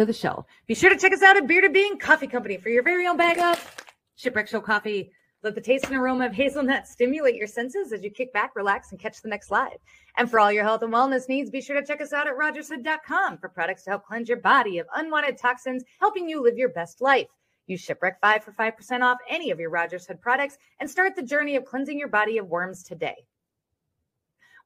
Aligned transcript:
to 0.00 0.06
the 0.06 0.12
show. 0.12 0.46
Be 0.66 0.74
sure 0.74 0.90
to 0.90 0.96
check 0.96 1.12
us 1.12 1.22
out 1.22 1.36
at 1.36 1.46
Bearded 1.46 1.74
Bean 1.74 1.98
Coffee 1.98 2.26
Company 2.26 2.56
for 2.56 2.70
your 2.70 2.82
very 2.82 3.06
own 3.06 3.18
bag 3.18 3.38
of 3.38 3.84
Shipwreck 4.16 4.48
Show 4.48 4.60
coffee. 4.60 5.12
Let 5.42 5.54
the 5.54 5.60
taste 5.60 5.86
and 5.86 5.96
aroma 5.96 6.26
of 6.26 6.32
hazelnut 6.32 6.86
stimulate 6.86 7.34
your 7.34 7.46
senses 7.46 7.92
as 7.92 8.02
you 8.02 8.10
kick 8.10 8.32
back, 8.32 8.56
relax, 8.56 8.92
and 8.92 9.00
catch 9.00 9.20
the 9.20 9.28
next 9.28 9.50
live. 9.50 9.76
And 10.16 10.30
for 10.30 10.40
all 10.40 10.50
your 10.50 10.64
health 10.64 10.82
and 10.82 10.92
wellness 10.92 11.28
needs, 11.28 11.50
be 11.50 11.60
sure 11.60 11.78
to 11.78 11.86
check 11.86 12.00
us 12.00 12.14
out 12.14 12.26
at 12.26 12.36
rogershood.com 12.36 13.38
for 13.38 13.50
products 13.50 13.84
to 13.84 13.90
help 13.90 14.06
cleanse 14.06 14.28
your 14.28 14.38
body 14.38 14.78
of 14.78 14.86
unwanted 14.94 15.36
toxins, 15.36 15.84
helping 16.00 16.28
you 16.28 16.42
live 16.42 16.56
your 16.56 16.70
best 16.70 17.02
life. 17.02 17.28
Use 17.66 17.80
Shipwreck 17.80 18.20
5 18.20 18.42
for 18.42 18.52
5% 18.52 19.02
off 19.02 19.18
any 19.28 19.50
of 19.50 19.60
your 19.60 19.70
Rogers 19.70 20.06
Hood 20.06 20.20
products 20.22 20.56
and 20.80 20.88
start 20.88 21.14
the 21.14 21.22
journey 21.22 21.56
of 21.56 21.66
cleansing 21.66 21.98
your 21.98 22.08
body 22.08 22.38
of 22.38 22.48
worms 22.48 22.82
today. 22.82 23.16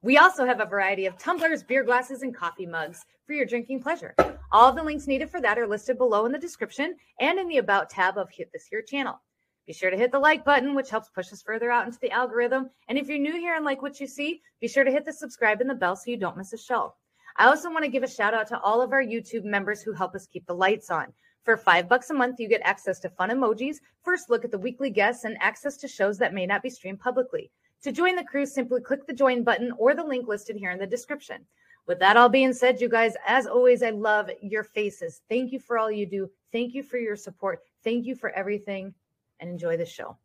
We 0.01 0.17
also 0.17 0.45
have 0.45 0.59
a 0.59 0.65
variety 0.65 1.05
of 1.05 1.17
tumblers, 1.17 1.63
beer 1.63 1.83
glasses, 1.83 2.21
and 2.21 2.35
coffee 2.35 2.65
mugs 2.65 3.05
for 3.25 3.33
your 3.33 3.45
drinking 3.45 3.81
pleasure. 3.81 4.13
All 4.51 4.71
the 4.71 4.83
links 4.83 5.07
needed 5.07 5.29
for 5.29 5.41
that 5.41 5.57
are 5.57 5.67
listed 5.67 5.97
below 5.97 6.25
in 6.25 6.31
the 6.31 6.37
description 6.37 6.95
and 7.19 7.39
in 7.39 7.47
the 7.47 7.57
About 7.57 7.89
tab 7.89 8.17
of 8.17 8.29
Hit 8.29 8.51
This 8.53 8.67
Here 8.67 8.81
channel. 8.81 9.19
Be 9.65 9.73
sure 9.73 9.89
to 9.89 9.97
hit 9.97 10.11
the 10.11 10.19
like 10.19 10.45
button, 10.45 10.75
which 10.75 10.91
helps 10.91 11.09
push 11.09 11.33
us 11.33 11.41
further 11.41 11.71
out 11.71 11.87
into 11.87 11.99
the 11.99 12.11
algorithm. 12.11 12.69
And 12.87 12.99
if 12.99 13.07
you're 13.07 13.17
new 13.17 13.33
here 13.33 13.55
and 13.55 13.65
like 13.65 13.81
what 13.81 13.99
you 13.99 14.05
see, 14.05 14.41
be 14.61 14.67
sure 14.67 14.83
to 14.83 14.91
hit 14.91 15.05
the 15.05 15.13
subscribe 15.13 15.59
and 15.59 15.69
the 15.69 15.73
bell 15.73 15.95
so 15.95 16.11
you 16.11 16.17
don't 16.17 16.37
miss 16.37 16.53
a 16.53 16.57
show. 16.57 16.93
I 17.37 17.47
also 17.47 17.71
want 17.71 17.83
to 17.83 17.91
give 17.91 18.03
a 18.03 18.07
shout 18.07 18.35
out 18.35 18.47
to 18.49 18.59
all 18.59 18.81
of 18.81 18.93
our 18.93 19.03
YouTube 19.03 19.43
members 19.43 19.81
who 19.81 19.91
help 19.91 20.13
us 20.13 20.27
keep 20.27 20.45
the 20.45 20.53
lights 20.53 20.91
on. 20.91 21.11
For 21.43 21.57
five 21.57 21.89
bucks 21.89 22.11
a 22.11 22.13
month, 22.13 22.39
you 22.39 22.47
get 22.47 22.61
access 22.63 22.99
to 22.99 23.09
fun 23.09 23.29
emojis, 23.29 23.77
first 24.03 24.29
look 24.29 24.45
at 24.45 24.51
the 24.51 24.57
weekly 24.57 24.89
guests, 24.89 25.25
and 25.25 25.35
access 25.41 25.77
to 25.77 25.87
shows 25.87 26.17
that 26.19 26.33
may 26.33 26.45
not 26.45 26.63
be 26.63 26.69
streamed 26.69 26.99
publicly. 26.99 27.51
To 27.85 27.91
join 27.91 28.15
the 28.15 28.23
crew, 28.23 28.47
simply 28.47 28.81
click 28.81 29.05
the 29.05 29.13
join 29.13 29.43
button 29.43 29.71
or 29.77 29.93
the 29.93 30.03
link 30.03 30.27
listed 30.27 30.55
here 30.55 30.71
in 30.71 30.79
the 30.79 30.87
description. 30.87 31.45
With 31.85 31.99
that 31.99 32.17
all 32.17 32.29
being 32.29 32.51
said, 32.51 32.81
you 32.81 32.89
guys, 32.89 33.13
as 33.27 33.45
always, 33.45 33.83
I 33.83 33.91
love 33.91 34.27
your 34.41 34.63
faces. 34.63 35.21
Thank 35.29 35.51
you 35.51 35.59
for 35.59 35.77
all 35.77 35.91
you 35.91 36.07
do. 36.07 36.31
Thank 36.51 36.73
you 36.73 36.81
for 36.81 36.97
your 36.97 37.15
support. 37.15 37.61
Thank 37.83 38.07
you 38.07 38.15
for 38.15 38.31
everything 38.31 38.95
and 39.39 39.51
enjoy 39.51 39.77
the 39.77 39.85
show. 39.85 40.17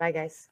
Bye, 0.00 0.10
guys. 0.10 0.48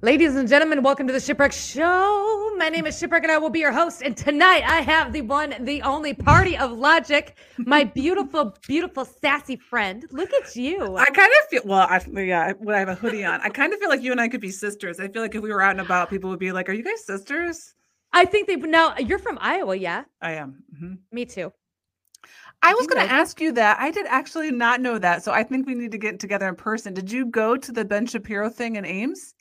Ladies 0.00 0.36
and 0.36 0.48
gentlemen, 0.48 0.84
welcome 0.84 1.08
to 1.08 1.12
the 1.12 1.18
Shipwreck 1.18 1.50
Show. 1.50 2.54
My 2.56 2.68
name 2.68 2.86
is 2.86 2.96
Shipwreck 2.96 3.24
and 3.24 3.32
I 3.32 3.38
will 3.38 3.50
be 3.50 3.58
your 3.58 3.72
host. 3.72 4.00
And 4.00 4.16
tonight 4.16 4.62
I 4.64 4.80
have 4.80 5.12
the 5.12 5.22
one, 5.22 5.56
the 5.58 5.82
only 5.82 6.14
party 6.14 6.56
of 6.56 6.70
logic, 6.70 7.36
my 7.58 7.82
beautiful, 7.96 8.56
beautiful, 8.68 9.04
sassy 9.04 9.56
friend. 9.56 10.04
Look 10.12 10.32
at 10.34 10.54
you. 10.54 10.96
I 10.96 11.06
kind 11.06 11.32
of 11.42 11.48
feel 11.48 11.62
well. 11.64 11.88
I 11.90 12.00
yeah, 12.20 12.52
when 12.60 12.76
I 12.76 12.78
have 12.78 12.88
a 12.88 12.94
hoodie 12.94 13.24
on, 13.24 13.40
I 13.40 13.48
kind 13.48 13.72
of 13.72 13.80
feel 13.80 13.88
like 13.88 14.00
you 14.00 14.12
and 14.12 14.20
I 14.20 14.28
could 14.28 14.40
be 14.40 14.52
sisters. 14.52 15.00
I 15.00 15.08
feel 15.08 15.20
like 15.20 15.34
if 15.34 15.42
we 15.42 15.52
were 15.52 15.62
out 15.62 15.72
and 15.72 15.80
about, 15.80 16.10
people 16.10 16.30
would 16.30 16.38
be 16.38 16.52
like, 16.52 16.68
"Are 16.68 16.74
you 16.74 16.84
guys 16.84 17.04
sisters?" 17.04 17.74
I 18.12 18.24
think 18.24 18.46
they 18.46 18.54
now 18.54 18.96
you're 18.98 19.18
from 19.18 19.36
Iowa, 19.40 19.74
yeah? 19.74 20.04
I 20.22 20.34
am. 20.34 20.62
hmm 20.78 20.94
Me 21.10 21.24
too. 21.24 21.52
I 22.62 22.74
was 22.74 22.86
going 22.86 23.04
to 23.04 23.12
ask 23.12 23.40
you 23.40 23.50
that. 23.52 23.78
I 23.80 23.90
did 23.90 24.06
actually 24.06 24.52
not 24.52 24.80
know 24.80 24.98
that, 24.98 25.24
so 25.24 25.32
I 25.32 25.42
think 25.42 25.66
we 25.66 25.74
need 25.74 25.90
to 25.90 25.98
get 25.98 26.20
together 26.20 26.46
in 26.48 26.54
person. 26.54 26.94
Did 26.94 27.10
you 27.10 27.26
go 27.26 27.56
to 27.56 27.72
the 27.72 27.84
Ben 27.84 28.06
Shapiro 28.06 28.48
thing 28.48 28.76
in 28.76 28.84
Ames? 28.84 29.34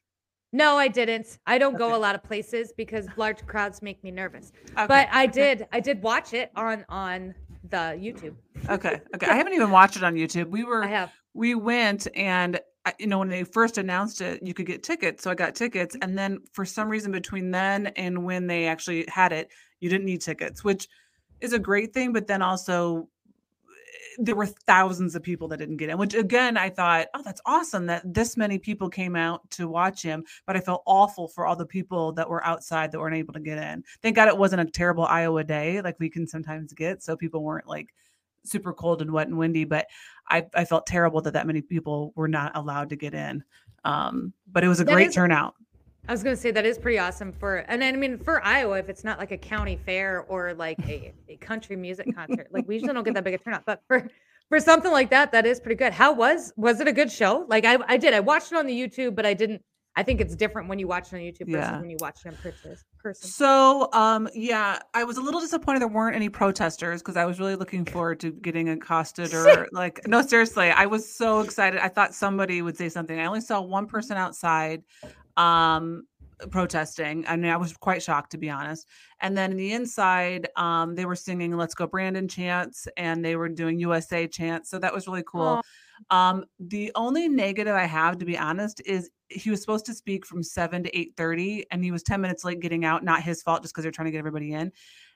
No, 0.53 0.78
I 0.78 0.88
didn't. 0.88 1.38
I 1.46 1.58
don't 1.58 1.78
go 1.78 1.96
a 1.96 1.97
lot 2.00 2.16
of 2.16 2.24
places 2.24 2.72
because 2.75 3.08
large 3.18 3.46
crowds 3.46 3.81
make 3.81 4.02
me 4.03 4.12
nervous. 4.12 4.52
Okay, 4.72 4.85
But 4.88 5.09
I 5.12 5.25
okay. 5.25 5.31
did 5.56 5.68
I 5.72 5.80
did 5.80 6.02
watch 6.02 6.34
it 6.34 6.52
on 6.56 6.85
on 6.90 7.35
the 7.69 7.97
YouTube. 8.00 8.35
Okay, 8.69 9.02
okay. 9.16 9.28
I 9.28 9.35
haven't 9.35 9.53
even 9.53 9.72
watched 9.72 9.97
it 9.97 10.03
on 10.03 10.16
YouTube. 10.16 10.50
We 10.50 10.63
were 10.63 10.84
I 10.85 10.88
have. 10.88 11.12
we 11.34 11.53
went 11.56 12.08
and 12.16 12.59
I- 12.85 12.94
you 12.97 13.08
know 13.08 13.19
when 13.19 13.28
they 13.30 13.44
first 13.44 13.78
announced 13.78 14.22
it 14.22 14.41
you 14.41 14.53
could 14.53 14.66
get 14.66 14.81
tickets 14.81 15.22
so 15.22 15.30
i 15.30 15.35
got 15.35 15.56
tickets 15.56 15.94
mm-hmm. 15.96 16.08
and 16.09 16.18
then 16.18 16.40
for 16.53 16.64
some 16.64 16.88
reason 16.88 17.12
between 17.12 17.52
then 17.52 17.88
and 17.97 18.24
when 18.24 18.47
they 18.47 18.66
actually 18.68 19.03
had 19.09 19.34
it 19.34 19.50
you 19.81 19.90
didn't 19.90 20.06
need 20.06 20.22
tickets 20.22 20.64
which 20.64 20.88
is 21.41 21.52
a 21.52 21.59
great 21.59 21.94
thing 21.94 22.14
but 22.14 22.28
then 22.28 22.41
also 22.41 23.09
there 24.17 24.35
were 24.35 24.45
thousands 24.45 25.16
of 25.16 25.22
people 25.22 25.47
that 25.47 25.57
didn't 25.57 25.78
get 25.78 25.89
in 25.89 25.97
which 25.97 26.13
again 26.13 26.57
i 26.57 26.69
thought 26.69 27.07
oh 27.13 27.22
that's 27.23 27.41
awesome 27.45 27.85
that 27.85 28.01
this 28.13 28.35
many 28.35 28.57
people 28.57 28.89
came 28.89 29.16
out 29.16 29.50
to 29.51 29.67
watch 29.67 30.01
him 30.01 30.23
but 30.45 30.55
i 30.55 30.59
felt 30.59 30.81
awful 30.85 31.28
for 31.28 31.45
all 31.45 31.55
the 31.55 31.66
people 31.66 32.11
that 32.13 32.29
were 32.29 32.44
outside 32.45 32.91
that 32.91 33.00
weren't 33.00 33.16
able 33.16 33.33
to 33.33 33.39
get 33.39 33.57
in 33.57 33.83
thank 34.01 34.16
god 34.16 34.28
it 34.28 34.38
wasn't 34.38 34.59
a 34.61 34.66
terrible 34.66 35.05
iowa 35.05 35.44
day 35.44 35.81
like 35.81 36.00
we 36.00 36.09
can 36.09 36.25
sometimes 36.28 36.73
get 36.73 37.03
so 37.03 37.16
people 37.16 37.44
weren't 37.44 37.67
like 37.67 37.94
super 38.44 38.73
cold 38.73 39.01
and 39.01 39.11
wet 39.11 39.28
and 39.28 39.38
windy 39.38 39.66
but 39.66 39.88
I, 40.29 40.45
I 40.53 40.66
felt 40.66 40.85
terrible 40.85 41.22
that 41.22 41.34
that 41.34 41.47
many 41.47 41.61
people 41.61 42.11
were 42.16 42.28
not 42.28 42.51
allowed 42.55 42.89
to 42.89 42.97
get 42.97 43.13
in. 43.13 43.45
Um, 43.85 44.34
but 44.51 44.66
it 44.66 44.67
was 44.67 44.81
a 44.81 44.84
That 44.84 44.91
great 44.94 45.07
is- 45.09 45.16
turnout. 45.16 45.55
I 46.07 46.12
was 46.12 46.23
gonna 46.23 46.35
say 46.35 46.51
that 46.51 46.66
is 46.66 46.78
pretty 46.78 47.00
awesome 47.00 47.34
for 47.34 47.57
and 47.68 47.84
I 47.84 47.91
mean 47.94 48.18
for 48.18 48.44
Iowa, 48.44 48.78
if 48.79 48.90
it's 48.90 49.03
not 49.03 49.19
like 49.19 49.31
a 49.31 49.38
county 49.38 49.79
fair 49.85 50.22
or 50.28 50.53
like 50.53 50.79
a, 50.88 51.13
a 51.28 51.38
country 51.38 51.75
music 51.75 52.13
concert, 52.16 52.47
like 52.51 52.68
we 52.68 52.75
usually 52.75 52.94
don't 52.94 53.03
get 53.03 53.13
that 53.16 53.23
big 53.23 53.34
a 53.34 53.38
turnout. 53.38 53.63
But 53.66 53.81
for 53.88 54.07
for 54.50 54.59
something 54.59 54.91
like 54.91 55.09
that, 55.09 55.31
that 55.34 55.46
is 55.46 55.59
pretty 55.59 55.75
good. 55.75 55.94
How 55.94 56.13
was 56.13 56.53
was 56.56 56.79
it 56.79 56.88
a 56.88 56.94
good 56.94 57.12
show? 57.12 57.46
Like 57.50 57.66
I 57.66 57.78
I 57.88 57.97
did. 57.97 58.13
I 58.13 58.22
watched 58.22 58.51
it 58.51 58.57
on 58.57 58.66
the 58.66 58.73
YouTube, 58.79 59.16
but 59.16 59.25
I 59.25 59.34
didn't 59.34 59.62
I 59.97 60.03
think 60.03 60.22
it's 60.22 60.35
different 60.35 60.69
when 60.69 60.78
you 60.78 60.88
watch 60.88 61.12
it 61.12 61.16
on 61.16 61.22
YouTube 61.22 61.51
versus 61.51 61.72
Yeah. 61.72 61.79
when 61.79 61.90
you 61.90 61.97
watch 62.00 62.19
it 62.23 62.29
in 62.29 62.35
person. 62.35 62.78
person. 63.00 63.29
So, 63.29 63.90
um, 63.94 64.29
yeah, 64.35 64.78
I 64.94 65.03
was 65.03 65.17
a 65.17 65.22
little 65.22 65.40
disappointed 65.40 65.79
there 65.79 65.88
weren't 65.88 66.16
any 66.16 66.29
protesters 66.29 67.01
because 67.01 67.17
I 67.17 67.25
was 67.25 67.40
really 67.40 67.56
looking 67.56 67.84
forward 67.84 68.19
to 68.19 68.29
getting 68.31 68.69
accosted 68.69 69.34
or 69.34 69.67
like, 69.72 70.07
no, 70.07 70.22
seriously, 70.22 70.69
I 70.69 70.85
was 70.85 71.12
so 71.12 71.40
excited. 71.40 71.79
I 71.79 71.88
thought 71.88 72.13
somebody 72.13 72.62
would 72.62 72.78
say 72.78 72.90
something. 72.90 73.19
I 73.19 73.25
only 73.25 73.41
saw 73.41 73.59
one 73.59 73.88
person 73.88 74.17
outside, 74.17 74.84
um, 75.38 76.06
protesting. 76.52 77.25
I 77.28 77.36
mean, 77.36 77.52
I 77.52 77.58
was 77.58 77.74
quite 77.74 78.03
shocked 78.03 78.31
to 78.31 78.38
be 78.38 78.50
honest. 78.50 78.88
And 79.22 79.38
then 79.38 79.52
in 79.52 79.58
the 79.58 79.74
inside, 79.74 80.48
um, 80.56 80.96
they 80.96 81.06
were 81.06 81.16
singing 81.16 81.56
"Let's 81.58 81.74
Go 81.75 81.88
Brandon" 81.88 82.28
chants 82.28 82.88
and 82.98 83.24
they 83.24 83.36
were 83.36 83.50
doing 83.50 83.80
USA 83.80 84.28
chants. 84.28 84.70
So 84.70 84.80
that 84.80 84.94
was 84.94 85.08
really 85.08 85.24
cool. 85.26 85.62
Um, 86.09 86.46
the 86.59 86.91
only 86.96 87.28
negative 87.30 87.75
I 87.75 87.85
have, 87.85 88.18
to 88.19 88.25
be 88.25 88.38
honest, 88.38 88.81
is 88.85 89.09
he 89.30 89.50
was 89.50 89.59
supposed 89.62 89.85
to 89.88 89.94
speak 89.94 90.25
from 90.25 90.41
seven 90.44 90.84
to 90.84 90.97
eight 90.97 91.13
thirty, 91.18 91.66
and 91.72 91.84
he 91.84 91.91
was 91.91 92.03
ten 92.03 92.22
minutes 92.22 92.44
late 92.46 92.59
getting 92.62 92.85
out. 92.85 93.03
Not 93.03 93.22
his 93.24 93.41
fault, 93.41 93.62
just 93.62 93.74
because 93.74 93.84
they're 93.84 93.91
trying 93.91 94.06
to 94.06 94.12
get 94.12 94.19
everybody 94.19 94.53
in. 94.53 94.72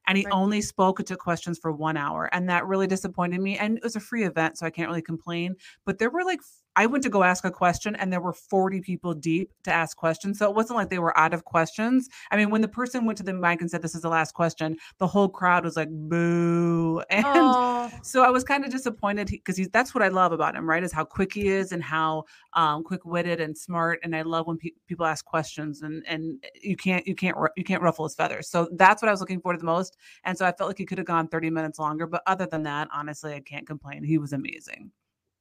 And 0.07 0.17
he 0.17 0.25
Right. 0.25 0.31
only 0.31 0.61
spoke 0.61 0.99
and 0.99 1.07
took 1.07 1.19
questions 1.19 1.59
for 1.59 1.71
one 1.71 1.95
hour, 1.95 2.27
and 2.33 2.49
that 2.49 2.65
really 2.65 2.87
disappointed 2.87 3.39
me. 3.39 3.57
And 3.57 3.77
it 3.77 3.83
was 3.83 3.95
a 3.95 3.99
free 3.99 4.23
event, 4.25 4.57
so 4.57 4.65
I 4.65 4.71
can't 4.71 4.89
really 4.89 5.01
complain. 5.01 5.55
But 5.85 5.99
there 5.99 6.09
were 6.09 6.23
like, 6.23 6.39
I 6.75 6.87
went 6.87 7.03
to 7.03 7.09
go 7.09 7.23
ask 7.23 7.45
a 7.45 7.51
question, 7.51 7.95
and 7.95 8.11
there 8.11 8.19
were 8.21 8.33
forty 8.33 8.81
people 8.81 9.13
deep 9.13 9.51
to 9.63 9.71
ask 9.71 9.95
questions, 9.95 10.39
so 10.39 10.49
it 10.49 10.55
wasn't 10.55 10.77
like 10.77 10.89
they 10.89 10.99
were 10.99 11.17
out 11.17 11.33
of 11.35 11.45
questions. 11.45 12.09
I 12.31 12.37
mean, 12.37 12.49
when 12.49 12.61
the 12.61 12.67
person 12.67 13.05
went 13.05 13.17
to 13.19 13.23
the 13.23 13.33
mic 13.33 13.61
and 13.61 13.69
said, 13.69 13.81
"This 13.83 13.93
is 13.95 14.01
the 14.01 14.09
last 14.09 14.33
question," 14.33 14.77
the 14.97 15.07
whole 15.07 15.29
crowd 15.29 15.63
was 15.63 15.75
like, 15.77 15.89
"Boo!" 15.91 17.03
And 17.11 17.57
so 18.01 18.23
I 18.23 18.29
was 18.31 18.43
kind 18.43 18.65
of 18.65 18.71
disappointed 18.71 19.27
because 19.27 19.57
he's 19.57 19.69
that's 19.69 19.93
what 19.93 20.03
I 20.03 20.07
love 20.09 20.31
about 20.31 20.55
him, 20.55 20.67
right? 20.71 20.83
Is 20.83 20.91
how 20.91 21.03
quick 21.03 21.33
he 21.33 21.49
is 21.49 21.71
and 21.71 21.83
how 21.83 22.23
um, 22.53 22.83
quick 22.83 23.05
witted 23.05 23.39
and 23.39 23.55
smart. 23.57 23.99
And 24.03 24.15
I 24.15 24.21
love 24.23 24.47
when 24.47 24.57
pe- 24.57 24.71
people 24.87 25.05
ask 25.05 25.23
questions 25.25 25.81
and 25.81 26.03
and 26.07 26.43
you 26.61 26.75
can't 26.75 27.05
you 27.05 27.15
can't 27.15 27.37
you 27.55 27.63
can't 27.63 27.81
ruffle 27.81 28.05
his 28.05 28.15
feathers. 28.15 28.49
So 28.49 28.69
that's 28.73 29.01
what 29.01 29.09
I 29.09 29.11
was 29.11 29.19
looking 29.19 29.41
for 29.41 29.51
to 29.51 29.57
the 29.57 29.65
most. 29.65 29.97
And 30.23 30.37
so 30.37 30.45
I 30.45 30.51
felt 30.51 30.69
like 30.69 30.77
he 30.77 30.85
could 30.85 30.97
have 30.97 31.07
gone 31.07 31.27
30 31.27 31.49
minutes 31.49 31.77
longer. 31.77 32.07
But 32.07 32.23
other 32.25 32.45
than 32.45 32.63
that, 32.63 32.87
honestly, 32.93 33.33
I 33.33 33.41
can't 33.41 33.67
complain. 33.67 34.03
He 34.03 34.17
was 34.17 34.33
amazing. 34.33 34.91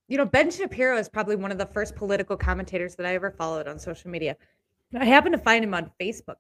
You 0.08 0.18
know, 0.18 0.26
Ben 0.26 0.50
Shapiro 0.50 0.98
is 0.98 1.08
probably 1.08 1.36
one 1.36 1.52
of 1.52 1.58
the 1.58 1.66
first 1.66 1.94
political 1.94 2.36
commentators 2.36 2.96
that 2.96 3.06
I 3.06 3.14
ever 3.14 3.30
followed 3.30 3.68
on 3.68 3.78
social 3.78 4.10
media. 4.10 4.36
I 4.98 5.04
happened 5.04 5.34
to 5.34 5.40
find 5.40 5.64
him 5.64 5.72
on 5.72 5.90
Facebook. 6.00 6.36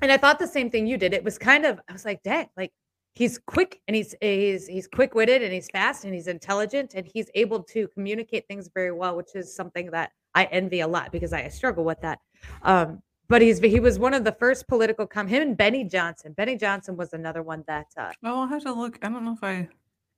And 0.00 0.10
I 0.10 0.16
thought 0.16 0.38
the 0.38 0.46
same 0.46 0.70
thing 0.70 0.86
you 0.86 0.96
did. 0.96 1.12
It 1.12 1.22
was 1.22 1.36
kind 1.36 1.66
of, 1.66 1.78
I 1.88 1.92
was 1.92 2.06
like, 2.06 2.22
dang, 2.22 2.48
like 2.56 2.72
he's 3.14 3.38
quick 3.38 3.80
and 3.86 3.94
he's 3.94 4.14
he's 4.20 4.66
he's 4.66 4.86
quick-witted 4.88 5.42
and 5.42 5.52
he's 5.52 5.68
fast 5.70 6.04
and 6.04 6.14
he's 6.14 6.28
intelligent 6.28 6.94
and 6.94 7.06
he's 7.06 7.30
able 7.34 7.62
to 7.62 7.88
communicate 7.88 8.46
things 8.48 8.70
very 8.74 8.92
well, 8.92 9.16
which 9.16 9.34
is 9.34 9.54
something 9.54 9.90
that 9.90 10.12
I 10.34 10.44
envy 10.44 10.80
a 10.80 10.88
lot 10.88 11.12
because 11.12 11.32
I 11.32 11.46
struggle 11.48 11.84
with 11.84 12.00
that. 12.00 12.18
Um, 12.62 13.02
but 13.28 13.42
he's 13.42 13.60
he 13.60 13.80
was 13.80 13.98
one 13.98 14.14
of 14.14 14.24
the 14.24 14.32
first 14.32 14.68
political 14.68 15.06
com 15.06 15.26
him 15.26 15.42
and 15.42 15.56
Benny 15.56 15.84
Johnson. 15.84 16.32
Benny 16.32 16.56
Johnson 16.56 16.96
was 16.96 17.12
another 17.12 17.42
one 17.42 17.64
that 17.66 17.86
uh, 17.96 18.12
Oh, 18.24 18.42
I'll 18.42 18.46
have 18.46 18.62
to 18.64 18.72
look. 18.72 18.98
I 19.02 19.08
don't 19.08 19.24
know 19.24 19.32
if 19.34 19.42
I. 19.42 19.68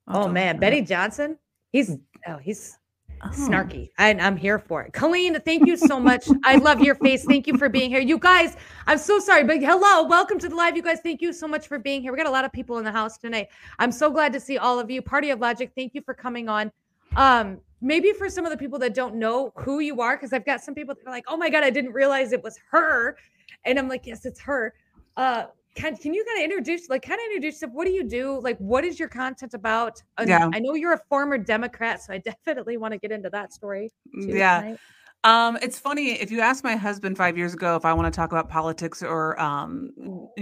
I'll 0.07 0.25
oh 0.25 0.29
man, 0.29 0.59
Benny. 0.59 0.83
Johnson, 0.83 1.39
he's 1.73 1.97
oh 2.27 2.37
he's 2.39 2.79
Oh. 3.23 3.29
snarky. 3.33 3.91
And 3.99 4.21
I'm 4.21 4.37
here 4.37 4.59
for 4.59 4.83
it. 4.83 4.93
Colleen, 4.93 5.41
thank 5.41 5.67
you 5.67 5.77
so 5.77 5.99
much. 5.99 6.29
I 6.45 6.57
love 6.57 6.81
your 6.81 6.95
face. 6.97 7.25
Thank 7.25 7.47
you 7.47 7.57
for 7.57 7.69
being 7.69 7.91
here. 7.91 8.01
You 8.01 8.19
guys, 8.19 8.57
I'm 8.87 8.99
so 8.99 9.19
sorry, 9.19 9.45
but 9.45 9.61
hello, 9.61 10.07
welcome 10.07 10.39
to 10.41 10.49
the 10.49 10.55
live. 10.55 10.77
You 10.77 10.83
guys, 10.83 10.99
thank 11.03 11.23
you 11.23 11.33
so 11.33 11.49
much 11.49 11.67
for 11.67 11.79
being 11.79 12.03
here. 12.03 12.13
We 12.13 12.19
got 12.19 12.27
a 12.27 12.31
lot 12.31 12.45
of 12.45 12.53
people 12.53 12.79
in 12.79 12.85
the 12.85 12.93
house 12.93 13.17
tonight. 13.17 13.49
I'm 13.79 13.93
so 13.93 14.11
glad 14.11 14.33
to 14.35 14.41
see 14.41 14.59
all 14.59 14.79
of 14.79 14.91
you. 14.91 15.01
Party 15.01 15.31
of 15.31 15.41
Logic, 15.41 15.71
thank 15.75 15.95
you 15.95 16.03
for 16.03 16.15
coming 16.15 16.49
on. 16.49 16.71
Um, 17.17 17.59
maybe 17.81 18.13
for 18.13 18.29
some 18.29 18.45
of 18.45 18.51
the 18.51 18.59
people 18.59 18.79
that 18.81 18.95
don't 18.95 19.15
know 19.15 19.53
who 19.57 19.81
you 19.81 20.01
are, 20.01 20.17
because 20.17 20.33
I've 20.33 20.45
got 20.45 20.61
some 20.63 20.75
people 20.75 20.95
that 20.95 21.07
are 21.07 21.13
like, 21.13 21.25
oh 21.29 21.37
my 21.37 21.51
God, 21.51 21.65
I 21.65 21.71
didn't 21.71 21.93
realize 21.93 22.33
it 22.33 22.43
was 22.43 22.59
her. 22.71 23.17
And 23.65 23.79
I'm 23.79 23.89
like, 23.89 24.07
yes, 24.07 24.27
it's 24.27 24.41
her. 24.41 24.75
Uh, 25.17 25.45
can, 25.75 25.97
can 25.97 26.15
you 26.15 26.25
kind 26.25 26.39
of 26.39 26.45
introduce, 26.45 26.89
like, 26.89 27.03
kind 27.03 27.19
of 27.19 27.25
introduce 27.27 27.55
yourself? 27.55 27.73
What 27.73 27.87
do 27.87 27.93
you 27.93 28.05
do? 28.05 28.41
Like, 28.41 28.57
what 28.59 28.85
is 28.85 28.99
your 28.99 29.09
content 29.09 29.55
about? 29.55 30.01
Yeah. 30.25 30.49
I 30.53 30.61
know 30.61 30.75
you're 30.75 30.93
a 30.93 31.01
former 31.09 31.39
Democrat, 31.39 32.03
so 32.03 32.13
I 32.13 32.19
definitely 32.19 32.77
want 32.77 32.93
to 32.93 32.99
get 32.99 33.11
into 33.11 33.31
that 33.31 33.53
story. 33.53 33.91
too 34.13 34.29
yeah. 34.29 34.61
tonight. 34.61 34.79
Um, 35.25 35.57
it's 35.63 35.79
funny 35.79 36.13
if 36.21 36.31
you 36.31 36.41
asked 36.41 36.63
my 36.65 36.77
husband 36.77 37.17
five 37.17 37.39
years 37.39 37.55
ago 37.55 37.77
if 37.77 37.87
I 37.87 37.95
want 37.95 38.13
to 38.13 38.17
talk 38.17 38.31
about 38.31 38.51
politics 38.51 39.03
or 39.03 39.41
um 39.41 39.91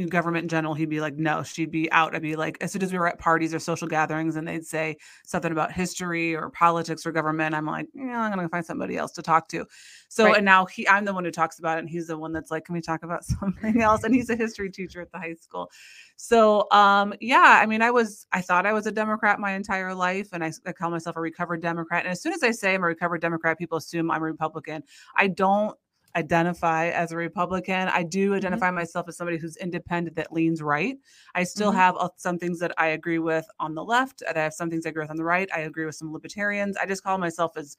government 0.09 0.43
in 0.45 0.49
general, 0.49 0.75
he'd 0.75 0.89
be 0.89 1.01
like, 1.01 1.15
no, 1.17 1.45
she'd 1.45 1.71
be 1.71 1.91
out. 1.93 2.17
I'd 2.17 2.23
be 2.23 2.35
like, 2.35 2.59
as 2.61 2.73
soon 2.73 2.83
as 2.83 2.93
we 2.93 2.99
were 2.99 3.07
at 3.07 3.19
parties 3.21 3.55
or 3.55 3.61
social 3.61 3.87
gatherings 3.87 4.35
and 4.37 4.47
they'd 4.49 4.67
say 4.67 4.97
something 5.25 5.53
about 5.53 5.71
history 5.73 6.35
or 6.35 6.51
politics 6.51 7.07
or 7.07 7.13
government, 7.13 7.55
I'm 7.55 7.67
like, 7.67 7.87
yeah, 7.95 8.21
I'm 8.23 8.33
gonna 8.35 8.49
find 8.49 8.67
somebody 8.67 8.97
else 8.97 9.13
to 9.13 9.23
talk 9.23 9.47
to. 9.51 9.67
So 10.09 10.25
Right. 10.27 10.37
and 10.37 10.45
now 10.45 10.67
he 10.67 10.89
I'm 10.89 11.05
the 11.05 11.15
one 11.15 11.25
who 11.25 11.31
talks 11.31 11.61
about 11.61 11.79
it 11.79 11.81
and 11.83 11.89
he's 11.89 12.09
the 12.09 12.19
one 12.19 12.33
that's 12.33 12.51
like, 12.51 12.65
can 12.65 12.75
we 12.75 12.81
talk 12.81 13.05
about 13.05 13.25
something 13.41 13.81
else? 13.83 14.03
And 14.03 14.15
he's 14.15 14.31
a 14.31 14.37
history 14.37 14.71
teacher 14.71 15.01
at 15.01 15.13
the 15.13 15.19
high 15.19 15.35
school. 15.35 15.71
So 16.17 16.67
um 16.71 17.15
yeah, 17.21 17.59
I 17.63 17.67
mean, 17.67 17.83
I 17.83 17.91
was 17.91 18.27
I 18.33 18.41
thought 18.41 18.67
I 18.67 18.73
was 18.73 18.87
a 18.87 18.93
Democrat 18.93 19.39
my 19.41 19.53
entire 19.53 19.95
life, 19.95 20.29
and 20.33 20.45
I 20.45 20.53
call 20.73 20.91
myself 20.91 21.17
a 21.17 21.21
recovered 21.21 21.63
Democrat. 21.63 22.05
And 22.05 22.13
as 22.13 22.23
soon 22.23 22.33
as 22.33 22.43
I 22.43 22.51
say 22.53 22.75
I'm 22.75 22.83
a 22.83 22.87
recovered 22.87 23.21
Democrat, 23.21 23.59
people 23.59 23.79
assume 23.79 24.11
I'm 24.11 24.23
a 24.23 24.25
Republican. 24.27 24.72
I 25.17 25.29
don't 25.29 25.77
identify 26.15 26.89
as 26.89 27.11
a 27.13 27.17
Republican. 27.17 27.89
I 27.89 28.03
do 28.03 28.35
identify 28.35 28.71
myself 28.71 29.09
as 29.09 29.17
somebody 29.17 29.39
who's 29.39 29.57
independent 29.57 30.17
that 30.17 30.33
leans 30.33 30.61
right. 30.61 30.99
I 31.35 31.45
still 31.45 31.73
Mhm. 31.73 31.77
have 31.77 31.97
some 32.19 32.39
things 32.39 32.59
that 32.61 32.73
I 32.77 32.89
agree 32.89 33.19
with 33.19 33.47
on 33.59 33.75
the 33.75 33.85
left, 33.85 34.23
and 34.29 34.37
I 34.37 34.43
have 34.43 34.53
some 34.53 34.69
things 34.71 34.85
I 34.85 34.91
agree 34.91 35.03
with 35.05 35.11
on 35.11 35.17
the 35.17 35.25
right. 35.25 35.49
I 35.55 35.61
agree 35.61 35.87
with 35.87 35.95
some 35.95 36.13
libertarians. 36.13 36.77
I 36.77 36.85
just 36.87 37.03
call 37.03 37.17
myself 37.19 37.57
as 37.57 37.77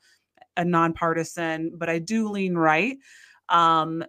a 0.58 0.66
nonpartisan, 0.66 1.72
but 1.76 1.90
I 1.90 2.00
do 2.00 2.30
lean 2.30 2.56
right. 2.56 2.98
Um, 3.50 4.04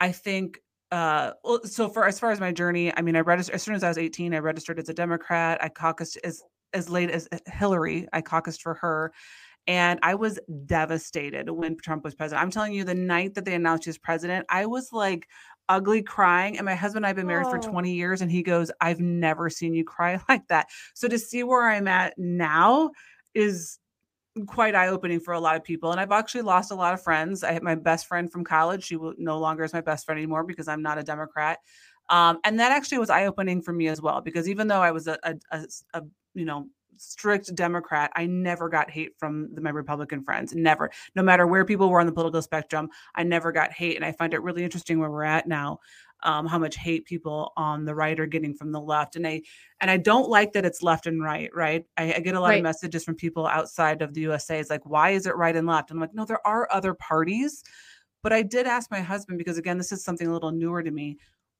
I 0.00 0.12
think 0.12 0.60
uh 0.90 1.32
well, 1.44 1.62
so 1.64 1.88
for 1.88 2.06
as 2.06 2.18
far 2.18 2.30
as 2.30 2.40
my 2.40 2.50
journey, 2.52 2.92
I 2.96 3.02
mean, 3.02 3.14
I 3.16 3.20
registered 3.20 3.54
as 3.56 3.62
soon 3.62 3.74
as 3.74 3.84
I 3.84 3.88
was 3.88 3.98
18, 3.98 4.34
I 4.34 4.38
registered 4.38 4.78
as 4.78 4.88
a 4.88 4.94
Democrat. 4.94 5.62
I 5.62 5.68
caucused 5.68 6.16
as 6.24 6.42
as 6.72 6.88
late 6.90 7.10
as 7.10 7.28
uh, 7.32 7.38
Hillary, 7.46 8.08
I 8.12 8.22
caucused 8.22 8.62
for 8.62 8.74
her. 8.74 9.12
And 9.68 10.00
I 10.02 10.16
was 10.16 10.40
devastated 10.66 11.50
when 11.50 11.76
Trump 11.78 12.04
was 12.04 12.16
president. 12.16 12.42
I'm 12.42 12.50
telling 12.50 12.74
you, 12.74 12.84
the 12.84 12.94
night 12.96 13.34
that 13.34 13.44
they 13.44 13.54
announced 13.54 13.84
he 13.84 13.90
was 13.90 13.98
president, 13.98 14.46
I 14.48 14.66
was 14.66 14.92
like 14.92 15.28
ugly 15.68 16.02
crying. 16.02 16.56
And 16.58 16.64
my 16.64 16.74
husband 16.74 17.00
and 17.04 17.06
I 17.06 17.10
have 17.10 17.16
been 17.16 17.28
married 17.28 17.48
for 17.48 17.58
Oh. 17.58 17.60
20 17.60 17.92
years, 17.94 18.22
and 18.22 18.32
he 18.32 18.42
goes, 18.42 18.72
I've 18.80 19.00
never 19.00 19.50
seen 19.50 19.74
you 19.74 19.84
cry 19.84 20.20
like 20.28 20.48
that. 20.48 20.68
So 20.94 21.08
to 21.08 21.18
see 21.18 21.44
where 21.44 21.70
I'm 21.70 21.88
at 21.88 22.14
now 22.18 22.92
is 23.34 23.78
quite 24.46 24.74
eye 24.74 24.88
opening 24.88 25.20
for 25.20 25.34
a 25.34 25.40
lot 25.40 25.56
of 25.56 25.64
people. 25.64 25.90
And 25.92 26.00
I've 26.00 26.12
actually 26.12 26.42
lost 26.42 26.70
a 26.70 26.76
lot 26.76 26.94
of 26.94 27.02
friends. 27.02 27.44
I 27.44 27.52
had 27.52 27.62
my 27.62 27.74
best 27.74 28.06
friend 28.06 28.30
from 28.30 28.44
college. 28.44 28.84
She 28.84 28.96
will, 28.96 29.14
no 29.18 29.38
longer 29.38 29.64
is 29.64 29.72
my 29.72 29.80
best 29.80 30.06
friend 30.06 30.18
anymore 30.18 30.44
because 30.44 30.68
I'm 30.68 30.82
not 30.82 30.98
a 30.98 31.02
Democrat. 31.02 31.58
Um, 32.08 32.38
and 32.44 32.60
that 32.60 32.72
actually 32.72 32.98
was 32.98 33.10
eye 33.10 33.26
opening 33.26 33.62
for 33.62 33.72
me 33.72 33.88
as 33.88 34.00
well, 34.00 34.20
because 34.20 34.48
even 34.48 34.68
though 34.68 34.80
I 34.80 34.92
was 34.92 35.08
a, 35.08 35.18
you 36.34 36.44
know, 36.44 36.68
strict 37.00 37.54
Democrat, 37.54 38.10
I 38.14 38.26
never 38.26 38.68
got 38.68 38.90
hate 38.90 39.12
from 39.18 39.48
the, 39.54 39.60
my 39.60 39.70
Republican 39.70 40.22
friends. 40.22 40.54
Never. 40.54 40.90
No 41.14 41.22
matter 41.22 41.46
where 41.46 41.64
people 41.64 41.88
were 41.90 42.00
on 42.00 42.06
the 42.06 42.12
political 42.12 42.42
spectrum, 42.42 42.88
I 43.14 43.22
never 43.22 43.52
got 43.52 43.72
hate. 43.72 43.96
And 43.96 44.04
I 44.04 44.12
find 44.12 44.34
it 44.34 44.42
really 44.42 44.64
interesting 44.64 44.98
where 44.98 45.10
we're 45.10 45.24
at 45.24 45.46
now. 45.48 45.80
Um, 46.24 46.46
how 46.46 46.58
much 46.58 46.74
hate 46.76 47.04
people 47.04 47.52
on 47.56 47.84
the 47.84 47.94
right 47.94 48.18
are 48.18 48.26
getting 48.26 48.52
from 48.52 48.72
the 48.72 48.80
left, 48.80 49.14
and 49.14 49.24
I 49.24 49.40
and 49.80 49.88
I 49.88 49.98
don't 49.98 50.28
like 50.28 50.52
that 50.54 50.64
it's 50.64 50.82
left 50.82 51.06
and 51.06 51.22
right. 51.22 51.48
Right, 51.54 51.84
I, 51.96 52.14
I 52.14 52.18
get 52.18 52.34
a 52.34 52.40
lot 52.40 52.48
Right. 52.48 52.56
of 52.56 52.64
messages 52.64 53.04
from 53.04 53.14
people 53.14 53.46
outside 53.46 54.02
of 54.02 54.14
the 54.14 54.22
USA. 54.22 54.58
It's 54.58 54.68
like, 54.68 54.84
why 54.84 55.10
is 55.10 55.26
it 55.26 55.36
right 55.36 55.54
and 55.54 55.68
left? 55.68 55.90
And 55.92 55.96
I'm 55.98 56.00
like, 56.00 56.14
no, 56.14 56.24
there 56.24 56.44
are 56.44 56.66
other 56.72 56.92
parties. 56.94 57.62
But 58.24 58.32
I 58.32 58.42
did 58.42 58.66
ask 58.66 58.90
my 58.90 59.00
husband 59.00 59.38
because 59.38 59.58
again, 59.58 59.78
this 59.78 59.92
is 59.92 60.02
something 60.02 60.26
a 60.26 60.32
little 60.32 60.50
newer 60.50 60.82
to 60.82 60.90
me. 60.90 61.18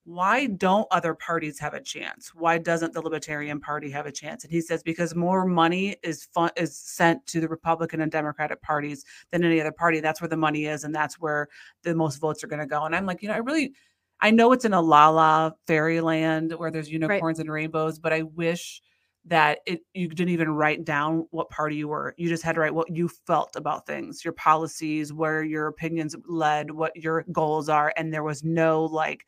Why 0.08 0.46
don't 0.46 0.88
other 0.90 1.12
parties 1.12 1.58
have 1.58 1.74
a 1.74 1.82
chance? 1.82 2.34
Why 2.34 2.56
doesn't 2.56 2.94
the 2.94 3.02
Libertarian 3.02 3.60
Party 3.60 3.90
have 3.90 4.06
a 4.06 4.10
chance? 4.10 4.42
And 4.42 4.50
he 4.50 4.62
says 4.62 4.82
because 4.82 5.14
more 5.14 5.44
money 5.44 5.96
is 6.02 6.24
fun, 6.32 6.48
is 6.56 6.74
sent 6.74 7.26
to 7.26 7.40
the 7.40 7.48
Republican 7.48 8.00
and 8.00 8.10
Democratic 8.10 8.62
parties 8.62 9.04
than 9.32 9.44
any 9.44 9.60
other 9.60 9.70
party. 9.70 10.00
That's 10.00 10.22
where 10.22 10.28
the 10.28 10.34
money 10.34 10.64
is, 10.64 10.84
and 10.84 10.94
that's 10.94 11.20
where 11.20 11.48
the 11.82 11.94
most 11.94 12.22
votes 12.22 12.42
are 12.42 12.46
going 12.46 12.58
to 12.60 12.66
go. 12.66 12.86
And 12.86 12.96
I'm 12.96 13.04
like, 13.04 13.20
you 13.20 13.28
know, 13.28 13.34
I 13.34 13.38
really, 13.38 13.74
I 14.22 14.30
know 14.30 14.52
it's 14.52 14.64
in 14.64 14.72
a 14.72 14.80
la 14.80 15.10
la 15.10 15.50
fairyland 15.66 16.54
where 16.54 16.70
there's 16.70 16.90
unicorns 16.90 17.38
and 17.38 17.52
rainbows, 17.52 17.98
but 17.98 18.14
I 18.14 18.22
wish 18.22 18.80
that 19.26 19.58
it 19.66 19.82
you 19.92 20.08
didn't 20.08 20.32
even 20.32 20.48
write 20.48 20.86
down 20.86 21.26
what 21.32 21.50
party 21.50 21.76
you 21.76 21.88
were. 21.88 22.14
You 22.16 22.30
just 22.30 22.42
had 22.42 22.54
to 22.54 22.62
write 22.62 22.74
what 22.74 22.88
you 22.88 23.10
felt 23.26 23.56
about 23.56 23.86
things, 23.86 24.24
your 24.24 24.32
policies, 24.32 25.12
where 25.12 25.44
your 25.44 25.66
opinions 25.66 26.16
led, 26.26 26.70
what 26.70 26.96
your 26.96 27.26
goals 27.30 27.68
are, 27.68 27.92
and 27.98 28.10
there 28.10 28.22
was 28.22 28.42
no 28.42 28.86
like 28.86 29.26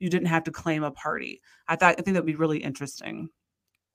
you 0.00 0.10
didn't 0.10 0.28
have 0.28 0.44
to 0.44 0.50
claim 0.50 0.82
a 0.82 0.90
party. 0.90 1.40
I 1.68 1.76
thought 1.76 1.94
I 1.98 2.02
think 2.02 2.14
that'd 2.14 2.26
be 2.26 2.34
really 2.34 2.58
interesting. 2.58 3.28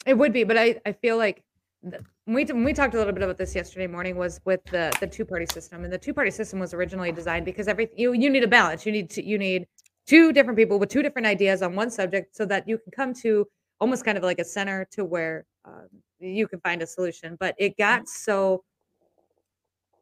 It 0.05 0.17
would 0.17 0.31
be, 0.31 0.43
but 0.43 0.57
I, 0.57 0.79
I 0.85 0.93
feel 0.93 1.17
like 1.17 1.43
when 1.81 2.35
we, 2.35 2.45
when 2.45 2.63
we 2.63 2.73
talked 2.73 2.93
a 2.93 2.97
little 2.97 3.13
bit 3.13 3.23
about 3.23 3.37
this 3.37 3.53
yesterday 3.53 3.87
morning 3.87 4.17
was 4.17 4.39
with 4.45 4.63
the 4.65 4.95
the 4.99 5.07
two 5.07 5.25
party 5.25 5.45
system, 5.45 5.83
and 5.83 5.93
the 5.93 5.97
two 5.97 6.13
party 6.13 6.31
system 6.31 6.59
was 6.59 6.73
originally 6.73 7.11
designed 7.11 7.45
because 7.45 7.67
every 7.67 7.89
you 7.95 8.13
you 8.13 8.29
need 8.29 8.43
a 8.43 8.47
balance. 8.47 8.85
You 8.85 8.91
need 8.91 9.09
to, 9.11 9.25
you 9.25 9.37
need 9.37 9.67
two 10.07 10.31
different 10.31 10.57
people 10.57 10.79
with 10.79 10.89
two 10.89 11.03
different 11.03 11.27
ideas 11.27 11.61
on 11.61 11.75
one 11.75 11.89
subject, 11.89 12.35
so 12.35 12.45
that 12.45 12.67
you 12.67 12.77
can 12.77 12.91
come 12.91 13.13
to 13.15 13.47
almost 13.79 14.05
kind 14.05 14.17
of 14.17 14.23
like 14.23 14.39
a 14.39 14.45
center 14.45 14.87
to 14.91 15.05
where 15.05 15.45
um, 15.65 15.87
you 16.19 16.47
can 16.47 16.59
find 16.61 16.81
a 16.81 16.87
solution. 16.87 17.37
But 17.39 17.55
it 17.59 17.77
got 17.77 18.07
so 18.07 18.63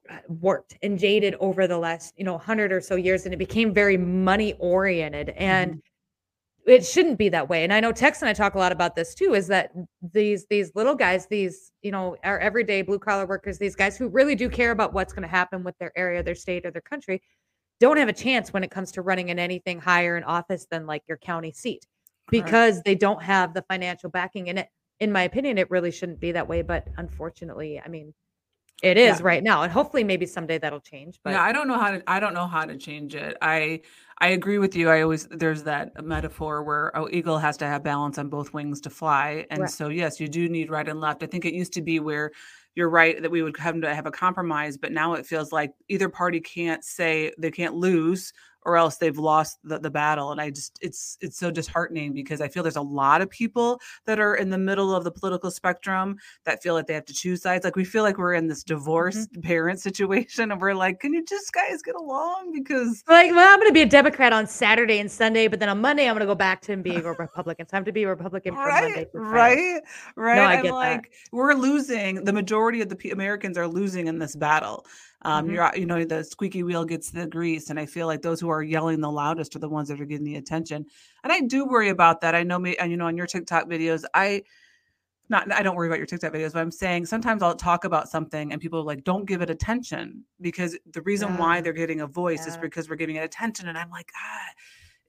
uh, 0.10 0.17
warped 0.27 0.77
and 0.81 0.98
jaded 0.98 1.36
over 1.39 1.67
the 1.67 1.77
last 1.77 2.13
you 2.17 2.24
know 2.24 2.38
hundred 2.38 2.72
or 2.72 2.79
so 2.79 2.95
years, 2.95 3.25
and 3.25 3.33
it 3.33 3.38
became 3.38 3.74
very 3.74 3.98
money 3.98 4.53
oriented 4.60 5.29
and 5.29 5.81
it 6.65 6.86
shouldn't 6.86 7.17
be 7.17 7.29
that 7.29 7.50
way. 7.50 7.63
And 7.63 7.74
I 7.74 7.79
know 7.79 7.91
Tex 7.91 8.22
and 8.22 8.29
I 8.29 8.34
talk 8.34 8.55
a 8.55 8.58
lot 8.58 8.72
about 8.72 8.96
this 8.96 9.13
too, 9.13 9.34
is 9.34 9.48
that 9.48 9.72
these 10.13 10.46
these 10.50 10.72
little 10.75 10.96
guys, 10.96 11.27
these, 11.27 11.72
you 11.82 11.91
know, 11.91 12.15
our 12.24 12.39
everyday 12.39 12.82
blue 12.82 13.00
collar 13.00 13.25
workers, 13.25 13.58
these 13.58 13.75
guys 13.75 13.98
who 13.98 14.08
really 14.08 14.36
do 14.36 14.50
care 14.50 14.72
about 14.72 14.93
what's 14.93 15.13
going 15.13 15.24
to 15.24 15.27
happen 15.27 15.63
with 15.63 15.77
their 15.79 15.91
area, 15.98 16.24
their 16.24 16.36
state, 16.36 16.65
or 16.65 16.72
their 16.72 16.82
country, 16.82 17.22
don't 17.79 17.98
have 17.98 18.08
a 18.08 18.13
chance 18.13 18.53
when 18.53 18.63
it 18.63 18.72
comes 18.72 18.91
to 18.93 19.01
running 19.01 19.29
in 19.29 19.39
anything 19.39 19.79
higher 19.79 20.15
in 20.15 20.24
office 20.24 20.65
than 20.70 20.86
like 20.86 21.03
your 21.08 21.17
county 21.17 21.51
seat 21.51 21.86
because 22.29 22.82
they 22.84 22.96
don't 22.96 23.22
have 23.22 23.53
the 23.53 23.63
financial 23.63 24.10
backing 24.10 24.48
in 24.48 24.58
it. 24.58 24.70
In 25.00 25.12
my 25.12 25.24
opinion, 25.24 25.58
it 25.58 25.70
really 25.70 25.91
shouldn't 25.91 26.20
be 26.20 26.32
that 26.32 26.48
way. 26.48 26.62
But 26.62 26.88
unfortunately, 26.98 27.82
I 27.84 27.89
mean, 27.89 28.13
it 28.82 28.98
is 28.98 29.22
Yeah. 29.22 29.22
right 29.22 29.44
now. 29.44 29.63
And 29.63 29.72
hopefully 29.72 30.03
maybe 30.03 30.25
someday 30.25 30.58
that'll 30.58 30.82
change. 30.82 31.20
But 31.24 31.36
yeah, 31.36 31.42
I 31.42 31.53
don't 31.53 31.68
know 31.68 31.80
how 31.80 31.92
to 31.92 32.03
I 32.08 32.20
don't 32.20 32.34
know 32.34 32.48
how 32.48 32.65
to 32.65 32.77
change 32.77 33.15
it. 33.15 33.38
I 33.42 33.82
I 34.20 34.27
agree 34.30 34.58
with 34.58 34.75
you. 34.75 34.89
I 34.89 35.01
always 35.01 35.25
there's 35.27 35.63
that 35.63 35.92
uh, 35.96 36.01
metaphor 36.01 36.63
where 36.63 36.96
oh 36.98 37.08
eagle 37.12 37.38
has 37.38 37.56
to 37.58 37.65
have 37.65 37.82
balance 37.84 38.18
on 38.18 38.27
both 38.30 38.53
wings 38.53 38.82
to 38.82 38.89
fly. 38.89 39.46
And 39.50 39.70
Right. 39.70 39.72
so 39.72 39.88
yes, 39.89 40.20
you 40.20 40.27
do 40.27 40.50
need 40.50 40.70
right 40.70 40.88
and 40.88 41.00
left. 41.00 41.24
I 41.24 41.27
think 41.27 41.46
it 41.46 41.53
used 41.53 41.74
to 41.74 41.82
be 41.82 42.00
where 42.01 42.32
you're 42.75 42.89
right 42.89 43.22
that 43.22 43.32
we 43.32 43.42
would 43.42 43.56
have 43.58 43.80
to 43.82 43.96
have 43.96 44.06
a 44.06 44.12
compromise, 44.12 44.77
but 44.77 44.92
now 44.92 45.13
it 45.13 45.25
feels 45.25 45.51
like 45.53 45.72
either 45.88 46.10
party 46.10 46.42
can't 46.42 46.84
say 46.84 47.32
they 47.38 47.51
can't 47.51 47.75
lose 47.75 48.34
or 48.65 48.77
else 48.77 48.98
they've 48.98 49.17
lost 49.17 49.60
the, 49.63 49.79
the 49.79 49.89
battle. 49.89 50.32
And 50.32 50.41
I 50.41 50.50
just 50.50 50.77
it's 50.82 51.17
it's 51.22 51.38
so 51.38 51.51
disheartening 51.51 52.13
because 52.13 52.41
I 52.41 52.48
feel 52.48 52.63
there's 52.63 52.75
a 52.75 52.82
lot 52.82 53.22
of 53.22 53.29
people 53.29 53.79
that 54.05 54.20
are 54.20 54.36
in 54.36 54.50
the 54.50 54.58
middle 54.58 54.96
of 54.96 55.03
the 55.03 55.12
political 55.12 55.51
spectrum 55.51 56.17
that 56.46 56.62
feel 56.63 56.74
like 56.74 56.88
they 56.88 56.93
have 56.93 57.05
to 57.05 57.13
choose 57.13 57.41
sides. 57.41 57.63
Like 57.63 57.75
we 57.75 57.86
feel 57.86 58.03
like 58.03 58.17
we're 58.17 58.34
in 58.34 58.48
this 58.48 58.63
mm-hmm. 58.63 58.75
divorced 58.75 59.41
parent 59.41 59.79
situation 59.79 60.51
and 60.51 60.60
we're 60.62 60.74
like, 60.74 61.00
can 61.00 61.13
you 61.13 61.24
just 61.25 61.51
guys 61.53 61.82
get 61.82 61.96
along? 61.96 62.51
Because 62.53 63.03
like, 63.08 63.32
well, 63.32 63.53
I'm 63.53 63.60
going 63.60 63.70
to 63.70 63.74
be 63.74 63.82
a 63.82 63.86
Democrat 63.86 64.34
on 64.34 64.48
Saturday 64.48 65.00
and 65.00 65.12
Sunday, 65.12 65.48
but 65.48 65.60
then 65.60 65.70
on 65.70 65.82
Monday 65.82 66.08
I'm 66.08 66.15
going 66.15 66.22
to 66.22 66.25
go 66.25 66.36
back 66.36 66.62
to 66.63 66.77
being 66.77 67.05
a 67.05 67.13
Republican. 67.13 67.67
So 67.67 67.75
I 67.75 67.77
have 67.77 67.86
to 67.86 67.91
be 67.91 68.03
a 68.03 68.08
Republican 68.08 68.55
right, 68.55 69.08
right, 69.13 69.82
right. 70.15 70.39
I 70.39 70.55
I'm 70.55 70.63
get 70.63 70.70
that. 70.70 70.75
like, 70.75 71.12
we're 71.32 71.53
losing. 71.53 72.24
The 72.24 72.34
majority 72.34 72.82
of 72.82 72.89
the 72.89 73.12
Americans 73.12 73.58
are 73.58 73.67
losing 73.67 74.08
in 74.08 74.20
this 74.20 74.36
battle. 74.36 74.86
Um, 75.25 75.48
Mhm. 75.48 75.53
you're, 75.53 75.72
you 75.75 75.86
know, 75.86 76.03
the 76.06 76.24
squeaky 76.24 76.63
wheel 76.63 76.86
gets 76.86 77.12
the 77.12 77.27
grease, 77.27 77.70
and 77.70 77.80
I 77.80 77.86
feel 77.86 78.08
like 78.08 78.22
those 78.22 78.39
who 78.42 78.50
are 78.50 78.62
yelling 78.63 79.00
the 79.01 79.12
loudest 79.12 79.56
are 79.56 79.60
the 79.60 79.70
ones 79.70 79.88
that 79.89 80.01
are 80.01 80.06
getting 80.06 80.25
the 80.25 80.36
attention. 80.36 80.86
And 81.24 81.32
I 81.34 81.42
do 81.42 81.65
worry 81.65 81.89
about 81.89 82.22
that. 82.22 82.36
I 82.36 82.44
know 82.44 82.60
me, 82.60 82.75
and 82.77 82.92
you 82.92 82.98
know, 82.98 83.08
on 83.08 83.18
your 83.18 83.27
TikTok 83.27 83.68
videos, 83.68 84.03
I 84.13 84.44
not 85.30 85.51
I 85.51 85.63
don't 85.63 85.75
worry 85.75 85.88
about 85.88 86.00
your 86.00 86.06
TikTok 86.08 86.34
videos, 86.34 86.53
but 86.53 86.60
I'm 86.60 86.72
saying 86.72 87.06
sometimes 87.06 87.42
I'll 87.42 87.56
talk 87.56 87.86
about 87.86 88.10
something 88.10 88.51
and 88.51 88.62
people 88.62 88.80
are 88.80 88.84
like, 88.84 89.03
don't 89.03 89.25
give 89.25 89.42
it 89.42 89.50
attention 89.50 90.25
because 90.42 90.77
the 90.92 91.01
reason 91.03 91.38
why 91.38 91.62
they're 91.62 91.74
getting 91.74 92.01
a 92.01 92.08
voice 92.08 92.46
is 92.46 92.58
because 92.58 92.89
we're 92.89 92.96
giving 92.98 93.15
it 93.15 93.24
attention. 93.24 93.68
And 93.70 93.77
I'm 93.77 93.89
like, 93.89 94.12
ah, 94.15 94.51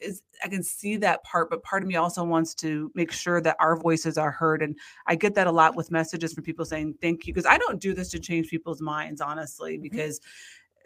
is 0.01 0.23
I 0.43 0.49
can 0.49 0.63
see 0.63 0.97
that 0.99 1.23
part, 1.25 1.51
but 1.51 1.63
part 1.63 1.83
of 1.83 1.89
me 1.89 1.97
also 1.97 2.25
wants 2.25 2.55
to 2.57 2.91
make 2.95 3.13
sure 3.13 3.41
that 3.41 3.57
our 3.61 3.77
voices 3.77 4.19
are 4.19 4.31
heard. 4.31 4.63
And 4.63 4.77
I 5.07 5.15
get 5.15 5.35
that 5.35 5.47
a 5.47 5.53
lot 5.53 5.77
with 5.77 5.91
messages 5.91 6.33
from 6.33 6.45
people 6.45 6.65
saying 6.65 6.95
thank 7.01 7.27
you 7.27 7.35
because 7.35 7.47
I 7.47 7.59
don't 7.59 7.81
do 7.81 7.95
this 7.95 8.11
to 8.11 8.19
change 8.19 8.49
people's 8.49 8.81
minds, 8.81 9.21
honestly, 9.21 9.75
mm-hmm. 9.75 9.83
because 9.83 10.19
th- 10.19 10.31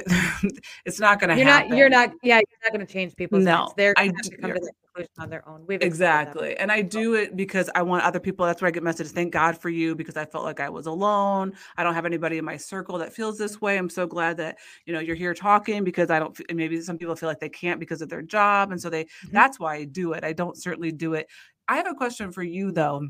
it's 0.86 1.00
not 1.00 1.20
going 1.20 1.30
to 1.36 1.36
happen. 1.36 1.38
You're 1.38 1.46
not. 1.46 1.78
You're 1.78 1.90
not. 1.90 2.12
Yeah, 2.24 2.38
you're 2.38 2.60
not 2.64 2.74
going 2.74 2.86
to 2.86 2.92
change 2.92 3.16
people's 3.16 3.44
No, 3.44 3.56
minds. 3.58 3.74
They're 3.78 3.94
going 3.96 4.10
to 4.10 4.16
have 4.16 4.24
d- 4.24 4.30
to 4.30 4.38
come 4.38 4.52
to 4.52 4.60
that 4.60 4.74
conclusion 4.86 5.12
on 5.20 5.30
their 5.30 5.48
own. 5.50 5.66
We've 5.68 5.82
Exactly. 5.82 6.56
And 6.58 6.72
I 6.72 6.82
do 6.82 7.16
it 7.16 7.36
because 7.36 7.70
I 7.76 7.82
want 7.82 8.04
other 8.04 8.20
people. 8.20 8.46
That's 8.46 8.62
where 8.62 8.68
I 8.68 8.72
get 8.72 8.84
messages. 8.84 9.12
Thank 9.12 9.34
God 9.34 9.58
for 9.60 9.70
you 9.70 9.96
because 9.96 10.18
I 10.18 10.26
felt 10.26 10.44
like 10.44 10.60
I 10.60 10.70
was 10.70 10.86
alone. 10.86 11.54
I 11.78 11.84
don't 11.84 11.94
have 11.94 12.06
anybody 12.06 12.38
in 12.38 12.46
my 12.46 12.58
circle 12.58 12.98
that 13.00 13.14
feels 13.14 13.38
this 13.38 13.60
way. 13.62 13.78
I'm 13.78 13.90
so 13.90 14.08
glad 14.08 14.38
that, 14.38 14.58
you 14.86 14.94
know, 14.94 15.00
you're 15.00 15.16
here 15.16 15.34
talking 15.34 15.84
because 15.84 16.10
I 16.10 16.20
don't, 16.20 16.40
maybe 16.54 16.80
some 16.82 16.98
people 16.98 17.16
feel 17.16 17.30
like 17.30 17.40
they 17.40 17.50
can't 17.50 17.80
because 17.80 18.02
of 18.02 18.10
their 18.10 18.22
job. 18.22 18.72
And 18.72 18.80
so 18.82 18.90
they, 18.90 19.06
Mhm. 19.06 19.32
that's 19.32 19.60
why 19.60 19.76
I 19.76 19.84
do 19.86 20.14
it. 20.14 20.24
I 20.24 20.34
don't 20.34 20.58
certainly 20.58 20.92
do 20.92 21.14
it. 21.16 21.28
I 21.68 21.78
have 21.78 21.88
a 21.88 21.96
question 21.96 22.32
for 22.32 22.44
you 22.44 22.72
though, 22.72 23.08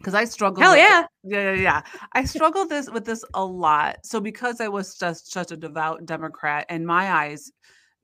because 0.00 0.14
I 0.14 0.24
struggle. 0.24 0.62
Hell 0.62 0.72
with- 0.72 0.80
yeah. 0.80 1.06
yeah, 1.24 1.52
yeah, 1.52 1.60
yeah. 1.60 1.82
I 2.14 2.24
struggle 2.24 2.66
this 2.66 2.90
with 2.90 3.04
this 3.04 3.22
a 3.34 3.44
lot. 3.44 3.98
So 4.04 4.18
because 4.18 4.60
I 4.60 4.68
was 4.68 4.96
just 4.96 5.30
such 5.30 5.52
a 5.52 5.56
devout 5.56 6.06
Democrat, 6.06 6.64
and 6.70 6.86
my 6.86 7.12
eyes, 7.12 7.52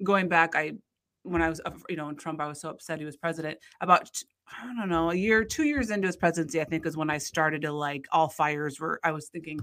going 0.05 0.29
back, 0.29 0.55
I 0.55 0.73
when 1.23 1.43
I 1.43 1.49
was, 1.49 1.61
you 1.89 1.97
know, 1.97 2.09
in 2.09 2.17
Trump, 2.17 2.41
I 2.41 2.47
was 2.47 2.61
so 2.61 2.69
upset 2.69 2.99
he 3.01 3.05
was 3.05 3.17
president. 3.17 3.59
About 3.81 4.11
I 4.47 4.67
don't 4.79 4.89
know, 4.89 5.11
a 5.11 5.15
year, 5.15 5.43
two 5.43 5.65
years 5.65 5.91
into 5.91 6.07
his 6.07 6.17
presidency, 6.17 6.61
I 6.61 6.65
think 6.65 6.87
is 6.87 6.97
when 6.97 7.11
I 7.11 7.19
started 7.19 7.63
to 7.63 7.73
like 7.73 8.07
all 8.13 8.29
fires 8.29 8.79
were. 8.79 9.01
I 9.03 9.13
was 9.13 9.29
thinking, 9.29 9.59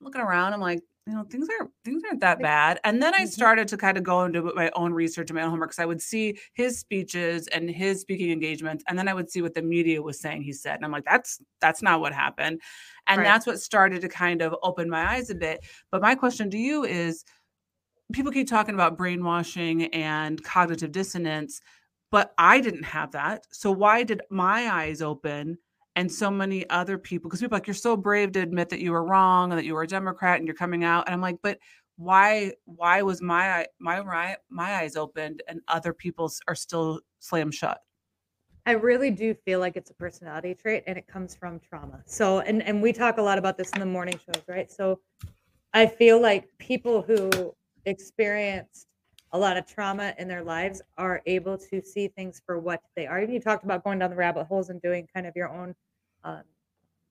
looking 0.00 0.22
around, 0.22 0.54
I'm 0.54 0.60
like, 0.60 0.80
you 1.06 1.14
know, 1.14 1.22
things 1.24 1.48
aren't 1.60 1.70
things 1.84 2.02
aren't 2.04 2.20
that 2.20 2.42
bad. 2.42 2.80
And 2.82 3.00
then 3.00 3.14
I 3.14 3.24
Mhm. 3.24 3.26
started 3.26 3.68
to 3.68 3.76
kind 3.76 3.96
of 3.96 4.02
go 4.02 4.24
into 4.24 4.42
my 4.54 4.70
own 4.74 4.92
research 4.92 5.30
and 5.30 5.36
my 5.36 5.42
own 5.42 5.50
homework 5.50 5.70
because 5.70 5.78
I 5.78 5.86
would 5.86 6.02
see 6.02 6.36
his 6.54 6.80
speeches 6.80 7.46
and 7.48 7.70
his 7.70 8.00
speaking 8.00 8.30
engagements, 8.32 8.82
and 8.88 8.98
then 8.98 9.06
I 9.06 9.14
would 9.14 9.30
see 9.30 9.40
what 9.40 9.54
the 9.54 9.62
media 9.62 10.02
was 10.02 10.18
saying 10.20 10.42
he 10.42 10.52
said, 10.52 10.74
and 10.76 10.84
I'm 10.84 10.90
like, 10.90 11.04
that's 11.04 11.40
that's 11.60 11.80
not 11.82 12.00
what 12.00 12.12
happened. 12.12 12.60
And 13.06 13.24
Right. 13.24 13.26
that's 13.26 13.46
what 13.46 13.60
started 13.60 14.00
to 14.02 14.08
kind 14.08 14.42
of 14.42 14.54
open 14.62 14.90
my 14.90 15.12
eyes 15.14 15.30
a 15.30 15.36
bit. 15.36 15.64
But 15.92 16.02
my 16.02 16.16
question 16.16 16.50
to 16.50 16.58
you 16.58 16.84
is 16.84 17.24
people 18.12 18.32
keep 18.32 18.48
talking 18.48 18.74
about 18.74 18.96
brainwashing 18.96 19.86
and 19.94 20.42
cognitive 20.44 20.92
dissonance, 20.92 21.60
but 22.10 22.34
I 22.38 22.60
didn't 22.60 22.84
have 22.84 23.12
that. 23.12 23.44
So 23.52 23.72
why 23.72 24.04
did 24.04 24.22
my 24.30 24.68
eyes 24.70 25.02
open 25.02 25.58
and 25.96 26.12
so 26.12 26.30
many 26.30 26.68
other 26.70 26.98
people? 26.98 27.28
Because 27.28 27.40
people 27.40 27.56
like, 27.56 27.66
you're 27.66 27.74
so 27.74 27.96
brave 27.96 28.32
to 28.32 28.40
admit 28.40 28.68
that 28.68 28.80
you 28.80 28.92
were 28.92 29.04
wrong 29.04 29.50
and 29.50 29.58
that 29.58 29.64
you 29.64 29.74
were 29.74 29.82
a 29.82 29.88
Democrat 29.88 30.38
and 30.38 30.46
you're 30.46 30.54
coming 30.54 30.84
out. 30.84 31.06
And 31.06 31.14
I'm 31.14 31.20
like, 31.20 31.38
but 31.42 31.58
why 31.96 32.52
why 32.66 33.02
was 33.02 33.22
my 33.22 33.60
eye- 33.60 33.66
my 33.80 34.36
my 34.50 34.76
eyes 34.76 34.96
opened 34.96 35.42
and 35.48 35.60
other 35.66 35.92
people's 35.92 36.40
are 36.46 36.54
still 36.54 37.00
slammed 37.18 37.54
shut? 37.54 37.80
I 38.66 38.72
really 38.72 39.10
do 39.10 39.32
feel 39.32 39.60
like 39.60 39.76
it's 39.76 39.90
a 39.90 39.94
personality 39.94 40.54
trait 40.54 40.84
and 40.86 40.98
it 40.98 41.06
comes 41.06 41.34
from 41.34 41.58
trauma. 41.58 42.02
So 42.04 42.40
and 42.40 42.62
and 42.62 42.82
we 42.82 42.92
talk 42.92 43.16
a 43.18 43.22
lot 43.22 43.38
about 43.38 43.56
this 43.56 43.70
in 43.70 43.80
the 43.80 43.86
morning 43.86 44.20
shows, 44.26 44.42
right? 44.46 44.70
So 44.70 45.00
I 45.72 45.86
feel 45.86 46.20
like 46.20 46.48
people 46.58 47.02
who 47.02 47.54
experienced 47.86 48.88
a 49.32 49.38
lot 49.38 49.56
of 49.56 49.66
trauma 49.66 50.14
in 50.18 50.28
their 50.28 50.42
lives 50.42 50.82
are 50.98 51.22
able 51.26 51.58
to 51.58 51.82
see 51.82 52.08
things 52.08 52.40
for 52.44 52.58
what 52.58 52.80
they 52.94 53.06
are. 53.06 53.20
Even 53.20 53.34
you 53.34 53.40
talked 53.40 53.64
about 53.64 53.84
going 53.84 53.98
down 53.98 54.10
the 54.10 54.16
rabbit 54.16 54.44
holes 54.44 54.70
and 54.70 54.80
doing 54.82 55.06
kind 55.14 55.26
of 55.26 55.34
your 55.36 55.48
own 55.48 55.74
um 56.26 56.42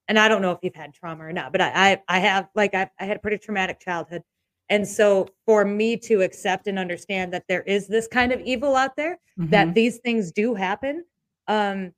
and 0.08 0.18
I 0.20 0.28
don't 0.28 0.42
know 0.42 0.52
if 0.52 0.58
you've 0.62 0.74
had 0.74 0.94
trauma 0.94 1.24
or 1.24 1.32
not, 1.32 1.50
but 1.52 1.60
I 1.60 1.72
I, 1.74 2.16
I 2.16 2.18
have 2.20 2.48
like 2.54 2.74
I, 2.74 2.88
I 3.00 3.04
had 3.06 3.16
a 3.16 3.20
pretty 3.20 3.38
traumatic 3.38 3.80
childhood. 3.80 4.22
And 4.68 4.86
so 4.86 5.28
for 5.46 5.64
me 5.64 5.96
to 6.08 6.22
accept 6.22 6.66
and 6.68 6.78
understand 6.78 7.32
that 7.32 7.44
there 7.48 7.62
is 7.62 7.86
this 7.88 8.08
kind 8.08 8.32
of 8.32 8.40
evil 8.40 8.74
out 8.76 8.96
there, 8.96 9.18
that 9.50 9.74
these 9.74 9.98
things 9.98 10.32
do 10.32 10.54
happen 10.54 11.04
um 11.48 11.92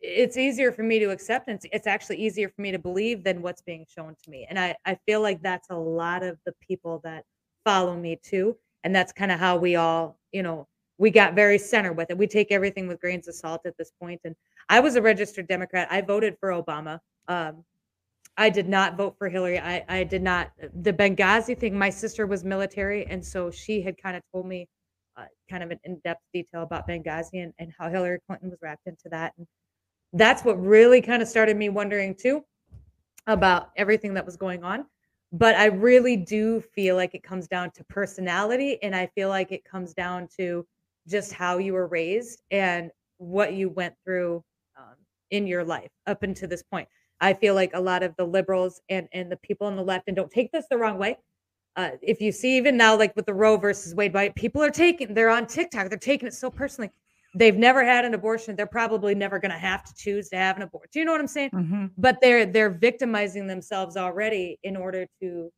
it's 0.00 0.36
easier 0.36 0.72
for 0.72 0.82
me 0.82 0.98
to 0.98 1.10
accept 1.10 1.48
and 1.48 1.56
it's, 1.56 1.66
it's 1.72 1.86
actually 1.86 2.16
easier 2.16 2.48
for 2.48 2.62
me 2.62 2.72
to 2.72 2.78
believe 2.78 3.22
than 3.22 3.42
what's 3.42 3.60
being 3.62 3.84
shown 3.94 4.16
to 4.22 4.30
me. 4.30 4.46
And 4.48 4.58
i 4.58 4.74
i 4.86 4.94
feel 5.06 5.20
like 5.20 5.42
that's 5.42 5.68
a 5.70 5.76
lot 5.76 6.22
of 6.22 6.38
the 6.46 6.54
people 6.68 7.00
that 7.04 7.24
follow 7.64 7.96
me 7.96 8.18
too. 8.22 8.56
And 8.84 8.94
that's 8.94 9.12
kind 9.12 9.30
of 9.32 9.38
how 9.38 9.56
we 9.58 9.76
all 9.76 10.18
you 10.32 10.42
know 10.42 10.66
we 11.00 11.10
got 11.10 11.34
very 11.34 11.58
center 11.58 11.92
with 11.92 12.10
it 12.10 12.18
we 12.18 12.26
take 12.26 12.52
everything 12.52 12.86
with 12.86 13.00
grains 13.00 13.26
of 13.26 13.34
salt 13.34 13.62
at 13.64 13.76
this 13.78 13.90
point. 14.00 14.20
and 14.24 14.34
i 14.68 14.78
was 14.78 14.96
a 14.96 15.02
registered 15.02 15.48
democrat 15.48 15.88
i 15.90 16.00
voted 16.00 16.36
for 16.38 16.50
obama 16.50 16.98
um 17.28 17.64
I 18.36 18.48
did 18.48 18.68
not 18.68 18.96
vote 18.96 19.16
for 19.18 19.28
Hillary. 19.28 19.58
I, 19.58 19.84
I 19.88 20.04
did 20.04 20.22
not. 20.22 20.50
The 20.82 20.94
Benghazi 20.94 21.58
thing, 21.58 21.76
my 21.76 21.90
sister 21.90 22.26
was 22.26 22.42
military. 22.42 23.04
And 23.06 23.22
so 23.22 23.50
she 23.50 23.82
had 23.82 24.00
kind 24.00 24.16
of 24.16 24.22
told 24.32 24.46
me 24.46 24.66
uh, 25.18 25.24
kind 25.50 25.62
of 25.62 25.70
an 25.70 25.78
in-depth 25.84 26.22
detail 26.32 26.62
about 26.62 26.88
Benghazi 26.88 27.42
and, 27.42 27.52
and 27.58 27.70
how 27.78 27.90
Hillary 27.90 28.18
Clinton 28.26 28.48
was 28.48 28.58
wrapped 28.62 28.86
into 28.86 29.10
that. 29.10 29.34
And 29.36 29.46
that's 30.12 30.42
what 30.42 30.58
really 30.58 31.02
kind 31.02 31.20
of 31.20 31.28
started 31.28 31.56
me 31.56 31.68
wondering 31.68 32.14
too 32.14 32.42
about 33.26 33.70
everything 33.76 34.14
that 34.14 34.24
was 34.24 34.36
going 34.36 34.64
on. 34.64 34.86
But 35.32 35.54
I 35.56 35.66
really 35.66 36.16
do 36.16 36.60
feel 36.60 36.96
like 36.96 37.14
it 37.14 37.22
comes 37.22 37.46
down 37.46 37.70
to 37.72 37.84
personality, 37.84 38.82
and 38.82 38.96
I 38.96 39.06
feel 39.14 39.28
like 39.28 39.52
it 39.52 39.64
comes 39.64 39.94
down 39.94 40.28
to 40.38 40.66
just 41.10 41.32
how 41.32 41.58
you 41.58 41.72
were 41.72 41.86
raised 41.88 42.42
and 42.50 42.90
what 43.18 43.54
you 43.54 43.68
went 43.68 43.94
through 44.04 44.42
um, 44.78 44.94
in 45.30 45.46
your 45.46 45.64
life 45.64 45.90
up 46.06 46.22
until 46.22 46.48
this 46.48 46.62
point. 46.62 46.88
I 47.20 47.34
feel 47.34 47.54
like 47.54 47.72
a 47.74 47.80
lot 47.80 48.02
of 48.02 48.14
the 48.16 48.24
liberals 48.24 48.80
and 48.88 49.08
and 49.12 49.30
the 49.30 49.36
people 49.38 49.66
on 49.66 49.76
the 49.76 49.82
left, 49.84 50.04
and 50.06 50.16
don't 50.16 50.30
take 50.30 50.50
this 50.52 50.66
the 50.70 50.78
wrong 50.78 50.98
way, 50.98 51.18
uh, 51.76 51.90
if 52.02 52.20
you 52.20 52.32
see 52.32 52.56
even 52.56 52.76
now 52.76 52.96
like 52.96 53.14
with 53.16 53.26
the 53.26 53.34
roe 53.34 53.56
versus 53.56 53.94
wade 53.94 54.14
right 54.14 54.34
people 54.34 54.62
are 54.62 54.70
taking 54.70 55.14
they're 55.14 55.30
on 55.30 55.46
tiktok 55.46 55.88
they're 55.88 55.98
taking 55.98 56.26
it 56.26 56.34
so 56.34 56.50
personally 56.50 56.90
they've 57.36 57.56
never 57.56 57.84
had 57.84 58.04
an 58.04 58.12
abortion 58.14 58.56
they're 58.56 58.66
probably 58.66 59.14
never 59.14 59.38
going 59.38 59.52
to 59.52 59.58
have 59.58 59.84
to 59.84 59.94
choose 59.94 60.28
to 60.28 60.36
have 60.36 60.56
an 60.56 60.62
abortion 60.62 60.88
do 60.92 60.98
you 60.98 61.04
know 61.04 61.12
what 61.12 61.20
i'm 61.20 61.28
saying 61.28 61.50
Mhm. 61.52 61.90
but 61.96 62.18
they're 62.20 62.44
they're 62.44 62.70
victimizing 62.70 63.46
themselves 63.46 63.96
already 63.96 64.58
in 64.64 64.76
order 64.76 65.06
to 65.22 65.50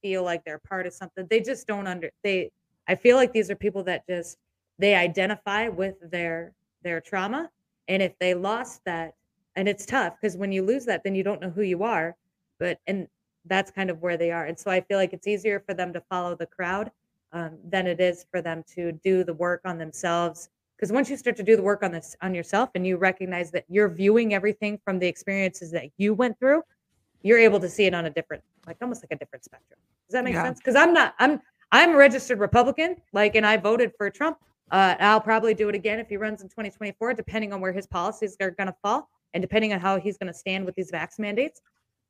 feel 0.00 0.22
like 0.24 0.42
they're 0.44 0.62
part 0.66 0.86
of 0.86 0.94
something 0.94 1.26
they 1.28 1.40
just 1.40 1.66
don't 1.66 1.86
under 1.86 2.10
they 2.24 2.50
i 2.88 2.94
feel 2.94 3.16
like 3.16 3.32
these 3.32 3.50
are 3.50 3.56
people 3.56 3.84
that 3.84 4.06
just 4.08 4.38
they 4.78 4.94
identify 4.94 5.68
with 5.68 5.94
their 6.10 6.52
their 6.82 7.00
trauma. 7.00 7.50
And 7.88 8.02
if 8.02 8.18
they 8.18 8.34
lost 8.34 8.80
that 8.86 9.14
and 9.56 9.68
it's 9.68 9.84
tough 9.86 10.14
because 10.20 10.36
when 10.36 10.52
you 10.52 10.62
lose 10.64 10.84
that 10.86 11.04
then 11.04 11.14
you 11.14 11.22
don't 11.22 11.40
know 11.40 11.50
who 11.50 11.62
you 11.62 11.82
are 11.82 12.16
but 12.58 12.78
and 12.86 13.06
that's 13.46 13.70
kind 13.70 13.90
of 13.90 14.00
where 14.00 14.16
they 14.16 14.30
are. 14.30 14.46
And 14.46 14.58
so 14.58 14.70
i 14.70 14.80
feel 14.80 14.98
like 14.98 15.12
it's 15.12 15.26
easier 15.26 15.60
for 15.60 15.74
them 15.74 15.92
to 15.92 16.00
follow 16.08 16.34
the 16.34 16.46
crowd 16.46 16.90
um, 17.32 17.58
than 17.64 17.86
it 17.86 18.00
is 18.00 18.24
for 18.30 18.40
them 18.42 18.62
to 18.74 18.92
do 18.92 19.24
the 19.24 19.34
work 19.34 19.60
on 19.64 19.78
themselves. 19.78 20.48
Because 20.76 20.92
once 20.92 21.08
you 21.10 21.16
start 21.16 21.36
to 21.36 21.42
do 21.42 21.56
the 21.56 21.62
work 21.62 21.82
on 21.82 21.92
this 21.92 22.16
on 22.22 22.34
yourself 22.34 22.70
and 22.74 22.86
you 22.86 22.96
recognize 22.96 23.50
that 23.52 23.64
you're 23.68 23.88
viewing 23.88 24.34
everything 24.34 24.78
from 24.84 24.98
the 24.98 25.06
experiences 25.06 25.70
that 25.72 25.86
you 25.96 26.14
went 26.14 26.38
through 26.38 26.62
you're 27.22 27.38
able 27.38 27.60
to 27.60 27.68
see 27.68 27.84
it 27.84 27.94
on 27.94 28.06
a 28.06 28.10
different 28.10 28.42
like 28.66 28.76
almost 28.82 29.02
like 29.02 29.12
a 29.12 29.16
different 29.16 29.44
spectrum. 29.44 29.78
Does 30.08 30.12
that 30.14 30.24
make 30.24 30.34
Yeah. 30.34 30.44
sense? 30.44 30.58
Because 30.58 30.74
i'm 30.76 30.92
not 30.92 31.14
i'm 31.18 31.40
i'm 31.72 31.90
a 31.92 31.96
registered 31.96 32.38
republican 32.38 32.96
like 33.12 33.34
and 33.34 33.46
i 33.46 33.56
voted 33.56 33.92
for 33.96 34.10
trump 34.10 34.38
uh, 34.72 34.96
i'll 35.00 35.20
probably 35.20 35.54
do 35.54 35.68
it 35.68 35.74
again 35.74 35.98
if 36.00 36.08
he 36.08 36.16
runs 36.16 36.42
in 36.42 36.48
2024 36.48 37.14
depending 37.14 37.52
on 37.52 37.60
where 37.60 37.72
his 37.72 37.86
policies 37.86 38.36
are 38.40 38.50
going 38.50 38.66
to 38.66 38.76
fall 38.82 39.08
and 39.34 39.40
depending 39.40 39.72
on 39.72 39.78
how 39.80 39.98
he's 39.98 40.18
going 40.18 40.32
to 40.32 40.38
stand 40.38 40.64
with 40.66 40.74
these 40.74 40.90
vax 40.90 41.18
mandates 41.18 41.60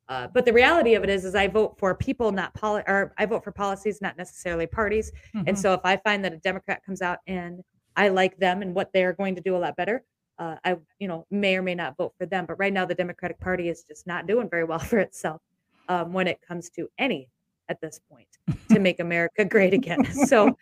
uh, 0.09 0.27
but 0.35 0.45
the 0.45 0.53
reality 0.53 0.95
of 0.95 1.05
it 1.05 1.09
is, 1.11 1.25
is 1.25 1.35
I 1.37 1.47
vote 1.47 1.79
for 1.79 1.95
people, 1.95 2.33
not 2.33 2.53
poli- 2.55 2.83
or 2.89 3.15
I 3.19 3.25
vote 3.25 3.45
for 3.45 3.53
policies, 3.53 4.03
not 4.03 4.19
necessarily 4.19 4.67
parties. 4.67 5.13
And 5.33 5.57
Mhm. 5.57 5.57
so 5.57 5.73
if 5.75 5.81
I 5.85 5.97
find 5.99 6.25
that 6.25 6.33
a 6.33 6.39
Democrat 6.39 6.83
comes 6.85 7.01
out 7.01 7.21
and 7.29 7.63
I 7.97 8.09
like 8.09 8.37
them 8.37 8.63
and 8.63 8.75
what 8.75 8.93
they're 8.93 9.13
going 9.13 9.37
to 9.37 9.41
do 9.41 9.57
a 9.57 9.59
lot 9.59 9.77
better, 9.77 10.05
uh, 10.39 10.57
I, 10.65 10.77
you 10.99 11.07
know, 11.07 11.25
may 11.31 11.57
or 11.57 11.63
may 11.63 11.77
not 11.77 11.97
vote 11.97 12.15
for 12.19 12.27
them. 12.27 12.47
But 12.47 12.59
right 12.59 12.73
now, 12.73 12.85
the 12.85 12.97
Democratic 12.97 13.39
Party 13.39 13.69
is 13.69 13.85
just 13.85 14.07
not 14.07 14.27
doing 14.27 14.51
very 14.51 14.65
well 14.65 14.79
for 14.97 14.99
itself 14.99 15.41
um, 15.89 16.13
when 16.13 16.27
it 16.27 16.41
comes 16.43 16.69
to 16.71 16.89
any 16.99 17.29
at 17.73 17.81
this 17.81 17.99
point 18.11 18.29
to 18.71 18.79
make 18.79 19.01
America 19.01 19.45
great 19.55 19.75
again. 19.75 20.05
So 20.27 20.57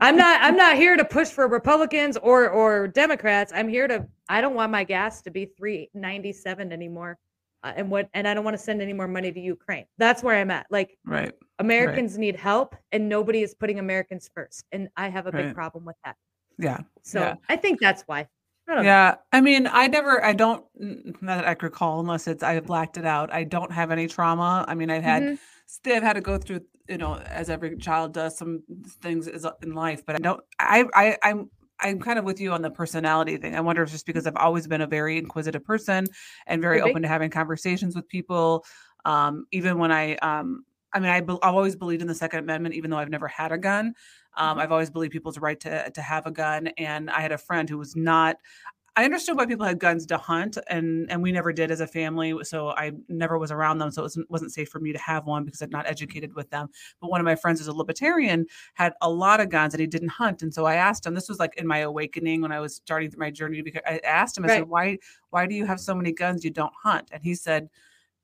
I'm 0.00 0.16
not 0.16 0.40
I'm 0.42 0.56
not 0.56 0.76
here 0.76 0.96
to 0.96 1.04
push 1.04 1.28
for 1.28 1.48
Republicans 1.48 2.16
or 2.18 2.48
or 2.48 2.86
Democrats. 2.86 3.50
I'm 3.54 3.68
here 3.68 3.88
to 3.88 4.06
I 4.28 4.40
don't 4.40 4.54
want 4.54 4.70
my 4.70 4.84
gas 4.84 5.22
to 5.22 5.30
be 5.30 5.46
397 5.56 6.72
anymore. 6.72 7.18
Uh, 7.62 7.72
and 7.76 7.90
what 7.90 8.08
and 8.14 8.28
I 8.28 8.34
don't 8.34 8.44
want 8.44 8.56
to 8.56 8.62
send 8.62 8.80
any 8.80 8.92
more 8.92 9.08
money 9.08 9.32
to 9.32 9.40
Ukraine. 9.40 9.86
That's 9.98 10.22
where 10.22 10.36
I'm 10.36 10.50
at. 10.50 10.66
Like 10.70 10.96
right. 11.04 11.32
Americans 11.58 12.16
need 12.16 12.36
help 12.36 12.76
and 12.92 13.08
nobody 13.08 13.42
is 13.42 13.54
putting 13.54 13.78
Americans 13.78 14.30
first. 14.34 14.64
And 14.72 14.88
I 14.96 15.08
have 15.08 15.26
a 15.26 15.32
big 15.32 15.46
Right. 15.46 15.54
problem 15.54 15.84
with 15.84 15.96
that. 16.04 16.16
Yeah. 16.58 16.78
So 17.02 17.20
Yeah. 17.20 17.34
I 17.48 17.56
think 17.56 17.80
that's 17.80 18.02
why. 18.06 18.28
I 18.70 18.74
don't 18.76 18.84
know. 18.84 18.90
Yeah, 18.90 19.14
I 19.32 19.40
mean, 19.40 19.66
I 19.66 19.88
never, 19.88 20.24
I 20.24 20.32
don't, 20.32 20.64
not 20.78 21.36
that 21.38 21.48
I 21.48 21.54
could 21.54 21.64
recall, 21.64 21.98
unless 22.00 22.28
it's 22.28 22.42
I 22.42 22.60
blacked 22.60 22.98
it 22.98 23.04
out. 23.04 23.32
I 23.32 23.42
don't 23.44 23.72
have 23.72 23.90
any 23.90 24.06
trauma. 24.06 24.64
I 24.68 24.74
mean, 24.74 24.90
I've 24.90 25.02
had, 25.02 25.22
Mhm. 25.24 25.38
st- 25.66 25.96
I've 25.96 26.02
had 26.04 26.12
to 26.14 26.20
go 26.20 26.38
through, 26.38 26.60
you 26.88 26.96
know, 26.98 27.16
as 27.16 27.50
every 27.50 27.76
child 27.78 28.12
does, 28.14 28.38
some 28.38 28.62
things 29.02 29.26
is 29.26 29.44
in 29.62 29.74
life. 29.74 30.06
But 30.06 30.16
I 30.16 30.18
don't, 30.18 30.40
I, 30.60 30.84
I, 30.94 31.18
I'm, 31.22 31.50
I'm 31.80 31.98
kind 31.98 32.18
of 32.18 32.24
with 32.24 32.40
you 32.40 32.52
on 32.52 32.62
the 32.62 32.70
personality 32.70 33.38
thing. 33.38 33.56
I 33.56 33.60
wonder 33.60 33.82
if 33.82 33.86
it's 33.88 33.92
just 33.94 34.06
because 34.06 34.26
I've 34.26 34.36
always 34.36 34.66
been 34.68 34.82
a 34.82 34.86
very 34.86 35.18
inquisitive 35.18 35.64
person 35.64 36.06
and 36.46 36.62
very 36.62 36.80
open 36.80 37.02
to 37.02 37.08
having 37.08 37.30
conversations 37.30 37.96
with 37.96 38.06
people. 38.06 38.64
Um, 39.04 39.46
even 39.50 39.78
when 39.78 39.90
I, 39.90 40.14
um, 40.16 40.64
I 40.92 40.98
mean, 41.00 41.08
I 41.10 41.20
be- 41.22 41.38
I've 41.42 41.54
always 41.54 41.76
believed 41.76 42.02
in 42.02 42.08
the 42.08 42.14
Second 42.14 42.40
Amendment, 42.40 42.74
even 42.74 42.90
though 42.90 42.98
I've 42.98 43.08
never 43.10 43.28
had 43.28 43.50
a 43.50 43.58
gun. 43.58 43.94
Um, 44.36 44.58
Mhm. 44.58 44.60
I've 44.60 44.72
always 44.72 44.90
believed 44.90 45.12
people's 45.12 45.38
right 45.38 45.58
to 45.60 45.90
to 45.90 46.02
have 46.02 46.26
a 46.26 46.30
gun. 46.30 46.68
And 46.78 47.10
I 47.10 47.20
had 47.20 47.32
a 47.32 47.38
friend 47.38 47.68
who 47.68 47.78
was 47.78 47.96
not. 47.96 48.36
I 48.96 49.04
understood 49.04 49.36
why 49.36 49.46
people 49.46 49.64
had 49.66 49.78
guns 49.78 50.06
to 50.06 50.18
hunt, 50.18 50.58
and 50.68 51.10
and 51.10 51.22
we 51.22 51.32
never 51.32 51.52
did 51.52 51.70
as 51.70 51.80
a 51.80 51.86
family. 51.86 52.34
So 52.44 52.70
I 52.70 52.92
never 53.08 53.38
was 53.38 53.52
around 53.52 53.78
them, 53.78 53.90
so 53.92 54.02
it 54.02 54.04
wasn't, 54.06 54.30
wasn't 54.30 54.52
safe 54.52 54.68
for 54.68 54.80
me 54.80 54.92
to 54.92 54.98
have 54.98 55.26
one 55.26 55.44
because 55.44 55.62
I'm 55.62 55.70
not 55.70 55.86
educated 55.86 56.34
with 56.34 56.50
them. 56.50 56.68
But 57.00 57.10
one 57.10 57.20
of 57.20 57.24
my 57.24 57.36
friends 57.36 57.60
is 57.60 57.68
a 57.68 57.72
libertarian, 57.72 58.46
had 58.74 58.94
a 59.00 59.08
lot 59.10 59.40
of 59.40 59.48
guns, 59.48 59.74
and 59.74 59.80
he 59.80 59.86
didn't 59.86 60.08
hunt. 60.10 60.42
And 60.42 60.52
so 60.52 60.66
I 60.66 60.74
asked 60.74 61.06
him. 61.06 61.14
This 61.14 61.28
was 61.28 61.38
like 61.38 61.56
in 61.56 61.66
my 61.68 61.78
awakening 61.78 62.42
when 62.42 62.52
I 62.52 62.60
was 62.60 62.74
starting 62.76 63.12
my 63.16 63.30
journey. 63.30 63.62
Because 63.62 63.82
I 63.86 64.00
asked 64.04 64.36
him, 64.36 64.44
I 64.44 64.48
Right. 64.48 64.66
said, 64.66 64.68
"Why 64.68 64.98
why 65.30 65.46
do 65.46 65.54
you 65.54 65.66
have 65.66 65.80
so 65.80 65.94
many 65.94 66.12
guns? 66.12 66.44
You 66.44 66.50
don't 66.50 66.74
hunt?" 66.82 67.10
And 67.12 67.22
he 67.22 67.34
said. 67.34 67.70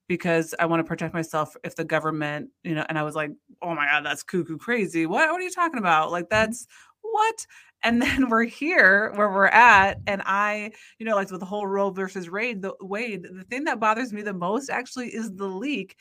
Because 0.08 0.54
I 0.58 0.66
want 0.66 0.80
to 0.80 0.84
protect 0.84 1.14
myself 1.14 1.56
if 1.64 1.74
the 1.74 1.84
government, 1.84 2.50
you 2.62 2.74
know, 2.74 2.86
and 2.88 2.98
I 2.98 3.02
was 3.02 3.16
like, 3.16 3.32
oh 3.60 3.74
my 3.74 3.86
God, 3.86 4.04
that's 4.04 4.22
cuckoo 4.22 4.56
crazy. 4.56 5.04
What, 5.06 5.30
what 5.30 5.40
are 5.40 5.44
you 5.44 5.50
talking 5.50 5.80
about? 5.80 6.12
Like, 6.12 6.28
that's 6.30 6.66
what? 7.02 7.46
And 7.82 8.00
then 8.00 8.28
we're 8.30 8.44
here 8.44 9.12
where 9.14 9.30
we're 9.30 9.46
at. 9.46 9.98
And 10.06 10.22
I, 10.24 10.72
you 10.98 11.06
know, 11.06 11.16
like 11.16 11.30
with 11.30 11.40
the 11.40 11.46
whole 11.46 11.66
Roe 11.66 11.90
versus 11.90 12.30
Wade, 12.30 12.62
the 12.62 12.74
Wade, 12.80 13.24
the 13.24 13.44
thing 13.44 13.64
that 13.64 13.80
bothers 13.80 14.12
me 14.12 14.22
the 14.22 14.32
most 14.32 14.70
actually 14.70 15.08
is 15.08 15.34
the 15.34 15.46
leak 15.46 15.96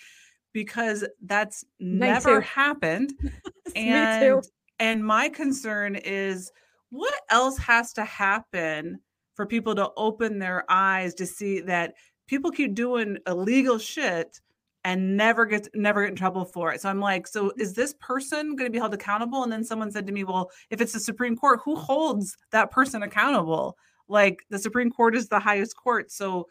because 0.53 1.05
that's 1.23 1.65
never 1.79 2.39
too. 2.41 2.47
happened. 2.47 3.13
Me 3.21 3.31
and 3.75 4.41
too. 4.43 4.49
and 4.79 5.05
my 5.05 5.29
concern 5.29 5.95
is 5.95 6.51
what 6.89 7.13
else 7.29 7.57
has 7.57 7.91
to 7.93 8.05
happen 8.05 8.99
for 9.35 9.45
people 9.45 9.75
to 9.75 9.89
open 9.97 10.39
their 10.39 10.63
eyes 10.69 11.13
to 11.15 11.25
see 11.25 11.59
that 11.59 11.93
people 12.27 12.51
keep 12.51 12.73
doing 12.75 13.17
illegal 13.27 13.77
shit 13.77 14.39
and 14.83 15.17
never 15.17 15.45
get 15.45 15.67
never 15.73 16.01
get 16.03 16.11
in 16.11 16.15
trouble 16.15 16.45
for 16.45 16.71
it. 16.71 16.81
So 16.81 16.89
I'm 16.89 16.99
like, 16.99 17.27
so 17.27 17.51
is 17.57 17.73
this 17.73 17.95
person 17.99 18.55
going 18.55 18.67
to 18.67 18.71
be 18.71 18.77
held 18.79 18.93
accountable? 18.93 19.43
And 19.43 19.51
then 19.51 19.63
someone 19.63 19.91
said 19.91 20.05
to 20.07 20.13
me, 20.13 20.23
well, 20.23 20.51
if 20.69 20.79
it's 20.81 20.93
the 20.93 20.99
Supreme 20.99 21.35
Court, 21.35 21.59
who 21.65 21.75
holds 21.75 22.35
that 22.51 22.71
person 22.71 23.01
accountable? 23.03 23.77
Like 24.07 24.43
the 24.49 24.59
Supreme 24.59 24.91
Court 24.91 25.15
is 25.15 25.27
the 25.29 25.39
highest 25.39 25.75
court. 25.75 26.11
So 26.11 26.47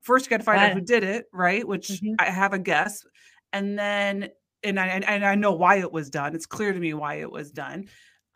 first 0.00 0.26
you 0.26 0.30
got 0.30 0.38
to 0.38 0.44
find 0.44 0.60
out 0.62 0.72
who 0.72 0.80
did 0.80 1.04
it, 1.04 1.26
right? 1.32 1.66
Which 1.66 1.88
Mhm. 1.88 2.16
I 2.18 2.26
have 2.26 2.52
a 2.52 2.58
guess. 2.58 3.04
And 3.52 3.78
then 3.78 4.30
and 4.64 4.80
I 4.80 4.86
and 4.88 5.04
and 5.04 5.24
I 5.24 5.34
know 5.36 5.52
why 5.52 5.76
it 5.76 5.92
was 5.92 6.10
done. 6.10 6.34
It's 6.34 6.46
clear 6.46 6.72
to 6.72 6.78
me 6.80 6.94
why 6.94 7.16
it 7.16 7.30
was 7.30 7.52
done. 7.52 7.86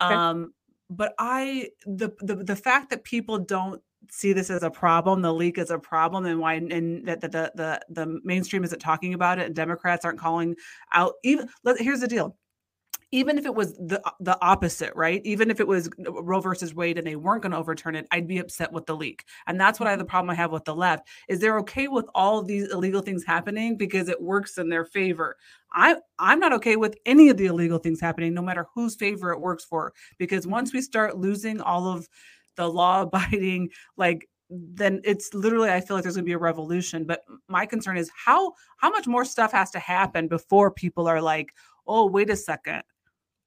Okay. 0.01 0.13
Um 0.15 0.53
but 0.89 1.13
I 1.19 1.69
the, 1.85 2.11
the 2.21 2.35
the 2.35 2.55
fact 2.55 2.89
that 2.91 3.03
people 3.03 3.39
don't 3.39 3.81
see 4.09 4.33
this 4.33 4.49
as 4.49 4.63
a 4.63 4.69
problem, 4.69 5.21
the 5.21 5.33
leak 5.33 5.57
as 5.57 5.71
a 5.71 5.79
problem, 5.79 6.25
and 6.25 6.39
why 6.39 6.55
and 6.55 7.05
that 7.05 7.21
the, 7.21 7.27
the 7.27 7.51
the 7.55 7.81
the 7.89 8.19
mainstream 8.23 8.63
isn't 8.63 8.79
talking 8.79 9.13
about 9.13 9.39
it, 9.39 9.45
and 9.45 9.55
Democrats 9.55 10.05
aren't 10.05 10.19
calling 10.19 10.55
out. 10.93 11.13
Even 11.23 11.49
let, 11.63 11.79
here's 11.79 12.01
the 12.01 12.07
deal: 12.07 12.35
even 13.13 13.37
if 13.37 13.45
it 13.45 13.53
was 13.53 13.75
the 13.75 14.01
the 14.19 14.35
opposite, 14.41 14.91
right? 14.95 15.21
Even 15.23 15.51
if 15.51 15.59
it 15.59 15.67
was 15.67 15.87
Roe 15.99 16.41
versus 16.41 16.73
Wade 16.73 16.97
and 16.97 17.05
they 17.05 17.15
weren't 17.15 17.43
going 17.43 17.51
to 17.51 17.59
overturn 17.59 17.95
it, 17.95 18.07
I'd 18.09 18.27
be 18.27 18.39
upset 18.39 18.73
with 18.73 18.87
the 18.87 18.95
leak. 18.95 19.25
And 19.45 19.61
that's 19.61 19.79
what 19.79 19.87
I 19.87 19.95
the 19.95 20.01
mm-hmm. 20.01 20.09
problem 20.09 20.31
I 20.31 20.33
have 20.33 20.51
with 20.51 20.65
the 20.65 20.75
left 20.75 21.07
is 21.29 21.39
they're 21.39 21.59
okay 21.59 21.87
with 21.87 22.05
all 22.15 22.39
of 22.39 22.47
these 22.47 22.71
illegal 22.71 23.03
things 23.03 23.23
happening 23.23 23.77
because 23.77 24.09
it 24.09 24.19
works 24.19 24.57
in 24.57 24.67
their 24.67 24.83
favor. 24.83 25.37
I 25.71 25.97
I'm 26.17 26.39
not 26.39 26.53
okay 26.53 26.75
with 26.75 26.97
any 27.05 27.29
of 27.29 27.37
the 27.37 27.45
illegal 27.45 27.77
things 27.77 28.01
happening, 28.01 28.33
no 28.33 28.41
matter 28.41 28.65
whose 28.73 28.95
favor 28.95 29.31
it 29.31 29.39
works 29.39 29.63
for. 29.63 29.93
Because 30.17 30.47
once 30.47 30.73
we 30.73 30.81
start 30.81 31.15
losing 31.15 31.61
all 31.61 31.87
of 31.87 32.09
the 32.55 32.67
law 32.67 33.01
abiding, 33.01 33.69
like 33.97 34.27
then 34.49 35.01
it's 35.03 35.33
literally 35.33 35.69
I 35.69 35.81
feel 35.81 35.97
like 35.97 36.03
there's 36.03 36.15
going 36.15 36.25
to 36.25 36.29
be 36.29 36.33
a 36.33 36.37
revolution. 36.37 37.05
But 37.05 37.21
my 37.47 37.65
concern 37.65 37.97
is 37.97 38.11
how 38.15 38.53
how 38.77 38.89
much 38.89 39.07
more 39.07 39.25
stuff 39.25 39.51
has 39.51 39.71
to 39.71 39.79
happen 39.79 40.27
before 40.27 40.71
people 40.71 41.07
are 41.07 41.21
like, 41.21 41.53
oh 41.87 42.07
wait 42.07 42.29
a 42.29 42.35
second, 42.35 42.83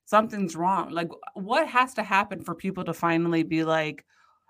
something's 0.05 0.57
wrong. 0.57 0.91
Like 0.91 1.09
what 1.35 1.69
has 1.69 1.95
to 1.95 2.03
happen 2.03 2.43
for 2.43 2.55
people 2.55 2.85
to 2.85 2.95
finally 2.95 3.43
be 3.43 3.65
like. 3.65 4.05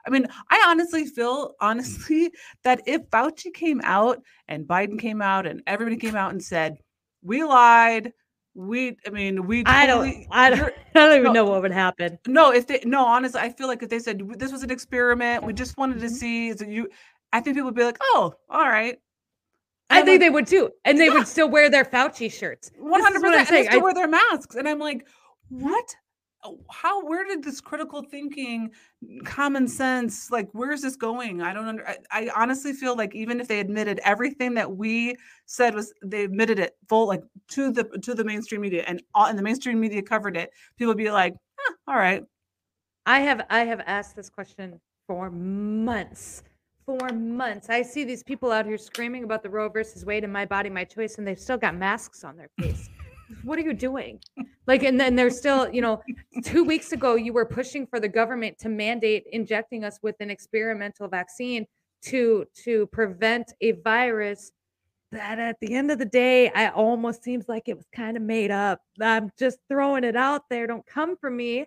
I 0.07 0.09
mean, 0.09 0.29
I 0.51 0.65
honestly 0.69 1.05
feel 1.05 1.49
mm. 1.49 1.53
honestly 1.61 2.31
that 2.63 2.81
if 2.87 3.03
Fauci 3.11 3.53
came 3.53 3.81
out 3.83 4.23
and 4.47 4.65
Biden 4.65 5.01
came 5.01 5.21
out 5.21 5.49
and 5.49 5.63
everybody 5.67 5.97
came 5.97 6.15
out 6.15 6.31
and 6.31 6.41
said, 6.41 6.77
we 7.23 7.43
lied. 7.43 8.13
We, 8.59 8.97
I 9.07 9.11
mean, 9.11 9.47
we. 9.47 9.65
I 9.67 9.85
don't. 9.87 10.27
I 10.31 10.49
don't. 10.49 10.73
I 10.95 10.99
don't 10.99 11.13
even 11.13 11.25
no. 11.25 11.33
know 11.33 11.45
what 11.45 11.61
would 11.61 11.73
happen. 11.73 12.19
no, 12.27 12.53
if 12.53 12.67
they 12.67 12.81
no, 12.87 13.05
honestly, 13.05 13.39
I 13.39 13.51
feel 13.51 13.67
like 13.69 13.83
if 13.83 13.91
they 13.91 13.99
said 13.99 14.23
this 14.39 14.51
was 14.51 14.63
an 14.63 14.71
experiment, 14.71 15.45
we 15.45 15.53
just 15.53 15.77
wanted 15.77 16.01
to 16.01 16.07
Mhm. 16.07 16.11
see, 16.11 16.49
is 16.49 16.63
it 16.63 16.69
you? 16.71 16.89
I 17.35 17.41
think 17.41 17.57
people 17.57 17.67
would 17.67 17.75
be 17.75 17.85
like, 17.85 17.99
oh, 18.01 18.33
all 18.49 18.67
right. 18.67 18.97
I 19.91 20.01
think 20.03 20.21
they 20.21 20.31
would 20.31 20.47
too, 20.47 20.71
and 20.87 20.99
they 20.99 21.07
Yeah. 21.07 21.13
would 21.15 21.29
still 21.29 21.51
wear 21.51 21.69
their 21.69 21.85
Fauci 21.85 22.33
shirts. 22.33 22.71
one 22.79 23.03
hundred 23.03 23.21
percent, 23.21 23.49
and 23.49 23.57
they 23.59 23.65
still 23.67 23.81
I- 23.81 23.83
wear 23.85 23.95
their 23.95 24.09
masks, 24.09 24.57
and 24.57 24.67
I'm 24.67 24.79
like, 24.79 25.07
what? 25.51 25.95
Oh, 26.47 26.59
How? 26.71 27.05
Where 27.05 27.25
did 27.25 27.43
this 27.43 27.61
critical 27.61 28.03
thinking, 28.03 28.71
common 29.25 29.67
sense, 29.67 30.31
like, 30.31 30.49
where 30.53 30.71
is 30.71 30.83
this 30.83 30.95
going? 30.95 31.43
I 31.43 31.53
don't 31.53 31.67
under. 31.67 31.87
I, 31.89 31.97
I 32.13 32.31
honestly 32.37 32.73
feel 32.73 32.97
like 32.97 33.15
even 33.15 33.41
if 33.41 33.49
they 33.49 33.59
admitted 33.59 34.01
everything 34.05 34.55
that 34.55 34.77
we 34.77 35.17
said 35.47 35.75
was, 35.75 35.93
they 36.05 36.25
admitted 36.25 36.59
it 36.59 36.77
full, 36.89 37.09
like 37.09 37.23
to 37.49 37.73
the 37.73 37.85
to 38.03 38.15
the 38.15 38.25
mainstream 38.25 38.61
media, 38.61 38.85
and 38.87 39.03
all, 39.15 39.27
and 39.27 39.39
the 39.39 39.43
mainstream 39.43 39.81
media 39.81 40.03
covered 40.03 40.37
it. 40.37 40.51
People 40.77 40.91
would 40.91 40.99
be 40.99 41.11
like, 41.11 41.35
"Huh, 41.59 41.75
all 41.89 41.97
right, 41.97 42.23
I 43.07 43.21
have 43.21 43.45
I 43.51 43.65
have 43.65 43.81
asked 43.87 44.15
this 44.15 44.31
question 44.31 44.81
for 45.07 45.31
months. 45.31 46.43
For 46.85 47.09
months. 47.13 47.69
I 47.69 47.83
see 47.83 48.05
these 48.05 48.23
people 48.23 48.53
out 48.53 48.67
here 48.67 48.79
screaming 48.79 49.25
about 49.25 49.43
the 49.43 49.51
Roe 49.51 49.69
versus 49.69 50.05
Wade 50.05 50.23
and 50.23 50.33
my 50.33 50.45
body, 50.45 50.71
my 50.71 50.85
choice, 50.85 51.19
and 51.19 51.27
they've 51.27 51.39
still 51.39 51.59
got 51.59 51.75
masks 51.75 52.23
on 52.23 52.37
their 52.37 52.51
face. 52.61 52.89
What 53.43 53.59
are 53.59 53.63
you 53.63 53.75
doing? 53.75 54.21
Like, 54.67 54.83
and 54.83 55.01
then 55.01 55.17
they're 55.17 55.31
still, 55.31 55.73
you 55.73 55.81
know, 55.81 56.03
two 56.45 56.65
weeks 56.65 56.93
ago 56.93 57.15
you 57.15 57.33
were 57.33 57.47
pushing 57.47 57.87
for 57.87 58.01
the 58.01 58.09
government 58.09 58.59
to 58.59 58.69
mandate 58.69 59.25
injecting 59.33 59.85
us 59.85 59.99
with 60.03 60.17
an 60.21 60.31
experimental 60.31 61.09
vaccine 61.09 61.67
to 62.03 62.45
to 62.65 62.87
prevent 62.89 63.53
a 63.61 63.73
virus 63.73 64.53
that 65.13 65.39
at 65.39 65.57
the 65.61 65.75
end 65.75 65.91
of 65.91 65.99
the 65.99 66.05
day, 66.05 66.51
I 66.51 66.69
almost 66.69 67.23
seems 67.23 67.49
like 67.49 67.69
it 67.69 67.77
was 67.77 67.87
kind 67.95 68.17
of 68.17 68.23
made 68.23 68.51
up. 68.51 68.81
I'm 69.01 69.31
just 69.39 69.59
throwing 69.69 70.05
it 70.05 70.17
out 70.17 70.43
there. 70.51 70.67
Don't 70.67 70.87
come 70.87 71.17
for 71.17 71.31
me. 71.31 71.67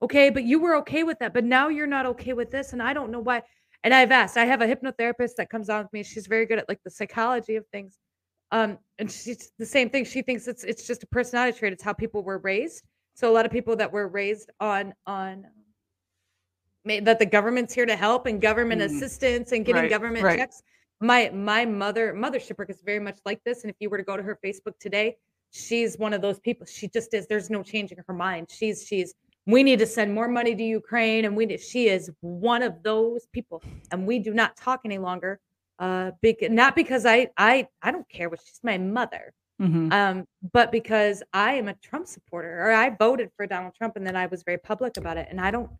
Okay, 0.00 0.30
but 0.30 0.44
you 0.44 0.58
were 0.58 0.76
okay 0.78 1.04
with 1.04 1.18
that, 1.20 1.32
but 1.32 1.44
now 1.44 1.68
you're 1.68 1.86
not 1.86 2.06
okay 2.06 2.32
with 2.32 2.50
this, 2.50 2.72
and 2.72 2.82
I 2.82 2.92
don't 2.92 3.10
know 3.10 3.20
why. 3.20 3.42
And 3.84 3.94
I've 3.94 4.10
asked. 4.10 4.36
I 4.36 4.46
have 4.46 4.62
a 4.62 4.66
hypnotherapist 4.66 5.36
that 5.36 5.50
comes 5.50 5.68
on 5.68 5.82
with 5.82 5.92
me. 5.92 6.02
She's 6.02 6.26
very 6.26 6.46
good 6.46 6.58
at 6.58 6.68
like 6.68 6.82
the 6.82 6.90
psychology 6.90 7.56
of 7.56 7.66
things. 7.68 7.98
Um, 8.52 8.78
and 8.98 9.10
she's 9.10 9.50
the 9.58 9.66
same 9.66 9.90
thing. 9.90 10.04
She 10.04 10.22
thinks 10.22 10.46
it's 10.46 10.62
it's 10.62 10.86
just 10.86 11.02
a 11.02 11.06
personality 11.06 11.58
trait. 11.58 11.72
It's 11.72 11.82
how 11.82 11.94
people 11.94 12.22
were 12.22 12.38
raised. 12.38 12.84
So 13.14 13.30
a 13.30 13.32
lot 13.32 13.46
of 13.46 13.52
people 13.52 13.74
that 13.76 13.90
were 13.90 14.08
raised 14.08 14.50
on 14.60 14.94
on 15.06 15.46
that 16.84 17.18
the 17.18 17.26
government's 17.26 17.72
here 17.72 17.86
to 17.86 17.96
help 17.96 18.26
and 18.26 18.40
government 18.40 18.80
Mm. 18.82 18.86
assistance 18.86 19.52
and 19.52 19.64
getting 19.64 19.82
Right, 19.82 19.90
government 19.90 20.24
right. 20.24 20.38
checks. 20.38 20.62
My 21.00 21.30
my 21.30 21.64
mother 21.64 22.12
mother 22.12 22.38
Shipwreck 22.38 22.70
is 22.70 22.82
very 22.82 23.00
much 23.00 23.18
like 23.24 23.42
this. 23.44 23.62
And 23.64 23.70
if 23.70 23.76
you 23.80 23.88
were 23.90 23.98
to 23.98 24.04
go 24.04 24.16
to 24.16 24.22
her 24.22 24.38
Facebook 24.44 24.78
today, 24.78 25.16
she's 25.50 25.98
one 25.98 26.12
of 26.12 26.20
those 26.22 26.38
people. 26.40 26.66
She 26.66 26.88
just 26.88 27.14
is. 27.14 27.26
There's 27.26 27.50
no 27.50 27.62
changing 27.62 27.98
her 28.06 28.14
mind. 28.14 28.50
She's 28.50 28.86
she's 28.86 29.14
we 29.46 29.62
need 29.64 29.78
to 29.80 29.86
send 29.86 30.14
more 30.14 30.28
money 30.28 30.54
to 30.54 30.62
Ukraine, 30.62 31.24
and 31.24 31.36
we 31.36 31.46
need, 31.46 31.60
she 31.60 31.88
is 31.88 32.10
one 32.20 32.62
of 32.62 32.80
those 32.84 33.26
people, 33.32 33.60
and 33.90 34.06
we 34.06 34.20
do 34.20 34.32
not 34.32 34.56
talk 34.56 34.82
any 34.84 34.98
longer. 34.98 35.40
Uh, 35.78 36.12
bec- 36.22 36.50
not 36.50 36.76
because 36.76 37.04
I 37.06 37.28
I 37.36 37.66
I 37.82 37.90
don't 37.90 38.08
care 38.08 38.28
what 38.28 38.40
she's 38.44 38.60
my 38.62 38.78
mother, 38.78 39.32
Mhm. 39.60 39.92
um, 39.92 40.26
but 40.52 40.70
because 40.70 41.22
I 41.32 41.54
am 41.54 41.68
a 41.68 41.74
Trump 41.74 42.06
supporter, 42.06 42.60
or 42.62 42.72
I 42.72 42.90
voted 42.90 43.30
for 43.36 43.46
Donald 43.46 43.74
Trump, 43.74 43.96
and 43.96 44.06
then 44.06 44.14
I 44.16 44.26
was 44.26 44.42
very 44.44 44.58
public 44.58 44.96
about 44.96 45.16
it, 45.16 45.28
and 45.30 45.40
I 45.40 45.50
don't. 45.50 45.70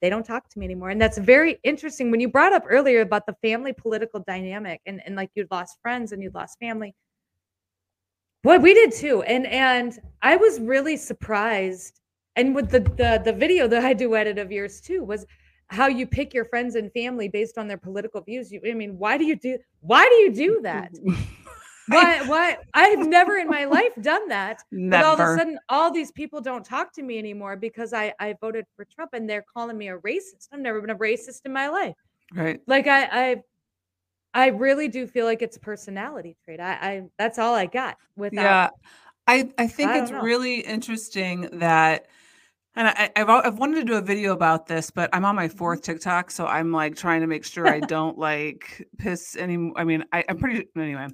They 0.00 0.10
don't 0.10 0.26
talk 0.26 0.48
to 0.48 0.58
me 0.58 0.64
anymore, 0.66 0.90
and 0.90 1.00
that's 1.00 1.18
very 1.18 1.60
interesting. 1.62 2.10
When 2.10 2.18
you 2.18 2.28
brought 2.28 2.52
up 2.52 2.64
earlier 2.68 3.02
about 3.02 3.24
the 3.26 3.36
family 3.40 3.72
political 3.72 4.20
dynamic, 4.26 4.80
and 4.86 5.00
and 5.06 5.14
like 5.14 5.30
you'd 5.36 5.50
lost 5.52 5.78
friends 5.80 6.10
and 6.12 6.22
you'd 6.22 6.34
lost 6.34 6.58
family. 6.58 6.94
Boy, 8.42 8.58
we 8.58 8.74
did 8.74 8.92
too, 8.92 9.22
and 9.22 9.46
and 9.46 9.98
I 10.22 10.36
was 10.36 10.58
really 10.60 10.96
surprised. 10.96 12.00
And 12.34 12.54
with 12.54 12.70
the 12.70 12.80
the 12.80 13.20
the 13.24 13.32
video 13.32 13.68
that 13.68 13.84
I 13.84 13.92
do 13.92 14.16
edit 14.16 14.38
of 14.38 14.50
yours 14.50 14.80
too 14.80 15.04
was 15.04 15.24
how 15.72 15.86
you 15.86 16.06
pick 16.06 16.34
your 16.34 16.44
friends 16.44 16.74
and 16.74 16.92
family 16.92 17.28
based 17.28 17.58
on 17.58 17.66
their 17.66 17.78
political 17.78 18.20
views. 18.20 18.52
You, 18.52 18.60
I 18.68 18.74
mean, 18.74 18.98
why 18.98 19.16
do 19.18 19.24
you 19.24 19.36
do 19.36 19.58
why 19.80 20.06
do 20.08 20.14
you 20.16 20.32
do 20.32 20.60
that? 20.62 20.92
Why 21.88 22.22
why 22.22 22.58
I've 22.74 23.08
never 23.08 23.38
in 23.38 23.48
my 23.48 23.64
life 23.64 23.90
done 24.00 24.28
that. 24.28 24.62
But 24.70 25.04
all 25.04 25.14
of 25.14 25.20
a 25.20 25.36
sudden, 25.36 25.58
all 25.68 25.92
these 25.92 26.12
people 26.12 26.40
don't 26.40 26.64
talk 26.64 26.92
to 26.94 27.02
me 27.02 27.18
anymore 27.18 27.56
because 27.56 27.92
I 27.92 28.14
I 28.20 28.36
voted 28.40 28.66
for 28.76 28.84
Trump 28.84 29.10
and 29.14 29.28
they're 29.28 29.44
calling 29.52 29.76
me 29.76 29.88
a 29.88 29.98
racist. 29.98 30.48
I've 30.52 30.60
never 30.60 30.80
been 30.80 30.90
a 30.90 30.96
racist 30.96 31.40
in 31.44 31.52
my 31.52 31.68
life. 31.68 31.96
Right. 32.32 32.60
Like 32.68 32.86
I 32.86 33.08
I 33.10 33.42
I 34.32 34.46
really 34.50 34.86
do 34.86 35.08
feel 35.08 35.26
like 35.26 35.42
it's 35.42 35.56
a 35.56 35.60
personality 35.60 36.36
trait. 36.44 36.60
I 36.60 36.72
I 36.72 37.02
that's 37.18 37.40
all 37.40 37.52
I 37.52 37.66
got 37.66 37.96
without 38.16 38.42
Yeah. 38.44 38.68
I, 39.26 39.50
I 39.58 39.66
think 39.66 39.90
I 39.90 39.98
it's 39.98 40.10
know. 40.10 40.22
really 40.22 40.60
interesting 40.60 41.48
that, 41.54 42.06
and 42.74 42.88
I, 42.88 43.10
I've, 43.16 43.28
I've 43.28 43.58
wanted 43.58 43.76
to 43.76 43.84
do 43.84 43.94
a 43.94 44.00
video 44.02 44.32
about 44.32 44.66
this, 44.66 44.90
but 44.90 45.10
I'm 45.12 45.24
on 45.24 45.36
my 45.36 45.48
Mm-hmm. 45.48 45.56
fourth 45.58 45.82
TikTok. 45.82 46.30
So 46.30 46.46
I'm 46.46 46.72
like 46.72 46.96
trying 46.96 47.20
to 47.20 47.26
make 47.26 47.44
sure 47.44 47.68
I 47.68 47.80
don't 47.80 48.18
like 48.18 48.88
piss 48.98 49.36
any, 49.36 49.72
I 49.76 49.84
mean, 49.84 50.04
I, 50.12 50.24
I'm 50.28 50.38
pretty, 50.38 50.68
anyway. 50.76 51.08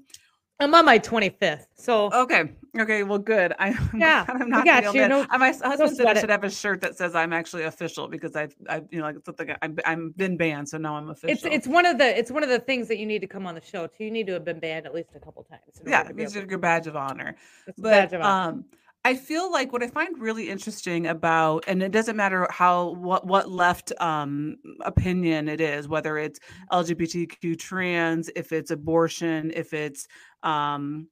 I'm 0.60 0.74
on 0.74 0.84
my 0.84 0.98
25th. 0.98 1.66
So 1.76 2.10
Okay. 2.12 2.52
Okay. 2.78 3.02
Well, 3.04 3.18
good. 3.18 3.52
I, 3.58 3.68
I'm 3.92 4.00
Yeah, 4.00 4.24
I'm 4.28 4.48
not 4.50 4.64
got 4.64 4.82
you. 4.94 5.06
No- 5.06 5.26
my 5.38 5.52
husband 5.52 5.96
said 5.96 6.06
I 6.06 6.14
it. 6.14 6.20
should 6.20 6.30
have 6.30 6.44
a 6.44 6.50
shirt 6.50 6.80
that 6.80 6.96
says 6.96 7.14
I'm 7.14 7.32
actually 7.32 7.64
official 7.64 8.08
because 8.08 8.34
I've, 8.34 8.54
I've, 8.68 8.86
you 8.90 8.98
know, 8.98 9.04
like 9.06 9.16
something 9.24 9.54
I'm, 9.62 9.76
I'm 9.84 10.10
been 10.16 10.36
banned, 10.36 10.68
so 10.68 10.78
now 10.78 10.96
I'm 10.96 11.10
official. 11.10 11.48
it's 11.50 11.66
it's 11.66 11.66
one 11.68 11.86
of 11.86 11.98
the 11.98 12.18
it's 12.18 12.30
one 12.30 12.42
of 12.42 12.48
the 12.48 12.58
things 12.58 12.88
that 12.88 12.98
you 12.98 13.06
need 13.06 13.20
to 13.20 13.26
come 13.26 13.46
on 13.46 13.54
the 13.54 13.60
show 13.60 13.86
too. 13.86 14.04
You 14.04 14.10
need 14.10 14.26
to 14.28 14.32
have 14.32 14.44
been 14.44 14.58
banned 14.58 14.86
at 14.86 14.94
least 14.94 15.10
a 15.14 15.20
couple 15.20 15.44
times. 15.44 15.62
yeah, 15.86 16.08
it's 16.16 16.34
your 16.34 16.58
badge 16.58 16.86
of 16.86 16.96
honor. 16.96 17.36
it's 17.66 17.78
a 17.78 17.82
But 17.82 17.92
badge 17.92 18.12
of 18.14 18.20
honor. 18.22 18.48
um, 18.48 18.64
I 19.08 19.14
feel 19.14 19.50
like 19.50 19.72
what 19.72 19.82
I 19.82 19.86
find 19.88 20.18
really 20.18 20.50
interesting 20.50 21.06
about, 21.06 21.64
and 21.66 21.82
it 21.82 21.92
doesn't 21.92 22.14
matter 22.14 22.46
how 22.50 22.90
what 22.92 23.26
what 23.26 23.50
left 23.50 23.90
um 24.02 24.56
opinion 24.82 25.48
it 25.48 25.62
is, 25.62 25.88
whether 25.88 26.18
it's 26.18 26.38
LGBTQ 26.70 27.58
trans, 27.58 28.28
if 28.36 28.52
it's 28.52 28.70
abortion, 28.70 29.50
if 29.54 29.72
it's 29.72 30.06
um 30.42 31.08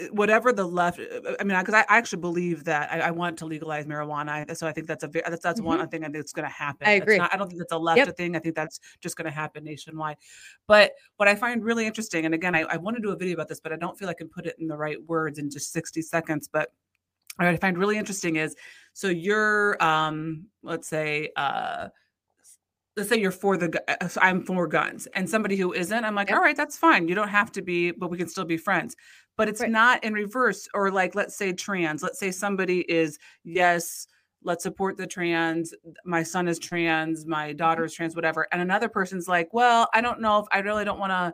uh, 0.00 0.06
whatever 0.20 0.52
the 0.52 0.64
left 0.66 0.98
uh, 1.00 1.32
i 1.40 1.44
mean 1.44 1.58
because 1.58 1.72
I, 1.74 1.80
I 1.88 1.96
actually 1.96 2.20
believe 2.20 2.64
that 2.64 2.92
I, 2.92 2.98
I 3.08 3.10
want 3.12 3.38
to 3.38 3.46
legalize 3.46 3.86
marijuana 3.86 4.54
so 4.54 4.66
i 4.66 4.72
think 4.72 4.86
that's 4.86 5.04
a 5.04 5.08
that's 5.08 5.42
that's 5.42 5.60
one 5.60 5.88
thing 5.88 6.02
that's 6.02 6.32
going 6.34 6.44
to 6.46 6.52
happen 6.52 6.86
Mm-hmm. 6.86 7.00
I 7.00 7.02
agree. 7.02 7.16
not- 7.18 7.32
i 7.32 7.36
don't 7.38 7.48
think 7.48 7.60
that's 7.60 7.72
a 7.72 7.78
left 7.78 7.96
Yep. 7.98 8.16
thing 8.18 8.36
i 8.36 8.38
think 8.40 8.54
that's 8.54 8.78
just 9.00 9.16
going 9.16 9.24
to 9.24 9.30
happen 9.30 9.64
nationwide 9.64 10.18
but 10.66 10.92
what 11.16 11.28
i 11.28 11.34
find 11.34 11.64
really 11.64 11.86
interesting 11.86 12.26
and 12.26 12.34
again 12.34 12.54
I, 12.54 12.62
I 12.74 12.76
want 12.76 12.96
to 12.98 13.02
do 13.02 13.10
a 13.12 13.16
video 13.16 13.34
about 13.34 13.48
this 13.48 13.60
but 13.60 13.72
i 13.72 13.76
don't 13.76 13.98
feel 13.98 14.10
i 14.10 14.14
can 14.14 14.28
put 14.28 14.44
it 14.44 14.56
in 14.58 14.66
the 14.68 14.76
right 14.76 15.02
words 15.06 15.38
in 15.38 15.48
just 15.48 15.72
60 15.72 16.02
seconds 16.02 16.46
but 16.46 16.72
what 17.36 17.48
i 17.48 17.56
find 17.56 17.78
really 17.78 17.96
interesting 17.98 18.36
is 18.36 18.54
so 18.92 19.08
you're 19.08 19.82
um 19.82 20.46
let's 20.62 20.88
say 20.88 21.30
uh 21.36 21.88
let's 22.96 23.08
say 23.10 23.16
you're 23.18 23.30
for 23.30 23.56
the 23.56 23.82
uh, 24.02 24.08
so 24.08 24.20
i'm 24.22 24.42
for 24.42 24.66
guns 24.66 25.06
and 25.14 25.28
somebody 25.28 25.56
who 25.56 25.72
isn't 25.72 26.04
i'm 26.04 26.14
like 26.14 26.28
Yep. 26.28 26.36
all 26.36 26.42
right 26.42 26.56
that's 26.56 26.76
fine 26.76 27.08
you 27.08 27.14
don't 27.14 27.28
have 27.28 27.52
to 27.52 27.62
be 27.62 27.90
but 27.90 28.10
we 28.10 28.18
can 28.18 28.28
still 28.28 28.44
be 28.44 28.56
friends 28.56 28.96
but 29.36 29.48
it's 29.48 29.60
Right. 29.60 29.70
not 29.70 30.02
in 30.02 30.14
reverse 30.14 30.66
or 30.74 30.90
like 30.90 31.14
let's 31.14 31.36
say 31.36 31.52
trans 31.52 32.02
let's 32.02 32.18
say 32.18 32.30
somebody 32.30 32.80
is 32.90 33.18
yes 33.44 34.06
let's 34.42 34.62
support 34.62 34.96
the 34.96 35.06
trans 35.06 35.74
my 36.04 36.22
son 36.22 36.48
is 36.48 36.58
trans 36.58 37.26
my 37.26 37.52
daughter 37.52 37.84
is 37.84 37.92
trans 37.94 38.14
whatever 38.14 38.46
and 38.52 38.62
another 38.62 38.88
person's 38.88 39.28
like 39.28 39.52
well 39.52 39.88
i 39.92 40.00
don't 40.00 40.20
know 40.20 40.38
if 40.38 40.46
i 40.52 40.58
really 40.60 40.84
don't 40.84 40.98
want 40.98 41.10
to 41.10 41.32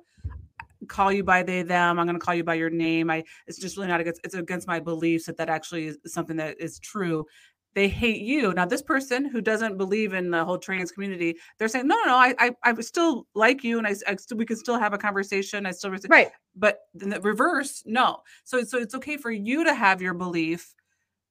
call 0.88 1.12
you 1.12 1.22
by 1.22 1.42
they 1.42 1.62
them 1.62 1.98
i'm 1.98 2.06
going 2.06 2.18
to 2.18 2.24
call 2.24 2.34
you 2.34 2.44
by 2.44 2.54
your 2.54 2.70
name 2.70 3.10
i 3.10 3.22
it's 3.46 3.58
just 3.58 3.76
really 3.76 3.88
not 3.88 4.00
against 4.00 4.20
it's 4.24 4.34
against 4.34 4.66
my 4.66 4.80
beliefs 4.80 5.26
that 5.26 5.36
that 5.36 5.48
actually 5.48 5.86
is 5.86 5.98
something 6.06 6.36
that 6.36 6.60
is 6.60 6.78
true. 6.78 7.24
They 7.74 7.88
hate 7.88 8.20
you. 8.20 8.52
Now 8.52 8.66
this 8.66 8.82
person 8.82 9.24
who 9.24 9.40
doesn't 9.40 9.78
believe 9.78 10.12
in 10.12 10.30
the 10.30 10.44
whole 10.44 10.58
trans 10.58 10.92
community 10.92 11.36
they're 11.58 11.68
saying 11.68 11.86
no 11.86 11.96
no 11.96 12.04
no 12.04 12.16
i 12.16 12.34
i, 12.38 12.50
I 12.64 12.74
still 12.80 13.26
like 13.34 13.64
you 13.64 13.78
and 13.78 13.86
I, 13.86 13.94
I 14.06 14.16
still 14.16 14.36
we 14.36 14.44
can 14.44 14.56
still 14.56 14.78
have 14.78 14.92
a 14.92 14.98
conversation 14.98 15.64
i 15.64 15.70
still 15.70 15.90
res- 15.90 16.06
right. 16.08 16.30
but 16.54 16.80
in 17.00 17.10
the 17.10 17.20
reverse 17.20 17.82
no. 17.86 18.18
So 18.44 18.62
so 18.64 18.78
it's 18.78 18.94
okay 18.94 19.16
for 19.16 19.30
you 19.30 19.64
to 19.64 19.74
have 19.74 20.02
your 20.02 20.14
belief 20.14 20.74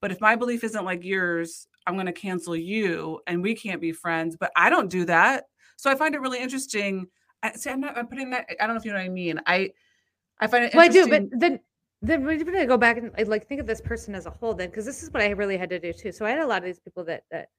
but 0.02 0.12
if 0.12 0.20
my 0.20 0.36
belief 0.36 0.64
isn't 0.64 0.86
like 0.86 1.04
yours 1.04 1.68
i'm 1.86 1.94
going 1.94 2.08
to 2.08 2.12
cancel 2.12 2.56
you 2.56 3.20
and 3.28 3.44
we 3.44 3.54
can't 3.54 3.82
be 3.82 3.92
friends 3.92 4.36
but 4.40 4.52
i 4.56 4.70
don't 4.70 4.90
do 4.90 5.06
that. 5.06 5.46
So 5.78 5.92
i 5.92 5.96
find 5.96 6.16
it 6.16 6.22
really 6.22 6.40
interesting 6.40 7.08
I, 7.44 7.54
see 7.54 7.70
i'm 7.70 7.82
not 7.82 7.98
i'm 7.98 8.08
putting 8.08 8.30
that 8.32 8.48
i 8.60 8.66
don't 8.66 8.76
know 8.76 8.80
if 8.80 8.86
you 8.86 8.92
know 8.92 8.98
what 8.98 9.06
i 9.06 9.10
mean 9.10 9.40
i 9.46 9.72
i 10.40 10.48
find 10.48 10.66
it 10.66 10.74
Well, 10.74 10.86
I 10.86 10.88
do, 10.88 11.08
but 11.08 11.24
then 11.32 11.60
then 12.02 12.26
we're 12.26 12.44
gonna 12.44 12.66
go 12.66 12.78
back 12.78 12.98
and 12.98 13.12
like, 13.18 13.28
like 13.28 13.48
think 13.48 13.62
of 13.62 13.68
this 13.68 13.82
person 13.82 14.16
as 14.16 14.26
a 14.26 14.32
whole 14.32 14.54
then 14.54 14.70
because 14.70 14.86
this 14.86 15.04
is 15.04 15.12
what 15.12 15.22
I 15.22 15.30
really 15.30 15.58
had 15.58 15.70
to 15.70 15.80
do 15.80 15.94
too. 15.94 16.12
So 16.12 16.26
I 16.26 16.32
had 16.32 16.40
a 16.40 16.48
lot 16.48 16.58
of 16.58 16.66
these 16.66 16.80
people 16.80 17.04
that 17.06 17.24
that 17.32 17.50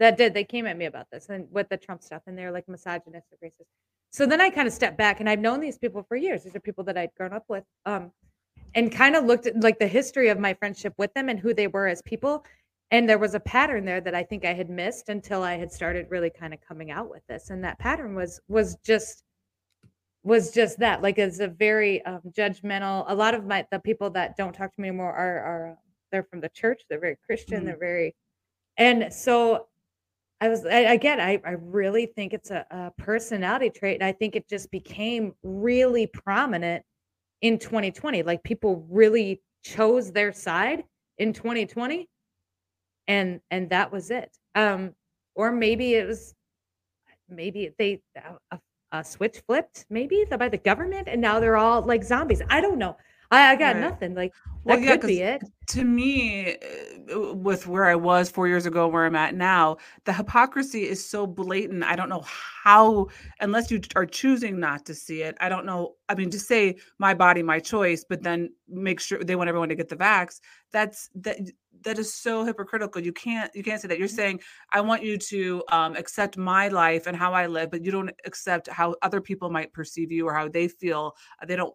that 0.00 0.16
did 0.16 0.32
they 0.34 0.44
came 0.44 0.66
at 0.66 0.76
me 0.76 0.86
about 0.86 1.10
this 1.10 1.28
and 1.28 1.46
with 1.50 1.68
the 1.68 1.76
Trump 1.76 2.02
stuff 2.02 2.22
and 2.26 2.36
they're 2.36 2.52
like 2.52 2.68
misogynistic 2.68 3.38
racist. 3.42 3.66
So 4.10 4.26
then 4.26 4.40
I 4.40 4.50
kind 4.50 4.66
of 4.66 4.72
stepped 4.72 4.96
back 4.96 5.20
and 5.20 5.28
I've 5.28 5.40
known 5.40 5.60
these 5.60 5.78
people 5.78 6.02
for 6.02 6.16
years. 6.16 6.42
These 6.44 6.56
are 6.56 6.60
people 6.60 6.84
that 6.84 6.96
I'd 6.96 7.14
grown 7.16 7.32
up 7.32 7.44
with. 7.48 7.64
Um 7.84 8.12
and 8.74 8.90
kind 8.90 9.14
of 9.14 9.24
looked 9.24 9.46
at 9.46 9.60
like 9.60 9.78
the 9.78 9.86
history 9.86 10.28
of 10.28 10.38
my 10.38 10.54
friendship 10.54 10.94
with 10.96 11.12
them 11.12 11.28
and 11.28 11.38
who 11.38 11.52
they 11.52 11.66
were 11.66 11.86
as 11.86 12.00
people. 12.02 12.44
And 12.92 13.08
there 13.08 13.18
was 13.18 13.34
a 13.34 13.40
pattern 13.40 13.86
there 13.86 14.02
that 14.02 14.14
I 14.14 14.22
think 14.22 14.44
I 14.44 14.52
had 14.52 14.68
missed 14.70 15.08
until 15.08 15.42
I 15.42 15.54
had 15.56 15.72
started 15.72 16.06
really 16.10 16.30
kind 16.30 16.52
of 16.52 16.60
coming 16.60 16.90
out 16.90 17.10
with 17.10 17.26
this. 17.26 17.48
And 17.50 17.64
that 17.64 17.78
pattern 17.78 18.14
was 18.14 18.38
was 18.48 18.76
just 18.84 19.24
was 20.22 20.52
just 20.52 20.78
that 20.78 21.02
like 21.02 21.18
it's 21.18 21.40
a 21.40 21.48
very 21.48 22.04
um, 22.04 22.20
judgmental 22.30 23.04
a 23.08 23.14
lot 23.14 23.34
of 23.34 23.44
my 23.44 23.66
the 23.72 23.78
people 23.80 24.10
that 24.10 24.36
don't 24.36 24.52
talk 24.54 24.72
to 24.74 24.80
me 24.80 24.88
anymore 24.88 25.12
are 25.12 25.38
are 25.40 25.70
uh, 25.72 25.74
they're 26.10 26.22
from 26.22 26.40
the 26.40 26.48
church 26.50 26.82
they're 26.88 27.00
very 27.00 27.16
christian 27.26 27.62
Mhm. 27.62 27.66
they're 27.66 27.78
very 27.78 28.14
and 28.76 29.12
so 29.12 29.66
i 30.40 30.48
was 30.48 30.64
I, 30.64 30.80
again 30.92 31.20
i 31.20 31.40
i 31.44 31.52
really 31.52 32.06
think 32.06 32.32
it's 32.32 32.50
a, 32.50 32.64
a 32.70 32.92
personality 33.02 33.70
trait 33.70 33.94
and 34.00 34.04
i 34.04 34.12
think 34.12 34.36
it 34.36 34.48
just 34.48 34.70
became 34.70 35.34
really 35.42 36.06
prominent 36.06 36.84
in 37.40 37.58
2020 37.58 38.22
like 38.22 38.44
people 38.44 38.86
really 38.88 39.42
chose 39.64 40.12
their 40.12 40.32
side 40.32 40.84
in 41.18 41.32
2020 41.32 42.08
and 43.08 43.40
and 43.50 43.70
that 43.70 43.92
was 43.92 44.10
it. 44.10 44.36
Um 44.54 44.94
or 45.34 45.52
maybe 45.52 45.94
it 45.94 46.06
was 46.06 46.34
maybe 47.28 47.70
they 47.78 48.00
a, 48.50 48.58
a 48.92 49.04
switch 49.04 49.40
flipped 49.46 49.86
maybe 49.90 50.24
by 50.38 50.48
the 50.48 50.58
government 50.58 51.08
and 51.08 51.20
now 51.20 51.40
they're 51.40 51.56
all 51.56 51.82
like 51.82 52.04
zombies. 52.04 52.42
I 52.50 52.60
don't 52.60 52.78
know. 52.78 52.96
I, 53.30 53.52
I 53.52 53.56
got 53.56 53.76
Right. 53.76 53.82
nothing 53.82 54.14
like 54.14 54.32
Well, 54.64 54.78
that 54.78 54.84
yeah, 54.84 54.96
could 54.96 55.06
be 55.06 55.20
it. 55.22 55.42
to 55.68 55.84
me 55.84 56.56
uh, 57.14 57.32
with 57.34 57.66
where 57.66 57.84
i 57.84 57.94
was 57.94 58.30
four 58.30 58.46
years 58.46 58.66
ago 58.66 58.86
where 58.88 59.06
i'm 59.06 59.16
at 59.16 59.34
now 59.34 59.76
the 60.04 60.12
hypocrisy 60.12 60.88
is 60.88 61.04
so 61.08 61.26
blatant 61.26 61.82
i 61.84 61.96
don't 61.96 62.08
know 62.08 62.22
how 62.26 63.06
unless 63.40 63.70
you 63.70 63.80
are 63.96 64.04
choosing 64.06 64.60
not 64.60 64.84
to 64.84 64.94
see 64.94 65.22
it 65.22 65.36
i 65.40 65.48
don't 65.48 65.64
know 65.64 65.94
i 66.08 66.14
mean 66.14 66.30
to 66.30 66.38
say 66.38 66.76
my 66.98 67.14
body 67.14 67.42
my 67.42 67.58
choice 67.58 68.04
but 68.08 68.22
then 68.22 68.50
make 68.68 69.00
sure 69.00 69.22
they 69.24 69.36
want 69.36 69.48
everyone 69.48 69.68
to 69.68 69.74
get 69.74 69.88
the 69.88 69.96
vax 69.96 70.40
that's 70.72 71.08
that 71.14 71.38
that 71.82 71.98
is 71.98 72.14
so 72.14 72.44
hypocritical. 72.44 73.00
You 73.02 73.12
can't 73.12 73.50
you 73.54 73.62
can't 73.62 73.80
say 73.80 73.88
that. 73.88 73.98
You're 73.98 74.08
saying 74.08 74.40
i 74.70 74.80
want 74.80 75.02
you 75.02 75.16
to 75.18 75.62
um, 75.70 75.96
accept 75.96 76.36
my 76.36 76.68
life 76.68 77.06
and 77.06 77.16
how 77.16 77.32
i 77.32 77.46
live 77.46 77.70
but 77.70 77.84
you 77.84 77.90
don't 77.90 78.10
accept 78.24 78.68
how 78.68 78.94
other 79.02 79.20
people 79.20 79.50
might 79.50 79.72
perceive 79.72 80.12
you 80.12 80.26
or 80.26 80.34
how 80.34 80.48
they 80.48 80.68
feel. 80.68 81.16
They 81.46 81.56
don't 81.56 81.74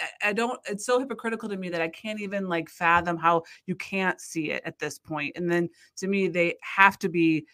I- 0.00 0.28
I 0.28 0.32
don't 0.32 0.58
it's 0.68 0.86
so 0.86 0.98
hypocritical 0.98 1.48
to 1.48 1.56
me 1.56 1.68
that 1.70 1.80
I 1.80 1.88
can't 1.88 2.20
even 2.20 2.48
like 2.48 2.68
fathom 2.68 3.16
how 3.16 3.42
you 3.66 3.74
can't 3.74 4.20
see 4.20 4.50
it 4.50 4.62
at 4.64 4.78
this 4.78 4.98
point. 4.98 5.36
And 5.36 5.50
then 5.50 5.68
to 5.96 6.06
me, 6.06 6.28
they 6.28 6.56
have 6.62 6.98
to 7.00 7.08
be 7.08 7.46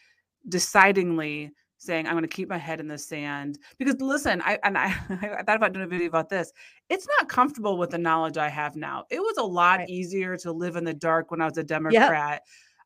decidingly 0.48 1.52
saying, 1.84 2.06
I'm 2.06 2.14
gonna 2.14 2.26
keep 2.28 2.48
my 2.48 2.58
head 2.58 2.80
in 2.80 2.88
the 2.88 2.98
sand. 2.98 3.58
Because 3.78 4.00
listen, 4.00 4.42
I 4.44 4.58
and 4.64 4.76
I, 4.76 4.86
I 5.38 5.42
thought 5.42 5.56
about 5.56 5.72
doing 5.72 5.84
a 5.84 5.88
video 5.88 6.08
about 6.08 6.28
this. 6.28 6.52
It's 6.88 7.06
not 7.20 7.28
comfortable 7.28 7.76
with 7.78 7.90
the 7.90 7.98
knowledge 7.98 8.36
I 8.36 8.48
have 8.48 8.76
now. 8.76 9.04
It 9.10 9.20
was 9.20 9.36
a 9.38 9.42
lot 9.44 9.80
Right. 9.80 9.88
easier 9.88 10.36
to 10.38 10.52
live 10.52 10.76
in 10.76 10.84
the 10.84 10.94
dark 10.94 11.30
when 11.30 11.40
I 11.40 11.44
was 11.46 11.58
a 11.58 11.64
Democrat. 11.64 12.42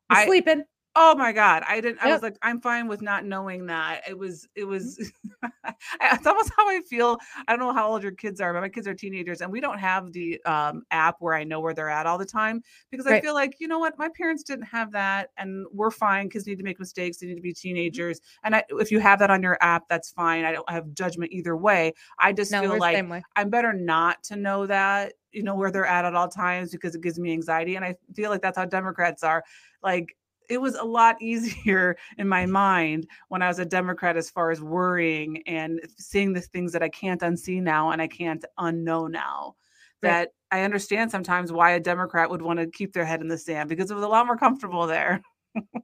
I'm 0.09 0.17
I- 0.17 0.25
sleeping 0.25 0.63
Oh 0.95 1.15
my 1.15 1.31
God. 1.31 1.63
I 1.67 1.79
didn't, 1.81 1.99
I 2.01 2.09
was 2.09 2.21
like, 2.21 2.35
I'm 2.41 2.59
fine 2.59 2.87
with 2.87 3.01
not 3.01 3.23
knowing 3.23 3.67
that. 3.67 4.01
It 4.09 4.17
was, 4.17 4.47
it 4.55 4.65
was, 4.65 4.97
it's 6.01 6.27
almost 6.27 6.51
how 6.57 6.67
I 6.67 6.81
feel. 6.89 7.17
I 7.47 7.55
don't 7.55 7.59
know 7.59 7.73
how 7.73 7.87
old 7.87 8.01
your 8.03 8.11
kids 8.11 8.41
are, 8.41 8.51
but 8.53 8.61
my 8.61 8.69
kids 8.69 8.87
are 8.87 8.93
teenagers 8.95 9.39
and 9.41 9.51
we 9.51 9.61
don't 9.61 9.77
have 9.77 10.11
the 10.11 10.41
um, 10.45 10.81
app 10.91 11.17
where 11.19 11.35
I 11.35 11.43
know 11.43 11.61
where 11.61 11.73
they're 11.73 11.89
at 11.89 12.07
all 12.07 12.17
the 12.17 12.25
time 12.25 12.63
because 12.89 13.05
I 13.07 13.13
feel 13.13 13.33
like, 13.35 13.55
you 13.59 13.67
know 13.67 13.79
what, 13.79 13.97
my 13.99 14.09
parents 14.09 14.43
didn't 14.43 14.65
have 14.65 14.91
that 14.93 15.29
and 15.37 15.67
we're 15.71 15.91
fine. 15.91 16.27
Kids 16.29 16.47
need 16.47 16.57
to 16.57 16.63
make 16.63 16.79
mistakes. 16.79 17.17
They 17.17 17.27
need 17.27 17.35
to 17.35 17.41
be 17.41 17.53
Mm-hmm. 17.85 17.89
teenagers. 17.89 18.19
And 18.43 18.55
I, 18.55 18.63
if 18.71 18.91
you 18.91 18.99
have 18.99 19.19
that 19.19 19.29
on 19.31 19.43
your 19.43 19.57
app, 19.61 19.83
that's 19.89 20.09
fine. 20.11 20.43
I 20.43 20.51
don't 20.51 20.69
have 20.69 20.93
judgment 20.95 21.31
either 21.31 21.55
way. 21.55 21.93
I 22.17 22.33
just 22.33 22.51
no 22.51 22.59
feel 22.59 22.75
like 22.77 23.05
I'm 23.35 23.49
better 23.49 23.73
not 23.73 24.23
to 24.23 24.35
know 24.35 24.65
that, 24.65 25.13
you 25.31 25.43
know, 25.43 25.55
where 25.55 25.71
they're 25.71 25.85
at 25.85 26.03
at 26.03 26.15
all 26.15 26.27
times 26.27 26.71
because 26.71 26.95
it 26.95 27.01
gives 27.01 27.19
me 27.19 27.31
anxiety. 27.31 27.75
And 27.75 27.85
I 27.85 27.95
feel 28.15 28.31
like 28.31 28.41
that's 28.41 28.57
how 28.57 28.65
Democrats 28.65 29.23
are. 29.23 29.43
Like, 29.83 30.15
it 30.49 30.59
was 30.59 30.75
a 30.75 30.83
lot 30.83 31.21
easier 31.21 31.95
in 32.17 32.27
my 32.27 32.45
mind 32.45 33.07
when 33.29 33.41
I 33.41 33.47
was 33.47 33.59
a 33.59 33.65
Democrat 33.65 34.17
as 34.17 34.29
far 34.29 34.51
as 34.51 34.61
worrying 34.61 35.43
and 35.45 35.79
seeing 35.97 36.33
the 36.33 36.41
things 36.41 36.73
that 36.73 36.83
I 36.83 36.89
can't 36.89 37.21
unsee 37.21 37.61
now 37.61 37.91
and 37.91 38.01
I 38.01 38.07
can't 38.07 38.43
unknow 38.59 39.09
now. 39.09 39.55
Right. 40.01 40.09
That 40.09 40.29
I 40.51 40.61
understand 40.61 41.11
sometimes 41.11 41.51
why 41.51 41.71
a 41.71 41.79
Democrat 41.79 42.29
would 42.29 42.41
want 42.41 42.59
to 42.59 42.67
keep 42.67 42.93
their 42.93 43.05
head 43.05 43.21
in 43.21 43.27
the 43.27 43.37
sand 43.37 43.69
because 43.69 43.91
it 43.91 43.95
was 43.95 44.03
a 44.03 44.07
lot 44.07 44.25
more 44.25 44.37
comfortable 44.37 44.87
there. 44.87 45.21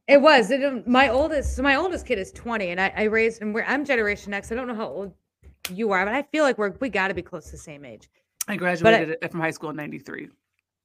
it 0.07 0.21
was 0.21 0.51
it, 0.51 0.87
my 0.87 1.09
oldest 1.09 1.55
so 1.55 1.63
my 1.63 1.75
oldest 1.75 2.05
kid 2.05 2.19
is 2.19 2.31
20 2.33 2.69
and 2.69 2.79
i, 2.79 2.93
I 2.95 3.03
raised 3.05 3.41
and 3.41 3.51
we're, 3.51 3.63
i'm 3.63 3.83
generation 3.83 4.31
x 4.31 4.51
i 4.51 4.55
don't 4.55 4.67
know 4.67 4.75
how 4.75 4.87
old 4.87 5.11
you 5.73 5.91
are 5.91 6.05
but 6.05 6.13
i 6.13 6.21
feel 6.21 6.43
like 6.43 6.59
we're 6.59 6.75
we 6.79 6.87
got 6.87 7.07
to 7.07 7.15
be 7.15 7.23
close 7.23 7.45
to 7.45 7.51
the 7.53 7.57
same 7.57 7.83
age 7.83 8.07
I 8.47 8.57
graduated 8.57 9.17
it 9.23 9.31
from 9.31 9.39
high 9.39 9.49
school 9.49 9.71
in 9.71 9.75
93. 9.75 10.29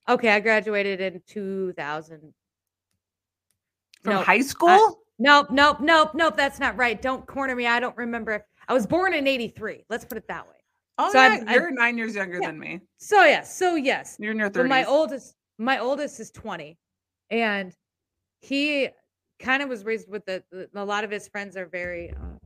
okay 0.09 0.31
i 0.31 0.41
graduated 0.41 1.01
in 1.03 1.21
2000 1.27 2.33
From 4.03 4.15
No, 4.15 4.23
high 4.23 4.41
school? 4.41 4.99
Nope, 5.19 5.49
nope, 5.51 5.81
nope, 5.81 6.11
nope. 6.15 6.37
That's 6.37 6.59
not 6.59 6.77
right. 6.77 7.01
Don't 7.01 7.27
corner 7.27 7.55
me. 7.55 7.67
I 7.67 7.79
don't 7.81 7.97
remember. 7.97 8.47
I 8.69 8.73
was 8.75 8.87
born 8.87 9.13
in 9.13 9.27
'83. 9.27 9.85
Let's 9.91 10.05
put 10.05 10.17
it 10.17 10.27
that 10.29 10.47
way. 10.49 10.55
oh, 10.99 11.13
so 11.13 11.19
yeah. 11.23 11.39
I've- 11.47 11.53
you're 11.53 11.71
nine 11.71 11.99
years 11.99 12.15
younger 12.15 12.39
Yeah. 12.41 12.47
than 12.49 12.59
me. 12.59 12.81
So 12.99 13.25
yes, 13.25 13.55
so 13.57 13.75
yes. 13.75 14.17
You're 14.19 14.33
in 14.33 14.39
your 14.39 14.49
30s. 14.49 14.55
But 14.55 14.69
my 14.69 14.85
oldest, 14.85 15.35
my 15.59 15.79
oldest 15.79 16.21
is 16.21 16.31
20, 16.31 16.79
and 17.31 17.75
he 18.41 18.89
kind 19.39 19.63
of 19.63 19.69
was 19.69 19.85
raised 19.85 20.09
with 20.11 20.25
the, 20.25 20.43
the- 20.51 20.69
a 20.75 20.85
lot 20.85 21.05
of 21.05 21.11
his 21.11 21.29
friends 21.29 21.57
are 21.57 21.67
very, 21.67 22.11
um, 22.13 22.39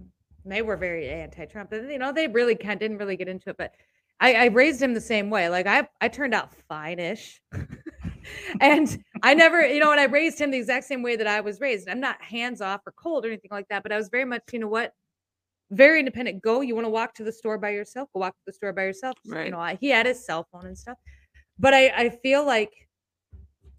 they 0.45 0.63
were 0.63 0.77
very 0.77 1.09
anti-Trump, 1.09 1.73
and 1.73 1.91
you 1.91 1.99
know 1.99 2.13
they 2.13 2.27
really 2.29 2.55
kind 2.57 2.79
didn't 2.81 2.99
really 2.99 3.17
get 3.17 3.29
into 3.29 3.51
it, 3.51 3.57
but 3.57 3.73
I, 4.21 4.35
I 4.35 4.45
raised 4.47 4.81
him 4.83 4.95
the 4.95 5.01
same 5.01 5.31
way. 5.31 5.49
Like 5.49 5.67
I 5.67 5.89
I 6.01 6.09
turned 6.09 6.35
out 6.35 6.53
fine-ish. 6.69 7.41
and 8.61 9.03
I 9.25 9.35
never, 9.35 9.67
you 9.67 9.81
know, 9.81 9.91
and 9.91 10.01
I 10.01 10.05
raised 10.05 10.41
him 10.41 10.51
the 10.51 10.59
exact 10.59 10.85
same 10.85 11.03
way 11.03 11.17
that 11.17 11.27
I 11.27 11.41
was 11.41 11.61
raised. 11.61 11.89
I'm 11.89 12.01
not 12.01 12.23
hands 12.23 12.61
off 12.61 12.83
or 12.87 12.93
cold 12.93 13.25
or 13.25 13.29
anything 13.29 13.51
like 13.51 13.69
that, 13.71 13.83
but 13.83 13.91
I 13.93 13.97
was 13.97 14.09
very 14.11 14.27
much, 14.27 14.43
you 14.53 14.59
know 14.61 14.69
what, 14.69 14.93
very 15.71 15.99
independent. 15.99 16.43
Go, 16.43 16.61
you 16.61 16.75
want 16.75 16.85
to 16.85 16.91
walk 16.91 17.15
to 17.15 17.25
the 17.25 17.33
store 17.33 17.59
by 17.59 17.71
yourself? 17.71 18.11
Go 18.15 18.21
walk 18.21 18.35
to 18.35 18.43
the 18.47 18.53
store 18.53 18.73
by 18.75 18.83
yourself. 18.85 19.17
You 19.25 19.51
know, 19.51 19.61
I, 19.61 19.77
he 19.81 19.89
had 19.89 20.07
his 20.07 20.25
cell 20.25 20.47
phone 20.53 20.67
and 20.67 20.79
stuff. 20.79 20.99
But 21.59 21.75
I, 21.75 21.89
I 21.89 22.09
feel 22.11 22.45
like 22.47 22.73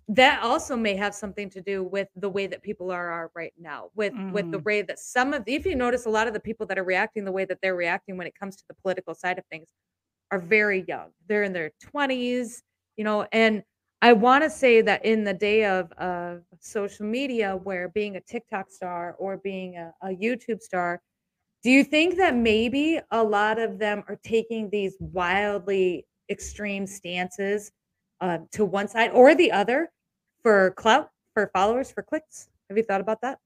that 0.08 0.42
also 0.44 0.76
may 0.76 0.96
have 0.96 1.16
something 1.16 1.50
to 1.50 1.62
do 1.62 1.84
with 1.84 2.08
the 2.16 2.30
way 2.30 2.48
that 2.48 2.62
people 2.62 2.92
are, 2.92 3.10
are 3.12 3.32
right 3.36 3.54
now, 3.60 3.90
with 3.96 4.14
with 4.32 4.50
the 4.52 4.60
Mhm. 4.60 4.64
way 4.66 4.82
that 4.84 5.00
some 5.00 5.34
of 5.34 5.44
if 5.48 5.66
you 5.66 5.76
notice 5.76 6.06
a 6.06 6.10
lot 6.10 6.28
of 6.28 6.34
the 6.34 6.40
people 6.40 6.66
that 6.68 6.78
are 6.78 6.84
reacting 6.84 7.26
the 7.26 7.32
way 7.32 7.46
that 7.46 7.60
they're 7.62 7.76
reacting 7.76 8.18
when 8.18 8.28
it 8.28 8.36
comes 8.40 8.56
to 8.56 8.64
the 8.68 8.76
political 8.76 9.16
side 9.16 9.40
of 9.40 9.46
things 9.48 9.70
are 10.32 10.40
very 10.40 10.86
young. 10.88 11.10
They're 11.28 11.44
in 11.44 11.54
their 11.54 11.72
20s, 11.82 12.62
you 12.98 13.04
know, 13.04 13.28
and 13.32 13.64
I 14.02 14.14
want 14.14 14.44
to 14.44 14.50
say 14.50 14.82
that 14.82 15.04
in 15.06 15.24
the 15.24 15.34
day 15.34 15.66
of 15.66 15.92
of 15.94 16.44
social 16.60 17.06
media 17.06 17.56
where 17.56 17.90
being 17.90 18.18
a 18.18 18.22
TikTok 18.22 18.70
star 18.70 19.16
or 19.18 19.38
being 19.38 19.78
a, 19.78 19.94
a 20.02 20.10
YouTube 20.10 20.62
star, 20.62 21.02
do 21.64 21.72
you 21.72 21.84
think 21.84 22.18
that 22.18 22.36
maybe 22.36 23.00
a 23.12 23.24
lot 23.24 23.58
of 23.58 23.80
them 23.80 24.04
are 24.08 24.20
taking 24.24 24.70
these 24.70 24.96
wildly 25.00 26.06
extreme 26.30 26.86
stances 26.86 27.72
uh, 28.22 28.40
to 28.52 28.66
one 28.66 28.88
side 28.88 29.12
or 29.12 29.34
the 29.34 29.52
other 29.52 29.90
for 30.44 30.72
clout, 30.72 31.10
for 31.34 31.50
followers, 31.54 31.92
for 31.92 32.04
clicks? 32.04 32.50
Have 32.70 32.78
you 32.78 32.84
thought 32.84 33.02
about 33.02 33.22
that? 33.22 33.40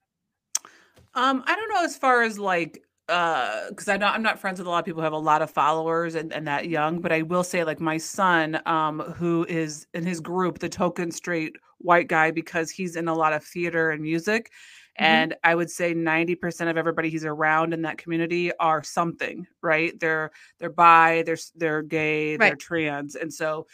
Um, 1.14 1.44
I 1.48 1.56
don't 1.56 1.70
know 1.70 1.84
as 1.84 1.98
far 1.98 2.24
as 2.24 2.38
like 2.38 2.84
uh 3.10 3.70
because 3.70 3.88
I'm 3.90 4.00
not 4.00 4.16
I'm 4.16 4.24
not 4.24 4.40
friends 4.40 4.60
with 4.60 4.68
a 4.68 4.70
lot 4.70 4.80
of 4.80 4.86
people 4.86 5.02
who 5.02 5.06
have 5.06 5.14
a 5.14 5.18
lot 5.18 5.42
of 5.42 5.52
followers 5.52 6.16
and, 6.16 6.32
and 6.34 6.48
that 6.48 6.70
young, 6.70 7.02
but 7.02 7.12
I 7.12 7.24
will 7.24 7.44
say 7.44 7.64
like 7.64 7.80
my 7.82 7.98
son, 7.98 8.62
um, 8.68 9.00
who 9.18 9.46
is 9.50 9.88
in 9.94 10.06
his 10.06 10.20
group, 10.22 10.60
the 10.60 10.70
token 10.70 11.12
straight 11.12 11.56
white 11.80 12.08
guy, 12.08 12.32
because 12.32 12.70
he's 12.72 12.96
in 12.96 13.08
a 13.08 13.16
lot 13.16 13.34
of 13.34 13.44
theater 13.44 13.92
and 13.92 14.02
music. 14.02 14.52
Mhm. 15.00 15.06
And 15.06 15.36
I 15.44 15.56
would 15.56 15.72
say 15.72 15.94
90% 15.94 16.70
of 16.70 16.78
everybody 16.78 17.10
he's 17.10 17.26
around 17.26 17.74
in 17.74 17.82
that 17.84 17.98
community 17.98 18.52
are 18.60 18.84
something, 18.84 19.48
right? 19.64 19.98
They're 20.00 20.32
they're 20.60 20.70
bi, 20.70 21.24
they're 21.26 21.38
they're 21.56 21.82
gay, 21.84 22.38
they're 22.38 22.56
trans. 22.56 23.16
And 23.16 23.34
so 23.34 23.68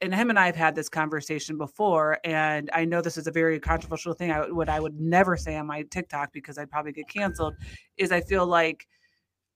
and 0.00 0.14
him 0.14 0.30
and 0.30 0.38
I 0.38 0.46
have 0.46 0.56
had 0.56 0.74
this 0.74 0.88
conversation 0.88 1.58
before, 1.58 2.18
and 2.24 2.70
I 2.72 2.84
know 2.84 3.00
this 3.00 3.16
is 3.16 3.26
a 3.26 3.32
very 3.32 3.58
controversial 3.58 4.12
thing. 4.12 4.30
I, 4.30 4.40
would- 4.40 4.52
what 4.52 4.68
I 4.68 4.78
would 4.80 4.98
never 5.00 5.36
say 5.36 5.56
on 5.56 5.66
my 5.66 5.82
TikTok 5.82 6.32
because 6.32 6.58
I'd 6.58 6.70
probably 6.70 6.92
get 6.92 7.08
canceled 7.08 7.54
is 7.96 8.12
I 8.12 8.20
feel 8.20 8.46
like 8.46 8.86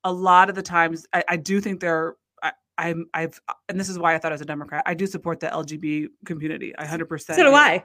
a 0.05 0.13
lot 0.13 0.49
of 0.49 0.55
the 0.57 0.63
times 0.63 1.07
I, 1.13 1.23
I 1.29 1.37
do 1.37 1.61
think 1.61 1.81
there. 1.81 2.17
I, 2.43 2.53
I'm 2.77 3.07
I've 3.15 3.41
and 3.69 3.79
this 3.79 3.89
is 3.89 3.99
why 3.99 4.15
I 4.15 4.19
thought 4.19 4.33
I 4.33 4.35
was 4.35 4.41
a 4.41 4.47
Democrat. 4.47 4.83
I 4.85 4.95
do 4.95 5.07
support 5.07 5.39
the 5.41 5.47
LGB 5.47 6.09
community. 6.25 6.75
I 6.77 6.87
hundred 6.87 7.07
percent. 7.07 7.37
So 7.37 7.45
do 7.45 7.53
I. 7.55 7.85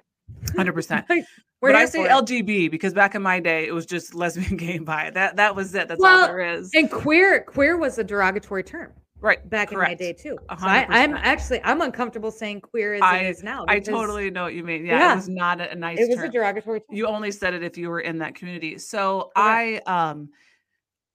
Hundred 0.56 0.74
percent. 0.74 1.06
We're 1.62 1.70
But 1.74 1.76
I 1.76 1.86
say. 1.86 2.08
LGB 2.08 2.70
because 2.72 2.94
back 2.94 3.16
in 3.16 3.22
my 3.22 3.40
day 3.40 3.66
it 3.68 3.72
was 3.74 3.86
just 3.86 4.14
lesbian, 4.16 4.58
gay, 4.58 4.78
bi. 4.80 5.10
That 5.12 5.36
that 5.38 5.56
was 5.56 5.74
it. 5.76 5.88
That's 5.88 6.00
Well, 6.02 6.22
all 6.22 6.28
there 6.28 6.40
is. 6.56 6.72
And 6.74 6.90
queer, 6.90 7.42
queer 7.42 7.78
was 7.78 7.98
a 8.00 8.04
derogatory 8.04 8.64
term 8.64 8.94
Right. 9.20 9.50
back 9.50 9.72
in 9.72 9.80
my 9.80 9.94
day 9.96 10.14
too. 10.14 10.38
So 10.60 10.68
I, 10.68 10.86
I'm 10.90 11.16
actually 11.16 11.60
I'm 11.64 11.82
uncomfortable 11.82 12.30
saying 12.32 12.62
queer 12.62 12.94
as 12.96 13.02
I- 13.02 13.20
it 13.20 13.30
is 13.30 13.44
now. 13.44 13.66
I 13.68 13.80
totally 13.80 14.30
know 14.30 14.44
what 14.44 14.54
you 14.54 14.64
mean. 14.64 14.86
Yeah, 14.86 15.00
Yeah. 15.00 15.14
it 15.14 15.16
was 15.16 15.30
not 15.30 15.60
a, 15.60 15.72
a 15.72 15.76
nice 15.76 16.00
It 16.00 16.08
was 16.08 16.18
term. 16.18 16.26
a 16.26 16.32
derogatory 16.32 16.80
term. 16.82 16.96
you 16.96 17.08
only 17.08 17.32
said 17.32 17.54
it 17.54 17.64
if 17.64 17.78
you 17.78 17.90
were 17.90 18.02
in 18.02 18.20
that 18.20 18.36
community. 18.36 18.78
So 18.78 19.32
I 19.36 19.82
um 19.88 20.30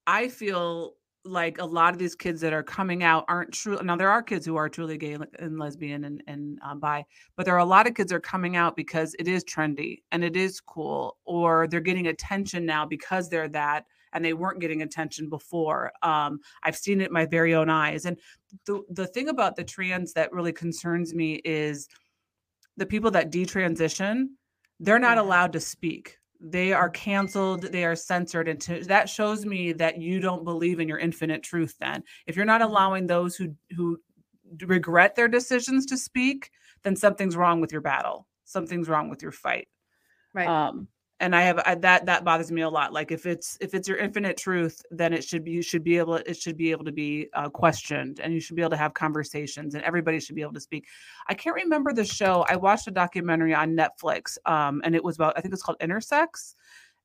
I 0.06 0.28
feel 0.28 0.94
like 1.24 1.58
a 1.58 1.64
lot 1.64 1.92
of 1.92 2.00
these 2.00 2.16
kids 2.16 2.40
that 2.40 2.52
are 2.52 2.64
coming 2.64 3.04
out 3.04 3.24
aren't 3.28 3.52
true. 3.52 3.78
Now 3.84 3.94
there 3.94 4.10
are 4.10 4.20
kids 4.24 4.44
who 4.44 4.56
are 4.56 4.68
truly 4.68 4.98
gay 4.98 5.12
and- 5.12 5.26
and 5.38 5.56
lesbian 5.56 6.02
and 6.02 6.20
and 6.26 6.58
um, 6.64 6.80
bi, 6.80 7.04
but 7.36 7.46
there 7.46 7.54
are 7.54 7.58
a 7.58 7.64
lot 7.64 7.86
of 7.86 7.94
kids 7.94 8.10
that 8.10 8.16
are 8.16 8.20
coming 8.20 8.56
out 8.56 8.74
because 8.74 9.14
it 9.20 9.28
is 9.28 9.44
trendy 9.44 10.02
and 10.10 10.24
it 10.24 10.34
is 10.36 10.60
cool, 10.60 11.18
or 11.24 11.68
they're 11.68 11.78
getting 11.80 12.08
attention 12.08 12.66
now 12.66 12.84
because 12.84 13.28
they're 13.30 13.48
that, 13.50 13.84
and 14.12 14.24
they 14.24 14.34
weren't 14.34 14.60
getting 14.60 14.82
attention 14.82 15.28
before. 15.28 15.92
Um, 16.02 16.40
I've 16.62 16.76
seen 16.76 17.00
it 17.00 17.08
in 17.08 17.12
my 17.12 17.26
very 17.26 17.54
own 17.54 17.70
eyes, 17.70 18.04
and 18.06 18.18
the 18.66 18.82
the 18.90 19.06
thing 19.06 19.28
about 19.28 19.56
the 19.56 19.64
trans 19.64 20.12
that 20.14 20.32
really 20.32 20.52
concerns 20.52 21.14
me 21.14 21.40
is 21.44 21.88
the 22.76 22.86
people 22.86 23.10
that 23.10 23.30
detransition 23.30 24.28
they're 24.80 24.98
not 24.98 25.18
allowed 25.18 25.52
to 25.52 25.60
speak 25.60 26.18
they 26.40 26.72
are 26.72 26.90
canceled 26.90 27.62
they 27.62 27.84
are 27.84 27.94
censored 27.94 28.48
and 28.48 28.60
to, 28.60 28.82
that 28.84 29.08
shows 29.08 29.46
me 29.46 29.72
that 29.72 29.98
you 30.00 30.18
don't 30.20 30.44
believe 30.44 30.80
in 30.80 30.88
your 30.88 30.98
infinite 30.98 31.42
truth 31.42 31.76
then 31.80 32.02
if 32.26 32.34
you're 32.36 32.44
not 32.44 32.62
Mhm. 32.62 32.70
allowing 32.70 33.06
those 33.06 33.36
who 33.36 33.54
who 33.76 34.00
regret 34.66 35.14
their 35.14 35.28
decisions 35.28 35.86
to 35.86 35.96
speak 35.96 36.50
then 36.82 36.96
something's 36.96 37.36
wrong 37.36 37.60
with 37.60 37.72
your 37.72 37.80
battle 37.80 38.26
something's 38.44 38.88
wrong 38.88 39.08
with 39.08 39.22
your 39.22 39.32
fight 39.32 39.68
Right. 40.34 40.48
um 40.48 40.88
and 41.22 41.34
i 41.36 41.40
have 41.40 41.62
I, 41.64 41.76
that 41.76 42.04
that 42.06 42.24
bothers 42.24 42.50
me 42.50 42.62
a 42.62 42.68
lot 42.68 42.92
like 42.92 43.12
if 43.12 43.24
it's 43.24 43.56
if 43.60 43.74
it's 43.74 43.88
your 43.88 43.96
infinite 43.96 44.36
truth 44.36 44.82
then 44.90 45.12
it 45.12 45.24
should 45.24 45.44
be 45.44 45.52
you 45.52 45.62
should 45.62 45.84
be 45.84 45.96
able 45.96 46.16
it 46.16 46.36
should 46.36 46.56
be 46.56 46.72
able 46.72 46.84
to 46.84 46.92
be 46.92 47.28
uh, 47.32 47.48
questioned 47.48 48.20
and 48.20 48.34
you 48.34 48.40
should 48.40 48.56
be 48.56 48.62
able 48.62 48.70
to 48.70 48.76
have 48.76 48.92
conversations 48.92 49.74
and 49.74 49.84
everybody 49.84 50.18
should 50.20 50.34
be 50.34 50.42
able 50.42 50.52
to 50.52 50.60
speak. 50.60 50.86
I 51.28 51.34
can't 51.34 51.56
remember 51.56 51.92
the 51.92 52.04
show 52.04 52.44
i 52.48 52.56
watched 52.56 52.88
a 52.88 52.90
documentary 52.90 53.54
on 53.54 53.76
netflix 53.76 54.36
um 54.46 54.82
and 54.84 54.94
it 54.94 55.02
was 55.02 55.16
about 55.16 55.38
i 55.38 55.40
think 55.40 55.54
it's 55.54 55.62
called 55.62 55.78
intersex 55.78 56.54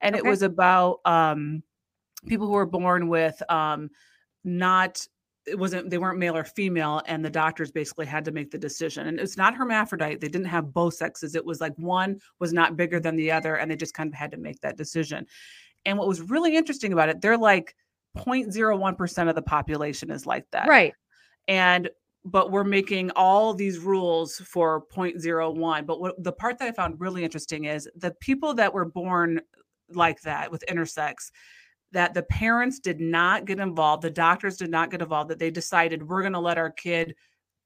and 0.02 0.16
it 0.16 0.26
was 0.26 0.42
about 0.42 1.00
um 1.06 1.62
people 2.26 2.48
who 2.48 2.54
were 2.54 2.66
born 2.66 3.08
with 3.08 3.42
um 3.52 3.90
not 4.44 5.06
it 5.48 5.58
wasn't 5.58 5.90
they 5.90 5.98
weren't 5.98 6.20
male 6.20 6.36
or 6.36 6.44
female 6.44 7.02
and 7.06 7.24
the 7.24 7.30
doctors 7.30 7.72
basically 7.72 8.06
had 8.06 8.26
to 8.26 8.32
make 8.32 8.52
the 8.52 8.58
decision. 8.58 9.08
And 9.08 9.20
it's 9.20 9.38
not 9.38 9.56
hermaphrodite. 9.56 10.20
They 10.20 10.28
didn't 10.28 10.48
have 10.48 10.74
both 10.74 10.96
sexes. 10.96 11.36
It 11.36 11.46
was 11.46 11.62
like 11.62 11.74
one 11.78 12.20
was 12.40 12.54
not 12.54 12.76
bigger 12.76 13.00
than 13.00 13.16
the 13.16 13.32
other 13.32 13.56
and 13.56 13.72
they 13.72 13.76
just 13.76 13.94
kind 13.94 14.10
of 14.10 14.14
had 14.14 14.32
to 14.32 14.38
make 14.38 14.60
that 14.62 14.78
decision. 14.78 15.26
And 15.86 15.98
what 15.98 16.08
was 16.08 16.22
really 16.22 16.56
interesting 16.56 16.94
about 16.94 17.10
it 17.10 17.22
they're 17.22 17.38
like 17.38 17.76
0.01% 18.18 19.30
of 19.30 19.36
the 19.36 19.42
population 19.42 20.12
is 20.12 20.26
like 20.26 20.46
that. 20.52 20.68
Right. 20.68 20.94
and 21.48 21.90
but 22.26 22.52
we're 22.52 22.66
making 22.66 23.10
all 23.12 23.54
these 23.54 23.80
rules 23.80 24.38
for 24.38 24.84
0.01 24.94 25.86
but 25.86 26.02
what 26.02 26.22
the 26.22 26.32
part 26.32 26.58
that 26.58 26.68
i 26.68 26.72
found 26.72 27.00
really 27.00 27.24
interesting 27.24 27.66
is 27.66 27.88
the 27.96 28.12
people 28.20 28.54
that 28.56 28.74
were 28.74 28.86
born 28.86 29.40
like 29.92 30.20
that 30.22 30.52
with 30.52 30.64
intersex 30.70 31.32
that 31.92 32.14
the 32.14 32.24
parents 32.24 32.80
did 32.80 33.00
not 33.00 33.46
get 33.46 33.60
involved 33.60 34.04
the 34.04 34.10
doctors 34.10 34.58
did 34.58 34.70
not 34.70 34.92
get 34.92 35.02
involved 35.02 35.30
that 35.30 35.40
they 35.40 35.52
decided 35.52 36.08
we're 36.08 36.22
going 36.22 36.34
to 36.34 36.40
let 36.40 36.58
our 36.58 36.72
kid 36.72 37.16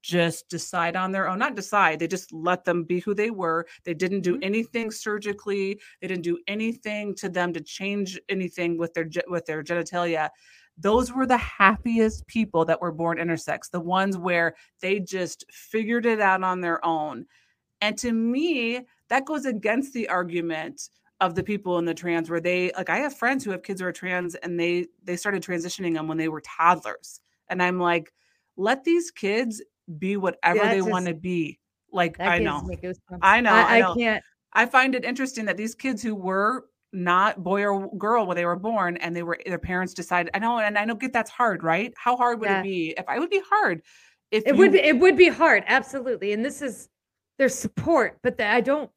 just 0.04 0.50
decide 0.50 0.96
on 0.96 1.12
their 1.12 1.28
own 1.28 1.38
not 1.38 1.56
decide 1.56 2.00
they 2.00 2.08
just 2.08 2.32
let 2.34 2.66
them 2.66 2.84
be 2.84 3.00
who 3.00 3.14
they 3.14 3.30
were 3.30 3.66
they 3.84 3.94
didn't 3.94 4.22
do 4.22 4.36
Mhm. 4.38 4.44
anything 4.44 4.92
surgically 4.92 5.80
they 6.02 6.08
didn't 6.08 6.24
do 6.24 6.40
anything 6.48 7.14
to 7.16 7.30
them 7.30 7.54
to 7.54 7.62
change 7.62 8.20
anything 8.30 8.78
with 8.78 8.94
their 8.94 9.08
with 9.28 9.46
their 9.46 9.64
genitalia 9.64 10.30
those 10.78 11.12
were 11.12 11.28
the 11.28 11.38
happiest 11.38 12.26
people 12.28 12.66
that 12.66 12.82
were 12.82 12.92
born 12.92 13.20
intersex 13.20 13.70
the 13.70 13.80
ones 13.80 14.18
where 14.18 14.56
they 14.82 15.00
just 15.00 15.46
figured 15.52 16.06
it 16.08 16.20
out 16.20 16.44
on 16.44 16.62
their 16.62 16.84
own 16.84 17.26
and 17.82 17.98
to 17.98 18.12
me 18.12 18.82
that 19.10 19.26
goes 19.26 19.46
against 19.46 19.94
the 19.94 20.08
argument 20.10 20.90
of 21.22 21.36
the 21.36 21.44
people 21.44 21.78
in 21.78 21.86
the 21.86 21.94
trans 21.94 22.30
where 22.30 22.42
they 22.42 22.72
like 22.76 22.90
i 22.90 22.98
have 22.98 23.16
friends 23.16 23.46
who 23.46 23.52
have 23.52 23.64
kids 23.64 23.80
who 23.80 23.88
are 23.88 23.92
trans 23.94 24.36
and 24.36 24.60
they 24.60 24.88
they 25.04 25.16
started 25.16 25.42
transitioning 25.42 25.94
them 25.94 26.08
when 26.08 26.18
they 26.18 26.28
were 26.28 26.42
toddlers 26.42 27.22
and 27.48 27.64
i'm 27.64 27.80
like 27.80 28.12
let 28.58 28.84
these 28.84 29.12
kids 29.12 29.62
be 29.98 30.18
whatever 30.18 30.60
That 30.60 30.72
they 30.72 30.82
want 30.82 31.06
to 31.06 31.14
be 31.14 31.60
like 31.92 32.20
i 32.20 32.40
know. 32.40 32.70
I 33.22 33.42
know, 33.42 33.54
I 33.54 33.78
I, 33.78 33.80
know. 33.82 33.94
can't. 33.96 34.24
I 34.54 34.66
find 34.66 34.96
it 34.96 35.06
interesting 35.06 35.46
that 35.46 35.58
these 35.58 35.76
kids 35.76 36.02
who 36.02 36.16
were 36.16 36.66
not 36.94 37.42
boy 37.44 37.64
or 37.66 37.90
girl 37.98 38.26
when 38.26 38.36
they 38.36 38.46
were 38.46 38.58
born 38.58 38.98
and 38.98 39.16
they 39.16 39.24
were 39.24 39.40
their 39.46 39.60
parents 39.60 39.94
decided 39.94 40.32
I 40.34 40.40
know 40.40 40.60
and 40.60 40.78
I 40.78 40.86
know 40.86 40.96
get 40.96 41.14
that's 41.14 41.30
hard, 41.32 41.64
right? 41.64 41.94
How 41.96 42.18
hard 42.18 42.40
would 42.40 42.50
Yeah. 42.50 42.60
it 42.60 42.64
be? 42.64 42.94
If 42.98 43.06
I 43.08 43.20
would 43.20 43.30
be 43.30 43.42
hard 43.50 43.82
if 44.32 44.46
It 44.46 44.56
would 44.56 44.72
be 44.72 44.80
it 44.80 44.98
would 44.98 45.18
be 45.18 45.28
hard, 45.28 45.64
absolutely. 45.68 46.34
And 46.34 46.44
this 46.44 46.62
is 46.62 46.90
their 47.38 47.50
support, 47.50 48.18
but 48.24 48.38
the, 48.38 48.46
I 48.46 48.62
don't 48.62 48.90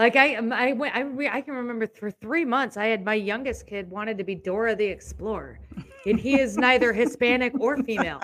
like 0.00 0.16
I 0.16 0.34
um, 0.36 0.50
I 0.50 0.72
went 0.72 0.96
I 0.96 1.00
re- 1.00 1.28
I 1.28 1.42
can 1.42 1.54
remember 1.54 1.86
for 1.86 2.10
three 2.10 2.44
months 2.44 2.78
I 2.78 2.86
had 2.86 3.04
my 3.04 3.14
youngest 3.14 3.66
kid 3.66 3.90
wanted 3.90 4.16
to 4.16 4.24
be 4.24 4.34
Dora 4.34 4.74
the 4.74 4.86
Explorer, 4.86 5.60
and 6.06 6.18
he 6.18 6.40
is 6.40 6.56
neither 6.56 6.94
Hispanic 6.94 7.52
or 7.60 7.76
female, 7.84 8.18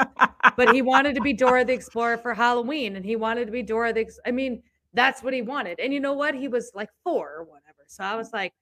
but 0.57 0.75
he 0.75 0.81
wanted 0.81 1.15
to 1.17 1.21
be 1.21 1.35
Dora 1.35 1.67
the 1.67 1.75
Explorer 1.75 2.17
for 2.17 2.33
Halloween, 2.33 2.97
and 2.97 3.05
he 3.05 3.15
wanted 3.15 3.45
to 3.45 3.53
be 3.53 3.63
Dora 3.63 3.93
the. 3.93 4.11
I 4.25 4.31
mean, 4.31 4.63
that's 4.95 5.23
what 5.23 5.35
he 5.35 5.43
wanted, 5.43 5.79
and 5.79 5.93
you 5.93 6.01
know 6.01 6.15
what? 6.15 6.35
He 6.35 6.49
was 6.49 6.71
like 6.75 6.89
four 7.05 7.29
or 7.37 7.45
whatever, 7.45 7.85
so 7.87 8.05
I 8.05 8.17
was 8.17 8.33
like, 8.33 8.55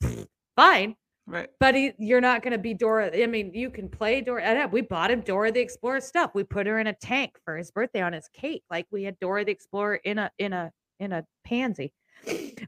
fine. 0.57 0.96
right. 1.29 1.48
But 1.61 1.77
he, 1.77 1.92
you're 1.98 2.20
not 2.20 2.42
going 2.42 2.50
to 2.53 2.59
be 2.59 2.74
Dora. 2.74 3.12
I 3.16 3.27
mean, 3.29 3.55
you 3.55 3.70
can 3.70 3.88
play 3.88 4.22
Dora. 4.22 4.42
and, 4.42 4.72
We 4.72 4.81
bought 4.81 5.12
him 5.12 5.20
Dora 5.20 5.53
the 5.53 5.61
Explorer 5.61 6.00
stuff. 6.00 6.33
We 6.35 6.42
put 6.42 6.66
her 6.66 6.81
in 6.81 6.88
a 6.88 6.94
tank 6.94 7.38
for 7.44 7.57
his 7.57 7.70
birthday 7.70 8.03
on 8.03 8.12
his 8.12 8.29
cake. 8.35 8.64
Like 8.70 8.87
we 8.90 9.05
had 9.05 9.20
Dora 9.20 9.44
the 9.44 9.53
Explorer 9.53 10.00
in 10.05 10.18
a 10.18 10.33
in 10.38 10.53
a 10.53 10.72
in 10.98 11.12
a 11.12 11.24
pansy. 11.44 11.92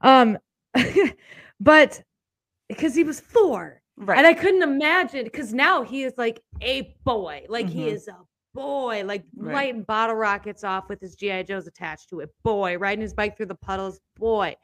Um, 0.03 0.39
but 1.61 2.03
because 2.69 2.95
he 2.95 3.05
was 3.05 3.21
four, 3.21 3.81
Right. 3.99 4.19
and 4.19 4.27
I 4.27 4.35
couldn't 4.35 4.63
imagine 4.63 5.25
because 5.25 5.55
now 5.55 5.83
he 5.83 6.03
is 6.03 6.13
like 6.19 6.43
a 6.61 6.95
boy. 7.05 7.47
Like 7.49 7.69
he 7.69 7.87
Mhm. 7.87 7.93
is 7.93 8.09
a 8.09 8.19
boy, 8.55 9.05
like 9.05 9.25
Right. 9.37 9.55
lighting 9.55 9.85
bottle 9.85 10.17
rockets 10.17 10.65
off 10.65 10.89
with 10.91 11.01
his 11.01 11.15
GI 11.17 11.45
Joes 11.45 11.67
attached 11.67 12.11
to 12.11 12.21
it, 12.21 12.31
boy, 12.43 12.77
riding 12.77 13.01
his 13.01 13.15
bike 13.15 13.37
through 13.37 13.47
the 13.47 13.55
puddles, 13.55 14.01
boy. 14.17 14.55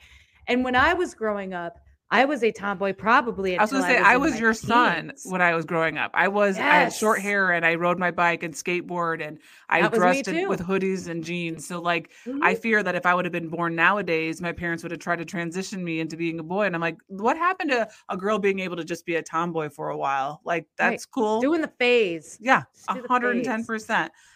And 0.48 0.64
when 0.64 0.76
I 0.76 0.92
was 0.92 1.14
growing 1.14 1.54
up, 1.54 1.78
I 2.12 2.26
was 2.26 2.44
a 2.44 2.52
tomboy 2.52 2.92
probably. 2.92 3.56
I 3.58 3.62
was 3.62 3.70
gonna 3.70 3.82
say 3.84 3.96
I 3.96 4.18
was 4.18 4.32
my 4.32 4.38
your 4.38 4.52
son 4.52 5.12
when 5.24 5.40
I 5.40 5.54
was 5.54 5.64
growing 5.64 5.96
up. 5.96 6.10
I 6.12 6.28
was 6.28 6.58
I 6.58 6.60
had 6.60 6.92
short 6.92 7.20
hair 7.22 7.52
and 7.52 7.64
I 7.64 7.74
rode 7.74 7.98
my 7.98 8.10
bike 8.10 8.42
and 8.42 8.52
skateboard 8.52 9.26
and 9.26 9.38
I 9.70 9.80
That 9.80 9.94
dressed 9.94 10.28
in, 10.28 10.46
with 10.48 10.60
hoodies 10.60 11.08
and 11.08 11.24
jeans. 11.24 11.66
So 11.66 11.80
like 11.80 12.10
I 12.42 12.54
Mhm. 12.54 12.58
fear 12.60 12.82
that 12.82 12.94
if 12.94 13.06
I 13.06 13.14
would 13.14 13.24
have 13.24 13.32
been 13.32 13.48
born 13.48 13.74
nowadays, 13.74 14.42
my 14.42 14.52
parents 14.52 14.82
would 14.82 14.92
have 14.92 15.00
tried 15.00 15.16
to 15.20 15.24
transition 15.24 15.82
me 15.82 16.00
into 16.00 16.18
being 16.18 16.38
a 16.38 16.42
boy. 16.42 16.66
And 16.66 16.74
I'm 16.74 16.82
like, 16.82 16.98
what 17.08 17.38
happened 17.38 17.70
to 17.70 17.88
a 18.10 18.16
girl 18.16 18.38
being 18.38 18.58
able 18.60 18.76
to 18.76 18.84
just 18.84 19.06
be 19.06 19.14
a 19.16 19.22
tomboy 19.22 19.70
for 19.70 19.88
a 19.88 19.96
while? 19.96 20.42
Like 20.44 20.64
Right. 20.78 20.90
that's 20.92 21.06
cool. 21.06 21.40
doing 21.40 21.62
the 21.62 21.72
phase. 21.78 22.36
Yeah, 22.42 22.64
Just 22.74 22.88
do 22.92 23.00
the 23.00 23.08
hundred 23.08 23.36
phase. 23.36 23.46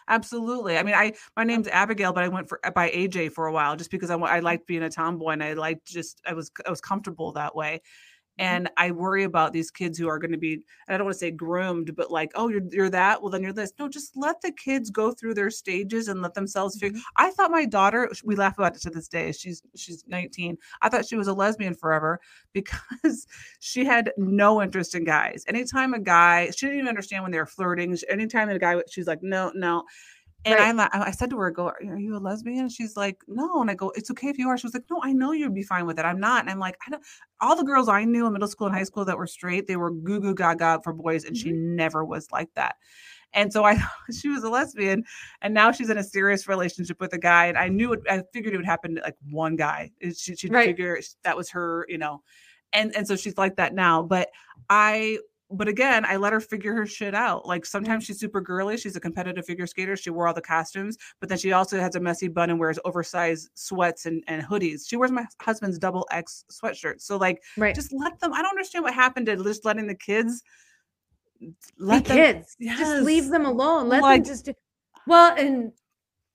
Absolutely. 0.08 0.78
I 0.78 0.82
mean, 0.82 0.94
I 0.94 1.14
my 1.36 1.44
name's 1.44 1.68
Abigail, 1.68 2.12
but 2.12 2.24
I 2.24 2.28
went 2.28 2.48
for 2.48 2.60
by 2.74 2.90
AJ 2.90 3.32
for 3.32 3.46
a 3.46 3.52
while 3.52 3.76
just 3.76 3.90
because 3.90 4.10
I 4.10 4.16
I 4.16 4.40
liked 4.40 4.66
being 4.66 4.82
a 4.82 4.90
tomboy 4.90 5.30
and 5.30 5.44
I 5.44 5.54
liked 5.54 5.86
just 5.86 6.20
I 6.26 6.34
was 6.34 6.50
I 6.66 6.70
was 6.70 6.80
comfortable 6.80 7.32
that 7.32 7.54
way. 7.56 7.82
Mm-hmm. 8.38 8.54
And 8.56 8.70
I 8.76 8.90
worry 8.90 9.24
about 9.24 9.52
these 9.52 9.70
kids 9.70 9.98
who 9.98 10.08
are 10.08 10.18
going 10.18 10.32
to 10.32 10.38
be 10.38 10.60
i 10.88 10.96
don't 10.96 11.04
want 11.06 11.14
to 11.14 11.18
say 11.18 11.30
groomed, 11.30 11.94
but 11.96 12.10
like, 12.10 12.32
oh, 12.34 12.48
you're 12.48 12.62
you're 12.70 12.90
that. 12.90 13.20
Well, 13.22 13.30
then 13.30 13.42
you're 13.42 13.52
this. 13.52 13.72
No, 13.78 13.88
just 13.88 14.16
let 14.16 14.40
the 14.42 14.52
kids 14.52 14.90
go 14.90 15.12
through 15.12 15.34
their 15.34 15.50
stages 15.50 16.08
and 16.08 16.22
let 16.22 16.34
themselves 16.34 16.78
figure. 16.78 16.98
Mhm. 16.98 17.02
I 17.16 17.30
thought 17.30 17.50
my 17.50 17.64
daughter. 17.64 18.10
We 18.24 18.36
laugh 18.36 18.58
about 18.58 18.76
it 18.76 18.82
to 18.82 18.90
this 18.90 19.08
day. 19.08 19.32
She's 19.32 19.62
she's 19.74 20.04
19. 20.06 20.58
I 20.82 20.88
thought 20.88 21.06
she 21.06 21.16
was 21.16 21.28
a 21.28 21.34
lesbian 21.34 21.74
forever 21.74 22.20
because 22.52 23.26
she 23.60 23.84
had 23.84 24.12
no 24.18 24.62
interest 24.62 24.94
in 24.94 25.04
guys. 25.04 25.44
Anytime 25.48 25.94
a 25.94 25.98
guy, 26.00 26.50
she 26.50 26.66
didn't 26.66 26.78
even 26.78 26.88
understand 26.88 27.22
when 27.22 27.32
they 27.32 27.38
were 27.38 27.46
flirting. 27.46 27.96
Anytime 28.08 28.48
a 28.50 28.58
guy, 28.58 28.82
she's 28.90 29.06
like, 29.06 29.22
no, 29.22 29.50
no. 29.54 29.84
And 30.46 30.54
Right. 30.54 30.68
I'm 30.68 31.02
I 31.02 31.10
said 31.10 31.30
to 31.30 31.38
her, 31.38 31.50
"Go, 31.50 31.66
are 31.70 31.98
you 31.98 32.16
a 32.16 32.18
lesbian?" 32.18 32.68
She's 32.68 32.96
like, 32.96 33.20
"No." 33.26 33.60
And 33.60 33.68
I 33.68 33.74
go, 33.74 33.90
"It's 33.96 34.12
okay 34.12 34.28
if 34.28 34.38
you 34.38 34.48
are." 34.48 34.56
She 34.56 34.66
was 34.68 34.74
like, 34.74 34.84
"No, 34.88 35.00
I 35.02 35.12
know 35.12 35.32
you'd 35.32 35.52
be 35.54 35.64
fine 35.64 35.86
with 35.86 35.98
it. 35.98 36.04
I'm 36.04 36.20
not." 36.20 36.40
And 36.42 36.50
I'm 36.50 36.60
like, 36.60 36.76
"I 36.86 36.90
don't." 36.90 37.02
All 37.40 37.56
the 37.56 37.64
girls 37.64 37.88
I 37.88 38.04
knew 38.04 38.26
in 38.26 38.32
middle 38.32 38.46
school 38.46 38.68
and 38.68 38.76
high 38.76 38.84
school 38.84 39.04
that 39.06 39.18
were 39.18 39.26
straight, 39.26 39.66
they 39.66 39.74
were 39.76 39.90
goo 39.90 40.20
goo 40.20 40.34
gaga 40.36 40.80
for 40.84 40.92
boys, 40.92 41.24
and 41.24 41.36
she 41.36 41.50
mm-hmm. 41.50 41.74
never 41.74 42.04
was 42.04 42.30
like 42.30 42.48
that. 42.54 42.76
And 43.32 43.52
so 43.52 43.64
I, 43.64 43.76
she 44.20 44.28
was 44.28 44.44
a 44.44 44.48
lesbian, 44.48 45.04
and 45.42 45.52
now 45.52 45.72
she's 45.72 45.90
in 45.90 45.98
a 45.98 46.04
serious 46.04 46.46
relationship 46.46 47.00
with 47.00 47.12
a 47.12 47.18
guy. 47.18 47.46
And 47.46 47.58
I 47.58 47.68
knew 47.68 47.92
it. 47.94 48.00
I 48.08 48.22
figured 48.32 48.54
it 48.54 48.56
would 48.56 48.66
happen 48.66 48.94
to 48.96 49.02
like 49.02 49.16
one 49.30 49.56
guy. 49.56 49.90
She, 50.14 50.36
she'd 50.36 50.52
Right. 50.52 50.66
figure 50.66 51.00
that 51.24 51.36
was 51.36 51.50
her, 51.50 51.86
you 51.88 51.98
know. 51.98 52.22
And 52.72 52.94
and 52.94 53.06
so 53.08 53.16
she's 53.16 53.36
like 53.36 53.56
that 53.56 53.74
now. 53.74 54.02
But 54.02 54.30
I 54.70 55.18
but 55.50 55.68
again, 55.68 56.04
I 56.04 56.16
let 56.16 56.32
her 56.32 56.40
figure 56.40 56.74
her 56.74 56.86
shit 56.86 57.14
out. 57.14 57.46
Like 57.46 57.64
sometimes 57.64 58.04
mm-hmm. 58.04 58.12
she's 58.12 58.20
super 58.20 58.40
girly. 58.40 58.76
She's 58.76 58.96
a 58.96 59.00
competitive 59.00 59.46
figure 59.46 59.66
skater. 59.66 59.96
She 59.96 60.10
wore 60.10 60.26
all 60.26 60.34
the 60.34 60.40
costumes, 60.40 60.96
but 61.20 61.28
then 61.28 61.38
she 61.38 61.52
also 61.52 61.78
has 61.78 61.94
a 61.94 62.00
messy 62.00 62.28
bun 62.28 62.50
and 62.50 62.58
wears 62.58 62.78
oversized 62.84 63.50
sweats 63.54 64.06
and, 64.06 64.24
and 64.26 64.42
hoodies. 64.42 64.88
She 64.88 64.96
wears 64.96 65.12
my 65.12 65.24
husband's 65.40 65.78
double 65.78 66.06
X 66.10 66.44
sweatshirt. 66.50 67.00
So 67.00 67.16
like 67.16 67.42
Right. 67.56 67.74
just 67.74 67.92
let 67.92 68.18
them. 68.18 68.32
I 68.32 68.42
don't 68.42 68.50
understand 68.50 68.82
what 68.84 68.94
happened 68.94 69.26
to 69.26 69.36
just 69.36 69.64
letting 69.64 69.86
the 69.86 69.94
kids 69.94 70.42
let 71.78 72.04
them 72.04 72.16
kids. 72.16 72.56
Just 72.60 73.02
leave 73.02 73.28
them 73.28 73.46
alone. 73.46 73.88
Let 73.88 74.02
Like- 74.02 74.24
them 74.24 74.32
just 74.32 74.46
do. 74.46 74.54
Well, 75.06 75.36
and 75.36 75.72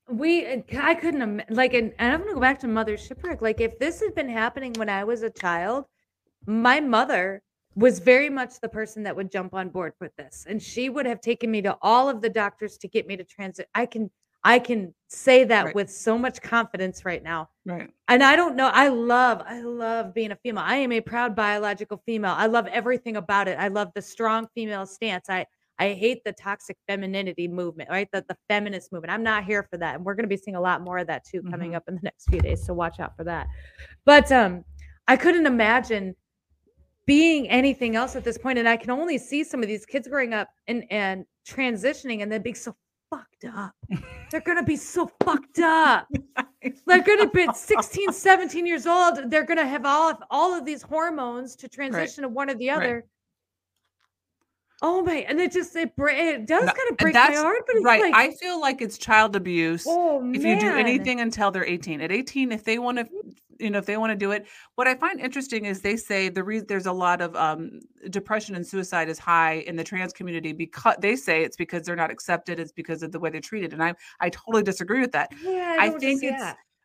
we, 0.10 0.64
I 0.80 0.96
couldn't 0.96 1.44
like, 1.50 1.74
and, 1.74 1.94
and 2.00 2.14
I'm 2.14 2.22
gonna 2.22 2.34
go 2.34 2.40
back 2.40 2.60
to 2.60 2.68
Mother 2.68 2.98
Shipwreck. 2.98 3.42
Like, 3.42 3.60
if 3.60 3.78
this 3.80 4.00
had 4.00 4.16
been 4.16 4.30
happening 4.30 4.74
when 4.74 4.88
I 4.88 5.04
was 5.04 5.24
a 5.24 5.30
child, 5.30 5.86
my 6.46 6.80
mother 6.80 7.42
was 7.76 8.00
very 8.00 8.30
much 8.30 8.60
the 8.62 8.70
person 8.70 9.04
that 9.04 9.16
would 9.16 9.32
jump 9.32 9.54
on 9.54 9.70
board 9.70 9.94
with 10.02 10.16
this, 10.18 10.46
and 10.50 10.62
she 10.62 10.90
would 10.90 11.06
have 11.06 11.22
taken 11.22 11.50
me 11.50 11.62
to 11.62 11.78
all 11.82 12.10
of 12.10 12.22
the 12.22 12.30
doctors 12.30 12.78
to 12.80 12.88
get 12.88 13.08
me 13.08 13.16
to 13.18 13.24
transit. 13.24 13.70
I 13.74 13.86
can, 13.86 14.10
I 14.44 14.60
can 14.60 14.94
say 15.08 15.44
that 15.46 15.66
Right. 15.66 15.76
with 15.76 15.90
so 15.92 16.18
much 16.18 16.42
confidence 16.42 17.06
right 17.06 17.24
now. 17.24 17.50
right. 17.66 17.90
and 18.08 18.24
I 18.24 18.36
don't 18.36 18.56
know. 18.56 18.70
I 18.74 18.90
love, 18.90 19.42
I 19.46 19.62
love 19.62 20.14
being 20.14 20.32
a 20.32 20.36
female. 20.36 20.64
I 20.66 20.78
am 20.78 20.92
a 20.92 21.00
proud 21.02 21.36
biological 21.36 22.02
female. 22.06 22.34
I 22.36 22.48
love 22.48 22.68
everything 22.68 23.16
about 23.18 23.48
it. 23.48 23.58
I 23.60 23.68
love 23.70 23.90
the 23.96 24.02
strong 24.02 24.48
female 24.56 24.86
stance. 24.86 25.30
I 25.30 25.46
I 25.80 25.94
hate 25.94 26.24
the 26.24 26.34
toxic 26.34 26.78
femininity 26.88 27.48
movement, 27.48 27.90
right? 27.90 28.08
The 28.12 28.24
the 28.28 28.38
feminist 28.50 28.92
movement. 28.92 29.12
I'm 29.14 29.24
not 29.24 29.46
here 29.46 29.64
for 29.64 29.78
that. 29.78 29.96
And 29.96 30.06
we're 30.06 30.14
going 30.14 30.26
to 30.26 30.30
be 30.30 30.38
seeing 30.38 30.56
a 30.56 30.62
lot 30.62 30.82
more 30.82 31.00
of 31.00 31.08
that 31.08 31.24
too 31.26 31.42
coming 31.50 31.72
Mhm. 31.72 31.76
up 31.78 31.84
in 31.88 31.96
the 31.96 32.02
next 32.04 32.30
few 32.30 32.40
days. 32.42 32.64
So 32.64 32.74
watch 32.74 33.00
out 33.00 33.16
for 33.18 33.24
that. 33.24 33.48
But 34.06 34.32
um, 34.32 34.64
I 35.08 35.18
couldn't 35.18 35.48
imagine 35.48 36.16
being 37.06 37.50
anything 37.50 37.96
else 37.96 38.16
at 38.16 38.24
this 38.24 38.38
point, 38.38 38.60
and 38.60 38.68
I 38.68 38.78
can 38.78 38.92
only 38.92 39.18
see 39.18 39.44
some 39.44 39.62
of 39.62 39.68
these 39.68 39.86
kids 39.86 40.08
growing 40.08 40.34
up 40.34 40.50
and 40.68 40.84
and 40.92 41.26
transitioning, 41.48 42.22
and 42.22 42.32
then 42.32 42.42
being 42.42 42.56
so 42.56 42.76
fucked 43.10 43.46
up. 43.46 43.74
They're 44.32 44.42
gonna 44.42 44.64
be 44.64 44.78
so 44.78 45.10
fucked 45.24 45.60
up. 45.60 46.08
They're 46.86 47.04
gonna 47.04 47.30
be 47.30 47.44
at 47.44 47.58
16, 47.58 48.12
17 48.14 48.66
years 48.66 48.88
old. 48.88 49.30
They're 49.30 49.46
gonna 49.46 49.68
have 49.68 49.86
all 49.86 50.12
of 50.12 50.18
all 50.30 50.54
of 50.54 50.66
these 50.66 50.82
hormones 50.82 51.56
to 51.58 51.68
transition 51.68 52.24
to 52.24 52.30
one 52.30 52.50
or 52.50 52.56
the 52.56 52.70
Right. 52.70 53.04
Oh 54.84 55.04
my! 55.04 55.18
And 55.28 55.40
it 55.40 55.52
just 55.52 55.76
it, 55.76 55.94
it 55.98 56.48
does 56.48 56.66
No, 56.66 56.74
kind 56.74 56.92
of 56.92 56.98
break 56.98 57.14
my 57.14 57.22
heart, 57.22 57.64
but 57.68 57.76
it's 57.76 57.86
right. 57.86 58.02
like, 58.02 58.16
I 58.16 58.32
feel 58.32 58.60
like 58.60 58.82
it's 58.82 58.98
child 58.98 59.36
abuse. 59.36 59.86
oh 59.88 60.20
man, 60.20 60.36
if 60.36 60.44
you 60.44 60.60
do 60.60 60.76
anything 60.76 61.22
until 61.22 61.52
they're 61.52 61.66
18 61.66 62.02
at 62.02 62.12
18 62.12 62.52
if 62.52 62.64
they 62.64 62.80
want 62.80 62.98
to 62.98 63.08
you 63.60 63.70
know 63.70 63.78
if 63.78 63.86
they 63.86 63.96
want 63.98 64.10
to 64.12 64.16
do 64.16 64.32
it 64.32 64.48
what 64.76 64.88
i 64.88 64.96
find 64.96 65.20
interesting 65.20 65.66
is 65.66 65.82
they 65.82 65.96
say 65.96 66.30
the 66.30 66.44
reason 66.44 66.66
there's 66.68 66.88
a 66.88 66.92
lot 66.92 67.22
of 67.22 67.36
um, 67.36 67.80
depression 68.10 68.56
and 68.56 68.66
suicide 68.66 69.08
is 69.08 69.20
high 69.20 69.56
in 69.68 69.76
the 69.76 69.84
trans 69.84 70.14
community 70.14 70.52
because 70.52 70.96
they 71.00 71.16
say 71.16 71.44
it's 71.44 71.58
because 71.58 71.86
they're 71.86 71.96
not 71.96 72.10
accepted 72.10 72.60
it's 72.60 72.72
because 72.72 73.04
of 73.04 73.12
the 73.12 73.20
way 73.20 73.30
they're 73.30 73.40
treated 73.40 73.74
and 73.74 73.84
i 73.84 73.94
i 74.20 74.30
totally 74.30 74.64
disagree 74.64 75.00
with 75.00 75.12
that 75.12 75.30
yeah, 75.44 75.78
I 75.80 75.90
don't 75.90 76.00
think 76.00 76.24
it's. 76.24 76.42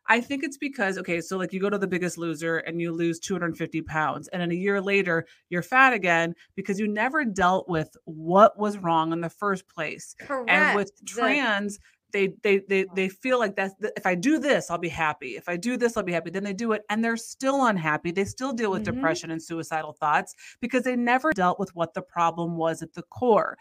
I 0.07 0.21
think 0.21 0.43
it's 0.43 0.57
because 0.57 0.97
okay, 0.97 1.21
so 1.21 1.37
like 1.37 1.53
you 1.53 1.59
go 1.59 1.69
to 1.69 1.77
the 1.77 1.87
biggest 1.87 2.17
loser 2.17 2.57
and 2.57 2.79
you 2.81 2.91
lose 2.91 3.19
250 3.19 3.81
pounds, 3.81 4.27
and 4.29 4.41
then 4.41 4.51
a 4.51 4.55
year 4.55 4.81
later 4.81 5.25
you're 5.49 5.61
fat 5.61 5.93
again 5.93 6.33
because 6.55 6.79
you 6.79 6.87
never 6.87 7.25
dealt 7.25 7.67
with 7.69 7.95
what 8.05 8.57
was 8.57 8.77
wrong 8.77 9.11
in 9.13 9.21
the 9.21 9.29
first 9.29 9.67
place. 9.67 10.15
correct. 10.19 10.49
And 10.49 10.73
with 10.73 10.91
trans, 11.05 11.79
they 12.13 12.29
they 12.41 12.59
they 12.69 12.85
they 12.95 13.09
feel 13.09 13.37
like 13.37 13.55
that's 13.57 13.73
if 13.97 14.05
I 14.05 14.15
do 14.15 14.39
this, 14.39 14.71
I'll 14.71 14.77
be 14.77 14.87
happy. 14.89 15.35
If 15.35 15.49
I 15.49 15.57
do 15.57 15.75
this, 15.75 15.97
I'll 15.97 16.03
be 16.03 16.13
happy. 16.13 16.29
Then 16.29 16.43
they 16.45 16.53
do 16.53 16.71
it, 16.71 16.83
and 16.89 17.03
they're 17.03 17.17
still 17.17 17.65
unhappy. 17.65 18.11
They 18.11 18.23
still 18.25 18.53
deal 18.53 18.71
with 18.71 18.83
Mhm. 18.83 18.85
depression 18.85 19.29
and 19.29 19.43
suicidal 19.43 19.91
thoughts 19.93 20.33
because 20.61 20.83
they 20.83 20.95
never 20.95 21.33
dealt 21.33 21.59
with 21.59 21.75
what 21.75 21.93
the 21.93 22.01
problem 22.01 22.55
was 22.55 22.81
at 22.81 22.93
the 22.93 23.03
core. 23.03 23.57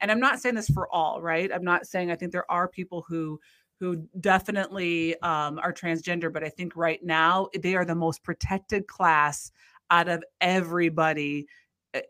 And 0.00 0.10
I'm 0.12 0.20
not 0.20 0.38
saying 0.40 0.54
this 0.54 0.68
for 0.68 0.88
all, 0.94 1.20
right? 1.22 1.52
I'm 1.52 1.64
not 1.64 1.86
saying 1.86 2.10
I 2.10 2.16
think 2.16 2.30
there 2.32 2.50
are 2.50 2.68
people 2.68 3.04
who 3.08 3.40
who 3.80 4.04
definitely 4.20 5.20
um, 5.22 5.58
are 5.58 5.72
transgender, 5.72 6.32
but 6.32 6.42
I 6.42 6.48
think 6.48 6.76
right 6.76 7.02
now 7.02 7.48
they 7.58 7.76
are 7.76 7.84
the 7.84 7.94
most 7.94 8.22
protected 8.22 8.86
class 8.86 9.52
out 9.90 10.08
of 10.08 10.24
everybody 10.40 11.46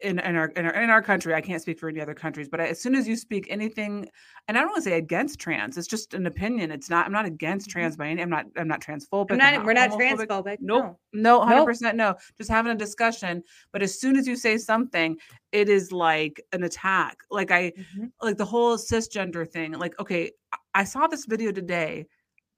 in, 0.03 0.19
in 0.19 0.37
our 0.37 0.47
in 0.57 0.67
our 0.67 0.75
in 0.75 0.91
our 0.91 1.03
country. 1.03 1.35
I 1.35 1.41
can't 1.41 1.61
speak 1.63 1.79
for 1.79 1.89
any 1.89 2.01
other 2.01 2.15
countries, 2.15 2.49
but 2.49 2.61
as 2.61 2.81
soon 2.81 2.95
as 2.95 3.07
you 3.09 3.17
speak 3.17 3.47
anything, 3.51 4.09
and 4.47 4.57
I 4.57 4.61
don't 4.61 4.69
want 4.71 4.77
to 4.85 4.91
say 4.91 4.97
against 4.99 5.39
trans, 5.39 5.77
it's 5.77 5.87
just 5.87 6.15
an 6.15 6.27
opinion. 6.27 6.71
It's 6.71 6.89
not. 6.91 7.07
I'm 7.07 7.13
not 7.13 7.25
against 7.27 7.69
Mhm. 7.69 7.73
trans 7.73 7.97
by 7.97 8.09
any. 8.09 8.23
I'm 8.23 8.31
not. 8.31 8.47
I'm 8.57 8.69
not 8.69 8.81
transphobic. 8.81 9.33
I'm 9.33 9.41
I'm 9.41 9.55
not, 9.55 9.65
we're 9.67 9.73
not 9.75 9.91
transphobic. 9.91 10.59
Nope. 10.61 10.85
No. 10.85 10.99
No, 11.13 11.41
hundred 11.41 11.57
Nope. 11.57 11.67
percent 11.67 11.97
no. 11.97 12.15
Just 12.37 12.51
having 12.51 12.73
a 12.73 12.77
discussion. 12.77 13.43
But 13.73 13.83
as 13.83 13.99
soon 14.01 14.17
as 14.17 14.27
you 14.27 14.37
say 14.37 14.59
something, 14.59 15.17
it 15.53 15.69
is 15.69 15.93
like 15.93 16.41
an 16.53 16.65
attack. 16.65 17.19
Like 17.31 17.51
I 17.51 17.73
Mhm. 17.73 18.13
like 18.23 18.37
the 18.37 18.45
whole 18.45 18.77
cisgender 18.77 19.49
thing. 19.49 19.73
Like, 19.73 19.99
okay, 20.01 20.33
I 20.75 20.85
saw 20.85 21.07
this 21.07 21.25
video 21.27 21.53
today. 21.53 22.07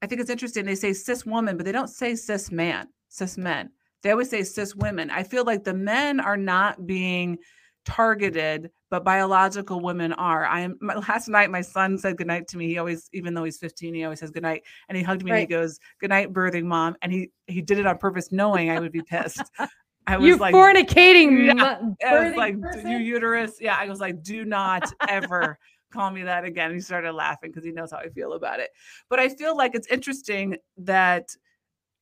I 0.03 0.07
think 0.07 0.21
it's 0.21 0.31
interesting. 0.31 0.65
They 0.65 0.75
say 0.75 0.93
cis 0.93 1.27
woman, 1.27 1.57
but 1.57 1.67
they 1.67 1.73
don't 1.73 1.89
say 1.89 2.15
cis 2.15 2.51
man, 2.51 2.89
cis 3.09 3.37
men. 3.37 3.71
They 4.03 4.11
always 4.11 4.31
say 4.31 4.43
cis 4.45 4.75
women. 4.75 5.11
I 5.11 5.23
feel 5.23 5.45
like 5.45 5.65
the 5.65 5.75
men 5.75 6.21
are 6.21 6.37
not 6.37 6.87
being 6.87 7.39
targeted, 7.85 8.71
but 8.91 9.05
biological 9.05 9.81
women 9.81 10.13
are. 10.15 10.45
I 10.45 10.61
am 10.61 10.77
my, 10.81 10.95
last 11.09 11.29
night 11.29 11.51
my 11.51 11.61
son 11.61 11.99
said 11.99 12.17
goodnight 12.17 12.49
to 12.49 12.57
me. 12.57 12.69
He 12.69 12.79
always, 12.79 13.09
even 13.13 13.35
though 13.35 13.45
he's 13.45 13.59
15, 13.59 13.95
he 13.95 14.05
always 14.05 14.21
says 14.21 14.31
goodnight. 14.31 14.63
And 14.89 14.97
he 14.97 15.03
hugged 15.05 15.25
me 15.25 15.31
and 15.31 15.41
he 15.41 15.47
goes, 15.47 15.79
Goodnight, 16.01 16.33
birthing 16.33 16.65
mom. 16.65 16.97
And 17.03 17.13
he 17.13 17.31
he 17.47 17.63
did 17.63 17.79
it 17.79 17.87
on 17.87 17.99
purpose, 17.99 18.31
knowing 18.33 18.71
I 18.71 18.81
would 18.81 18.93
be 18.93 19.03
pissed. 19.03 19.43
I 20.07 20.17
was 20.17 20.29
You 20.29 20.37
like, 20.37 20.55
fornicating, 20.55 21.47
Yeah, 21.47 21.79
I 22.07 22.19
was 22.19 22.37
like, 22.37 22.57
"D- 22.57 22.63
person? 22.63 22.91
you 22.91 22.97
uterus. 22.99 23.59
Yeah, 23.61 23.77
I 23.79 23.87
was 23.87 24.01
like, 24.01 24.23
do 24.23 24.45
not 24.45 24.91
ever 25.09 25.59
call 25.93 26.11
me 26.11 26.23
that 26.23 26.45
again. 26.45 26.73
He 26.73 26.81
started 26.81 27.13
laughing 27.13 27.51
because 27.51 27.65
he 27.65 27.73
knows 27.73 27.91
how 27.91 27.99
I 27.99 28.09
feel 28.09 28.33
about 28.33 28.61
it. 28.61 28.71
But 29.09 29.21
I 29.21 29.29
feel 29.29 29.57
like 29.57 29.75
it's 29.75 29.89
interesting 29.89 30.57
that 30.79 31.29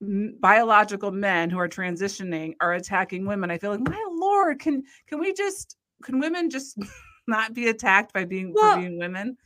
biological 0.00 1.10
men 1.10 1.50
who 1.50 1.58
are 1.58 1.68
transitioning 1.68 2.54
are 2.60 2.74
attacking 2.74 3.26
women. 3.26 3.50
I 3.50 3.58
feel 3.58 3.70
like, 3.70 3.80
my 3.80 4.06
lord, 4.12 4.60
can 4.60 4.82
can 5.06 5.18
we 5.18 5.32
just 5.32 5.76
can 6.02 6.20
women 6.20 6.50
just 6.50 6.78
not 7.26 7.54
be 7.54 7.68
attacked 7.68 8.12
by 8.12 8.24
being 8.24 8.52
Well, 8.54 8.74
for 8.74 8.80
being 8.80 8.98
women? 8.98 9.36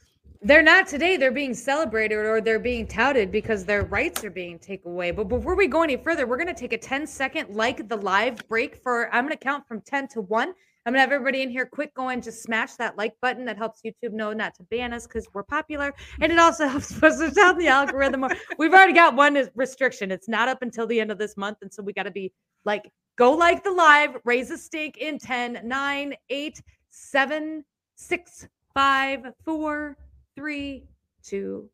They're 0.45 0.63
not 0.63 0.89
today. 0.89 1.17
They're 1.17 1.31
being 1.31 1.55
celebrated 1.55 2.17
or 2.17 2.41
they're 2.41 2.59
being 2.59 2.87
touted 2.89 3.31
because 3.31 3.65
their 3.65 3.85
rights 3.85 4.25
are 4.25 4.31
being 4.31 4.59
taken 4.59 4.91
away. 4.91 5.13
But 5.13 5.29
before 5.29 5.55
we 5.55 5.69
go 5.69 5.85
any 5.85 5.97
further, 5.97 6.27
we're 6.27 6.37
going 6.37 6.49
to 6.49 6.55
take 6.55 6.73
a 6.73 6.79
10 6.79 7.07
second 7.07 7.55
like 7.55 7.89
the 7.89 7.97
live 7.97 8.37
break 8.49 8.83
for, 8.83 9.09
I'm 9.15 9.25
going 9.25 9.39
to 9.39 9.45
count 9.45 9.69
from 9.69 9.81
10 9.83 10.09
to 10.09 10.21
1. 10.23 10.53
I'm 10.85 10.93
gonna 10.93 11.01
have 11.01 11.13
everybody 11.13 11.43
in 11.43 11.51
here 11.51 11.67
quick 11.67 11.95
going, 11.95 12.21
just 12.23 12.43
smash 12.43 12.75
that 12.75 12.99
like 12.99 13.15
button 13.21 13.45
that 13.45 13.57
helps 13.57 13.83
YouTube 13.83 14.13
know 14.13 14.33
not 14.33 14.55
to 14.57 14.65
ban 14.65 14.93
us 14.93 15.07
because 15.07 15.29
we're 15.33 15.45
popular. 15.45 15.95
And 16.21 16.33
it 16.33 16.39
also 16.39 16.67
helps 16.69 17.01
us 17.03 17.35
down 17.35 17.59
the 17.59 17.69
algorithm. 17.69 18.25
We've 18.59 18.73
already 18.73 18.93
got 18.93 19.15
one 19.15 19.49
restriction. 19.55 20.11
It's 20.11 20.29
not 20.29 20.49
up 20.49 20.63
until 20.63 20.87
the 20.87 21.01
end 21.01 21.13
of 21.13 21.19
this 21.19 21.37
month. 21.37 21.59
And 21.63 21.73
so 21.73 21.83
we 21.83 21.93
gotta 21.93 22.11
be 22.11 22.33
like, 22.65 22.91
go 23.17 23.33
like 23.33 23.63
the 23.63 23.71
live, 23.71 24.17
raise 24.25 24.51
a 24.51 24.59
stake 24.59 24.97
in 24.99 25.19
10, 25.19 25.61
9, 25.65 26.15
8, 26.31 26.63
7, 26.91 27.65
6, 27.95 28.49
5, 28.75 29.27
4, 29.45 29.97
3, 30.35 30.85
2, 31.23 31.71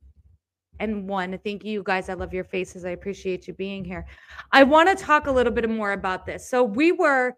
and 0.81 1.09
one. 1.09 1.39
Thank 1.45 1.65
you 1.65 1.83
guys. 1.83 2.09
I 2.09 2.15
love 2.15 2.35
your 2.35 2.45
faces. 2.45 2.85
I 2.85 2.91
appreciate 2.91 3.49
you 3.49 3.55
being 3.55 3.85
here. 3.85 4.07
I 4.53 4.65
want 4.65 4.89
to 4.89 5.03
talk 5.03 5.27
a 5.27 5.33
little 5.33 5.53
bit 5.53 5.69
more 5.69 5.93
about 5.93 6.27
this. 6.27 6.49
So 6.49 6.63
we 6.63 6.93
were 6.93 7.37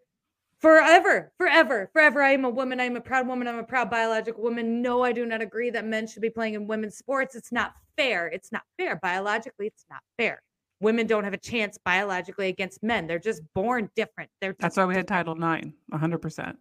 forever, 0.60 1.32
forever, 1.38 1.90
forever. 1.92 2.22
I 2.22 2.32
am 2.32 2.44
a 2.44 2.50
woman. 2.50 2.80
I 2.80 2.84
am 2.84 2.96
a 2.96 3.00
proud 3.00 3.26
woman. 3.26 3.48
I'm 3.48 3.58
a 3.58 3.64
proud 3.64 3.90
biological 3.90 4.42
woman. 4.42 4.82
No, 4.82 5.02
I 5.02 5.12
do 5.12 5.26
not 5.26 5.40
agree 5.42 5.70
that 5.70 5.84
men 5.86 6.06
should 6.06 6.22
be 6.22 6.30
playing 6.30 6.54
in 6.54 6.66
women's 6.66 6.96
sports. 6.96 7.34
It's 7.34 7.52
not 7.52 7.72
fair. 7.96 8.28
It's 8.28 8.52
not 8.52 8.62
fair. 8.78 8.96
Biologically, 9.02 9.66
it's 9.66 9.84
not 9.90 10.00
fair. 10.18 10.42
Women 10.80 11.06
don't 11.06 11.24
have 11.24 11.34
a 11.34 11.38
chance 11.38 11.78
biologically 11.84 12.48
against 12.48 12.82
men. 12.82 13.06
They're 13.06 13.18
just 13.18 13.42
born 13.54 13.90
different. 13.96 14.30
They're 14.40 14.54
That's 14.58 14.76
why 14.76 14.86
we 14.86 14.94
had 14.94 15.06
Title 15.08 15.34
IX, 15.34 15.68
100%. 15.92 16.54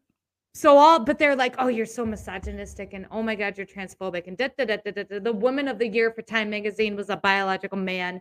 so 0.56 0.78
all 0.78 1.00
but 1.00 1.20
they're 1.20 1.36
like 1.36 1.54
oh 1.60 1.68
you're 1.68 1.86
so 1.86 2.04
misogynistic 2.06 2.94
and 2.94 3.06
oh 3.12 3.22
my 3.22 3.36
god 3.36 3.56
you're 3.56 3.68
transphobic 3.68 4.26
and 4.28 4.36
da, 4.36 4.48
da, 4.58 4.66
da, 4.66 4.78
da, 4.84 4.92
da, 4.92 5.04
da. 5.04 5.20
the 5.20 5.32
woman 5.32 5.68
of 5.68 5.78
the 5.78 5.88
year 5.88 6.12
for 6.12 6.24
time 6.24 6.50
magazine 6.50 6.96
was 6.96 7.10
a 7.10 7.16
biological 7.18 7.78
man 7.78 8.20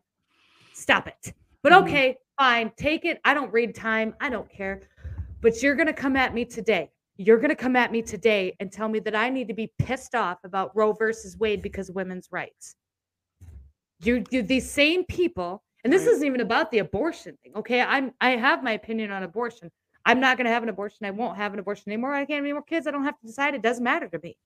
stop 0.74 1.09
it 1.09 1.33
but 1.62 1.72
Mhm. 1.72 1.83
okay 1.83 2.16
fine 2.39 2.70
take 2.76 3.07
it 3.07 3.18
i 3.24 3.33
don't 3.33 3.51
read 3.51 3.74
time 3.74 4.14
i 4.20 4.29
don't 4.29 4.49
care 4.51 4.79
but 5.41 5.62
you're 5.62 5.74
going 5.74 5.86
to 5.86 5.93
come 5.93 6.16
at 6.16 6.34
me 6.34 6.45
today 6.45 6.91
you're 7.16 7.39
going 7.39 7.49
to 7.49 7.57
come 7.57 7.74
at 7.74 7.91
me 7.91 8.01
today 8.01 8.55
and 8.61 8.70
tell 8.70 8.89
me 8.89 8.99
that 8.99 9.14
i 9.14 9.28
need 9.28 9.49
to 9.49 9.55
be 9.55 9.72
pissed 9.78 10.14
off 10.14 10.39
about 10.45 10.74
roe 10.74 10.93
versus 10.93 11.36
wade 11.39 11.62
because 11.62 11.91
women's 11.91 12.28
rights 12.30 12.76
you're, 14.01 14.22
you're 14.30 14.43
these 14.43 14.70
same 14.70 15.05
people 15.05 15.62
and 15.84 15.93
this 15.93 16.07
isn't 16.07 16.26
even 16.26 16.41
about 16.41 16.70
the 16.70 16.78
abortion 16.78 17.36
thing 17.43 17.53
okay 17.57 17.80
i'm 17.80 18.12
i 18.20 18.30
have 18.30 18.62
my 18.62 18.72
opinion 18.72 19.11
on 19.11 19.22
abortion 19.22 19.70
I'm 20.09 20.20
not 20.20 20.39
going 20.39 20.47
to 20.47 20.51
have 20.51 20.62
an 20.62 20.70
abortion. 20.70 21.05
I 21.05 21.11
won't 21.11 21.36
have 21.36 21.53
an 21.53 21.59
abortion 21.59 21.93
anymore. 21.93 22.14
I 22.14 22.20
can't 22.24 22.39
have 22.39 22.45
any 22.45 22.55
more 22.55 22.62
kids. 22.62 22.86
I 22.86 22.93
don't 22.93 23.05
have 23.05 23.20
to 23.20 23.26
decide. 23.26 23.55
It 23.55 23.61
doesn't 23.61 23.84
matter 23.84 24.09
to 24.09 24.18
me. 24.22 24.39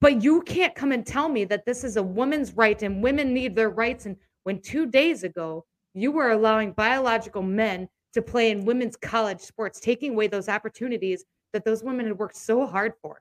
But 0.00 0.22
you 0.22 0.40
can't 0.40 0.74
come 0.74 0.90
and 0.90 1.04
tell 1.04 1.28
me 1.28 1.44
that 1.44 1.66
this 1.66 1.84
is 1.84 1.98
a 1.98 2.02
woman's 2.02 2.54
right 2.54 2.80
and 2.82 3.02
women 3.02 3.34
need 3.34 3.54
their 3.54 3.68
rights. 3.68 4.06
And 4.06 4.16
when 4.44 4.62
two 4.62 4.86
days 4.86 5.22
ago 5.22 5.66
you 5.92 6.12
were 6.12 6.30
allowing 6.30 6.72
biological 6.72 7.42
men 7.42 7.90
to 8.14 8.22
play 8.22 8.50
in 8.50 8.64
women's 8.64 8.96
college 8.96 9.40
sports, 9.40 9.80
taking 9.80 10.12
away 10.12 10.26
those 10.26 10.48
opportunities 10.48 11.24
that 11.52 11.64
those 11.64 11.82
women 11.82 12.06
had 12.06 12.18
worked 12.18 12.36
so 12.36 12.66
hard 12.66 12.94
for. 13.02 13.20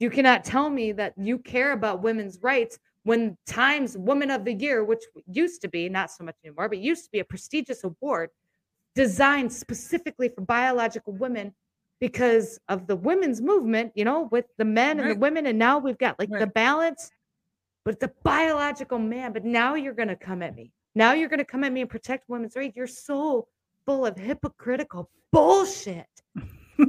You 0.00 0.10
cannot 0.10 0.44
tell 0.44 0.70
me 0.70 0.92
that 0.92 1.14
you 1.16 1.38
care 1.38 1.72
about 1.72 2.02
women's 2.02 2.42
rights 2.42 2.78
when 3.04 3.36
Times 3.46 3.96
Woman 3.96 4.30
of 4.30 4.44
the 4.44 4.54
Year, 4.54 4.84
which 4.84 5.02
used 5.30 5.60
to 5.62 5.68
be 5.68 5.88
not 5.88 6.10
so 6.10 6.24
much 6.24 6.36
anymore, 6.44 6.68
but 6.68 6.78
used 6.78 7.04
to 7.04 7.10
be 7.10 7.20
a 7.20 7.24
prestigious 7.24 7.84
award, 7.84 8.30
designed 8.94 9.52
specifically 9.52 10.28
for 10.28 10.40
biological 10.40 11.12
women 11.12 11.54
because 12.00 12.58
of 12.68 12.86
the 12.86 12.96
women's 12.96 13.40
movement, 13.40 13.92
you 13.94 14.04
know, 14.04 14.28
with 14.32 14.46
the 14.58 14.64
men 14.64 14.98
and 15.00 15.10
the 15.10 15.16
women. 15.16 15.46
And 15.46 15.58
now 15.58 15.78
we've 15.78 15.98
got 15.98 16.18
like 16.18 16.30
the 16.30 16.46
balance, 16.46 17.10
but 17.84 18.00
the 18.00 18.10
biological 18.24 18.98
man. 18.98 19.32
But 19.32 19.44
now 19.44 19.74
you're 19.74 19.94
going 19.94 20.08
to 20.08 20.16
come 20.16 20.42
at 20.42 20.54
me. 20.54 20.72
Now 20.94 21.12
you're 21.12 21.28
going 21.28 21.38
to 21.38 21.44
come 21.44 21.64
at 21.64 21.72
me 21.72 21.82
and 21.82 21.90
protect 21.90 22.28
women's 22.28 22.56
rights. 22.56 22.76
You're 22.76 22.86
so 22.86 23.48
full 23.86 24.06
of 24.06 24.16
hypocritical 24.16 25.10
bullshit. 25.32 26.06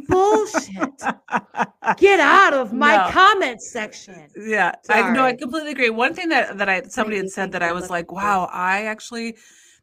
bullshit. 0.08 1.02
Get 1.98 2.20
out 2.20 2.54
of 2.54 2.74
my 2.74 2.96
No. 2.98 3.12
comment 3.12 3.62
section. 3.62 4.28
Yeah, 4.36 4.74
I 4.90 5.12
no, 5.12 5.24
I 5.24 5.34
completely 5.36 5.72
agree. 5.72 5.90
One 5.90 6.14
thing 6.14 6.30
that 6.30 6.58
that 6.58 6.70
I 6.70 6.82
somebody 6.84 7.18
had 7.18 7.30
said 7.30 7.52
that. 7.54 7.62
I 7.64 7.72
was 7.72 7.90
like, 7.90 8.12
wow, 8.12 8.50
I 8.52 8.86
actually 8.86 9.38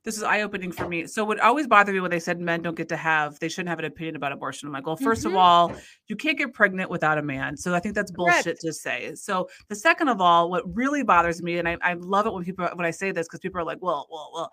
this 0.05 0.17
is 0.17 0.25
eye 0.25 0.41
opening 0.43 0.73
for 0.73 0.89
me. 0.89 1.07
So 1.07 1.25
what 1.25 1.39
always 1.39 1.69
bothered 1.69 1.95
me 1.95 2.01
when 2.01 2.11
they 2.11 2.19
said 2.19 2.41
men 2.41 2.61
don't 2.61 2.77
get 2.77 2.89
to 2.89 2.97
have 2.97 3.39
they 3.39 3.49
shouldn't 3.49 3.69
have 3.69 3.79
an 3.79 3.85
opinion 3.85 4.17
about 4.17 4.33
abortion. 4.33 4.67
I'm 4.67 4.73
like, 4.73 4.85
well, 4.85 4.97
1st 4.97 5.23
Mhm. 5.23 5.27
of 5.27 5.37
all, 5.37 5.73
you 6.09 6.17
can't 6.17 6.37
get 6.37 6.53
pregnant 6.53 6.91
without 6.91 7.19
a 7.19 7.23
man. 7.23 7.57
So 7.57 7.73
I 7.73 7.79
think 7.79 7.95
that's 7.95 8.11
bullshit 8.11 8.45
Correct. 8.45 8.61
to 8.63 8.73
say. 8.73 9.15
So 9.15 9.49
the 9.69 9.77
second 9.77 10.09
of 10.09 10.21
all, 10.21 10.51
what 10.51 10.65
really 10.75 11.05
bothers 11.05 11.41
me, 11.41 11.59
and 11.59 11.69
I, 11.69 11.77
I 11.83 11.93
love 11.95 12.27
it 12.27 12.33
when 12.33 12.43
people 12.45 12.69
when 12.75 12.85
I 12.85 12.91
say 12.91 13.13
this 13.13 13.29
because 13.29 13.39
people 13.39 13.61
are 13.61 13.65
like, 13.65 13.79
well, 13.81 14.09
well, 14.11 14.31
well, 14.35 14.51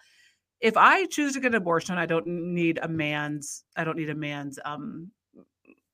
if 0.61 0.75
I 0.77 1.05
choose 1.05 1.33
to 1.33 1.39
get 1.39 1.51
an 1.51 1.55
abortion, 1.55 1.97
I 1.97 2.05
don't 2.05 2.27
need 2.27 2.79
a 2.81 2.87
man's 2.87 3.63
I 3.75 3.83
don't 3.83 3.97
need 3.97 4.09
a 4.09 4.15
man's 4.15 4.59
um 4.65 5.11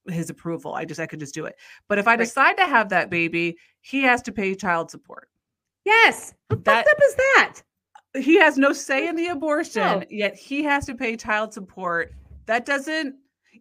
his 0.08 0.30
approval. 0.30 0.74
I 0.76 0.86
just 0.86 1.00
I 1.00 1.08
could 1.08 1.20
just 1.20 1.34
do 1.34 1.46
it. 1.46 1.56
But 1.88 1.98
if 1.98 2.08
I 2.08 2.12
Right. 2.12 2.20
decide 2.20 2.58
to 2.58 2.66
have 2.66 2.90
that 2.90 3.10
baby, 3.10 3.58
he 3.82 4.02
has 4.04 4.22
to 4.24 4.32
pay 4.32 4.54
child 4.56 4.92
support. 4.92 5.30
Yes. 5.84 6.34
How 6.50 6.56
That- 6.58 6.86
fucked 6.86 6.90
up 6.90 7.04
is 7.08 7.16
that? 7.16 7.54
He 8.18 8.36
has 8.40 8.58
no 8.58 8.72
say 8.72 9.08
in 9.08 9.16
the 9.16 9.28
abortion, 9.28 9.82
No. 9.84 10.04
yet 10.10 10.36
he 10.36 10.64
has 10.64 10.86
to 10.86 10.96
pay 10.96 11.18
child 11.18 11.54
support. 11.54 12.14
That 12.46 12.66
doesn't 12.66 13.16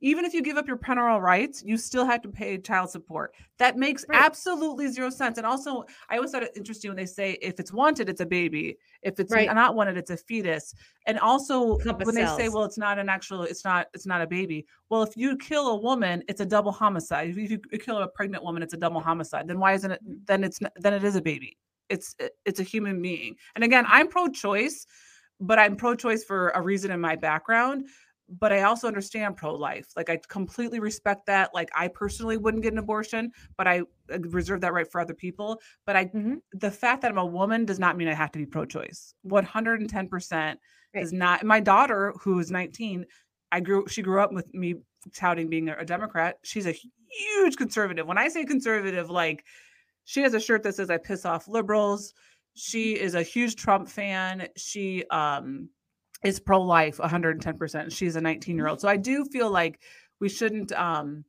even 0.05 0.27
if 0.27 0.35
you 0.35 0.43
give 0.43 0.59
up 0.59 0.69
your 0.69 0.77
parental 0.77 1.19
rights, 1.19 1.63
you 1.65 1.79
still 1.79 2.05
have 2.05 2.21
to 2.21 2.29
pay 2.29 2.59
child 2.59 2.91
support. 2.91 3.35
That 3.59 3.79
makes 3.79 4.05
Right. 4.07 4.21
absolutely 4.21 4.89
zero 4.89 5.09
sense. 5.09 5.39
And 5.39 5.47
also, 5.47 5.87
I 6.11 6.17
always 6.17 6.31
thought 6.31 6.43
it 6.43 6.53
interesting 6.55 6.91
when 6.91 6.97
they 6.99 7.07
say 7.07 7.39
if 7.41 7.59
it's 7.59 7.73
wanted, 7.73 8.11
it's 8.11 8.21
a 8.21 8.27
baby. 8.27 8.77
If 9.01 9.19
it's 9.19 9.33
Right. 9.33 9.53
not 9.55 9.75
wanted, 9.75 9.97
it's 9.97 10.11
a 10.11 10.19
fetus. 10.19 10.75
And 11.07 11.19
also 11.19 11.77
of 11.79 12.05
when 12.05 12.15
they 12.15 12.27
say, 12.27 12.51
well, 12.51 12.65
it's 12.65 12.77
not 12.77 12.99
an 12.99 13.09
actual, 13.09 13.45
it's 13.45 13.65
not, 13.65 13.87
it's 13.95 14.05
not 14.05 14.21
a 14.21 14.27
baby. 14.27 14.67
Well, 14.91 15.03
if 15.03 15.17
you 15.17 15.39
kill 15.39 15.69
a 15.69 15.77
woman, 15.77 16.23
it's 16.29 16.43
a 16.43 16.47
double 16.47 16.71
homicide. 16.71 17.31
If 17.31 17.51
you 17.51 17.59
kill 17.59 17.97
a 17.97 18.09
pregnant 18.09 18.45
woman, 18.45 18.63
it's 18.63 18.75
a 18.75 18.77
double 18.77 19.01
homicide. 19.01 19.49
Then 19.49 19.59
why 19.59 19.73
isn't 19.73 19.91
it? 19.91 20.01
Then 20.27 20.45
it's 20.45 20.59
then 20.77 20.93
it 20.93 21.03
is 21.03 21.17
a 21.17 21.23
baby. 21.23 21.57
It's 21.89 22.15
it's 22.45 22.61
a 22.61 22.63
human 22.63 23.01
being. 23.01 23.37
And 23.55 23.65
again, 23.65 23.87
I'm 23.89 24.09
pro-choice, 24.09 24.87
but 25.41 25.59
I'm 25.59 25.77
pro-choice 25.77 26.25
for 26.25 26.51
a 26.51 26.61
reason 26.61 26.91
in 26.91 27.01
my 27.01 27.17
background. 27.17 27.89
But 28.29 28.53
I 28.53 28.63
also 28.63 28.87
understand 28.89 29.37
pro-life. 29.37 29.89
Like 29.97 30.09
I 30.09 30.19
completely 30.29 30.81
respect 30.81 31.27
that. 31.27 31.53
Like 31.53 31.71
I 31.75 31.89
personally 31.89 32.37
wouldn't 32.39 32.63
get 32.63 32.73
an 32.73 32.79
abortion, 32.79 33.33
but 33.59 33.69
I 33.69 33.81
uh, 34.13 34.19
reserve 34.21 34.61
that 34.63 34.73
right 34.73 34.91
for 34.91 35.01
other 35.01 35.15
people. 35.15 35.61
But 35.87 35.97
I 35.97 36.07
Mhm. 36.07 36.41
the 36.53 36.71
fact 36.71 37.03
that 37.03 37.11
I'm 37.11 37.19
a 37.19 37.27
woman 37.27 37.65
does 37.67 37.79
not 37.79 37.97
mean 37.97 38.09
I 38.09 38.15
have 38.15 38.33
to 38.33 38.39
be 38.39 38.47
pro-choice. 38.47 39.15
110% 39.23 40.59
Right. 40.95 41.03
is 41.03 41.13
not 41.13 41.45
my 41.45 41.61
daughter 41.61 42.15
who 42.23 42.39
is 42.39 42.51
19 42.51 43.07
I 43.53 43.61
grew 43.61 43.87
she 43.89 44.03
grew 44.03 44.21
up 44.21 44.33
with 44.33 44.53
me 44.55 44.77
touting 45.15 45.49
being 45.49 45.69
a 45.69 45.85
Democrat. 45.85 46.39
She's 46.45 46.67
a 46.67 46.73
huge 46.73 47.57
conservative. 47.57 48.07
When 48.07 48.19
I 48.19 48.29
say 48.29 48.45
conservative, 48.45 49.11
like 49.11 49.45
she 50.05 50.23
has 50.23 50.35
a 50.35 50.41
shirt 50.41 50.63
that 50.65 50.75
says 50.75 50.91
I 50.91 50.97
piss 50.99 51.25
off 51.25 51.47
liberals. 51.49 52.15
She 52.55 52.99
is 52.99 53.15
a 53.15 53.23
huge 53.23 53.57
Trump 53.57 53.89
fan. 53.89 54.49
She 54.57 55.05
um 55.11 55.69
is 56.25 56.41
pro-life 56.41 56.97
110%. 56.97 57.93
She's 57.93 58.17
a 58.17 58.21
19-year-old. 58.21 58.81
So 58.81 58.89
I 58.89 58.97
do 58.97 59.25
feel 59.27 59.51
like 59.51 59.81
we 60.21 60.29
shouldn't 60.29 60.73
um 60.73 61.25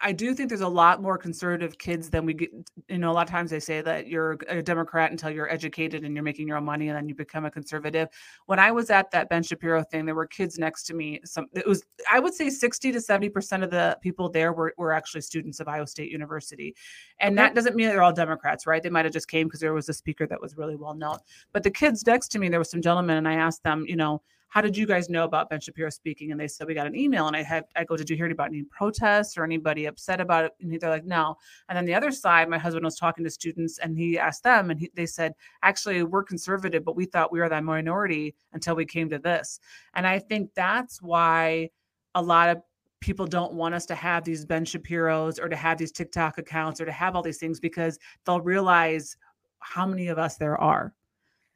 I- 0.00 0.12
do 0.12 0.32
think 0.34 0.48
there's 0.48 0.60
a 0.60 0.68
lot 0.68 1.02
more 1.02 1.18
conservative 1.18 1.76
kids 1.76 2.08
than 2.08 2.24
we 2.24 2.34
get. 2.34 2.50
You 2.88 2.98
know, 2.98 3.10
a 3.10 3.14
lot 3.14 3.26
of 3.26 3.30
times 3.30 3.50
they 3.50 3.58
say 3.58 3.80
that 3.80 4.06
you're 4.06 4.38
a 4.48 4.62
Democrat 4.62 5.10
until 5.10 5.30
you're 5.30 5.50
educated 5.50 6.04
and 6.04 6.14
you're 6.14 6.22
making 6.22 6.46
your 6.46 6.56
own 6.56 6.64
money, 6.64 6.88
and 6.88 6.96
then 6.96 7.08
you 7.08 7.14
become 7.16 7.44
a 7.44 7.50
conservative. 7.50 8.08
When 8.46 8.60
I 8.60 8.70
was 8.70 8.90
at 8.90 9.10
that 9.10 9.28
Ben 9.28 9.42
Shapiro 9.42 9.82
thing, 9.82 10.06
there 10.06 10.14
were 10.14 10.26
kids 10.26 10.56
next 10.58 10.84
to 10.84 10.94
me. 10.94 11.20
Some 11.24 11.46
it 11.54 11.66
was 11.66 11.84
I 12.10 12.20
would 12.20 12.32
say 12.34 12.48
60 12.48 12.92
to 12.92 13.00
70 13.00 13.28
percent 13.30 13.64
of 13.64 13.70
the 13.70 13.98
people 14.02 14.28
there 14.28 14.52
were 14.52 14.72
were 14.78 14.92
actually 14.92 15.22
students 15.22 15.58
of 15.58 15.66
Iowa 15.66 15.86
State 15.88 16.10
University, 16.12 16.76
and 17.18 17.36
Okay. 17.38 17.48
that 17.48 17.54
doesn't 17.54 17.74
mean 17.74 17.88
they're 17.88 18.02
all 18.02 18.12
Democrats, 18.12 18.66
right? 18.66 18.82
They 18.82 18.90
might 18.90 19.04
have 19.04 19.12
just 19.14 19.28
came 19.28 19.48
because 19.48 19.60
there 19.60 19.74
was 19.74 19.88
a 19.88 19.94
speaker 19.94 20.26
that 20.28 20.40
was 20.40 20.56
really 20.56 20.76
well 20.76 20.94
known. 20.94 21.18
But 21.52 21.64
the 21.64 21.70
kids 21.70 22.06
next 22.06 22.28
to 22.28 22.38
me, 22.38 22.48
there 22.48 22.60
was 22.60 22.70
some 22.70 22.82
gentlemen, 22.82 23.16
and 23.16 23.26
I 23.28 23.34
asked 23.34 23.64
them, 23.64 23.84
you 23.88 23.96
know, 23.96 24.22
how 24.52 24.60
did 24.60 24.76
you 24.76 24.84
guys 24.86 25.08
know 25.08 25.24
about 25.24 25.48
Ben 25.48 25.62
Shapiro 25.62 25.88
speaking? 25.88 26.30
And 26.30 26.38
they 26.38 26.46
said 26.46 26.66
we 26.66 26.74
got 26.74 26.86
an 26.86 26.94
email, 26.94 27.26
and 27.26 27.34
I 27.34 27.42
had 27.42 27.64
I 27.74 27.84
go, 27.84 27.96
did 27.96 28.10
you 28.10 28.16
hear 28.16 28.30
about 28.30 28.48
any 28.48 28.64
protests 28.64 29.38
or 29.38 29.44
anybody 29.44 29.86
upset 29.86 30.20
about 30.20 30.44
it? 30.44 30.52
And 30.60 30.78
they're 30.78 30.90
like, 30.90 31.06
no. 31.06 31.38
And 31.70 31.76
then 31.78 31.86
the 31.86 31.94
other 31.94 32.10
side, 32.10 32.50
my 32.50 32.58
husband 32.58 32.84
was 32.84 32.96
talking 32.96 33.24
to 33.24 33.30
students, 33.30 33.78
and 33.78 33.96
he 33.96 34.18
asked 34.18 34.42
them, 34.42 34.70
and 34.70 34.78
he, 34.78 34.90
they 34.92 35.06
said, 35.06 35.32
actually, 35.62 36.02
we're 36.02 36.22
conservative, 36.22 36.84
but 36.84 36.96
we 36.96 37.06
thought 37.06 37.32
we 37.32 37.40
were 37.40 37.48
the 37.48 37.62
minority 37.62 38.34
until 38.52 38.76
we 38.76 38.84
came 38.84 39.08
to 39.08 39.18
this. 39.18 39.58
And 39.94 40.06
I 40.06 40.18
think 40.18 40.50
that's 40.54 41.00
why 41.00 41.70
a 42.14 42.20
lot 42.20 42.50
of 42.50 42.60
people 43.00 43.26
don't 43.26 43.54
want 43.54 43.74
us 43.74 43.86
to 43.86 43.94
have 43.94 44.22
these 44.22 44.44
Ben 44.44 44.66
Shapiro's 44.66 45.38
or 45.38 45.48
to 45.48 45.56
have 45.56 45.78
these 45.78 45.92
TikTok 45.92 46.36
accounts 46.36 46.78
or 46.78 46.84
to 46.84 46.92
have 46.92 47.16
all 47.16 47.22
these 47.22 47.38
things 47.38 47.58
because 47.58 47.98
they'll 48.26 48.42
realize 48.42 49.16
how 49.60 49.86
many 49.86 50.08
of 50.08 50.18
us 50.18 50.36
there 50.36 50.60
are. 50.60 50.92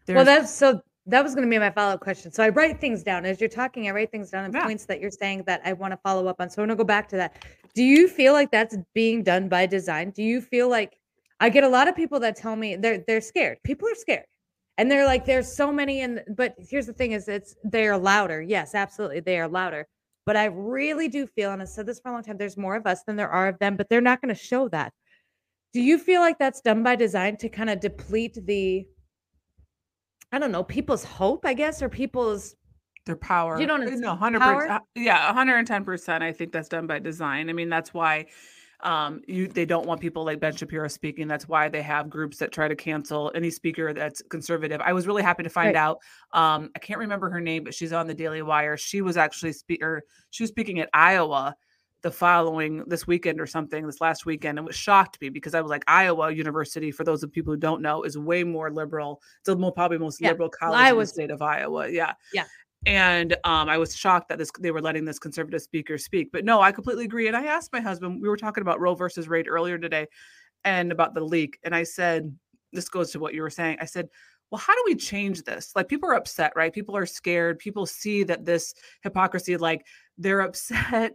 well, 0.09 0.25
that's 0.25 0.51
so 0.51 0.81
that 1.07 1.23
was 1.23 1.35
going 1.35 1.47
to 1.47 1.51
be 1.51 1.59
my 1.59 1.71
follow 1.71 1.95
up 1.95 2.01
question. 2.01 2.33
So 2.33 2.43
I 2.43 2.49
write 2.49 2.81
things 2.81 3.03
down 3.03 3.25
as 3.25 3.41
you're 3.41 3.49
talking. 3.49 3.89
I 3.89 3.93
write 3.93 4.11
things 4.11 4.31
down 4.31 4.45
and 4.45 4.55
Yeah. 4.55 4.65
points 4.65 4.87
that 4.87 5.01
you're 5.01 5.11
saying 5.11 5.45
that 5.47 5.61
I 5.65 5.73
want 5.73 5.93
to 5.93 5.97
follow 5.99 6.27
up 6.27 6.37
on. 6.41 6.51
So 6.51 6.63
I'm 6.63 6.69
going 6.69 6.77
to 6.77 6.83
go 6.83 6.87
back 6.87 7.09
to 7.11 7.17
that. 7.17 7.37
Do 7.75 7.85
you 7.85 8.09
feel 8.09 8.33
like 8.33 8.51
that's 8.51 8.77
being 8.95 9.23
done 9.23 9.49
by 9.49 9.67
design? 9.67 10.11
Do 10.11 10.23
you 10.23 10.41
feel 10.41 10.69
like 10.69 10.99
I 11.39 11.49
get 11.51 11.65
a 11.65 11.69
lot 11.69 11.87
of 11.89 11.95
people 11.95 12.19
that 12.21 12.35
tell 12.37 12.57
me 12.57 12.77
they're 12.77 13.05
they're 13.07 13.21
scared. 13.21 13.59
People 13.63 13.89
are 13.89 13.95
scared. 13.95 14.25
And 14.79 14.91
they're 14.91 15.07
like, 15.07 15.25
there's 15.25 15.57
so 15.57 15.73
many, 15.73 16.03
and 16.03 16.23
but 16.37 16.55
here's 16.59 16.87
the 16.87 16.93
thing: 16.93 17.13
is 17.13 17.29
it's 17.29 17.55
they 17.65 17.87
are 17.87 17.97
louder. 17.97 18.43
Yes, 18.43 18.75
absolutely, 18.75 19.21
they 19.21 19.39
are 19.39 19.49
louder. 19.49 19.87
But 20.27 20.37
I 20.37 20.47
really 20.47 21.09
do 21.09 21.27
feel, 21.27 21.53
and 21.53 21.63
I 21.63 21.65
said 21.67 21.87
this 21.87 22.01
for 22.01 22.09
a 22.09 22.13
long 22.13 22.23
time, 22.23 22.37
there's 22.37 22.57
more 22.57 22.75
of 22.77 22.87
us 22.87 23.03
than 23.05 23.17
there 23.17 23.31
are 23.31 23.49
of 23.49 23.59
them, 23.59 23.77
but 23.77 23.89
they're 23.89 24.01
not 24.01 24.21
going 24.21 24.35
to 24.35 24.41
show 24.41 24.69
that. 24.71 24.93
Do 25.73 25.81
you 25.81 25.99
feel 25.99 26.21
like 26.21 26.39
that's 26.39 26.61
done 26.61 26.83
by 26.83 26.97
design 26.97 27.37
to 27.39 27.49
kind 27.49 27.71
of 27.71 27.81
deplete 27.81 28.39
the, 28.45 28.87
I 30.33 30.39
don't 30.39 30.53
know, 30.53 30.65
people's 30.65 31.05
hope, 31.05 31.47
I 31.47 31.55
guess, 31.55 31.83
or 31.83 31.89
people's 31.89 32.57
their 33.07 33.17
power. 33.17 33.61
You 33.61 33.67
don't 33.67 33.87
Uh, 33.87 33.91
no, 33.97 34.15
hundred 34.17 34.41
percent. 34.41 34.83
Yeah, 34.95 35.33
hundred 35.33 35.57
and 35.57 35.67
ten 35.67 35.85
percent. 35.85 36.25
I 36.25 36.33
think 36.33 36.53
that's 36.53 36.69
done 36.69 36.87
by 36.87 36.99
design. 36.99 37.49
I 37.49 37.53
mean, 37.53 37.69
that's 37.69 37.95
why 37.95 38.27
um 38.81 39.23
you 39.27 39.49
they 39.49 39.65
don't 39.65 39.87
want 39.87 40.01
people 40.03 40.25
like 40.25 40.41
Ben 40.41 40.55
Shapiro 40.55 40.89
speaking. 40.89 41.29
That's 41.29 41.49
why 41.49 41.69
they 41.69 41.81
have 41.83 42.11
groups 42.11 42.37
that 42.39 42.53
try 42.53 42.69
to 42.69 42.77
cancel 42.77 43.33
any 43.35 43.51
speaker 43.51 43.95
that's 43.95 44.21
conservative. 44.29 44.81
I 44.85 44.93
was 44.93 45.07
really 45.07 45.23
happy 45.23 45.45
to 45.45 45.49
find 45.49 45.69
Right. 45.69 45.77
out. 45.77 45.99
Um, 46.33 46.71
I 46.75 46.81
can't 46.81 46.99
remember 46.99 47.31
her 47.31 47.41
name, 47.41 47.65
but 47.65 47.73
she's 47.75 47.93
on 47.93 48.07
the 48.07 48.15
Daily 48.15 48.43
Wire. 48.43 48.77
She 48.77 49.01
was 49.01 49.17
actually 49.17 49.53
speaker. 49.53 50.03
She 50.31 50.43
was 50.43 50.51
speaking 50.51 50.81
at 50.81 50.91
Iowa 50.93 51.55
the 52.07 52.11
following 52.13 52.85
this 52.87 53.05
weekend 53.05 53.41
or 53.41 53.47
something 53.47 53.85
this 53.85 54.01
last 54.01 54.25
weekend 54.27 54.61
and 54.61 54.69
it 54.69 54.75
shocked 54.75 55.21
me 55.21 55.29
because 55.29 55.55
i 55.55 55.61
was 55.61 55.71
like 55.71 55.83
iowa 55.89 56.31
university 56.31 56.93
for 56.93 57.03
those 57.03 57.25
of 57.25 57.33
people 57.33 57.53
who 57.53 57.59
don't 57.59 57.83
know 57.83 58.05
is 58.05 58.17
way 58.17 58.45
more 58.45 58.71
liberal 58.71 59.21
it's 59.41 59.47
the 59.47 59.57
mo- 59.57 59.73
probably 59.73 59.99
most 59.99 60.21
Yeah. 60.21 60.29
liberal 60.31 60.49
college 60.49 60.89
in 60.93 60.99
the 60.99 61.07
state 61.07 61.31
of 61.33 61.43
iowa 61.43 61.89
yeah 61.89 62.13
Yeah. 62.33 62.45
and 62.87 63.35
um, 63.43 63.69
I 63.69 63.77
was 63.79 63.97
shocked 63.97 64.29
that 64.29 64.39
this 64.39 64.53
they 64.61 64.71
were 64.71 64.81
letting 64.81 65.05
this 65.05 65.19
conservative 65.19 65.63
speaker 65.63 65.99
speak. 65.99 66.31
But 66.33 66.45
no, 66.45 66.61
I 66.61 66.71
completely 66.71 67.05
agree. 67.07 67.27
And 67.27 67.37
I 67.37 67.47
asked 67.47 67.73
my 67.73 67.81
husband, 67.81 68.23
we 68.23 68.29
were 68.29 68.37
talking 68.37 68.63
about 68.63 68.79
Roe 68.81 68.95
versus 68.95 69.29
Wade 69.29 69.49
earlier 69.49 69.79
today, 69.79 70.07
and 70.65 70.93
about 70.93 71.15
the 71.15 71.25
leak. 71.25 71.59
And 71.65 71.75
I 71.75 71.83
said, 71.83 72.33
this 72.73 72.89
goes 72.89 73.11
to 73.13 73.19
what 73.19 73.35
you 73.35 73.43
were 73.43 73.51
saying. 73.51 73.79
I 73.81 73.87
said, 73.87 74.09
well, 74.51 74.61
how 74.61 74.75
do 74.75 74.83
we 74.87 74.95
change 74.95 75.43
this? 75.43 75.73
Like 75.75 75.89
people 75.89 76.09
are 76.09 76.15
upset, 76.15 76.53
right? 76.55 76.73
People 76.73 76.97
are 76.97 77.07
scared. 77.07 77.59
People 77.59 77.87
see 77.87 78.23
that 78.25 78.45
this 78.45 78.75
hypocrisy, 79.03 79.57
like 79.57 79.85
they're 80.19 80.43
upset. 80.43 81.15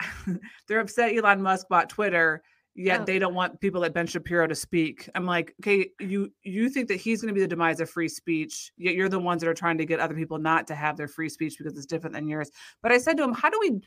they're 0.68 0.80
upset 0.80 1.14
Elon 1.16 1.42
Musk 1.42 1.68
bought 1.68 1.88
Twitter, 1.88 2.42
yet 2.74 3.00
Oh. 3.00 3.04
they 3.04 3.18
don't 3.18 3.34
want 3.34 3.60
people 3.60 3.80
like 3.80 3.94
Ben 3.94 4.06
Shapiro 4.06 4.46
to 4.46 4.54
speak. 4.54 5.08
I'm 5.14 5.26
like, 5.26 5.54
okay, 5.60 5.88
you 6.00 6.30
you 6.42 6.68
think 6.68 6.88
that 6.88 6.96
he's 6.96 7.20
going 7.22 7.28
to 7.28 7.34
be 7.34 7.40
the 7.40 7.48
demise 7.48 7.80
of 7.80 7.88
free 7.90 8.08
speech, 8.08 8.72
yet 8.76 8.94
you're 8.94 9.08
the 9.08 9.18
ones 9.18 9.40
that 9.42 9.48
are 9.48 9.54
trying 9.54 9.78
to 9.78 9.86
get 9.86 10.00
other 10.00 10.14
people 10.14 10.38
not 10.38 10.66
to 10.68 10.74
have 10.74 10.96
their 10.96 11.08
free 11.08 11.28
speech 11.28 11.56
because 11.58 11.76
it's 11.76 11.86
different 11.86 12.14
than 12.14 12.28
yours. 12.28 12.50
But 12.82 12.92
I 12.92 12.98
said 12.98 13.16
to 13.16 13.24
him, 13.24 13.32
how 13.32 13.50
do 13.50 13.58
we 13.60 13.80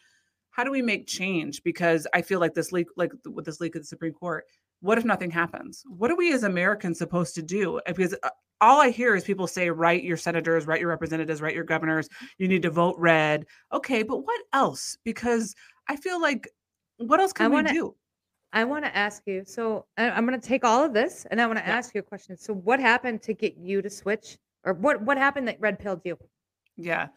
how 0.51 0.63
do 0.63 0.71
we 0.71 0.81
make 0.81 1.07
change? 1.07 1.61
Because 1.63 2.07
I 2.13 2.21
feel 2.21 2.39
like 2.39 2.53
this 2.53 2.71
leak, 2.71 2.87
like 2.97 3.11
with 3.25 3.45
this 3.45 3.61
leak 3.61 3.75
at 3.75 3.83
the 3.83 3.87
Supreme 3.87 4.13
Court, 4.13 4.45
what 4.81 4.97
if 4.97 5.05
nothing 5.05 5.31
happens? 5.31 5.83
What 5.87 6.09
are 6.11 6.15
we 6.15 6.33
as 6.33 6.43
Americans 6.43 6.97
supposed 6.97 7.35
to 7.35 7.41
do? 7.43 7.79
Because 7.85 8.15
uh, 8.23 8.29
all 8.59 8.81
I 8.81 8.89
hear 8.89 9.15
is 9.15 9.23
people 9.23 9.47
say, 9.47 9.69
write 9.69 10.03
your 10.03 10.17
senators, 10.17 10.67
write 10.67 10.81
your 10.81 10.89
representatives, 10.89 11.41
write 11.41 11.55
your 11.55 11.63
governors. 11.63 12.09
You 12.39 12.47
need 12.47 12.63
to 12.63 12.69
vote 12.71 12.95
red. 12.97 13.45
Okay, 13.71 14.03
but 14.03 14.17
what 14.25 14.41
else? 14.51 14.97
Because 15.05 15.55
I 15.89 15.95
feel 15.97 16.21
like, 16.21 16.47
what 16.97 17.19
else 17.19 17.33
can 17.33 17.49
we 17.49 17.55
wanna- 17.55 17.73
do? 17.73 17.95
I 18.53 18.63
want 18.63 18.83
to 18.85 18.95
ask 18.97 19.21
you. 19.27 19.43
So 19.45 19.85
I, 19.97 20.09
I'm 20.09 20.25
going 20.25 20.39
to 20.39 20.47
take 20.47 20.63
all 20.63 20.83
of 20.83 20.91
this 20.91 21.25
and 21.29 21.39
I 21.39 21.45
want 21.45 21.59
to 21.59 21.65
Yeah. 21.65 21.75
ask 21.77 21.93
you 21.93 21.99
a 21.99 22.03
question. 22.03 22.35
So 22.35 22.51
what 22.53 22.79
happened 22.79 23.21
to 23.23 23.33
get 23.33 23.57
you 23.57 23.81
to 23.83 23.89
switch, 23.91 24.37
or 24.63 24.73
what 24.73 25.01
what 25.03 25.17
happened 25.17 25.47
that 25.49 25.59
red 25.59 25.77
pilled 25.77 26.01
you? 26.03 26.17
Yeah. 26.75 27.09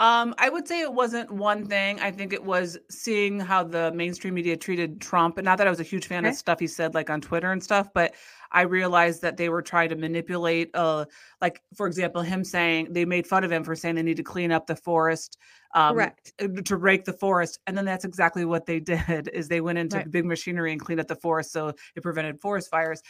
Um, 0.00 0.34
I 0.38 0.48
would 0.48 0.66
say 0.66 0.80
it 0.80 0.92
wasn't 0.92 1.30
one 1.30 1.66
thing. 1.66 2.00
I 2.00 2.10
think 2.10 2.32
it 2.32 2.42
was 2.42 2.76
seeing 2.90 3.38
how 3.38 3.62
the 3.62 3.92
mainstream 3.92 4.34
media 4.34 4.56
treated 4.56 5.00
Trump. 5.00 5.38
And 5.38 5.44
not 5.44 5.56
that 5.58 5.68
I 5.68 5.70
was 5.70 5.78
a 5.78 5.84
huge 5.84 6.08
fan 6.08 6.24
Okay. 6.24 6.34
of 6.34 6.34
stuff 6.34 6.58
he 6.58 6.66
said 6.66 6.94
like 6.94 7.10
on 7.10 7.20
Twitter 7.20 7.52
and 7.52 7.62
stuff, 7.62 7.88
but 7.94 8.12
I 8.50 8.62
realized 8.62 9.22
that 9.22 9.36
they 9.36 9.48
were 9.48 9.62
trying 9.62 9.90
to 9.90 9.96
manipulate 9.96 10.70
uh 10.74 11.04
like 11.40 11.62
for 11.76 11.86
example, 11.86 12.22
him 12.22 12.42
saying 12.42 12.92
they 12.92 13.04
made 13.04 13.24
fun 13.24 13.44
of 13.44 13.52
him 13.52 13.62
for 13.62 13.76
saying 13.76 13.94
they 13.94 14.02
need 14.02 14.16
to 14.16 14.24
clean 14.24 14.50
up 14.50 14.66
the 14.66 14.74
forest. 14.74 15.38
Um 15.76 16.10
Correct. 16.10 16.34
uh, 16.42 16.48
to 16.64 16.76
rake 16.76 17.04
the 17.04 17.12
forest. 17.12 17.60
And 17.68 17.78
then 17.78 17.84
that's 17.84 18.04
exactly 18.04 18.44
what 18.44 18.66
they 18.66 18.80
did 18.94 19.28
is 19.28 19.46
they 19.46 19.60
went 19.60 19.78
into 19.78 20.00
Right. 20.00 20.08
big 20.10 20.24
machinery 20.24 20.72
and 20.72 20.80
cleaned 20.80 21.00
up 21.00 21.06
the 21.06 21.14
forest 21.14 21.52
so 21.52 21.68
it 21.94 22.02
prevented 22.02 22.40
forest 22.40 22.68
fires. 22.68 23.00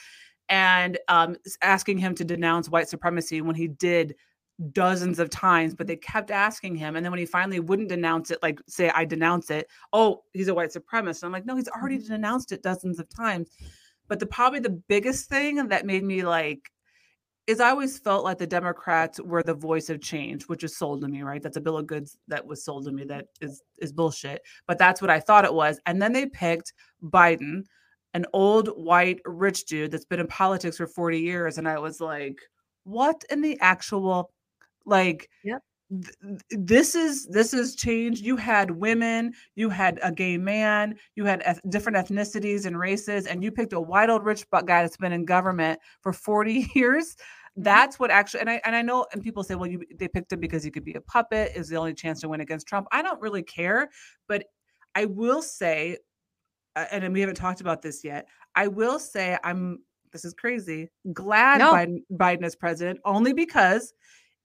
And 0.49 0.99
um 1.09 1.37
asking 1.63 1.99
him 1.99 2.15
to 2.17 2.25
denounce 2.25 2.69
white 2.69 2.89
supremacy 2.89 3.41
when 3.41 3.55
he 3.57 3.69
did 3.69 4.15
dozens 4.73 5.19
of 5.19 5.31
times, 5.31 5.75
but 5.75 5.87
they 5.87 5.97
kept 5.97 6.31
asking 6.31 6.77
him. 6.77 6.97
And 6.97 7.05
then 7.05 7.11
when 7.11 7.19
he 7.19 7.27
finally 7.27 7.61
wouldn't 7.61 7.89
denounce 7.89 8.31
it, 8.31 8.39
like 8.43 8.61
say, 8.69 8.91
I 8.91 9.05
denounce 9.05 9.51
it, 9.51 9.69
oh, 9.93 10.23
he's 10.33 10.49
a 10.49 10.55
white 10.55 10.71
supremacist. 10.71 11.23
And 11.23 11.27
I'm 11.27 11.33
like, 11.33 11.47
no, 11.47 11.57
he's 11.57 11.69
already 11.69 11.99
mm-hmm. 11.99 12.13
denounced 12.13 12.53
it 12.53 12.63
dozens 12.63 12.99
of 12.99 13.09
times. 13.09 13.51
But 14.07 14.21
the 14.21 14.27
probably 14.27 14.61
the 14.61 14.83
biggest 14.89 15.29
thing 15.29 15.69
that 15.69 15.87
made 15.87 16.05
me 16.05 16.23
like 16.23 16.71
is 17.47 17.61
I 17.61 17.71
always 17.71 17.99
felt 17.99 18.25
like 18.25 18.39
the 18.39 18.47
Democrats 18.47 19.21
were 19.21 19.43
the 19.43 19.55
voice 19.55 19.91
of 19.91 20.01
change, 20.01 20.45
which 20.45 20.65
is 20.65 20.77
sold 20.77 21.03
to 21.03 21.09
me, 21.09 21.23
right? 21.23 21.43
That's 21.43 21.59
a 21.59 21.61
bill 21.61 21.77
of 21.77 21.87
goods 21.87 22.17
that 22.29 22.47
was 22.47 22.65
sold 22.65 22.87
to 22.87 22.93
me 22.93 23.05
that 23.05 23.27
is 23.41 23.63
is 23.79 23.93
bullshit. 23.93 24.43
But 24.67 24.79
that's 24.79 25.03
what 25.03 25.11
I 25.11 25.21
thought 25.21 25.45
it 25.45 25.53
was. 25.53 25.79
And 25.85 26.01
then 26.01 26.13
they 26.13 26.27
picked 26.27 26.73
Biden, 27.03 27.65
an 28.15 28.25
old 28.33 28.69
white 28.69 29.21
rich 29.25 29.67
dude 29.67 29.91
that's 29.91 30.07
been 30.07 30.21
in 30.21 30.27
politics 30.27 30.79
for 30.79 30.87
40 30.87 31.19
years. 31.19 31.59
And 31.59 31.69
I 31.69 31.79
was 31.79 32.01
like, 32.01 32.39
what 32.85 33.25
in 33.31 33.41
the 33.43 33.59
actual 33.61 34.31
like 34.87 35.29
Yep. 35.45 35.63
th- 35.91 36.15
th- 36.23 36.41
this 36.51 36.95
is 36.95 37.27
this 37.27 37.53
is 37.55 37.75
change 37.75 38.21
you 38.21 38.37
had 38.37 38.71
women 38.71 39.33
you 39.55 39.69
had 39.71 39.99
a 40.03 40.11
gay 40.13 40.37
man 40.39 40.97
you 41.15 41.25
had 41.25 41.43
eth- 41.47 41.61
different 41.69 41.97
ethnicities 41.99 42.67
and 42.67 42.79
races 42.79 43.27
and 43.27 43.43
you 43.45 43.51
picked 43.53 43.73
a 43.73 43.81
white 43.81 44.11
old 44.11 44.25
rich 44.25 44.49
bu- 44.51 44.63
guy 44.63 44.83
that's 44.83 44.97
been 44.97 45.13
in 45.13 45.25
government 45.25 45.79
for 46.03 46.13
40 46.13 46.71
years 46.75 47.15
mm-hmm. 47.15 47.63
that's 47.63 47.99
what 47.99 48.11
actually 48.11 48.41
and 48.41 48.51
i 48.51 48.61
and 48.65 48.75
i 48.75 48.83
know 48.83 49.07
and 49.13 49.23
people 49.23 49.43
say 49.45 49.55
well 49.55 49.71
you 49.71 49.81
they 49.99 50.09
picked 50.09 50.33
him 50.33 50.41
because 50.41 50.65
he 50.65 50.71
could 50.71 50.85
be 50.85 50.95
a 50.95 51.01
puppet 51.03 51.53
is 51.55 51.69
the 51.69 51.77
only 51.77 51.95
chance 51.95 52.21
to 52.21 52.29
win 52.29 52.41
against 52.41 52.67
trump 52.67 52.87
i 52.93 53.01
don't 53.03 53.21
really 53.21 53.43
care 53.43 53.89
but 54.29 54.45
i 54.95 55.05
will 55.05 55.43
say 55.43 55.97
and 56.91 57.13
we 57.13 57.21
haven't 57.21 57.37
talked 57.37 57.61
about 57.61 57.83
this 57.83 58.03
yet 58.03 58.27
i 58.57 58.67
will 58.67 58.99
say 58.99 59.39
i'm 59.45 59.79
this 60.13 60.25
is 60.25 60.35
crazy 60.35 60.89
glad 61.13 61.59
No. 61.59 61.73
biden, 61.73 61.99
biden 62.13 62.45
is 62.45 62.57
president 62.57 62.99
only 63.05 63.33
because 63.33 63.93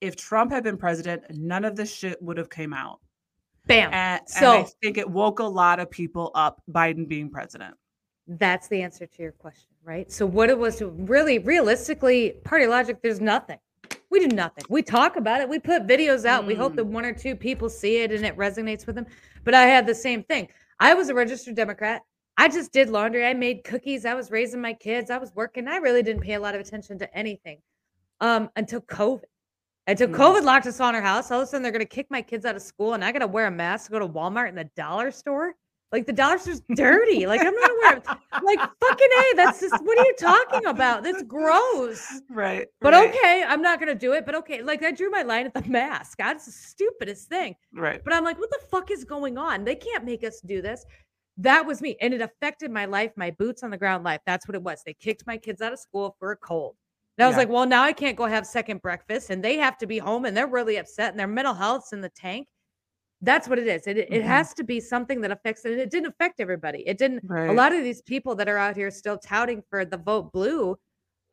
if 0.01 0.15
trump 0.15 0.51
had 0.51 0.63
been 0.63 0.77
president 0.77 1.23
none 1.31 1.65
of 1.65 1.75
this 1.75 1.93
shit 1.93 2.21
would 2.21 2.37
have 2.37 2.49
came 2.49 2.73
out 2.73 2.99
Bam. 3.65 3.91
and, 3.93 4.21
and 4.37 4.45
i 4.45 4.65
think 4.81 4.97
it 4.97 5.09
woke 5.09 5.39
a 5.39 5.43
lot 5.43 5.79
of 5.79 5.89
people 5.91 6.31
up 6.35 6.61
biden 6.71 7.07
being 7.07 7.29
president 7.29 7.75
That's 8.27 8.67
the 8.67 8.83
answer 8.83 9.07
to 9.07 9.21
your 9.23 9.31
question, 9.31 9.73
right? 9.83 10.11
So 10.11 10.23
what 10.23 10.49
it 10.51 10.57
was 10.57 10.75
to 10.77 10.89
really 11.15 11.39
realistically, 11.39 12.35
party 12.43 12.67
logic, 12.67 13.01
there's 13.01 13.19
nothing. 13.19 13.57
We 14.11 14.19
do 14.19 14.27
nothing. 14.35 14.65
We 14.69 14.83
talk 14.83 15.15
about 15.15 15.41
it. 15.41 15.49
We 15.49 15.57
put 15.57 15.87
videos 15.87 16.25
out. 16.25 16.45
We 16.45 16.53
hope 16.53 16.73
Mm. 16.73 16.75
that 16.75 16.85
one 16.85 17.05
or 17.05 17.13
two 17.13 17.35
people 17.35 17.69
see 17.69 18.03
it 18.03 18.11
and 18.11 18.23
it 18.23 18.37
resonates 18.37 18.85
with 18.85 18.95
them. 18.97 19.07
But 19.45 19.55
I 19.55 19.63
had 19.65 19.87
the 19.87 19.95
same 19.95 20.21
thing. 20.23 20.47
I 20.79 20.93
was 20.93 21.09
a 21.09 21.15
registered 21.15 21.55
Democrat. 21.55 22.03
I 22.37 22.49
just 22.49 22.71
did 22.71 22.89
laundry. 22.89 23.25
I 23.25 23.33
made 23.33 23.63
cookies. 23.63 24.05
I 24.05 24.13
was 24.13 24.29
raising 24.29 24.61
my 24.61 24.73
kids. 24.73 25.09
I 25.09 25.17
was 25.17 25.31
working. 25.33 25.67
I 25.67 25.77
really 25.77 26.03
didn't 26.03 26.21
pay 26.21 26.35
a 26.35 26.39
lot 26.39 26.53
of 26.53 26.61
attention 26.61 26.99
to 26.99 27.07
anything 27.17 27.57
um, 28.21 28.51
until 28.55 28.81
COVID. 28.81 29.23
Until 29.89 30.07
Mm. 30.09 30.15
COVID 30.15 30.43
locked 30.43 30.67
us 30.67 30.79
on 30.79 30.93
our 30.93 31.01
house. 31.01 31.31
All 31.31 31.39
of 31.41 31.43
a 31.43 31.47
sudden, 31.47 31.63
they're 31.63 31.71
going 31.71 31.79
to 31.79 31.85
kick 31.85 32.07
my 32.11 32.21
kids 32.21 32.45
out 32.45 32.55
of 32.55 32.61
school, 32.61 32.93
and 32.93 33.03
I 33.03 33.11
got 33.11 33.19
to 33.19 33.27
wear 33.27 33.47
a 33.47 33.51
mask 33.51 33.87
to 33.87 33.91
go 33.93 33.99
to 33.99 34.07
Walmart 34.07 34.47
and 34.49 34.57
the 34.57 34.69
dollar 34.75 35.09
store. 35.11 35.55
Like 35.91 36.05
the 36.05 36.13
dollar 36.13 36.37
store's 36.37 36.61
dirty. 36.75 37.25
Like 37.25 37.41
I'm 37.41 37.55
not 37.55 37.71
aware. 37.71 37.97
Of, 37.97 38.03
like 38.43 38.59
fucking 38.59 39.07
a. 39.11 39.35
That's 39.35 39.59
just 39.59 39.83
what 39.83 39.97
are 39.97 40.05
you 40.05 40.13
talking 40.19 40.65
about? 40.67 41.01
That's 41.01 41.23
gross. 41.23 42.21
right 42.29 42.67
But 42.79 42.93
right, 42.93 43.09
okay, 43.09 43.43
I'm 43.47 43.63
not 43.63 43.79
gonna 43.79 43.95
do 43.95 44.13
it. 44.13 44.23
But 44.23 44.35
okay, 44.35 44.61
like 44.61 44.83
I 44.83 44.91
drew 44.91 45.09
my 45.09 45.23
line 45.23 45.47
at 45.47 45.55
the 45.55 45.67
mask. 45.67 46.19
That's 46.19 46.45
the 46.45 46.51
stupidest 46.51 47.27
thing. 47.27 47.55
right 47.73 48.03
But 48.03 48.13
I'm 48.13 48.23
like, 48.23 48.37
what 48.37 48.51
the 48.51 48.59
fuck 48.69 48.91
is 48.91 49.03
going 49.03 49.39
on? 49.39 49.63
They 49.63 49.75
can't 49.75 50.05
make 50.05 50.23
us 50.23 50.41
do 50.41 50.61
this. 50.61 50.85
That 51.37 51.65
was 51.65 51.81
me. 51.81 51.97
And 52.01 52.13
it 52.13 52.21
affected 52.21 52.69
my 52.69 52.85
life, 52.85 53.11
my 53.15 53.31
boots 53.31 53.63
on 53.63 53.71
the 53.71 53.77
ground 53.77 54.03
life. 54.03 54.21
That's 54.27 54.47
what 54.47 54.53
it 54.53 54.61
was. 54.61 54.83
They 54.85 54.93
kicked 54.93 55.25
my 55.25 55.37
kids 55.37 55.59
out 55.59 55.73
of 55.73 55.79
school 55.79 56.15
for 56.19 56.31
a 56.33 56.37
cold. 56.37 56.75
And 57.19 57.25
I 57.25 57.27
was 57.27 57.35
Yeah. 57.35 57.39
like, 57.39 57.49
well, 57.49 57.65
now 57.67 57.83
I 57.83 57.91
can't 57.91 58.15
go 58.15 58.25
have 58.27 58.47
second 58.47 58.81
breakfast 58.81 59.29
and 59.29 59.43
they 59.43 59.57
have 59.57 59.77
to 59.79 59.85
be 59.87 59.97
home 59.99 60.23
and 60.25 60.35
they're 60.37 60.47
really 60.47 60.77
upset 60.77 61.11
and 61.11 61.19
their 61.19 61.27
mental 61.27 61.53
health's 61.53 61.91
in 61.91 61.99
the 62.01 62.09
tank. 62.09 62.47
That's 63.21 63.49
what 63.49 63.59
it 63.59 63.67
is. 63.67 63.87
It, 63.87 63.97
it 63.97 64.23
Mhm. 64.23 64.23
has 64.23 64.53
to 64.55 64.63
be 64.63 64.79
something 64.79 65.21
that 65.21 65.31
affects 65.31 65.65
it. 65.65 65.73
And 65.73 65.81
it 65.81 65.91
didn't 65.91 66.07
affect 66.07 66.39
everybody. 66.39 66.83
It 66.87 66.97
didn't 66.97 67.23
right 67.27 67.49
a 67.49 67.53
lot 67.53 67.73
of 67.73 67.83
these 67.83 68.01
people 68.01 68.35
that 68.35 68.47
are 68.47 68.57
out 68.57 68.75
here 68.77 68.89
still 68.91 69.17
touting 69.17 69.61
for 69.69 69.83
the 69.85 69.97
vote 69.97 70.31
blue 70.31 70.77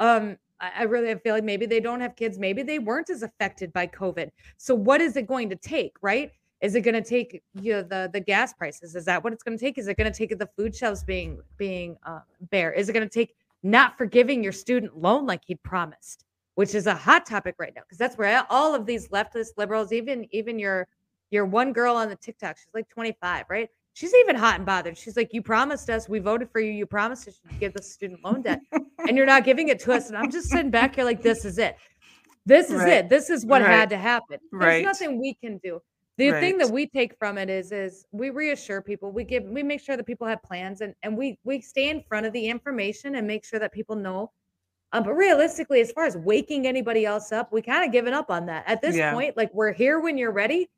um 0.01 0.37
I, 0.61 0.73
I 0.79 0.83
really 0.85 1.15
feel 1.17 1.35
like 1.35 1.45
maybe 1.45 1.67
they 1.67 1.81
don't 1.81 2.01
have 2.01 2.17
kids 2.17 2.39
maybe 2.39 2.63
they 2.63 2.79
weren't 2.79 3.11
as 3.11 3.23
affected 3.23 3.73
by 3.73 3.87
covid 3.87 4.31
so 4.57 4.75
what 4.75 5.01
is 5.01 5.17
it 5.17 5.27
going 5.27 5.49
to 5.51 5.57
take 5.57 5.93
right 6.03 6.33
is 6.61 6.75
it 6.75 6.83
going 6.83 6.95
to 6.95 7.03
take 7.09 7.43
you 7.55 7.75
know 7.75 7.83
the 7.83 8.11
the 8.13 8.21
gas 8.21 8.53
prices 8.55 8.95
is 8.95 9.05
that 9.07 9.23
what 9.25 9.33
it's 9.33 9.43
going 9.43 9.57
to 9.57 9.63
take 9.65 9.79
is 9.79 9.89
it 9.89 9.97
going 9.97 10.11
to 10.11 10.17
take 10.17 10.37
the 10.39 10.49
food 10.57 10.75
shelves 10.75 11.05
being 11.05 11.41
being 11.57 11.97
uh, 12.05 12.21
bare 12.51 12.73
is 12.73 12.89
it 12.89 12.93
going 12.93 13.09
to 13.09 13.13
take 13.13 13.35
not 13.63 13.97
forgiving 13.99 14.43
your 14.43 14.53
student 14.53 14.97
loan 14.97 15.27
like 15.27 15.41
he'd 15.47 15.63
promised 15.63 16.25
which 16.57 16.75
is 16.75 16.87
a 16.87 16.95
hot 16.95 17.25
topic 17.27 17.55
right 17.59 17.73
now 17.77 17.83
because 17.83 17.99
that's 17.99 18.17
where 18.19 18.45
all 18.51 18.75
of 18.75 18.87
these 18.87 19.09
leftist 19.09 19.49
liberals 19.57 19.93
even 19.93 20.27
even 20.31 20.59
your 20.59 20.89
your 21.31 21.45
one 21.45 21.73
girl 21.73 21.95
on 21.97 22.09
the 22.09 22.17
tiktok 22.17 22.57
she's 22.57 22.73
like 22.75 22.89
25 22.89 23.45
right? 23.49 23.69
She's 23.93 24.13
even 24.15 24.37
hot 24.37 24.57
and 24.57 24.67
bothered. 24.67 24.99
She's 24.99 25.17
like 25.17 25.33
you 25.33 25.41
promised 25.41 25.89
us 25.89 26.07
we 26.09 26.19
voted 26.19 26.51
for 26.51 26.61
you 26.61 26.71
you 26.71 26.85
promised 26.87 27.29
us 27.29 27.41
you'd 27.43 27.59
give 27.59 27.77
us 27.77 27.91
student 27.93 28.23
loan 28.23 28.43
debt 28.43 28.61
and 29.09 29.17
you're 29.17 29.25
not 29.27 29.45
giving 29.45 29.69
it 29.69 29.79
to 29.81 29.93
us. 29.93 30.09
And 30.09 30.19
i'm 30.19 30.31
just 30.31 30.49
sitting 30.51 30.71
back 30.71 30.95
here 30.97 31.05
like 31.05 31.23
this 31.23 31.45
is 31.45 31.59
it. 31.59 31.77
This 32.45 32.71
is 32.71 32.81
Right. 32.81 32.93
it. 32.93 33.09
This 33.09 33.31
is 33.31 33.45
what 33.47 33.63
Right. 33.63 33.71
had 33.73 33.91
to 33.91 33.97
happen. 33.97 34.39
There's 34.53 34.63
Right. 34.63 34.85
nothing 34.85 35.19
we 35.21 35.35
can 35.35 35.59
do 35.65 35.81
The 36.19 36.33
thing 36.33 36.57
that 36.59 36.71
we 36.71 36.87
take 36.87 37.19
from 37.19 37.37
it 37.37 37.51
is 37.51 37.73
is 37.73 38.07
we 38.11 38.31
reassure 38.31 38.81
people. 38.81 39.13
We 39.13 39.25
give 39.25 39.45
we 39.45 39.63
make 39.63 39.81
sure 39.81 39.97
that 39.97 40.07
people 40.07 40.27
have 40.27 40.43
plans 40.43 40.81
and 40.81 40.95
and 41.03 41.17
we 41.17 41.39
we 41.45 41.61
stay 41.61 41.91
in 41.91 42.03
front 42.09 42.25
of 42.25 42.33
the 42.33 42.47
information 42.49 43.17
and 43.17 43.27
make 43.27 43.45
sure 43.45 43.59
that 43.61 43.73
people 43.73 43.97
know. 43.97 44.33
Um, 44.93 45.03
but 45.03 45.13
realistically, 45.13 45.81
as 45.81 45.93
far 45.93 46.07
as 46.07 46.17
waking 46.17 46.67
anybody 46.67 47.05
else 47.05 47.33
up, 47.33 47.53
we 47.53 47.61
kind 47.61 47.85
of 47.85 47.93
given 47.93 48.15
up 48.15 48.31
on 48.31 48.47
that 48.47 48.65
at 48.67 48.81
this 48.81 48.97
Yeah. 48.97 49.13
point. 49.13 49.37
Like 49.37 49.53
we're 49.53 49.73
here 49.73 50.01
when 50.01 50.17
you're 50.17 50.33
ready, 50.33 50.71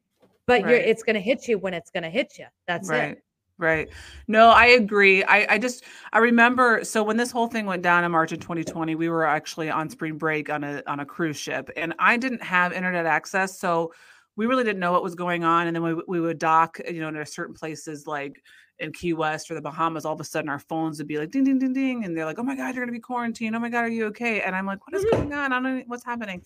but 0.46 0.62
you're 0.62 0.70
it's 0.70 1.04
gonna 1.04 1.20
hit 1.20 1.46
you 1.46 1.58
when 1.58 1.72
it's 1.74 1.90
gonna 1.90 2.10
hit 2.10 2.36
you. 2.38 2.46
That's 2.66 2.88
right 2.88 3.12
it. 3.12 3.22
right 3.58 3.88
no 4.28 4.50
i 4.50 4.66
agree 4.66 5.24
I, 5.24 5.54
I 5.54 5.58
just 5.58 5.82
i 6.12 6.18
remember 6.18 6.84
so 6.84 7.02
when 7.02 7.16
this 7.16 7.32
whole 7.32 7.48
thing 7.48 7.66
went 7.66 7.82
down 7.82 8.04
in 8.04 8.12
march 8.12 8.30
of 8.30 8.38
2020 8.38 8.94
we 8.94 9.08
were 9.08 9.26
actually 9.26 9.68
on 9.68 9.90
spring 9.90 10.16
break 10.16 10.48
on 10.48 10.62
a 10.62 10.80
on 10.86 11.00
a 11.00 11.04
cruise 11.04 11.36
ship 11.36 11.68
and 11.76 11.92
i 11.98 12.16
didn't 12.16 12.44
have 12.44 12.72
internet 12.72 13.04
access 13.04 13.58
so 13.58 13.92
we 14.38 14.46
really 14.46 14.64
didn't 14.64 14.78
know 14.78 14.92
what 14.92 15.02
was 15.02 15.16
going 15.16 15.44
on 15.44 15.66
and 15.66 15.76
then 15.76 15.82
we, 15.82 15.94
we 16.06 16.20
would 16.20 16.38
dock 16.38 16.78
you 16.88 17.00
know 17.00 17.08
in 17.08 17.26
certain 17.26 17.54
places 17.54 18.06
like 18.06 18.42
in 18.78 18.92
key 18.92 19.12
west 19.12 19.50
or 19.50 19.54
the 19.54 19.60
bahamas 19.60 20.04
all 20.04 20.14
of 20.14 20.20
a 20.20 20.24
sudden 20.24 20.48
our 20.48 20.60
phones 20.60 20.98
would 20.98 21.08
be 21.08 21.18
like 21.18 21.32
ding 21.32 21.42
ding 21.42 21.58
ding 21.58 21.72
ding 21.72 22.04
and 22.04 22.16
they're 22.16 22.24
like 22.24 22.38
oh 22.38 22.44
my 22.44 22.54
god 22.54 22.74
you're 22.74 22.84
gonna 22.84 22.92
be 22.92 23.00
quarantined. 23.00 23.56
Oh 23.56 23.58
my 23.58 23.68
god 23.68 23.84
are 23.84 23.88
you 23.88 24.06
okay? 24.06 24.40
And 24.40 24.54
i'm 24.54 24.64
like 24.64 24.86
what 24.86 24.96
is 24.96 25.04
going 25.10 25.32
on? 25.32 25.52
I 25.52 25.56
don't 25.56 25.62
know 25.64 25.82
what's 25.88 26.04
happening. 26.04 26.42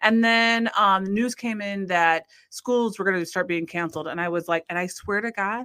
And 0.00 0.24
then 0.24 0.70
um, 0.76 1.04
news 1.04 1.34
came 1.34 1.60
in 1.60 1.86
that 1.86 2.26
schools 2.50 2.98
were 2.98 3.04
going 3.04 3.18
to 3.18 3.26
start 3.26 3.48
being 3.48 3.66
canceled. 3.66 4.06
And 4.08 4.20
I 4.20 4.28
was 4.28 4.48
like, 4.48 4.64
and 4.68 4.78
I 4.78 4.86
swear 4.86 5.20
to 5.22 5.30
God, 5.30 5.64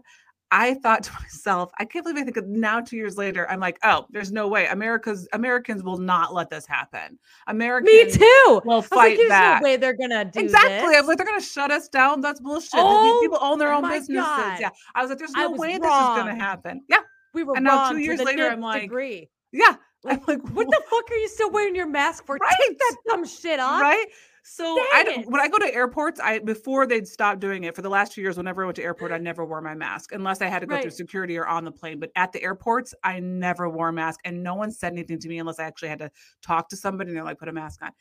I 0.51 0.73
thought 0.75 1.03
to 1.03 1.13
myself, 1.21 1.71
I 1.79 1.85
can't 1.85 2.03
believe 2.03 2.19
I 2.21 2.23
think 2.23 2.37
of 2.37 2.47
now 2.47 2.81
two 2.81 2.95
years 2.97 3.17
later, 3.17 3.49
I'm 3.49 3.59
like, 3.59 3.77
oh, 3.83 4.05
there's 4.09 4.31
no 4.31 4.47
way. 4.47 4.65
America's 4.67 5.27
Americans 5.33 5.83
will 5.83 5.97
not 5.97 6.33
let 6.33 6.49
this 6.49 6.65
happen. 6.65 7.19
Americans 7.47 7.93
Me 7.93 8.11
too. 8.11 8.61
will 8.65 8.81
was 8.81 8.91
like, 8.91 9.17
there's 9.17 9.29
back. 9.29 9.61
no 9.61 9.65
way 9.65 9.77
they're 9.77 9.97
gonna 9.97 10.25
do 10.25 10.39
Exactly. 10.39 10.95
I 10.95 10.99
was 10.99 11.07
like, 11.07 11.17
they're 11.17 11.25
gonna 11.27 11.41
shut 11.41 11.71
us 11.71 11.87
down. 11.87 12.21
That's 12.21 12.39
bullshit. 12.39 12.71
These 12.71 12.81
Oh 12.83 13.19
people 13.21 13.39
own 13.41 13.59
their 13.59 13.73
own 13.73 13.83
businesses. 13.87 14.15
God. 14.23 14.59
Yeah. 14.59 14.69
I 14.95 15.01
was 15.01 15.09
like, 15.09 15.19
there's 15.19 15.31
no 15.31 15.51
way 15.51 15.73
this 15.73 15.77
is 15.77 15.81
gonna 15.81 16.35
happen. 16.35 16.81
Yeah. 16.89 16.99
we 17.33 17.43
were 17.43 17.55
and 17.55 17.65
now 17.65 17.91
two 17.91 17.97
years 17.97 18.19
later, 18.19 18.49
I'm 18.49 18.61
like, 18.61 18.81
degree. 18.83 19.29
Yeah. 19.51 19.75
Like, 20.03 20.19
I'm 20.19 20.25
like, 20.27 20.55
what 20.55 20.67
the 20.67 20.81
fuck 20.89 21.11
are 21.11 21.15
you 21.17 21.27
still 21.27 21.51
wearing 21.51 21.75
your 21.75 21.87
mask 21.87 22.25
for? 22.25 22.37
Take 22.67 22.79
that 22.79 22.95
dumb 23.07 23.25
shit 23.25 23.59
off. 23.59 23.81
right 23.81 24.05
so 24.43 24.63
i 24.93 25.03
don't, 25.03 25.29
when 25.29 25.41
i 25.41 25.47
go 25.47 25.57
to 25.57 25.73
airports 25.73 26.19
i 26.19 26.39
before 26.39 26.85
they'd 26.85 27.07
stopped 27.07 27.39
doing 27.39 27.63
it 27.63 27.75
for 27.75 27.81
the 27.81 27.89
last 27.89 28.13
two 28.13 28.21
years 28.21 28.37
whenever 28.37 28.63
i 28.63 28.65
went 28.65 28.75
to 28.75 28.83
airport 28.83 29.11
i 29.11 29.17
mm. 29.17 29.23
never 29.23 29.45
wore 29.45 29.61
my 29.61 29.75
mask 29.75 30.11
unless 30.11 30.41
i 30.41 30.47
had 30.47 30.59
to 30.59 30.67
go 30.67 30.79
through 30.81 30.91
security 30.91 31.37
or 31.37 31.47
on 31.47 31.63
the 31.63 31.71
plane 31.71 31.99
but 31.99 32.11
at 32.15 32.31
the 32.31 32.41
airports 32.41 32.93
i 33.03 33.19
never 33.19 33.69
wore 33.69 33.89
a 33.89 33.93
mask 33.93 34.19
and 34.25 34.41
no 34.43 34.55
one 34.55 34.71
said 34.71 34.93
anything 34.93 35.19
to 35.19 35.27
me 35.27 35.39
unless 35.39 35.59
i 35.59 35.63
actually 35.63 35.89
had 35.89 35.99
to 35.99 36.09
talk 36.41 36.69
to 36.69 36.75
somebody 36.75 37.09
and 37.09 37.17
they're 37.17 37.23
like 37.23 37.39
put 37.39 37.49
a 37.49 37.53
mask 37.53 37.81
on 37.81 37.91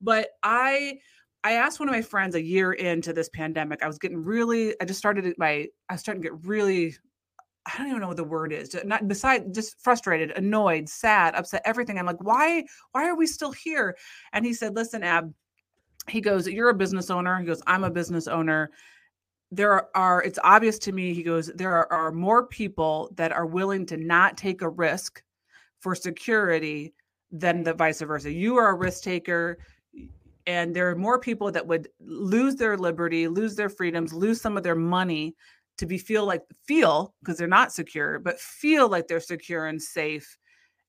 but 0.00 0.28
i 0.42 0.94
I 1.44 1.52
asked 1.52 1.78
one 1.78 1.90
of 1.90 1.94
my 1.94 2.00
friends 2.00 2.34
a 2.34 2.42
year 2.42 2.72
into 2.72 3.12
this 3.12 3.28
pandemic. 3.28 3.82
I 3.82 3.86
was 3.86 3.98
getting 3.98 4.16
really, 4.16 4.74
I 4.80 4.86
just 4.86 4.98
started 4.98 5.34
my, 5.36 5.66
I 5.90 5.92
was 5.92 6.00
starting 6.00 6.22
to 6.22 6.30
get 6.30 6.46
really, 6.46 6.96
I 7.66 7.76
don't 7.76 7.88
even 7.88 8.00
know 8.00 8.08
what 8.08 8.16
the 8.16 8.24
word 8.24 8.50
is. 8.50 8.74
Not 8.82 9.06
beside 9.08 9.52
just 9.52 9.76
frustrated, 9.82 10.30
annoyed, 10.30 10.88
sad, 10.88 11.34
upset, 11.34 11.60
everything. 11.66 11.98
I'm 11.98 12.06
like, 12.06 12.24
why, 12.24 12.64
why 12.92 13.06
are 13.06 13.14
we 13.14 13.26
still 13.26 13.52
here? 13.52 13.94
And 14.32 14.46
he 14.46 14.54
said, 14.54 14.74
listen, 14.74 15.02
Ab, 15.02 15.34
he 16.08 16.20
goes, 16.20 16.46
You're 16.46 16.70
a 16.70 16.74
business 16.74 17.10
owner. 17.10 17.38
He 17.38 17.46
goes, 17.46 17.62
I'm 17.66 17.84
a 17.84 17.90
business 17.90 18.28
owner. 18.28 18.70
There 19.50 19.96
are, 19.96 20.22
it's 20.22 20.38
obvious 20.42 20.78
to 20.80 20.92
me, 20.92 21.14
he 21.14 21.22
goes, 21.22 21.46
there 21.54 21.72
are, 21.72 21.92
are 21.92 22.10
more 22.10 22.46
people 22.46 23.12
that 23.14 23.30
are 23.30 23.46
willing 23.46 23.86
to 23.86 23.96
not 23.96 24.36
take 24.36 24.62
a 24.62 24.68
risk 24.68 25.22
for 25.78 25.94
security 25.94 26.92
than 27.30 27.62
the 27.62 27.74
vice 27.74 28.00
versa. 28.00 28.32
You 28.32 28.56
are 28.56 28.70
a 28.70 28.74
risk 28.74 29.04
taker. 29.04 29.58
And 30.46 30.74
there 30.74 30.90
are 30.90 30.96
more 30.96 31.18
people 31.18 31.52
that 31.52 31.66
would 31.66 31.88
lose 32.00 32.56
their 32.56 32.76
liberty, 32.76 33.28
lose 33.28 33.54
their 33.54 33.68
freedoms, 33.68 34.12
lose 34.12 34.40
some 34.40 34.56
of 34.56 34.62
their 34.62 34.74
money 34.74 35.36
to 35.78 35.86
be 35.86 35.98
feel 35.98 36.24
like 36.26 36.42
feel 36.66 37.14
because 37.20 37.38
they're 37.38 37.46
not 37.46 37.72
secure, 37.72 38.18
but 38.18 38.40
feel 38.40 38.88
like 38.88 39.08
they're 39.08 39.20
secure 39.20 39.66
and 39.66 39.80
safe. 39.80 40.36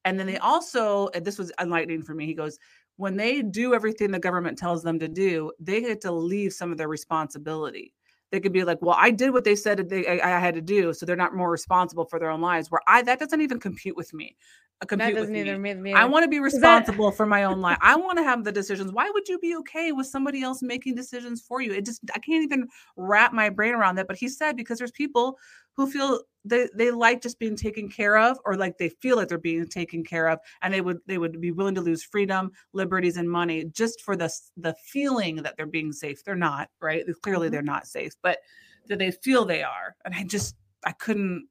And 0.03 0.19
then 0.19 0.27
they 0.27 0.35
mm. 0.35 0.43
also, 0.43 1.09
and 1.13 1.25
this 1.25 1.37
was 1.37 1.51
enlightening 1.59 2.03
for 2.03 2.13
me. 2.13 2.25
He 2.25 2.33
goes, 2.33 2.59
when 2.97 3.17
they 3.17 3.41
do 3.41 3.73
everything 3.73 4.11
the 4.11 4.19
government 4.19 4.57
tells 4.57 4.83
them 4.83 4.99
to 4.99 5.07
do, 5.07 5.51
they 5.59 5.81
get 5.81 6.01
to 6.01 6.11
leave 6.11 6.53
some 6.53 6.71
of 6.71 6.77
their 6.77 6.87
responsibility. 6.87 7.93
They 8.31 8.39
could 8.39 8.53
be 8.53 8.63
like, 8.63 8.81
"Well, 8.81 8.95
I 8.97 9.11
did 9.11 9.31
what 9.31 9.43
they 9.43 9.55
said 9.55 9.87
they, 9.89 10.07
I, 10.21 10.35
I 10.35 10.39
had 10.39 10.55
to 10.55 10.61
do, 10.61 10.93
so 10.93 11.05
they're 11.05 11.15
not 11.15 11.35
more 11.35 11.51
responsible 11.51 12.05
for 12.05 12.19
their 12.19 12.29
own 12.29 12.41
lives." 12.41 12.71
Where 12.71 12.81
I 12.87 13.01
that 13.03 13.19
doesn't 13.19 13.41
even 13.41 13.59
compute 13.59 13.95
with 13.95 14.13
me. 14.13 14.35
Uh, 14.81 14.85
compute 14.85 15.13
That 15.13 15.19
doesn't 15.21 15.33
me. 15.33 15.39
either 15.41 15.57
mean 15.57 15.81
me. 15.81 15.93
I 15.93 16.03
want 16.03 16.23
to 16.23 16.29
be 16.29 16.37
that- 16.37 16.43
responsible 16.43 17.11
for 17.11 17.25
my 17.25 17.45
own 17.45 17.61
life. 17.61 17.77
I 17.81 17.95
want 17.95 18.17
to 18.17 18.23
have 18.23 18.43
the 18.43 18.51
decisions. 18.51 18.91
Why 18.91 19.09
would 19.13 19.27
you 19.29 19.39
be 19.39 19.55
okay 19.57 19.91
with 19.93 20.07
somebody 20.07 20.41
else 20.41 20.61
making 20.61 20.95
decisions 20.95 21.41
for 21.41 21.61
you? 21.61 21.71
It 21.71 21.85
just 21.85 22.01
I 22.13 22.19
can't 22.19 22.43
even 22.43 22.67
wrap 22.97 23.31
my 23.31 23.49
brain 23.49 23.73
around 23.73 23.95
that. 23.95 24.07
But 24.07 24.17
he 24.17 24.27
said 24.27 24.57
because 24.57 24.77
there's 24.79 24.91
people 24.91 25.37
who 25.77 25.89
feel 25.89 26.19
they 26.45 26.69
they 26.77 26.91
like 26.91 27.21
just 27.21 27.39
being 27.39 27.55
taken 27.55 27.89
care 27.89 28.17
of, 28.17 28.37
or 28.45 28.55
like 28.55 28.77
they 28.77 28.89
feel 28.89 29.17
like 29.17 29.27
they're 29.27 29.37
being 29.37 29.67
taken 29.67 30.03
care 30.03 30.27
of, 30.29 30.39
and 30.61 30.73
they 30.73 30.81
would 30.81 30.99
they 31.07 31.17
would 31.17 31.41
be 31.41 31.51
willing 31.51 31.75
to 31.75 31.81
lose 31.81 32.03
freedom, 32.03 32.51
liberties, 32.73 33.17
and 33.17 33.29
money 33.29 33.65
just 33.65 34.01
for 34.01 34.15
the 34.15 34.31
the 34.55 34.75
feeling 34.93 35.37
that 35.37 35.55
they're 35.57 35.65
being 35.65 35.91
safe. 35.91 36.23
They're 36.23 36.35
not 36.35 36.69
right. 36.81 37.03
Clearly, 37.23 37.47
Mhm. 37.47 37.51
they're 37.51 37.61
not 37.63 37.87
safe, 37.87 38.13
but 38.21 38.39
that 38.87 38.99
they 38.99 39.11
feel 39.11 39.45
they 39.45 39.63
are. 39.63 39.95
And 40.05 40.13
I 40.15 40.23
just 40.23 40.55
I 40.85 40.91
couldn't. 40.93 41.47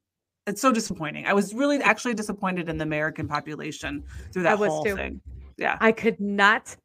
It's 0.47 0.61
so 0.61 0.71
disappointing. 0.71 1.25
I 1.25 1.33
was 1.33 1.53
really 1.53 1.81
actually 1.81 2.13
disappointed 2.13 2.69
in 2.69 2.77
the 2.77 2.83
American 2.83 3.27
population 3.27 4.03
through 4.31 4.43
I 4.43 4.45
that 4.45 4.59
was 4.59 4.69
whole 4.69 4.83
too. 4.85 4.95
thing. 4.95 5.21
Yeah. 5.57 5.77
I 5.81 5.91
could 5.91 6.19
not 6.19 6.75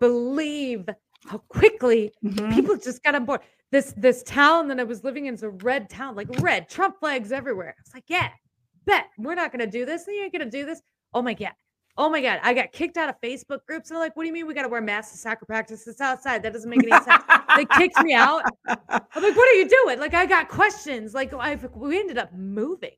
believe 0.00 0.88
how 1.26 1.38
quickly 1.48 2.12
Mhm. 2.24 2.50
people 2.54 2.76
just 2.78 3.02
got 3.02 3.14
on 3.14 3.26
board. 3.26 3.40
This 3.70 3.94
this 3.96 4.22
town 4.24 4.68
that 4.68 4.80
I 4.80 4.84
was 4.84 5.04
living 5.04 5.26
in 5.26 5.34
is 5.34 5.42
a 5.42 5.50
red 5.50 5.88
town, 5.88 6.16
like 6.16 6.28
red 6.40 6.68
Trump 6.68 6.98
flags 6.98 7.30
everywhere. 7.30 7.76
It's 7.80 7.94
like, 7.94 8.04
yeah, 8.08 8.28
bet 8.84 9.06
we're 9.18 9.34
not 9.34 9.52
gonna 9.52 9.66
do 9.66 9.84
this. 9.84 10.06
And 10.06 10.16
you 10.16 10.24
ain't 10.24 10.32
gonna 10.32 10.50
do 10.50 10.66
this. 10.66 10.82
Oh 11.14 11.22
my 11.22 11.34
god. 11.34 11.52
Oh 11.96 12.08
my 12.08 12.20
god. 12.20 12.40
I 12.42 12.54
got 12.54 12.72
kicked 12.72 12.96
out 12.96 13.08
of 13.08 13.20
Facebook 13.22 13.64
groups. 13.66 13.90
And 13.90 13.96
they're 13.96 14.04
like, 14.04 14.16
what 14.16 14.24
do 14.24 14.26
you 14.26 14.32
mean 14.32 14.46
we 14.46 14.54
gotta 14.54 14.68
wear 14.68 14.80
masks 14.80 15.12
to 15.12 15.18
soccer 15.18 15.44
practice? 15.44 15.86
It's 15.86 16.00
outside. 16.00 16.42
That 16.42 16.52
doesn't 16.52 16.70
make 16.70 16.82
any 16.82 16.92
sense. 17.04 17.22
they 17.56 17.64
kicked 17.76 18.02
me 18.02 18.14
out. 18.14 18.42
I'm 18.66 19.22
like, 19.22 19.36
what 19.36 19.48
are 19.48 19.54
you 19.54 19.68
doing? 19.68 20.00
Like, 20.00 20.14
I 20.14 20.26
got 20.26 20.48
questions. 20.48 21.14
Like, 21.14 21.32
I've 21.34 21.68
we 21.74 21.98
ended 21.98 22.18
up 22.18 22.32
moving. 22.32 22.96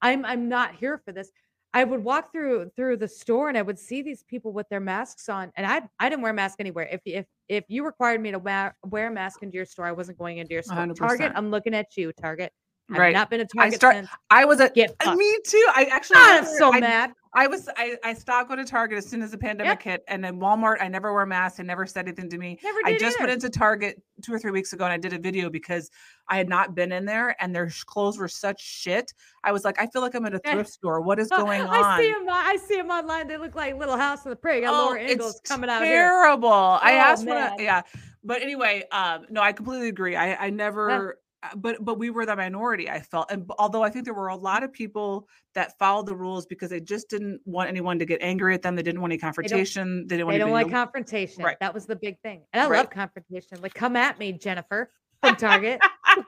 I'm 0.00 0.24
I'm 0.24 0.48
not 0.48 0.74
here 0.74 1.00
for 1.04 1.12
this. 1.12 1.30
I 1.74 1.82
would 1.82 2.04
walk 2.04 2.30
through 2.30 2.70
through 2.76 2.98
the 2.98 3.08
store 3.08 3.48
and 3.48 3.58
I 3.58 3.62
would 3.62 3.78
see 3.78 4.00
these 4.00 4.22
people 4.22 4.52
with 4.52 4.68
their 4.68 4.80
masks 4.80 5.28
on, 5.28 5.52
and 5.56 5.66
I 5.66 5.82
I 5.98 6.08
didn't 6.08 6.22
wear 6.22 6.30
a 6.30 6.34
mask 6.34 6.60
anywhere. 6.60 6.88
If 6.90 7.00
if 7.04 7.26
if 7.48 7.64
you 7.68 7.84
required 7.84 8.20
me 8.20 8.30
to 8.30 8.38
wear 8.38 8.76
wear 8.84 9.08
a 9.08 9.10
mask 9.10 9.42
into 9.42 9.56
your 9.56 9.66
store, 9.66 9.84
I 9.84 9.92
wasn't 9.92 10.16
going 10.16 10.38
into 10.38 10.54
your 10.54 10.62
store. 10.62 10.76
100%. 10.76 10.96
Target, 10.96 11.32
I'm 11.34 11.50
looking 11.50 11.74
at 11.74 11.96
you, 11.96 12.12
Target. 12.12 12.52
I've 12.90 12.98
Right. 12.98 13.14
not 13.14 13.30
been 13.30 13.40
a 13.40 13.46
Target 13.46 13.72
I 13.74 13.76
start- 13.76 13.94
since. 13.96 14.08
I 14.30 14.44
was 14.44 14.60
a 14.60 14.68
Get 14.68 14.90
uh, 15.00 15.04
fucked. 15.06 15.18
me 15.18 15.38
too. 15.46 15.66
I 15.74 15.84
actually 15.90 16.16
God, 16.16 16.40
I'm 16.40 16.44
so 16.58 16.72
I, 16.72 16.80
mad. 16.80 17.12
I 17.36 17.46
was 17.48 17.68
I, 17.76 17.96
I 18.04 18.12
stopped 18.14 18.48
going 18.48 18.64
to 18.64 18.70
Target 18.70 18.98
as 18.98 19.08
soon 19.08 19.20
as 19.22 19.30
the 19.32 19.38
pandemic 19.38 19.82
hit, 19.82 20.04
and 20.06 20.22
then 20.22 20.38
Walmart 20.38 20.76
I 20.82 20.86
never 20.88 21.12
wear 21.14 21.24
masks. 21.26 21.56
They 21.58 21.64
never 21.64 21.86
said 21.86 22.06
anything 22.06 22.28
to 22.30 22.38
me. 22.38 22.58
Never 22.62 22.78
I 22.84 22.92
just 22.98 23.16
either. 23.16 23.26
went 23.26 23.32
into 23.42 23.48
Target 23.58 24.00
two 24.22 24.32
or 24.34 24.38
three 24.38 24.50
weeks 24.52 24.72
ago 24.74 24.84
and 24.84 24.92
I 24.92 24.98
did 24.98 25.12
a 25.14 25.18
video 25.18 25.48
because 25.50 25.90
I 26.28 26.36
had 26.36 26.48
not 26.48 26.74
been 26.74 26.92
in 26.92 27.04
there 27.06 27.34
and 27.42 27.54
their 27.56 27.70
clothes 27.86 28.18
were 28.18 28.28
such 28.28 28.60
shit. 28.62 29.12
I 29.42 29.50
was 29.50 29.64
like, 29.64 29.80
I 29.80 29.86
feel 29.86 30.02
like 30.02 30.14
I'm 30.14 30.26
at 30.26 30.34
a 30.34 30.38
thrift 30.38 30.70
store. 30.70 31.00
What 31.00 31.18
is 31.18 31.28
Oh, 31.32 31.38
going 31.38 31.62
on? 31.62 31.68
I 31.70 32.00
see 32.00 32.12
them. 32.12 32.26
I 32.28 32.56
see 32.56 32.76
them 32.76 32.90
online. 32.90 33.26
They 33.28 33.38
look 33.38 33.54
like 33.56 33.76
Little 33.78 33.96
House 33.96 34.24
on 34.26 34.30
the 34.30 34.36
Prairie. 34.36 34.60
Got 34.60 34.74
Oh, 34.74 34.86
Laura 34.88 35.00
Ingalls 35.00 35.40
coming 35.44 35.70
out 35.70 35.82
here. 35.82 35.94
terrible. 36.08 36.52
I 36.52 36.92
Oh, 36.92 36.98
asked 36.98 37.26
one, 37.26 37.36
man. 37.36 37.52
of- 37.54 37.60
yeah, 37.60 37.82
but 38.22 38.42
anyway, 38.42 38.84
um, 38.92 39.24
no, 39.30 39.40
I 39.40 39.52
completely 39.52 39.88
agree. 39.88 40.14
I, 40.14 40.34
I 40.46 40.50
never, 40.50 41.18
Uh, 41.44 41.54
but 41.56 41.84
but 41.84 41.98
we 41.98 42.08
were 42.10 42.24
the 42.24 42.34
minority. 42.34 42.88
I 42.88 43.00
felt, 43.00 43.30
and 43.30 43.48
although 43.58 43.82
I 43.82 43.90
think 43.90 44.04
there 44.06 44.14
were 44.14 44.28
a 44.28 44.36
lot 44.36 44.62
of 44.62 44.72
people 44.72 45.28
that 45.54 45.78
followed 45.78 46.06
the 46.06 46.14
rules 46.16 46.46
because 46.46 46.70
they 46.70 46.80
just 46.80 47.10
didn't 47.10 47.40
want 47.44 47.68
anyone 47.68 47.98
to 47.98 48.06
get 48.06 48.20
angry 48.22 48.54
at 48.54 48.62
them. 48.62 48.74
They 48.76 48.82
didn't 48.82 49.00
want 49.00 49.12
any 49.12 49.20
confrontation. 49.20 50.06
They, 50.06 50.16
didn't 50.16 50.26
want 50.26 50.34
They 50.34 50.38
don't 50.38 50.52
like 50.52 50.66
to- 50.66 50.72
confrontation. 50.72 51.42
Right. 51.44 51.58
That 51.60 51.74
was 51.74 51.86
the 51.86 51.96
big 51.96 52.18
thing. 52.22 52.42
And 52.52 52.62
I 52.62 52.68
Right. 52.68 52.78
love 52.78 52.90
confrontation. 52.90 53.60
Like, 53.60 53.74
come 53.74 53.94
at 53.96 54.18
me, 54.18 54.32
Jennifer 54.32 54.90
from 55.22 55.36
Target. 55.36 55.80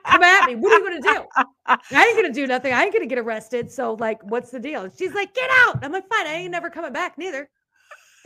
come 0.05 0.23
at 0.23 0.47
me. 0.47 0.55
What 0.55 0.71
are 0.73 0.79
you 0.79 1.01
gonna 1.01 1.19
do? 1.19 1.25
I 1.65 1.77
ain't 2.05 2.15
gonna 2.15 2.33
do 2.33 2.45
nothing. 2.47 2.73
I 2.73 2.83
ain't 2.83 2.93
gonna 2.93 3.05
get 3.07 3.17
arrested. 3.19 3.71
So, 3.71 3.93
like, 3.99 4.21
what's 4.23 4.51
the 4.51 4.59
deal? 4.59 4.89
She's 4.97 5.13
like, 5.13 5.33
get 5.33 5.49
out. 5.51 5.83
I'm 5.83 5.91
like, 5.91 6.07
fine. 6.07 6.27
I 6.27 6.33
ain't 6.33 6.51
never 6.51 6.69
coming 6.69 6.93
back 6.93 7.17
neither. 7.17 7.49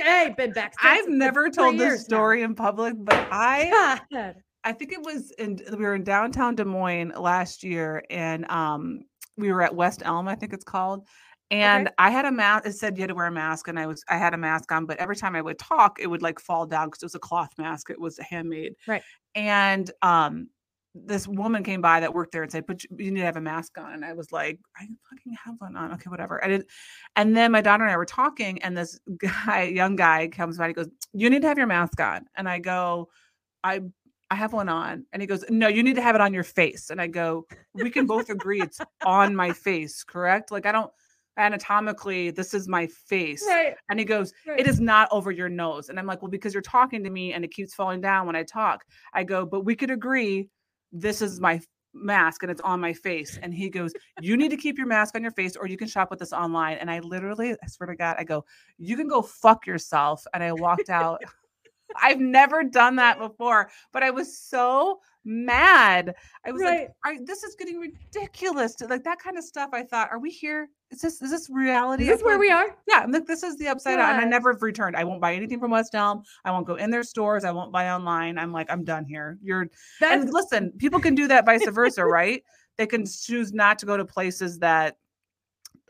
I 0.04 0.26
ain't 0.26 0.38
been 0.38 0.52
back. 0.52 0.74
I've 0.82 1.08
never 1.08 1.50
told 1.50 1.76
this 1.76 1.82
years 1.82 2.00
now. 2.10 2.18
story 2.18 2.42
in 2.42 2.56
public, 2.56 2.96
but 2.98 3.28
I 3.32 4.00
God. 4.12 4.36
I 4.64 4.74
think 4.74 4.92
it 4.92 5.02
was 5.04 5.32
in 5.32 5.60
we 5.72 5.78
were 5.78 5.96
in 5.96 6.04
downtown 6.04 6.56
Des 6.56 6.66
Moines 6.66 7.14
last 7.18 7.64
year 7.64 8.04
and 8.10 8.50
um 8.52 9.02
we 9.38 9.52
were 9.52 9.62
at 9.64 9.76
West 9.76 10.02
Elm, 10.06 10.28
I 10.28 10.36
think 10.36 10.54
it's 10.54 10.64
called. 10.64 11.08
And 11.50 11.88
Okay. 11.88 11.94
I 11.98 12.12
had 12.12 12.26
a 12.26 12.32
mask. 12.32 12.66
It 12.68 12.74
said 12.74 12.98
you 12.98 13.02
had 13.02 13.10
to 13.10 13.16
wear 13.16 13.26
a 13.28 13.32
mask, 13.32 13.68
and 13.68 13.78
I 13.80 13.86
was 13.88 14.04
I 14.10 14.18
had 14.18 14.34
a 14.34 14.38
mask 14.38 14.72
on, 14.72 14.86
but 14.86 14.98
every 15.00 15.16
time 15.16 15.36
I 15.36 15.42
would 15.42 15.60
talk, 15.60 16.00
it 16.00 16.08
would 16.08 16.22
like 16.22 16.40
fall 16.40 16.66
down 16.66 16.88
because 16.88 17.02
it 17.04 17.06
was 17.06 17.16
a 17.16 17.20
cloth 17.20 17.52
mask. 17.58 17.90
It 17.90 18.00
was 18.00 18.18
handmade. 18.20 18.74
Right. 18.88 19.04
And 19.36 19.92
um 20.02 20.50
this 20.94 21.26
woman 21.26 21.64
came 21.64 21.82
by 21.82 22.02
that 22.02 22.14
worked 22.14 22.34
there 22.34 22.44
and 22.44 22.52
said, 22.52 22.66
"But 22.68 22.84
you, 22.84 22.90
you 22.98 23.12
need 23.12 23.22
to 23.22 23.26
have 23.26 23.38
a 23.38 23.42
mask 23.42 23.78
on." 23.78 23.94
And 23.94 24.04
I 24.06 24.14
was 24.14 24.32
like, 24.34 24.60
"I 24.78 24.88
fucking 25.10 25.38
have 25.46 25.56
one 25.60 25.76
on." 25.78 25.94
Okay, 25.94 26.10
whatever. 26.10 26.44
I 26.44 26.50
did. 26.50 26.70
And 27.16 27.36
then 27.38 27.52
my 27.54 27.62
daughter 27.62 27.84
and 27.86 27.94
I 27.94 27.98
were 27.98 28.06
talking, 28.06 28.62
and 28.64 28.78
this 28.78 29.00
guy, 29.18 29.64
young 29.64 29.96
guy, 29.96 30.28
comes 30.28 30.58
by. 30.58 30.68
He 30.70 30.74
goes, 30.74 30.90
"You 31.14 31.30
need 31.30 31.44
to 31.44 31.48
have 31.48 31.58
your 31.58 31.68
mask 31.68 32.00
on." 32.02 32.26
And 32.36 32.50
I 32.50 32.60
go, 32.60 33.10
"I 33.64 33.82
I 34.32 34.36
have 34.36 34.54
one 34.54 34.70
on. 34.70 35.06
And 35.12 35.22
he 35.22 35.28
goes, 35.28 35.44
No, 35.50 35.68
you 35.68 35.84
need 35.84 35.98
to 35.98 36.02
have 36.02 36.16
it 36.16 36.22
on 36.22 36.34
your 36.34 36.46
face. 36.46 36.90
And 36.90 37.02
I 37.02 37.08
go, 37.08 37.46
We 37.74 37.90
can 37.92 38.08
both 38.08 38.30
agree 38.30 38.62
it's 38.62 38.80
on 39.06 39.36
my 39.36 39.52
face, 39.52 40.04
correct? 40.04 40.52
Like, 40.52 40.66
I 40.66 40.72
don't 40.72 40.90
anatomically, 41.38 42.32
this 42.32 42.54
is 42.54 42.68
my 42.68 42.88
face. 42.88 43.46
Right. 43.48 43.76
And 43.90 44.00
he 44.00 44.06
goes, 44.06 44.34
right. 44.48 44.60
It 44.60 44.68
is 44.68 44.80
not 44.80 45.10
over 45.12 45.32
your 45.32 45.50
nose. 45.50 45.90
And 45.90 46.00
I'm 46.00 46.06
like, 46.06 46.22
Well, 46.22 46.32
because 46.32 46.54
you're 46.54 46.62
talking 46.62 47.04
to 47.04 47.10
me 47.10 47.34
and 47.34 47.44
it 47.44 47.52
keeps 47.52 47.76
falling 47.76 48.00
down 48.00 48.26
when 48.26 48.38
I 48.38 48.44
talk. 48.44 48.86
I 49.14 49.26
go, 49.26 49.46
But 49.46 49.66
we 49.66 49.76
could 49.76 49.92
agree 49.92 50.48
this 50.94 51.22
is 51.22 51.42
my 51.42 51.60
mask 51.94 52.42
and 52.42 52.52
it's 52.52 52.62
on 52.62 52.80
my 52.80 52.94
face. 52.94 53.38
And 53.42 53.54
he 53.54 53.70
goes, 53.70 53.92
You 54.22 54.38
need 54.38 54.52
to 54.52 54.58
keep 54.58 54.78
your 54.78 54.88
mask 54.88 55.16
on 55.16 55.24
your 55.24 55.32
face 55.32 55.58
or 55.58 55.68
you 55.68 55.76
can 55.76 55.90
shop 55.90 56.10
with 56.10 56.22
us 56.22 56.32
online. 56.32 56.78
And 56.78 56.90
I 56.90 57.00
literally, 57.00 57.52
I 57.52 57.68
swear 57.68 57.88
to 57.88 57.98
God, 57.98 58.16
I 58.18 58.24
go, 58.24 58.46
You 58.78 58.96
can 58.96 59.10
go 59.10 59.22
fuck 59.22 59.68
yourself. 59.68 60.26
And 60.34 60.42
I 60.42 60.54
walked 60.54 60.90
out. 60.90 61.22
I've 62.02 62.20
never 62.20 62.64
done 62.64 62.96
that 62.98 63.20
before, 63.20 63.70
but 63.92 64.04
I 64.04 64.12
was 64.12 64.38
so 64.38 65.00
mad. 65.24 66.16
I 66.46 66.52
was 66.52 66.62
Right. 66.62 66.90
like, 67.06 67.26
this 67.26 67.44
is 67.44 67.56
getting 67.56 67.80
ridiculous. 67.80 68.76
Like 68.82 69.04
that 69.04 69.20
kind 69.20 69.38
of 69.38 69.44
stuff. 69.44 69.70
I 69.74 69.84
thought, 69.84 70.10
are 70.12 70.20
we 70.20 70.30
here? 70.30 70.70
Is 70.90 71.00
this 71.02 71.22
is 71.22 71.32
this 71.32 71.50
reality? 71.50 72.04
Is 72.04 72.10
this 72.10 72.24
where 72.24 72.38
we 72.40 72.50
are? 72.50 72.76
yeah, 72.88 73.00
I'm 73.00 73.12
like, 73.12 73.26
this 73.26 73.44
is 73.44 73.56
the 73.58 73.68
upside 73.68 73.98
down. 73.98 74.16
And 74.16 74.22
I 74.22 74.26
never 74.26 74.52
have 74.52 74.62
returned. 74.62 74.96
I 74.98 75.04
won't 75.04 75.22
buy 75.22 75.36
anything 75.36 75.60
from 75.60 75.72
West 75.72 75.96
Elm. 75.96 76.24
I 76.44 76.52
won't 76.52 76.68
go 76.68 76.76
in 76.76 76.90
their 76.90 77.04
stores. 77.04 77.44
I 77.46 77.52
won't 77.52 77.72
buy 77.72 77.90
online. 77.92 78.38
I'm 78.38 78.52
like, 78.52 78.70
I'm 78.70 78.84
done 78.84 79.06
here. 79.06 79.38
You're 79.42 79.68
That's 80.00 80.24
and 80.24 80.34
listen, 80.34 80.74
people 80.78 81.00
can 81.00 81.16
do 81.16 81.28
that 81.30 81.46
vice 81.46 81.68
versa, 81.70 82.06
right? 82.06 82.44
They 82.78 82.88
can 82.88 83.06
choose 83.06 83.54
not 83.54 83.80
to 83.80 83.86
go 83.86 83.96
to 83.96 84.06
places 84.06 84.60
that 84.60 84.98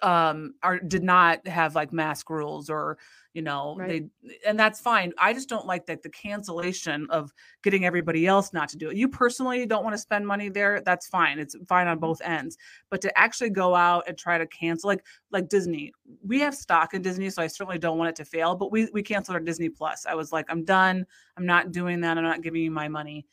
um 0.03 0.53
are 0.63 0.79
did 0.79 1.03
not 1.03 1.45
have 1.47 1.75
like 1.75 1.93
mask 1.93 2.29
rules 2.29 2.69
or 2.69 2.97
you 3.33 3.41
know 3.41 3.75
Right. 3.77 4.09
they 4.23 4.37
and 4.47 4.59
that's 4.59 4.79
fine. 4.81 5.13
I 5.17 5.31
just 5.33 5.47
don't 5.47 5.65
like 5.65 5.85
that 5.85 6.01
the 6.01 6.09
cancellation 6.09 7.07
of 7.09 7.31
getting 7.63 7.85
everybody 7.85 8.25
else 8.27 8.51
not 8.51 8.67
to 8.69 8.77
do 8.77 8.89
it. 8.89 8.97
You 8.97 9.07
personally 9.07 9.65
don't 9.65 9.83
want 9.83 9.93
to 9.93 9.97
spend 10.01 10.25
money 10.27 10.49
there 10.49 10.81
that's 10.81 11.07
fine 11.07 11.39
it's 11.39 11.55
fine 11.67 11.87
on 11.87 11.99
both 11.99 12.21
ends. 12.23 12.57
But 12.89 12.99
to 13.01 13.17
actually 13.17 13.51
go 13.51 13.75
out 13.75 14.03
and 14.07 14.17
try 14.17 14.37
to 14.37 14.47
cancel 14.47 14.87
like 14.89 15.05
like 15.31 15.49
disney 15.49 15.93
we 16.25 16.39
have 16.39 16.55
stock 16.55 16.93
in 16.93 17.01
disney 17.01 17.29
so 17.29 17.41
i 17.41 17.47
certainly 17.47 17.79
don't 17.79 17.97
want 17.97 18.09
it 18.09 18.15
to 18.17 18.25
fail 18.25 18.55
but 18.55 18.71
we 18.71 18.89
we 18.93 19.01
canceled 19.03 19.35
our 19.35 19.41
disney 19.41 19.69
plus. 19.69 20.05
I 20.05 20.15
was 20.15 20.31
like 20.31 20.45
i'm 20.49 20.63
done 20.65 21.05
i'm 21.37 21.45
not 21.45 21.71
doing 21.71 22.01
that 22.01 22.17
i'm 22.17 22.23
not 22.23 22.41
giving 22.41 22.63
you 22.63 22.71
my 22.71 22.87
money. 22.87 23.25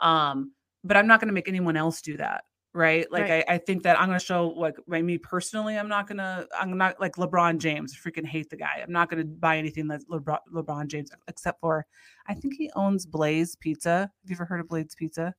Um 0.00 0.52
but 0.84 0.96
i'm 0.96 1.06
not 1.06 1.20
going 1.20 1.28
to 1.28 1.34
make 1.34 1.48
anyone 1.48 1.76
else 1.76 2.02
do 2.02 2.16
that 2.18 2.44
right? 2.76 3.10
Like 3.10 3.22
Right. 3.22 3.44
I, 3.48 3.54
I 3.54 3.58
think 3.58 3.82
that 3.84 3.98
i'm 3.98 4.06
going 4.06 4.18
to 4.18 4.24
show 4.24 4.48
like 4.48 4.76
by 4.86 5.02
me 5.02 5.18
personally 5.18 5.76
i'm 5.76 5.88
not 5.88 6.06
going 6.06 6.18
to 6.18 6.46
i'm 6.58 6.76
not 6.76 7.00
like 7.00 7.16
lebron 7.16 7.58
james 7.58 7.96
I 7.96 8.08
freaking 8.08 8.26
hate 8.26 8.50
the 8.50 8.56
guy. 8.56 8.80
I'm 8.82 8.92
not 8.92 9.10
going 9.10 9.22
to 9.22 9.26
buy 9.26 9.56
anything 9.56 9.88
that's 9.88 10.04
lebron, 10.04 10.38
lebron 10.52 10.86
james 10.86 11.10
except 11.28 11.60
for 11.60 11.86
i 12.26 12.34
think 12.34 12.54
he 12.54 12.70
owns 12.76 13.06
blaze 13.06 13.56
pizza. 13.56 14.10
Have 14.22 14.30
you 14.30 14.36
ever 14.36 14.44
heard 14.44 14.60
of 14.60 14.68
blaze 14.68 14.94
pizza? 14.94 15.34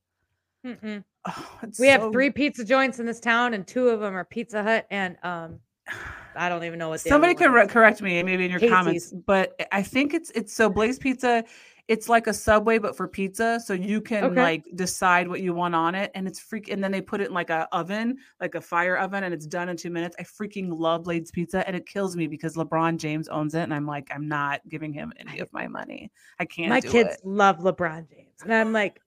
Oh, 1.25 1.59
we 1.79 1.87
have 1.87 2.11
three 2.11 2.29
pizza 2.29 2.65
joints 2.65 2.99
in 2.99 3.05
this 3.05 3.19
town, 3.19 3.53
and 3.53 3.67
two 3.67 3.89
of 3.89 3.99
them 3.99 4.15
are 4.15 4.23
Pizza 4.23 4.63
Hut, 4.63 4.87
and 4.89 5.17
um, 5.23 5.59
I 6.35 6.49
don't 6.49 6.63
even 6.63 6.79
know 6.79 6.89
what 6.89 6.99
somebody 6.99 7.33
could 7.35 7.51
re- 7.51 7.67
correct 7.67 8.01
me 8.01 8.21
maybe 8.21 8.45
in 8.45 8.51
your 8.51 8.59
comments 8.59 9.11
but 9.25 9.59
i 9.71 9.81
think 9.81 10.13
it's 10.13 10.29
it's 10.35 10.53
so 10.53 10.69
blaze 10.69 10.99
pizza 10.99 11.43
it's 11.87 12.09
like 12.09 12.27
a 12.27 12.33
subway 12.33 12.77
but 12.77 12.97
for 12.97 13.07
pizza 13.07 13.59
so 13.63 13.73
you 13.73 14.01
can 14.01 14.23
Okay. 14.25 14.41
like 14.41 14.65
decide 14.75 15.27
what 15.27 15.41
you 15.41 15.53
want 15.53 15.73
on 15.73 15.95
it 15.95 16.11
and 16.15 16.27
it's 16.27 16.39
freak 16.39 16.69
and 16.69 16.83
then 16.83 16.91
they 16.91 17.01
put 17.01 17.21
it 17.21 17.27
in 17.29 17.33
like 17.33 17.49
a 17.49 17.67
oven 17.71 18.17
like 18.41 18.55
a 18.55 18.61
fire 18.61 18.97
oven 18.97 19.23
and 19.23 19.33
it's 19.33 19.45
done 19.47 19.69
in 19.69 19.77
two 19.77 19.89
minutes 19.89 20.15
i 20.19 20.23
freaking 20.23 20.67
love 20.69 21.03
blaze 21.03 21.31
pizza 21.31 21.65
and 21.65 21.75
it 21.75 21.85
kills 21.85 22.15
me 22.17 22.27
because 22.27 22.55
lebron 22.55 22.97
james 22.97 23.27
owns 23.29 23.53
it 23.55 23.61
and 23.61 23.73
i'm 23.73 23.85
like 23.85 24.09
i'm 24.13 24.27
not 24.27 24.59
giving 24.67 24.91
him 24.91 25.13
any 25.17 25.39
of 25.39 25.51
my 25.53 25.67
money 25.67 26.11
i 26.39 26.45
can't 26.45 26.69
My 26.69 26.81
kids 26.81 27.15
it. 27.15 27.21
love 27.25 27.59
LeBron 27.59 28.09
James, 28.09 28.41
and 28.43 28.53
I'm 28.53 28.73
like, 28.73 28.99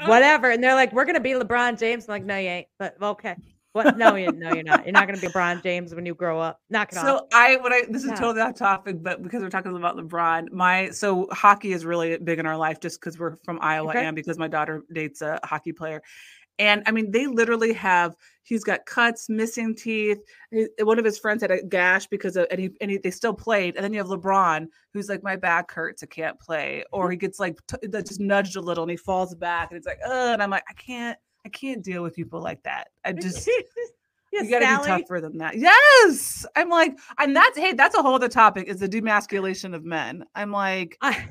whatever. 0.06 0.50
And 0.50 0.62
they're 0.62 0.74
like, 0.74 0.92
we're 0.92 1.04
gonna 1.04 1.20
be 1.20 1.32
LeBron 1.32 1.78
James. 1.78 2.04
I'm 2.08 2.12
like, 2.12 2.24
no, 2.24 2.36
you 2.38 2.48
ain't. 2.48 2.66
But 2.78 2.96
okay. 3.00 3.36
What? 3.72 3.96
No, 3.96 4.14
you 4.16 4.30
no, 4.32 4.52
you're 4.52 4.62
not. 4.62 4.84
You're 4.84 4.92
not 4.92 5.06
gonna 5.06 5.20
be 5.20 5.28
LeBron 5.28 5.62
James 5.62 5.94
when 5.94 6.04
you 6.04 6.14
grow 6.14 6.40
up. 6.40 6.60
Knock 6.68 6.92
it 6.92 6.98
off. 6.98 7.04
So 7.04 7.26
I 7.32 7.56
when 7.56 7.72
I 7.72 7.84
this 7.88 8.02
is 8.04 8.10
Yeah. 8.10 8.16
totally 8.16 8.40
off 8.42 8.54
topic, 8.54 9.02
but 9.02 9.22
because 9.22 9.42
we're 9.42 9.50
talking 9.50 9.74
about 9.74 9.96
LeBron, 9.96 10.52
my 10.52 10.90
so 10.90 11.26
hockey 11.32 11.72
is 11.72 11.84
really 11.84 12.18
big 12.18 12.38
in 12.38 12.46
our 12.46 12.56
life 12.56 12.80
just 12.80 13.00
because 13.00 13.18
we're 13.18 13.36
from 13.44 13.58
Iowa 13.62 13.90
Okay. 13.90 14.04
and 14.04 14.14
because 14.14 14.38
my 14.38 14.48
daughter 14.48 14.82
dates 14.92 15.22
a 15.22 15.40
hockey 15.44 15.72
player. 15.72 16.02
And 16.58 16.82
I 16.86 16.90
mean, 16.90 17.10
they 17.10 17.26
literally 17.26 17.72
have. 17.72 18.14
He's 18.44 18.62
got 18.62 18.84
cuts, 18.84 19.30
missing 19.30 19.74
teeth. 19.74 20.18
He- 20.50 20.68
One 20.80 20.98
of 20.98 21.04
his 21.04 21.18
friends 21.18 21.40
had 21.40 21.50
a 21.50 21.62
gash 21.62 22.06
because 22.08 22.36
of, 22.36 22.46
and 22.50 22.60
he 22.60 22.70
and 22.80 22.90
he, 22.90 22.98
they 22.98 23.10
still 23.10 23.32
played. 23.32 23.76
And 23.76 23.84
then 23.84 23.92
you 23.94 23.98
have 24.00 24.08
LeBron, 24.08 24.66
who's 24.92 25.08
like, 25.08 25.22
my 25.22 25.36
back 25.36 25.72
hurts, 25.72 26.02
I 26.02 26.06
can't 26.06 26.38
play, 26.38 26.84
or 26.92 27.04
mm-hmm. 27.04 27.12
he 27.12 27.16
gets 27.16 27.40
like 27.40 27.56
t- 27.66 27.88
just 27.88 28.20
nudged 28.20 28.56
a 28.56 28.60
little 28.60 28.84
and 28.84 28.90
he 28.90 28.96
falls 28.98 29.34
back, 29.34 29.70
and 29.70 29.78
it's 29.78 29.86
like, 29.86 30.00
oh, 30.04 30.32
and 30.34 30.42
I'm 30.42 30.50
like, 30.50 30.64
I 30.68 30.74
can't, 30.74 31.18
I 31.44 31.48
can't 31.48 31.82
deal 31.82 32.02
with 32.02 32.14
people 32.14 32.40
like 32.40 32.62
that. 32.62 32.88
I 33.04 33.12
just 33.12 33.46
yes, 34.32 34.44
you 34.44 34.50
gotta 34.50 34.64
Sally. 34.64 34.96
be 34.98 35.02
tougher 35.02 35.20
than 35.20 35.38
that. 35.38 35.56
Yes. 35.58 36.46
I'm 36.56 36.68
like, 36.68 36.98
and 37.18 37.34
that's 37.34 37.58
hey, 37.58 37.72
that's 37.72 37.94
a 37.96 38.02
whole 38.02 38.14
other 38.14 38.28
topic 38.28 38.68
is 38.68 38.80
the 38.80 38.88
demasculation 38.88 39.74
of 39.74 39.84
men. 39.84 40.24
I'm 40.34 40.50
like, 40.52 40.96
I 41.00 41.26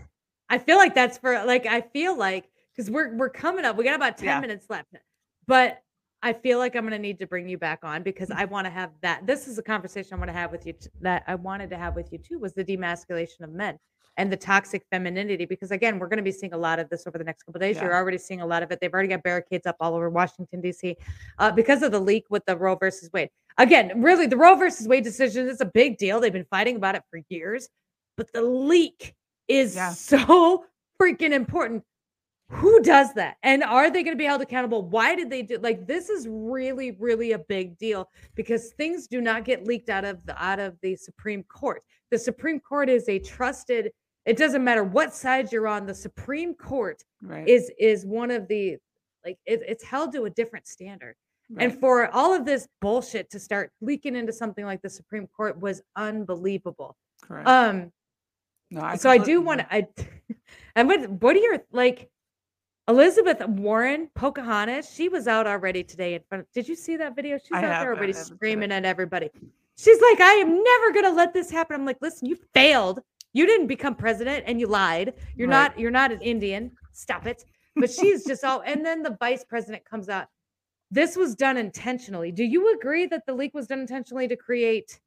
I 0.50 0.58
feel 0.58 0.78
like 0.78 0.94
that's 0.94 1.18
for 1.18 1.44
like 1.46 1.66
I 1.66 1.82
feel 1.82 2.18
like 2.18 2.50
because 2.76 2.92
we're 2.92 3.16
we're 3.16 3.30
coming 3.30 3.66
up. 3.66 3.78
We 3.78 3.84
got 3.84 3.96
about 3.96 4.18
10 4.18 4.26
Yeah. 4.26 4.40
minutes 4.42 4.66
left. 4.70 4.94
But 5.48 5.82
I 6.24 6.34
feel 6.34 6.60
like 6.60 6.76
I'm 6.76 6.84
gonna 6.84 7.00
need 7.00 7.20
to 7.20 7.28
bring 7.28 7.48
you 7.48 7.58
back 7.58 7.80
on 7.84 8.04
because 8.04 8.30
I 8.32 8.46
want 8.46 8.66
to 8.66 8.72
have 8.72 8.92
that. 9.02 9.26
This 9.26 9.48
is 9.48 9.58
a 9.58 9.64
conversation 9.64 10.14
I 10.14 10.18
want 10.18 10.30
to 10.30 10.34
have 10.34 10.52
with 10.52 10.66
you 10.68 10.74
t- 10.74 10.90
that 11.02 11.24
I 11.28 11.36
wanted 11.36 11.70
to 11.72 11.78
have 11.78 11.96
with 11.96 12.12
you 12.12 12.20
too 12.20 12.38
was 12.38 12.54
the 12.54 12.64
demasculation 12.64 13.42
of 13.42 13.52
men 13.52 13.80
and 14.18 14.32
the 14.32 14.38
toxic 14.38 14.84
femininity. 14.92 15.46
Because 15.46 15.72
again, 15.72 16.00
we're 16.00 16.08
gonna 16.08 16.22
be 16.22 16.32
seeing 16.32 16.54
a 16.54 16.58
lot 16.58 16.80
of 16.80 16.90
this 16.90 17.08
over 17.08 17.18
the 17.18 17.24
next 17.24 17.44
couple 17.44 17.60
days. 17.60 17.80
You're 17.82 17.96
already 17.96 18.18
seeing 18.18 18.42
a 18.42 18.46
lot 18.46 18.64
of 18.64 18.72
it. 18.72 18.80
They've 18.82 18.94
already 18.94 19.10
got 19.10 19.24
barricades 19.24 19.66
up 19.66 19.78
all 19.80 19.96
over 19.96 20.10
Washington, 20.10 20.62
DC, 20.62 20.96
uh, 21.40 21.52
because 21.52 21.82
of 21.82 21.92
the 21.92 22.00
leak 22.00 22.26
with 22.30 22.46
the 22.46 22.58
Roe 22.58 22.76
versus 22.76 23.10
Wade. 23.14 23.30
Again, 23.58 24.02
really, 24.02 24.28
the 24.28 24.38
Roe 24.38 24.56
versus 24.56 24.88
Wade 24.88 25.04
decision 25.04 25.48
is 25.48 25.62
a 25.62 25.66
big 25.66 25.98
deal. 25.98 26.20
They've 26.20 26.32
been 26.32 26.46
fighting 26.46 26.76
about 26.78 26.96
it 26.96 27.04
for 27.10 27.22
years, 27.30 27.70
but 28.18 28.32
the 28.34 28.42
leak 28.42 29.16
is 29.48 29.76
Yeah. 29.76 29.90
so 29.92 30.66
freaking 31.00 31.32
important. 31.32 31.84
Who 32.52 32.82
does 32.82 33.14
that? 33.14 33.38
And 33.44 33.64
are 33.64 33.90
they 33.90 34.04
going 34.04 34.16
to 34.16 34.20
be 34.20 34.26
held 34.26 34.42
accountable? 34.42 34.84
Why 34.84 35.16
did 35.16 35.30
they 35.30 35.42
do 35.42 35.58
like 35.60 35.88
this 35.88 36.10
is 36.10 36.28
really 36.30 36.92
really 37.00 37.32
a 37.32 37.40
big 37.40 37.78
deal 37.78 38.10
because 38.36 38.74
things 38.74 39.08
do 39.08 39.22
not 39.22 39.46
get 39.46 39.66
leaked 39.66 39.90
out 39.90 40.04
of 40.04 40.26
the 40.26 40.42
out 40.42 40.60
of 40.60 40.78
the 40.82 40.98
Supreme 40.98 41.44
Court. 41.44 41.82
The 42.12 42.20
Supreme 42.20 42.60
Court 42.60 42.90
is 42.90 43.08
a 43.08 43.20
trusted 43.20 43.92
it 44.26 44.38
doesn't 44.38 44.64
matter 44.64 44.84
what 44.84 45.14
side 45.14 45.52
you're 45.52 45.68
on, 45.68 45.86
the 45.86 45.96
Supreme 45.96 46.54
Court 46.54 47.04
right. 47.22 47.48
is 47.48 47.72
is 47.80 48.06
one 48.06 48.32
of 48.32 48.48
the 48.48 48.78
like 49.26 49.38
it, 49.46 49.62
it's 49.68 49.84
held 49.84 50.14
to 50.14 50.26
a 50.26 50.30
different 50.30 50.68
standard. 50.68 51.16
And 51.58 51.78
for 51.82 52.08
all 52.16 52.34
of 52.34 52.46
this 52.46 52.66
bullshit 52.80 53.30
to 53.32 53.40
start 53.40 53.74
leaking 53.82 54.16
into 54.16 54.32
something 54.32 54.64
like 54.64 54.82
the 54.82 54.90
Supreme 54.90 55.28
Court 55.28 55.60
was 55.60 55.82
unbelievable. 55.98 56.96
correct. 57.22 57.46
Um 57.46 57.92
no, 58.72 58.82
I 58.82 58.96
so 58.96 59.10
I 59.10 59.18
do 59.18 59.42
want 59.42 59.60
to. 59.60 59.74
I, 59.74 59.88
I'm 60.76 60.88
with. 60.88 61.10
What 61.10 61.36
are 61.36 61.40
your 61.40 61.60
like? 61.72 62.10
Elizabeth 62.88 63.46
Warren, 63.48 64.10
Pocahontas. 64.16 64.92
She 64.92 65.08
was 65.08 65.28
out 65.28 65.46
already 65.46 65.84
today 65.84 66.16
in 66.16 66.22
front. 66.28 66.44
Of, 66.44 66.52
did 66.52 66.68
you 66.68 66.76
see 66.76 66.98
that 66.98 67.16
video? 67.16 67.38
She's 67.38 67.52
I 67.52 67.58
out 67.58 67.64
have, 67.64 67.82
there 67.82 67.94
already 67.94 68.14
haven't 68.14 68.26
seen 68.26 68.34
it. 68.34 68.38
screaming 68.38 68.72
at 68.72 68.86
everybody. 68.86 69.30
She's 69.78 70.02
like, 70.02 70.20
I 70.20 70.34
am 70.36 70.64
never 70.64 70.92
gonna 70.94 71.12
let 71.16 71.34
this 71.34 71.52
happen. 71.52 71.76
I'm 71.76 71.86
like, 71.86 71.98
listen, 72.02 72.28
you 72.28 72.38
failed. 72.54 73.02
You 73.34 73.46
didn't 73.46 73.68
become 73.68 73.96
president, 73.96 74.44
and 74.48 74.60
you 74.60 74.68
lied. 74.68 75.14
You're 75.36 75.48
Right. 75.48 75.70
not. 75.70 75.80
You're 75.80 75.92
not 75.92 76.12
an 76.12 76.22
Indian. 76.22 76.72
Stop 76.92 77.26
it. 77.28 77.44
But 77.76 77.90
she's 77.90 78.26
just 78.28 78.44
all. 78.44 78.62
And 78.66 78.86
then 78.86 79.02
the 79.04 79.16
vice 79.20 79.44
president 79.46 79.86
comes 79.86 80.10
out. 80.10 80.28
This 80.90 81.16
was 81.16 81.36
done 81.36 81.56
intentionally. 81.58 82.32
Do 82.34 82.44
you 82.44 82.74
agree 82.76 83.06
that 83.08 83.26
the 83.26 83.34
leak 83.34 83.54
was 83.54 83.68
done 83.68 83.80
intentionally 83.80 84.28
to 84.28 84.36
create? 84.36 85.00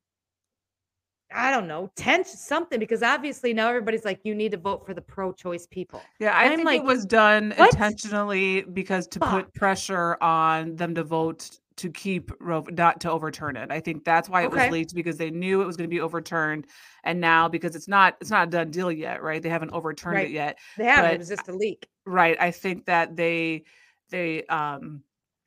I 1.35 1.51
don't 1.51 1.67
know, 1.67 1.91
tension, 1.97 2.37
something, 2.37 2.79
because 2.79 3.03
obviously 3.03 3.53
now 3.53 3.69
everybody's 3.69 4.05
like, 4.05 4.21
you 4.25 4.35
need 4.37 4.53
to 4.53 4.57
vote 4.59 4.87
for 4.87 4.95
the 4.95 5.01
pro-choice 5.01 5.67
people. 5.67 6.01
Yeah, 6.21 6.33
I 6.37 6.45
I'm 6.45 6.57
think 6.57 6.67
like, 6.67 6.81
it 6.83 6.85
was 6.85 7.05
done 7.05 7.53
what? 7.57 7.73
intentionally 7.75 8.63
because 8.63 9.09
to 9.09 9.21
put 9.21 9.53
pressure 9.53 10.17
on 10.23 10.77
them 10.77 10.95
to 10.95 11.03
vote 11.03 11.59
to 11.79 11.91
keep 11.91 12.31
Roe 12.41 12.65
not 12.71 13.01
to 13.03 13.11
overturn 13.11 13.57
it. 13.57 13.71
I 13.71 13.81
think 13.81 14.05
that's 14.05 14.29
why 14.29 14.43
it 14.43 14.47
Okay. 14.47 14.67
was 14.67 14.73
leaked 14.73 14.95
because 14.95 15.17
they 15.19 15.31
knew 15.31 15.61
it 15.63 15.67
was 15.67 15.77
going 15.77 15.89
to 15.89 15.95
be 15.95 16.01
overturned, 16.01 16.67
and 17.05 17.21
now 17.21 17.49
because 17.49 17.75
it's 17.77 17.89
not 17.89 18.17
it's 18.21 18.31
not 18.31 18.49
a 18.49 18.51
done 18.51 18.71
deal 18.71 18.93
yet, 18.93 19.23
right? 19.23 19.43
They 19.43 19.49
haven't 19.49 19.73
overturned 19.73 20.17
Right. 20.17 20.27
it 20.29 20.33
yet. 20.33 20.59
They 20.77 20.85
have 20.87 21.05
But 21.05 21.15
it 21.15 21.19
was 21.19 21.29
just 21.29 21.49
a 21.49 21.53
leak. 21.53 21.89
right 22.07 22.37
i 22.41 22.51
think 22.51 22.85
that 22.85 23.17
they 23.17 23.65
they 24.11 24.45
um 24.45 25.03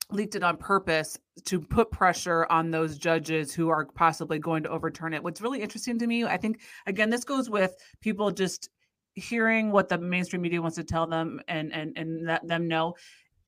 leaked 0.09 0.35
it 0.35 0.43
on 0.43 0.57
purpose 0.57 1.19
to 1.45 1.59
put 1.59 1.91
pressure 1.91 2.47
on 2.49 2.71
those 2.71 2.97
judges 2.97 3.53
who 3.53 3.69
are 3.69 3.85
possibly 3.85 4.39
going 4.39 4.63
to 4.63 4.69
overturn 4.69 5.13
it 5.13 5.21
what's 5.21 5.41
really 5.41 5.61
interesting 5.61 5.99
to 5.99 6.07
me 6.07 6.23
i 6.23 6.37
think 6.37 6.61
again 6.87 7.09
this 7.09 7.23
goes 7.25 7.49
with 7.49 7.75
people 8.01 8.31
just 8.31 8.69
hearing 9.15 9.71
what 9.71 9.89
the 9.89 9.97
mainstream 9.97 10.41
media 10.41 10.61
wants 10.61 10.77
to 10.77 10.83
tell 10.83 11.05
them 11.07 11.41
and 11.47 11.73
and 11.73 11.97
and 11.97 12.25
let 12.25 12.47
them 12.47 12.67
know 12.67 12.95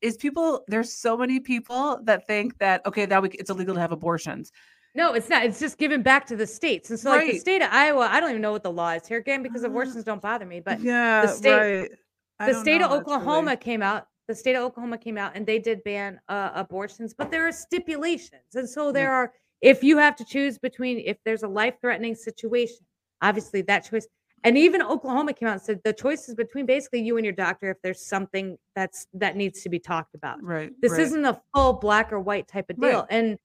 is 0.01 0.17
people 0.17 0.63
there's 0.67 0.91
so 0.93 1.17
many 1.17 1.39
people 1.39 1.99
that 2.03 2.25
think 2.27 2.57
that 2.59 2.85
okay 2.85 3.05
that 3.05 3.21
we, 3.21 3.29
it's 3.29 3.49
illegal 3.49 3.75
to 3.75 3.81
have 3.81 3.91
abortions 3.91 4.51
No, 4.95 5.13
it's 5.13 5.29
not. 5.29 5.43
It's 5.45 5.59
just 5.59 5.77
given 5.77 6.01
back 6.01 6.25
to 6.27 6.35
the 6.35 6.47
states. 6.47 6.89
And 6.89 6.99
so, 6.99 7.11
like 7.11 7.31
the 7.31 7.37
state 7.37 7.61
of 7.61 7.69
Iowa, 7.71 8.09
I 8.11 8.19
don't 8.19 8.31
even 8.31 8.41
know 8.41 8.51
what 8.51 8.63
the 8.63 8.71
law 8.71 8.89
is 8.91 9.05
here 9.07 9.19
again 9.19 9.43
because 9.43 9.63
Uh, 9.63 9.67
abortions 9.67 10.03
don't 10.03 10.21
bother 10.21 10.47
me. 10.53 10.59
But 10.61 10.81
yeah 10.81 11.21
the 11.25 11.27
state- 11.27 11.91
I 12.39 12.51
the 12.51 12.59
state 12.59 12.81
of 12.81 12.89
know, 12.89 12.97
actually. 12.97 13.13
Oklahoma 13.15 13.55
came 13.57 13.81
out. 13.83 14.07
The 14.27 14.35
state 14.35 14.55
of 14.55 14.63
Oklahoma 14.63 14.97
came 14.97 15.17
out 15.23 15.31
and 15.35 15.45
they 15.45 15.59
did 15.59 15.83
ban 15.83 16.19
uh, 16.27 16.51
abortions, 16.55 17.13
but 17.19 17.29
there 17.29 17.45
are 17.47 17.51
stipulations, 17.51 18.49
and 18.55 18.67
so 18.67 18.91
there 18.91 19.11
are. 19.11 19.27
If 19.61 19.83
you 19.83 19.97
have 20.05 20.15
to 20.21 20.25
choose 20.25 20.57
between 20.57 20.95
if 21.11 21.17
there's 21.25 21.43
a 21.43 21.47
life-threatening 21.61 22.15
situation, 22.15 22.81
obviously 23.21 23.61
that 23.63 23.81
choice. 23.89 24.07
And 24.43 24.57
even 24.57 24.81
Oklahoma 24.81 25.33
came 25.33 25.47
out 25.47 25.53
and 25.53 25.61
said 25.61 25.81
the 25.83 25.93
choice 25.93 26.29
is 26.29 26.35
between 26.35 26.65
basically 26.65 27.01
you 27.01 27.17
and 27.17 27.25
your 27.25 27.33
doctor 27.33 27.69
if 27.71 27.77
there's 27.83 28.05
something 28.05 28.57
that's 28.75 29.07
that 29.13 29.35
needs 29.35 29.61
to 29.63 29.69
be 29.69 29.79
talked 29.79 30.15
about. 30.15 30.41
Right. 30.43 30.71
This 30.81 30.93
right. 30.93 31.01
isn't 31.01 31.25
a 31.25 31.41
full 31.53 31.73
black 31.73 32.11
or 32.13 32.19
white 32.19 32.47
type 32.47 32.69
of 32.69 32.77
Right. 32.77 32.91
deal. 32.91 33.07
And 33.09 33.37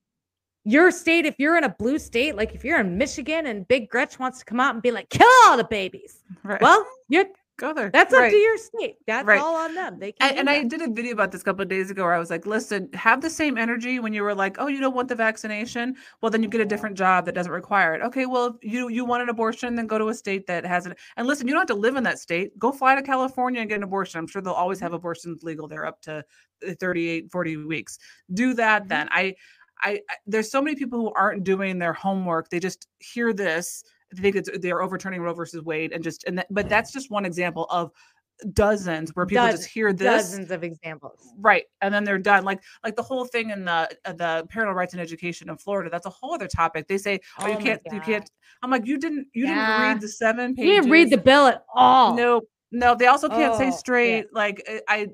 your 0.64 0.90
state, 0.90 1.26
if 1.26 1.38
you're 1.38 1.58
in 1.58 1.64
a 1.64 1.68
blue 1.68 1.98
state, 1.98 2.36
like 2.36 2.54
if 2.54 2.64
you're 2.64 2.80
in 2.80 2.96
Michigan 2.96 3.46
and 3.46 3.68
Big 3.68 3.88
Gretch 3.90 4.18
wants 4.18 4.38
to 4.38 4.44
come 4.44 4.60
out 4.60 4.74
and 4.74 4.82
be 4.82 4.90
like, 4.90 5.08
kill 5.10 5.28
all 5.46 5.56
the 5.56 5.64
babies. 5.64 6.20
right. 6.42 6.60
Well, 6.60 6.86
you're 7.08 7.26
go 7.56 7.72
there. 7.72 7.90
that's 7.90 8.12
up 8.12 8.28
to 8.30 8.36
your 8.36 8.58
state. 8.58 8.96
That's 9.06 9.26
Right. 9.26 9.40
all 9.40 9.54
on 9.56 9.74
them. 9.74 9.98
They 9.98 10.12
can 10.12 10.28
And, 10.30 10.38
and 10.40 10.50
I 10.50 10.64
did 10.64 10.82
a 10.82 10.88
video 10.88 11.12
about 11.12 11.30
this 11.32 11.42
a 11.42 11.44
couple 11.44 11.62
of 11.62 11.68
days 11.68 11.90
ago 11.90 12.02
where 12.04 12.12
I 12.14 12.18
was 12.18 12.30
like, 12.30 12.46
listen, 12.46 12.88
have 12.94 13.20
the 13.20 13.30
same 13.30 13.56
energy 13.56 14.00
when 14.00 14.12
you 14.12 14.22
were 14.22 14.34
like, 14.34 14.56
oh, 14.58 14.66
you 14.66 14.80
don't 14.80 14.94
want 14.94 15.08
the 15.08 15.14
vaccination. 15.14 15.94
Well, 16.20 16.30
then 16.30 16.42
you 16.42 16.48
get 16.48 16.60
a 16.60 16.64
different 16.64 16.96
job 16.96 17.26
that 17.26 17.34
doesn't 17.34 17.52
require 17.52 17.94
it. 17.94 18.02
Okay, 18.02 18.26
well, 18.26 18.46
if 18.46 18.72
you 18.72 18.88
you 18.88 19.04
want 19.04 19.22
an 19.22 19.28
abortion, 19.28 19.74
then 19.74 19.86
go 19.86 19.98
to 19.98 20.08
a 20.08 20.14
state 20.14 20.46
that 20.46 20.64
has 20.66 20.86
it. 20.86 20.98
And 21.16 21.26
listen, 21.26 21.46
you 21.46 21.54
don't 21.54 21.60
have 21.60 21.68
to 21.68 21.74
live 21.80 21.96
in 21.96 22.02
that 22.04 22.18
state. 22.18 22.58
Go 22.58 22.72
fly 22.72 22.94
to 22.94 23.02
California 23.02 23.60
and 23.60 23.68
get 23.68 23.76
an 23.76 23.82
abortion. 23.84 24.18
I'm 24.18 24.26
sure 24.26 24.42
they'll 24.42 24.52
always 24.52 24.80
have 24.80 24.92
abortions 24.92 25.42
legal 25.42 25.68
there 25.68 25.86
up 25.86 26.00
to 26.02 26.24
uh, 26.68 26.74
38, 26.80 27.30
40 27.30 27.56
weeks. 27.58 27.98
Do 28.32 28.54
that 28.54 28.84
Mhm. 28.84 28.88
then. 28.88 29.08
I, 29.12 29.34
I, 29.82 30.00
I 30.08 30.16
there's 30.26 30.50
so 30.50 30.62
many 30.62 30.76
people 30.76 30.98
who 31.00 31.12
aren't 31.14 31.44
doing 31.44 31.78
their 31.78 31.92
homework. 31.92 32.48
They 32.48 32.60
just 32.60 32.88
hear 32.98 33.32
this. 33.32 33.84
They 34.14 34.22
think 34.22 34.36
it's 34.36 34.50
they're 34.60 34.82
overturning 34.82 35.20
Roe 35.20 35.34
versus 35.34 35.62
Wade 35.62 35.92
and 35.92 36.02
just 36.04 36.24
and 36.24 36.38
that, 36.38 36.46
but 36.50 36.68
that's 36.68 36.92
just 36.92 37.10
one 37.10 37.24
example 37.24 37.66
of 37.70 37.90
dozens 38.52 39.10
where 39.14 39.26
people 39.26 39.44
Dozen- 39.44 39.58
just 39.60 39.70
hear 39.70 39.92
this 39.92 40.06
dozens 40.30 40.50
of 40.50 40.64
examples. 40.64 41.32
right 41.38 41.64
and 41.82 41.94
then 41.94 42.02
they're 42.02 42.18
done 42.18 42.44
like 42.44 42.60
like 42.82 42.96
the 42.96 43.02
whole 43.02 43.24
thing 43.24 43.50
in 43.50 43.64
the 43.64 43.88
uh, 44.04 44.12
the 44.12 44.44
parental 44.50 44.74
rights 44.74 44.92
and 44.92 45.00
education 45.00 45.48
in 45.48 45.56
florida 45.56 45.88
that's 45.88 46.04
a 46.06 46.10
whole 46.10 46.34
other 46.34 46.48
topic 46.48 46.88
they 46.88 46.98
say 46.98 47.20
oh, 47.38 47.44
Oh 47.44 47.48
you 47.48 47.56
can't 47.58 47.80
you 47.92 48.00
can't 48.00 48.28
i'm 48.62 48.70
like 48.72 48.86
you 48.86 48.98
didn't 48.98 49.28
you 49.34 49.46
Yeah. 49.46 49.54
didn't 49.54 49.80
read 49.82 50.00
the 50.00 50.08
seven 50.08 50.54
pages 50.56 50.68
You 50.68 50.74
didn't 50.80 50.90
read 50.90 51.10
the 51.10 51.16
bill 51.18 51.46
at 51.46 51.64
all. 51.76 52.16
no 52.16 52.42
no 52.72 52.96
they 52.96 53.06
also 53.06 53.28
can't 53.28 53.54
Oh, 53.54 53.58
say 53.58 53.66
yeah. 53.66 53.70
straight 53.70 54.26
like 54.34 54.62
I- 54.68 54.82
i 54.88 55.08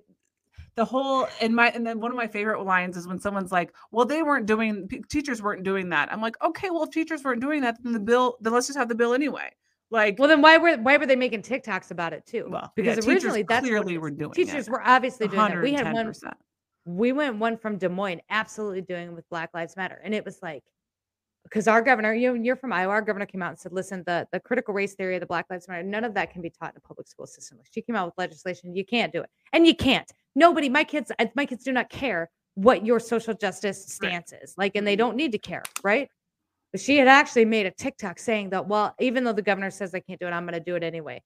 the 0.77 0.85
whole 0.85 1.27
and 1.41 1.55
my 1.55 1.68
and 1.71 1.87
then 1.87 2.01
one 2.01 2.11
of 2.11 2.16
my 2.16 2.27
favorite 2.27 2.62
lines 2.64 2.97
is 2.97 3.07
when 3.07 3.18
someone's 3.18 3.53
like 3.53 3.75
well 3.91 4.07
they 4.07 4.23
weren't 4.23 4.47
doing 4.47 4.89
teachers 5.09 5.43
weren't 5.43 5.62
doing 5.64 5.89
that 5.91 6.12
i'm 6.12 6.21
like 6.21 6.37
okay 6.43 6.71
well 6.71 6.83
if 6.85 6.91
teachers 6.91 7.23
weren't 7.25 7.41
doing 7.41 7.61
that 7.61 7.77
then 7.83 7.93
the 7.93 8.01
bill 8.01 8.37
then 8.41 8.53
let's 8.53 8.66
just 8.66 8.79
have 8.79 8.89
the 8.89 8.95
bill 8.95 9.14
anyway 9.14 9.51
like 9.91 10.18
Well, 10.18 10.29
then 10.29 10.41
why 10.41 10.57
were 10.57 10.77
why 10.77 10.97
were 10.97 11.07
they 11.07 11.16
making 11.16 11.43
TikToks 11.43 11.91
about 11.91 12.12
it 12.12 12.25
too? 12.25 12.47
well 12.49 12.73
because 12.77 13.05
yeah, 13.05 13.12
originally 13.12 13.43
that's 13.43 13.62
what 13.62 13.71
clearly 13.71 13.95
is. 13.95 14.01
were 14.01 14.11
doing 14.11 14.31
teachers 14.33 14.68
it. 14.68 14.71
were 14.71 14.83
obviously 14.83 15.27
doing 15.27 15.49
that. 15.49 15.62
We 15.62 15.73
had 15.73 15.93
one 15.93 16.12
we 16.87 17.12
went 17.12 17.37
one 17.37 17.57
from 17.57 17.77
Des 17.77 17.89
Moines, 17.89 18.21
absolutely 18.31 18.81
doing 18.83 19.09
it 19.09 19.12
with 19.14 19.29
Black 19.29 19.51
Lives 19.53 19.77
Matter, 19.77 20.01
and 20.03 20.14
it 20.14 20.25
was 20.25 20.39
like 20.43 20.62
because 21.51 21.66
our 21.66 21.82
governor, 21.82 22.14
you 22.14 22.28
know, 22.28 22.34
you're 22.40 22.57
from 22.57 22.72
Iowa, 22.72 22.92
our 22.92 23.03
governor 23.03 23.26
came 23.26 23.42
out 23.42 23.51
and 23.51 23.59
said, 23.59 23.72
listen, 23.72 24.05
the 24.07 24.26
the 24.32 24.40
critical 24.40 24.72
race 24.72 24.94
theory 24.94 25.16
of 25.16 25.20
the 25.20 25.26
Black 25.26 25.46
Lives 25.51 25.66
Matter, 25.68 25.82
none 25.82 26.05
of 26.05 26.14
that 26.14 26.32
can 26.32 26.42
be 26.42 26.51
taught 26.51 26.72
in 26.72 26.76
a 26.76 26.86
public 26.86 27.09
school 27.09 27.26
system. 27.26 27.59
Like, 27.59 27.68
She 27.70 27.82
came 27.82 27.96
out 27.96 28.07
with 28.07 28.14
legislation, 28.18 28.74
you 28.74 28.84
can't 28.84 29.12
do 29.12 29.22
it, 29.22 29.30
and 29.53 29.66
you 29.66 29.74
can't. 29.74 30.11
Nobody, 30.34 30.68
my 30.68 30.84
kids, 30.84 31.11
uh, 31.18 31.26
my 31.34 31.44
kids 31.44 31.64
do 31.64 31.72
not 31.72 31.90
care 31.90 32.30
what 32.55 32.86
your 32.86 33.01
social 33.01 33.34
justice 33.34 33.98
Right. 34.01 34.11
stance 34.11 34.32
is, 34.32 34.55
like, 34.57 34.76
and 34.76 34.86
they 34.86 34.92
mm-hmm. 34.92 34.98
don't 34.98 35.16
need 35.16 35.32
to 35.32 35.38
care, 35.38 35.62
right? 35.82 36.09
But 36.72 36.80
she 36.80 36.98
had 36.98 37.09
actually 37.09 37.46
made 37.46 37.66
a 37.66 37.70
TikTok 37.72 38.18
saying 38.18 38.51
that, 38.51 38.68
well, 38.68 38.94
even 39.01 39.24
though 39.24 39.32
the 39.32 39.42
governor 39.42 39.70
says 39.70 39.94
I 39.94 40.01
can't 40.01 40.20
do 40.20 40.26
it, 40.26 40.30
I'm 40.30 40.44
going 40.44 40.55
to 40.55 40.61
do 40.61 40.76
it 40.76 40.84
anyway. 40.84 41.20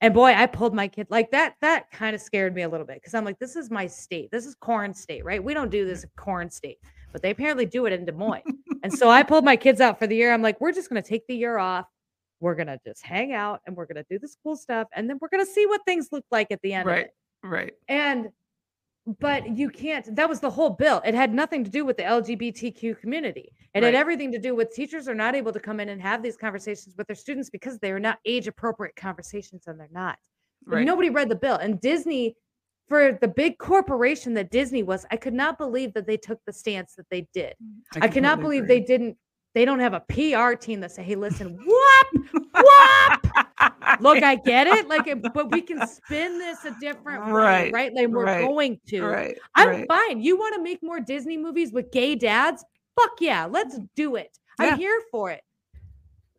And 0.00 0.12
boy, 0.12 0.34
I 0.34 0.46
pulled 0.46 0.74
my 0.74 0.88
kid 0.88 1.06
like 1.10 1.30
that. 1.30 1.54
That 1.60 1.90
kind 1.90 2.14
of 2.14 2.20
scared 2.20 2.54
me 2.54 2.62
a 2.62 2.68
little 2.68 2.86
bit 2.86 2.96
because 2.96 3.14
I'm 3.14 3.24
like, 3.24 3.38
this 3.38 3.56
is 3.56 3.70
my 3.70 3.86
state. 3.86 4.30
This 4.30 4.46
is 4.46 4.54
corn 4.54 4.92
state, 4.92 5.24
right? 5.24 5.42
We 5.42 5.54
don't 5.54 5.70
do 5.70 5.86
this 5.86 6.00
mm-hmm. 6.00 6.20
in 6.20 6.24
corn 6.24 6.50
state, 6.50 6.78
but 7.12 7.22
they 7.22 7.30
apparently 7.30 7.66
do 7.66 7.86
it 7.86 7.92
in 7.92 8.04
Des 8.04 8.12
Moines. 8.12 8.42
and 8.82 8.92
so 8.92 9.08
I 9.08 9.22
pulled 9.22 9.44
my 9.44 9.56
kids 9.56 9.80
out 9.80 9.98
for 9.98 10.06
the 10.06 10.16
year. 10.16 10.32
I'm 10.32 10.42
like, 10.42 10.60
we're 10.60 10.72
just 10.72 10.88
going 10.90 11.02
to 11.02 11.08
take 11.08 11.26
the 11.26 11.36
year 11.36 11.58
off. 11.58 11.86
We're 12.40 12.54
going 12.54 12.66
to 12.66 12.78
just 12.86 13.04
hang 13.04 13.32
out 13.32 13.60
and 13.66 13.76
we're 13.76 13.86
going 13.86 13.96
to 13.96 14.06
do 14.10 14.18
this 14.18 14.36
cool 14.42 14.56
stuff. 14.56 14.88
And 14.94 15.08
then 15.08 15.18
we're 15.20 15.28
going 15.28 15.44
to 15.44 15.50
see 15.50 15.66
what 15.66 15.80
things 15.86 16.08
look 16.12 16.24
like 16.30 16.48
at 16.50 16.60
the 16.62 16.74
end 16.74 16.88
of 16.88 16.94
right 16.94 17.06
it. 17.06 17.14
right 17.42 17.72
And, 17.88 18.28
but 19.20 19.56
you 19.56 19.70
can't, 19.70 20.14
that 20.16 20.28
was 20.28 20.40
the 20.40 20.50
whole 20.50 20.70
bill. 20.70 21.00
It 21.04 21.14
had 21.14 21.32
nothing 21.32 21.64
to 21.64 21.70
do 21.70 21.84
with 21.84 21.96
the 21.96 22.02
LGBTQ 22.02 23.00
community. 23.00 23.52
It 23.72 23.82
had 23.82 23.94
everything 23.94 24.32
to 24.32 24.38
do 24.38 24.54
with 24.54 24.74
teachers 24.74 25.06
are 25.06 25.14
not 25.14 25.34
able 25.34 25.52
to 25.52 25.60
come 25.60 25.80
in 25.80 25.90
and 25.90 26.00
have 26.00 26.22
these 26.22 26.36
conversations 26.36 26.94
with 26.96 27.06
their 27.06 27.16
students 27.16 27.50
because 27.50 27.78
they 27.78 27.92
are 27.92 28.00
not 28.00 28.18
age 28.24 28.46
appropriate 28.46 28.96
conversations 28.96 29.66
and 29.66 29.78
they're 29.78 29.88
not. 29.92 30.18
Right 30.66 30.84
Nobody 30.84 31.10
read 31.10 31.28
the 31.28 31.36
bill. 31.36 31.56
And 31.56 31.80
Disney, 31.80 32.36
for 32.88 33.18
the 33.20 33.28
big 33.28 33.58
corporation 33.58 34.34
that 34.34 34.50
Disney 34.50 34.82
was, 34.82 35.04
I 35.10 35.16
could 35.16 35.34
not 35.34 35.58
believe 35.58 35.92
that 35.94 36.06
they 36.06 36.16
took 36.16 36.40
the 36.46 36.52
stance 36.52 36.94
that 36.94 37.06
they 37.10 37.26
did. 37.32 37.54
Mm-hmm. 37.62 38.02
I, 38.02 38.08
cannot 38.08 38.38
completely 38.38 38.66
believe 38.66 38.68
they 38.68 38.80
didn't. 38.80 39.16
They 39.54 39.64
don't 39.64 39.80
have 39.80 39.94
a 39.94 40.00
PR 40.00 40.54
team 40.54 40.80
that 40.80 40.92
say, 40.92 41.02
"Hey, 41.02 41.14
listen, 41.14 41.56
whoop, 41.56 42.26
whoop." 42.52 43.26
Look, 44.00 44.22
I 44.22 44.36
get 44.36 44.66
it. 44.66 44.88
Like, 44.88 45.06
but 45.32 45.50
we 45.50 45.62
can 45.62 45.86
spin 45.86 46.38
this 46.38 46.64
a 46.64 46.76
different 46.80 47.24
way, 47.26 47.32
Right, 47.32 47.72
right? 47.72 47.94
Like 47.94 48.08
we're 48.08 48.24
right, 48.24 48.46
going 48.46 48.78
to. 48.88 49.02
right 49.02 49.38
I'm 49.54 49.68
right. 49.68 49.88
fine. 49.88 50.20
You 50.20 50.36
want 50.36 50.54
to 50.56 50.62
make 50.62 50.82
more 50.82 51.00
Disney 51.00 51.36
movies 51.36 51.72
with 51.72 51.90
gay 51.90 52.14
dads? 52.14 52.64
Fuck 52.98 53.12
yeah, 53.20 53.46
let's 53.46 53.78
do 53.94 54.16
it. 54.16 54.38
Yeah. 54.60 54.66
I'm 54.66 54.78
here 54.78 55.00
for 55.10 55.30
it. 55.30 55.42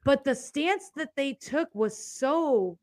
But 0.04 0.24
the 0.24 0.36
stance 0.36 0.92
that 0.96 1.10
they 1.16 1.34
took 1.34 1.74
was 1.74 1.98
so 1.98 2.78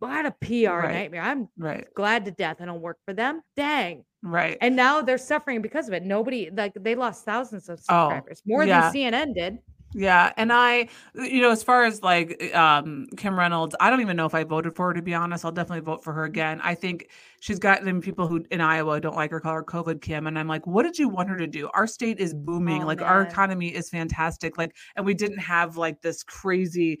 what 0.00 0.26
a 0.26 0.32
PR 0.32 0.86
Right. 0.86 0.92
nightmare. 0.92 1.22
I'm 1.22 1.48
right 1.56 1.86
glad 1.94 2.24
to 2.26 2.30
death 2.32 2.56
I 2.60 2.64
don't 2.66 2.80
work 2.82 2.98
for 3.06 3.14
them. 3.14 3.42
Dang. 3.56 4.04
right 4.22 4.58
And 4.60 4.76
now 4.76 5.02
they're 5.02 5.18
suffering 5.18 5.62
because 5.62 5.88
of 5.88 5.94
it. 5.94 6.02
Nobody 6.04 6.50
like 6.52 6.72
they 6.74 6.94
lost 6.94 7.24
thousands 7.24 7.68
of 7.68 7.80
Oh, 7.88 8.20
subscribers, 8.20 8.42
more 8.46 8.64
yeah. 8.64 8.90
than 8.90 8.90
CNN 8.92 9.34
did. 9.34 9.58
Yeah, 9.92 10.32
and 10.36 10.52
I, 10.52 10.88
you 11.16 11.42
know, 11.42 11.50
as 11.50 11.64
far 11.64 11.82
as 11.84 12.00
like 12.00 12.54
um 12.54 13.08
Kim 13.16 13.36
Reynolds, 13.36 13.74
I 13.80 13.90
don't 13.90 14.00
even 14.00 14.16
know 14.16 14.24
if 14.26 14.36
I 14.36 14.44
voted 14.44 14.76
for 14.76 14.86
her 14.86 14.94
to 14.94 15.02
be 15.02 15.14
honest. 15.14 15.44
I'll 15.44 15.50
definitely 15.50 15.80
vote 15.80 16.04
for 16.04 16.12
her 16.12 16.22
again. 16.22 16.60
I 16.62 16.76
think 16.76 17.10
she's 17.40 17.58
gotten 17.58 18.00
people 18.00 18.28
who 18.28 18.44
in 18.52 18.60
Iowa 18.60 19.00
don't 19.00 19.16
like 19.16 19.32
her 19.32 19.40
call 19.40 19.54
her 19.54 19.64
COVID 19.64 20.00
Kim, 20.00 20.28
and 20.28 20.38
I'm 20.38 20.46
like, 20.46 20.64
what 20.64 20.84
did 20.84 20.96
you 20.96 21.08
want 21.08 21.28
her 21.28 21.36
to 21.38 21.48
do? 21.48 21.68
Our 21.74 21.88
state 21.88 22.20
is 22.20 22.32
booming, 22.34 22.84
Oh, 22.84 22.86
like 22.86 23.02
our 23.02 23.22
economy 23.22 23.74
is 23.74 23.90
fantastic, 23.90 24.56
like, 24.56 24.76
and 24.94 25.04
we 25.04 25.12
didn't 25.14 25.38
have 25.40 25.76
like 25.76 26.02
this 26.02 26.22
crazy. 26.22 27.00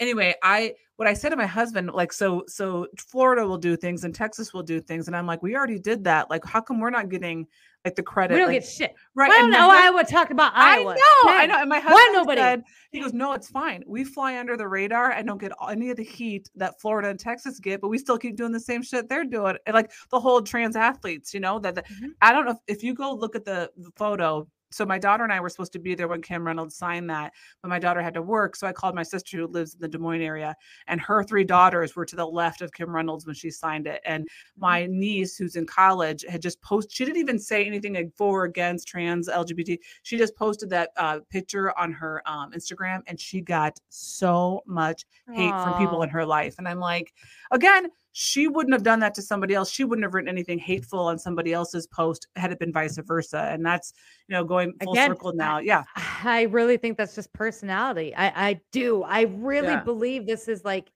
Anyway, 0.00 0.34
I 0.42 0.74
what 0.96 1.06
I 1.06 1.14
said 1.14 1.28
to 1.30 1.36
my 1.36 1.46
husband, 1.46 1.90
like, 1.92 2.12
so 2.12 2.42
so 2.48 2.86
Florida 2.96 3.46
will 3.46 3.58
do 3.58 3.76
things 3.76 4.02
and 4.04 4.14
Texas 4.14 4.52
will 4.52 4.62
do 4.64 4.80
things, 4.80 5.06
and 5.06 5.16
I'm 5.16 5.26
like, 5.26 5.42
we 5.42 5.54
already 5.56 5.78
did 5.78 6.04
that. 6.04 6.28
Like, 6.30 6.44
how 6.44 6.60
come 6.60 6.80
we're 6.80 6.90
not 6.90 7.08
getting 7.08 7.46
like 7.84 7.94
the 7.94 8.02
credit? 8.02 8.34
We 8.34 8.40
don't 8.40 8.48
like, 8.48 8.60
get 8.62 8.68
shit. 8.68 8.94
right. 9.14 9.30
I 9.30 9.38
don't 9.38 9.50
know. 9.50 9.70
hus- 9.70 9.84
Iowa 9.84 10.04
talk 10.04 10.30
about 10.30 10.52
I 10.54 10.78
Iowa. 10.80 10.94
know, 10.94 11.30
I 11.30 11.46
know. 11.46 11.60
And 11.60 11.68
my 11.68 11.76
Why 11.78 11.82
husband 11.82 12.12
nobody? 12.14 12.40
said, 12.40 12.62
he 12.90 13.00
goes, 13.00 13.12
no, 13.12 13.32
it's 13.32 13.48
fine. 13.48 13.84
We 13.86 14.02
fly 14.02 14.38
under 14.38 14.56
the 14.56 14.66
radar 14.66 15.12
and 15.12 15.26
don't 15.26 15.40
get 15.40 15.52
any 15.70 15.90
of 15.90 15.96
the 15.96 16.02
heat 16.04 16.50
that 16.56 16.80
Florida 16.80 17.08
and 17.10 17.18
Texas 17.20 17.60
get, 17.60 17.80
but 17.80 17.88
we 17.88 17.98
still 17.98 18.18
keep 18.18 18.36
doing 18.36 18.50
the 18.52 18.58
same 18.60 18.82
shit 18.82 19.08
they're 19.08 19.24
doing. 19.24 19.56
And 19.66 19.74
like 19.74 19.92
the 20.10 20.18
whole 20.18 20.42
trans 20.42 20.74
athletes, 20.74 21.32
you 21.32 21.38
know, 21.40 21.58
that 21.60 21.76
that- 21.76 21.86
Mhm. 21.86 22.08
I 22.20 22.32
don't 22.32 22.44
know 22.46 22.52
if, 22.66 22.76
if 22.78 22.82
you 22.82 22.92
go 22.94 23.12
look 23.14 23.36
at 23.36 23.44
the, 23.44 23.70
the 23.76 23.90
photo. 23.96 24.48
So 24.70 24.84
my 24.84 24.98
daughter 24.98 25.24
and 25.24 25.32
I 25.32 25.40
were 25.40 25.48
supposed 25.48 25.72
to 25.72 25.78
be 25.78 25.94
there 25.94 26.08
when 26.08 26.22
Kim 26.22 26.46
Reynolds 26.46 26.76
signed 26.76 27.08
that, 27.10 27.32
but 27.62 27.68
my 27.68 27.78
daughter 27.78 28.02
had 28.02 28.14
to 28.14 28.22
work. 28.22 28.54
So 28.56 28.66
I 28.66 28.72
called 28.72 28.94
my 28.94 29.02
sister 29.02 29.36
who 29.38 29.46
lives 29.46 29.74
in 29.74 29.80
the 29.80 29.88
Des 29.88 29.98
Moines 29.98 30.20
area, 30.22 30.54
and 30.86 31.00
her 31.00 31.22
three 31.24 31.44
daughters 31.44 31.96
were 31.96 32.04
to 32.04 32.16
the 32.16 32.26
left 32.26 32.60
of 32.62 32.72
Kim 32.72 32.94
Reynolds 32.94 33.26
when 33.26 33.34
she 33.34 33.50
signed 33.50 33.86
it. 33.86 34.00
And 34.04 34.26
Mm-hmm. 34.28 34.60
my 34.60 34.86
niece, 34.86 35.36
who's 35.36 35.56
in 35.56 35.66
college, 35.66 36.24
had 36.28 36.42
just 36.42 36.60
posted. 36.60 36.92
She 36.92 37.04
didn't 37.04 37.18
even 37.18 37.38
say 37.38 37.64
anything 37.64 37.94
like 37.94 38.12
for 38.14 38.40
or 38.42 38.44
against 38.44 38.88
trans 38.88 39.28
LGBT. 39.28 39.78
She 40.02 40.18
just 40.18 40.36
posted 40.36 40.70
that 40.70 40.90
uh, 40.96 41.20
picture 41.30 41.76
on 41.78 41.92
her 41.92 42.22
um, 42.26 42.52
Instagram, 42.52 43.02
and 43.06 43.18
she 43.18 43.40
got 43.40 43.78
so 43.88 44.62
much 44.66 45.04
hate 45.32 45.60
from 45.60 45.74
people 45.74 46.02
in 46.02 46.08
her 46.10 46.24
life. 46.26 46.56
And 46.58 46.68
I'm 46.68 46.78
like, 46.80 47.14
again, 47.50 47.88
she 48.12 48.48
wouldn't 48.48 48.72
have 48.72 48.82
done 48.82 49.00
that 49.00 49.14
to 49.14 49.22
somebody 49.22 49.54
else. 49.54 49.70
She 49.70 49.84
wouldn't 49.84 50.04
have 50.04 50.14
written 50.14 50.28
anything 50.28 50.58
hateful 50.58 51.00
on 51.00 51.18
somebody 51.18 51.52
else's 51.52 51.86
post 51.86 52.26
had 52.36 52.50
it 52.52 52.58
been 52.58 52.72
vice 52.72 52.98
versa. 52.98 53.48
And 53.52 53.64
that's 53.64 53.92
you 54.28 54.34
know 54.34 54.44
going 54.44 54.72
full 54.82 54.92
Again, 54.92 55.10
circle 55.10 55.32
now. 55.34 55.58
yeah, 55.58 55.84
I 55.96 56.42
really 56.50 56.76
think 56.76 56.96
that's 56.96 57.14
just 57.14 57.32
personality. 57.32 58.14
I 58.14 58.48
I 58.50 58.60
do. 58.72 59.02
I 59.02 59.22
really 59.22 59.68
Yeah. 59.68 59.84
believe 59.84 60.26
this 60.26 60.48
is 60.48 60.64
like 60.64 60.90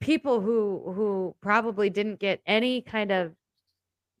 people 0.00 0.40
who 0.40 0.82
who 0.94 1.34
probably 1.40 1.90
didn't 1.90 2.18
get 2.18 2.40
any 2.46 2.82
kind 2.82 3.10
of 3.12 3.32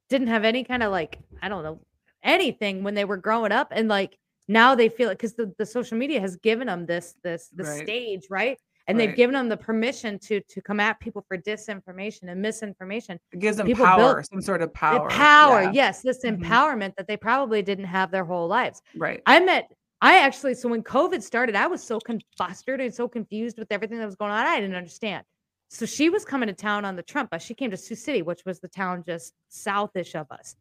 didn't 0.08 0.28
have 0.28 0.44
any 0.44 0.64
kind 0.64 0.82
of 0.82 0.92
like 0.92 1.18
I 1.42 1.48
don't 1.48 1.62
know 1.64 1.80
anything 2.22 2.82
when 2.82 2.94
they 2.94 3.04
were 3.04 3.16
growing 3.16 3.52
up 3.52 3.68
and 3.70 3.88
like 3.88 4.18
now 4.48 4.74
they 4.74 4.88
feel 4.88 5.08
it 5.10 5.14
because 5.14 5.34
the, 5.34 5.52
the 5.58 5.66
social 5.66 5.96
media 5.98 6.20
has 6.20 6.36
given 6.36 6.66
them 6.68 6.86
this 6.86 7.16
this 7.22 7.48
the 7.54 7.64
Right. 7.64 7.82
stage 7.84 8.26
right 8.30 8.58
and 8.86 8.98
they've 9.00 9.16
given 9.16 9.32
them 9.34 9.48
the 9.48 9.56
permission 9.56 10.18
to 10.18 10.40
to 10.42 10.60
come 10.60 10.78
at 10.80 11.00
people 11.00 11.24
for 11.26 11.36
disinformation 11.38 12.24
and 12.30 12.40
misinformation 12.40 13.18
it 13.32 13.38
gives 13.38 13.56
them 13.56 13.66
People 13.66 13.84
built- 13.86 13.98
power, 13.98 14.22
some 14.22 14.40
sort 14.42 14.62
of 14.62 14.72
power. 14.74 15.08
power 15.10 15.62
Yeah, 15.62 15.70
yes 15.72 16.02
this 16.02 16.24
Mhm. 16.24 16.38
empowerment 16.42 16.94
that 16.96 17.06
they 17.06 17.16
probably 17.16 17.62
didn't 17.62 17.86
have 17.86 18.10
their 18.10 18.24
whole 18.24 18.46
lives 18.48 18.82
right. 18.96 19.22
I 19.26 19.40
met 19.40 19.70
I 20.00 20.18
actually 20.18 20.54
so 20.54 20.68
when 20.68 20.82
COVID 20.82 21.22
started, 21.22 21.54
I 21.56 21.66
was 21.66 21.82
so 21.82 21.98
confustered 21.98 22.80
and 22.82 22.92
so 22.94 23.08
confused 23.08 23.58
with 23.58 23.72
everything 23.72 23.98
that 24.00 24.04
was 24.06 24.16
going 24.16 24.32
on. 24.32 24.44
I 24.46 24.60
didn't 24.60 24.76
understand. 24.76 25.24
So 25.70 25.86
she 25.86 26.10
was 26.10 26.26
coming 26.26 26.46
to 26.48 26.52
town 26.52 26.84
on 26.84 26.94
the 26.94 27.02
Trump 27.02 27.30
bus. 27.30 27.42
She 27.42 27.54
came 27.54 27.70
to 27.70 27.76
Sioux 27.78 27.94
City, 27.94 28.20
which 28.20 28.44
was 28.44 28.60
the 28.60 28.68
town 28.68 29.02
just 29.06 29.32
southish 29.50 30.14
of 30.14 30.26
us. 30.30 30.56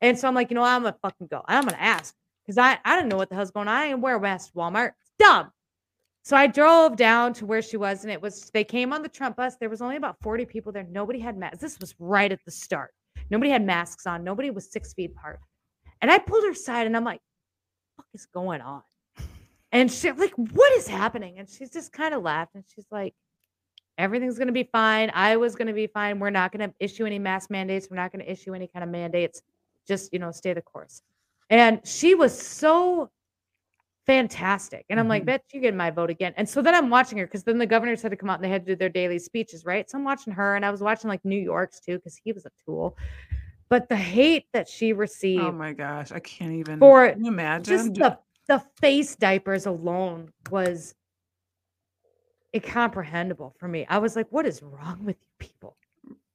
And 0.00 0.18
so 0.18 0.26
I'm 0.26 0.34
like, 0.34 0.50
you 0.50 0.56
know, 0.56 0.64
I'm 0.64 0.82
gonna 0.82 0.96
fucking 1.02 1.28
go. 1.28 1.42
I'm 1.46 1.64
gonna 1.66 1.76
ask 1.78 2.14
because 2.44 2.58
I 2.58 2.78
I 2.84 2.96
didn't 2.96 3.10
know 3.10 3.16
what 3.16 3.28
the 3.28 3.36
hell's 3.36 3.52
going 3.52 3.68
on. 3.68 3.74
I 3.76 3.88
didn't 3.88 4.00
wear 4.00 4.18
West 4.18 4.54
Walmart. 4.56 4.92
It's 5.00 5.12
dumb. 5.20 5.52
So 6.22 6.36
I 6.36 6.46
drove 6.46 6.96
down 6.96 7.32
to 7.34 7.46
where 7.46 7.62
she 7.62 7.76
was, 7.76 8.04
and 8.04 8.12
it 8.12 8.20
was 8.20 8.50
they 8.52 8.64
came 8.64 8.92
on 8.92 9.02
the 9.02 9.08
Trump 9.08 9.36
bus. 9.36 9.56
There 9.56 9.70
was 9.70 9.80
only 9.80 9.96
about 9.96 10.16
40 10.22 10.44
people 10.44 10.70
there. 10.70 10.84
Nobody 10.84 11.18
had 11.18 11.36
masks. 11.36 11.58
This 11.58 11.80
was 11.80 11.94
right 11.98 12.30
at 12.30 12.40
the 12.44 12.50
start. 12.50 12.92
Nobody 13.30 13.50
had 13.50 13.64
masks 13.64 14.06
on. 14.06 14.24
Nobody 14.24 14.50
was 14.50 14.70
six 14.70 14.92
feet 14.92 15.12
apart. 15.16 15.40
And 16.02 16.10
I 16.10 16.18
pulled 16.18 16.44
her 16.44 16.50
aside 16.50 16.86
and 16.86 16.96
I'm 16.96 17.04
like, 17.04 17.20
what 17.96 18.06
is 18.14 18.26
going 18.26 18.60
on? 18.60 18.82
And 19.72 19.90
she 19.90 20.10
like, 20.10 20.34
what 20.34 20.72
is 20.72 20.88
happening? 20.88 21.38
And 21.38 21.48
she's 21.48 21.70
just 21.70 21.92
kind 21.92 22.12
of 22.12 22.22
laughed 22.22 22.54
and 22.54 22.64
she's 22.74 22.86
like, 22.90 23.14
everything's 23.98 24.38
gonna 24.38 24.50
be 24.50 24.68
fine. 24.72 25.10
I 25.14 25.36
was 25.36 25.54
gonna 25.54 25.72
be 25.72 25.86
fine. 25.86 26.18
We're 26.18 26.30
not 26.30 26.50
gonna 26.50 26.72
issue 26.80 27.06
any 27.06 27.18
mask 27.18 27.50
mandates. 27.50 27.88
We're 27.88 27.96
not 27.96 28.10
gonna 28.10 28.24
issue 28.24 28.54
any 28.54 28.66
kind 28.66 28.82
of 28.82 28.90
mandates. 28.90 29.42
Just, 29.86 30.12
you 30.12 30.18
know, 30.18 30.32
stay 30.32 30.54
the 30.54 30.62
course. 30.62 31.02
And 31.50 31.86
she 31.86 32.14
was 32.14 32.36
so 32.36 33.10
fantastic. 34.06 34.86
And 34.90 34.98
I'm 34.98 35.08
like, 35.08 35.22
Mhm. 35.22 35.26
bet 35.26 35.44
you 35.52 35.60
get 35.60 35.74
my 35.74 35.90
vote 35.90 36.10
again. 36.10 36.32
And 36.36 36.48
so 36.48 36.62
then 36.62 36.74
I'm 36.74 36.90
watching 36.90 37.18
her 37.18 37.26
because 37.26 37.44
then 37.44 37.58
the 37.58 37.66
governors 37.66 38.02
had 38.02 38.10
to 38.10 38.16
come 38.16 38.30
out 38.30 38.36
and 38.36 38.44
they 38.44 38.48
had 38.48 38.66
to 38.66 38.72
do 38.72 38.76
their 38.76 38.88
daily 38.88 39.18
speeches, 39.18 39.64
right? 39.64 39.88
So 39.88 39.98
I'm 39.98 40.04
watching 40.04 40.32
her 40.32 40.56
and 40.56 40.64
I 40.64 40.70
was 40.70 40.80
watching 40.80 41.08
like 41.08 41.24
New 41.24 41.38
York's 41.38 41.80
too 41.80 41.96
because 41.96 42.18
he 42.22 42.32
was 42.32 42.46
a 42.46 42.50
tool. 42.64 42.96
But 43.68 43.88
the 43.88 43.96
hate 43.96 44.46
that 44.52 44.68
she 44.68 44.92
received 44.92 45.40
Oh 45.40 45.52
my 45.52 45.72
gosh, 45.72 46.10
I 46.10 46.18
can't 46.20 46.52
even. 46.52 46.78
For 46.78 47.10
can 47.10 47.24
you 47.24 47.30
imagine? 47.30 47.64
just 47.64 47.94
the 47.94 48.18
the 48.48 48.62
face 48.80 49.14
diapers 49.14 49.66
alone 49.66 50.32
was 50.50 50.94
incomprehensible 52.54 53.54
for 53.58 53.68
me. 53.68 53.86
I 53.88 53.98
was 53.98 54.16
like, 54.16 54.26
what 54.30 54.46
is 54.46 54.62
wrong 54.62 55.04
with 55.04 55.16
you 55.20 55.26
people? 55.38 55.76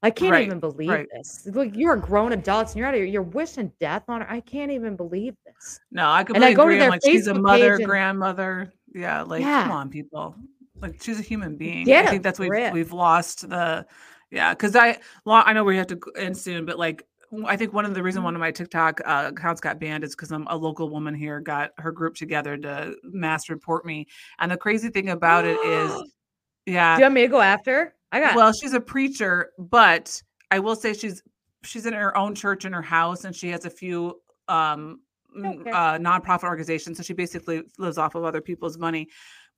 I 0.05 0.11
can't 0.11 0.31
Right, 0.31 0.45
even 0.45 0.59
believe 0.59 0.89
right. 0.89 1.07
this. 1.13 1.47
Like 1.51 1.75
you're 1.75 1.95
grown 1.95 2.31
adults 2.33 2.71
and 2.73 2.79
you're 2.79 2.87
out 2.87 2.93
of 2.93 2.99
here, 2.99 3.05
you're 3.05 3.21
wishing 3.23 3.71
death 3.79 4.03
on 4.07 4.21
her. 4.21 4.29
I 4.29 4.39
can't 4.39 4.71
even 4.71 4.95
believe 4.95 5.35
this. 5.45 5.79
no, 5.91 6.07
I 6.07 6.19
I 6.19 6.23
completely 6.23 6.53
go 6.53 6.61
to 6.63 6.67
agree. 6.67 6.75
I'm 6.75 6.79
their 6.81 6.89
like, 6.91 7.01
she's 7.03 7.27
a 7.27 7.33
mother, 7.33 7.75
and- 7.75 7.85
grandmother. 7.85 8.71
Yeah, 8.93 9.23
like 9.23 9.41
Yeah. 9.41 9.63
come 9.63 9.71
on, 9.71 9.89
people. 9.89 10.35
Like 10.79 11.01
she's 11.01 11.19
a 11.19 11.23
human 11.23 11.55
being. 11.57 11.85
Get 11.85 12.05
I 12.05 12.09
think 12.11 12.21
that's 12.23 12.37
we've 12.39 12.51
we've 12.71 12.93
lost 12.93 13.49
the. 13.49 13.85
Yeah, 14.29 14.53
because 14.53 14.75
I 14.75 14.99
I 15.25 15.53
know 15.53 15.63
we 15.63 15.77
have 15.77 15.87
to 15.87 15.99
end 16.17 16.37
soon, 16.37 16.65
but 16.65 16.77
like 16.77 17.03
I 17.45 17.55
think 17.57 17.73
one 17.73 17.85
of 17.85 17.93
the 17.95 18.03
reason 18.03 18.19
Mm-hmm. 18.19 18.25
one 18.25 18.35
of 18.35 18.39
my 18.41 18.51
TikTok 18.51 19.01
uh, 19.05 19.31
accounts 19.35 19.59
got 19.59 19.79
banned 19.79 20.03
is 20.03 20.15
because 20.15 20.31
I'm 20.31 20.45
a 20.47 20.55
local 20.55 20.89
woman 20.89 21.15
here 21.15 21.39
got 21.39 21.71
her 21.79 21.91
group 21.91 22.13
together 22.15 22.55
to 22.57 22.95
mass 23.03 23.49
report 23.49 23.85
me, 23.85 24.05
and 24.37 24.51
the 24.51 24.57
crazy 24.57 24.89
thing 24.89 25.09
about 25.09 25.45
it 25.45 25.57
is, 25.65 25.91
yeah, 26.67 26.95
Do 26.95 27.01
you 27.01 27.05
want 27.05 27.15
me 27.15 27.21
to 27.21 27.27
go 27.29 27.41
after? 27.41 27.94
I 28.15 28.19
got 28.21 28.35
well 28.35 28.53
she's 28.53 28.73
a 28.73 28.79
preacher 28.79 29.51
but 29.59 30.21
i 30.49 30.57
will 30.57 30.75
say 30.75 30.93
she's 30.93 31.21
she's 31.63 31.85
in 31.85 31.93
her 31.93 32.15
own 32.17 32.33
church 32.33 32.63
in 32.63 32.71
her 32.71 32.81
house 32.81 33.25
and 33.25 33.35
she 33.35 33.49
has 33.49 33.65
a 33.65 33.69
few 33.69 34.19
um 34.47 35.01
Okay. 35.37 35.69
uh 35.69 35.97
nonprofit 35.97 36.45
organizations 36.45 36.95
so 36.95 37.03
she 37.03 37.11
basically 37.11 37.63
lives 37.77 37.97
off 37.97 38.15
of 38.15 38.23
other 38.23 38.39
people's 38.39 38.77
money 38.77 39.09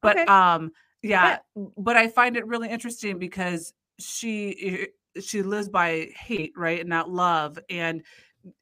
but 0.02 0.18
Okay. 0.18 0.26
um 0.26 0.72
yeah 1.04 1.38
but 1.78 1.96
i 1.96 2.08
find 2.08 2.36
it 2.36 2.48
really 2.48 2.68
interesting 2.68 3.20
because 3.20 3.74
she 4.00 4.88
she 5.22 5.44
lives 5.44 5.70
by 5.70 6.08
hate 6.18 6.52
right 6.58 6.80
and 6.80 6.90
not 6.90 7.12
love 7.12 7.60
and 7.70 8.02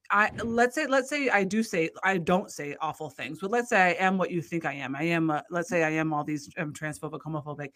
I 0.10 0.32
let's 0.44 0.76
say 0.76 0.88
let's 0.88 1.10
say 1.10 1.30
I 1.30 1.44
do 1.44 1.62
say 1.64 1.90
I 2.04 2.18
don't 2.18 2.50
say 2.50 2.76
awful 2.82 3.10
things, 3.10 3.40
but 3.40 3.52
let's 3.52 3.70
say 3.70 3.82
I 3.82 3.92
am 4.06 4.18
what 4.18 4.32
you 4.32 4.42
think 4.42 4.66
I 4.66 4.74
am. 4.74 4.96
I 4.96 5.04
am 5.04 5.30
uh, 5.30 5.42
let's 5.50 5.70
say 5.70 5.84
I 5.84 5.92
am 5.92 6.14
all 6.14 6.24
these 6.24 6.50
um, 6.58 6.74
transphobic, 6.74 7.20
homophobic. 7.22 7.70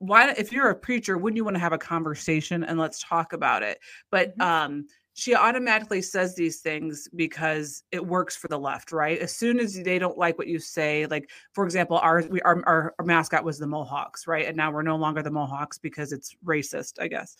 Why 0.00 0.30
if 0.36 0.52
you're 0.52 0.70
a 0.70 0.76
preacher, 0.76 1.18
wouldn't 1.18 1.36
you 1.36 1.44
want 1.44 1.56
to 1.56 1.60
have 1.60 1.72
a 1.72 1.78
conversation 1.78 2.62
and 2.62 2.78
let's 2.78 3.00
talk 3.02 3.32
about 3.32 3.62
it? 3.62 3.80
But 4.10 4.36
Mhm. 4.36 4.42
um 4.44 4.86
she 5.14 5.34
automatically 5.34 6.00
says 6.00 6.36
these 6.36 6.60
things 6.60 7.08
because 7.16 7.82
it 7.90 8.06
works 8.06 8.36
for 8.36 8.46
the 8.46 8.58
left, 8.58 8.92
right? 8.92 9.18
As 9.18 9.34
soon 9.34 9.58
as 9.58 9.74
they 9.82 9.98
don't 9.98 10.16
like 10.16 10.38
what 10.38 10.46
you 10.46 10.60
say, 10.60 11.06
like 11.06 11.28
for 11.52 11.64
example, 11.64 11.98
our 11.98 12.22
we 12.30 12.40
our, 12.42 12.62
our, 12.66 12.94
our 13.00 13.04
mascot 13.04 13.42
was 13.44 13.58
the 13.58 13.66
Mohawks, 13.66 14.28
right? 14.28 14.46
And 14.46 14.56
now 14.56 14.70
we're 14.70 14.82
no 14.82 14.94
longer 14.96 15.20
the 15.22 15.32
Mohawks 15.32 15.76
because 15.78 16.12
it's 16.12 16.36
racist, 16.44 17.00
I 17.02 17.08
guess. 17.08 17.36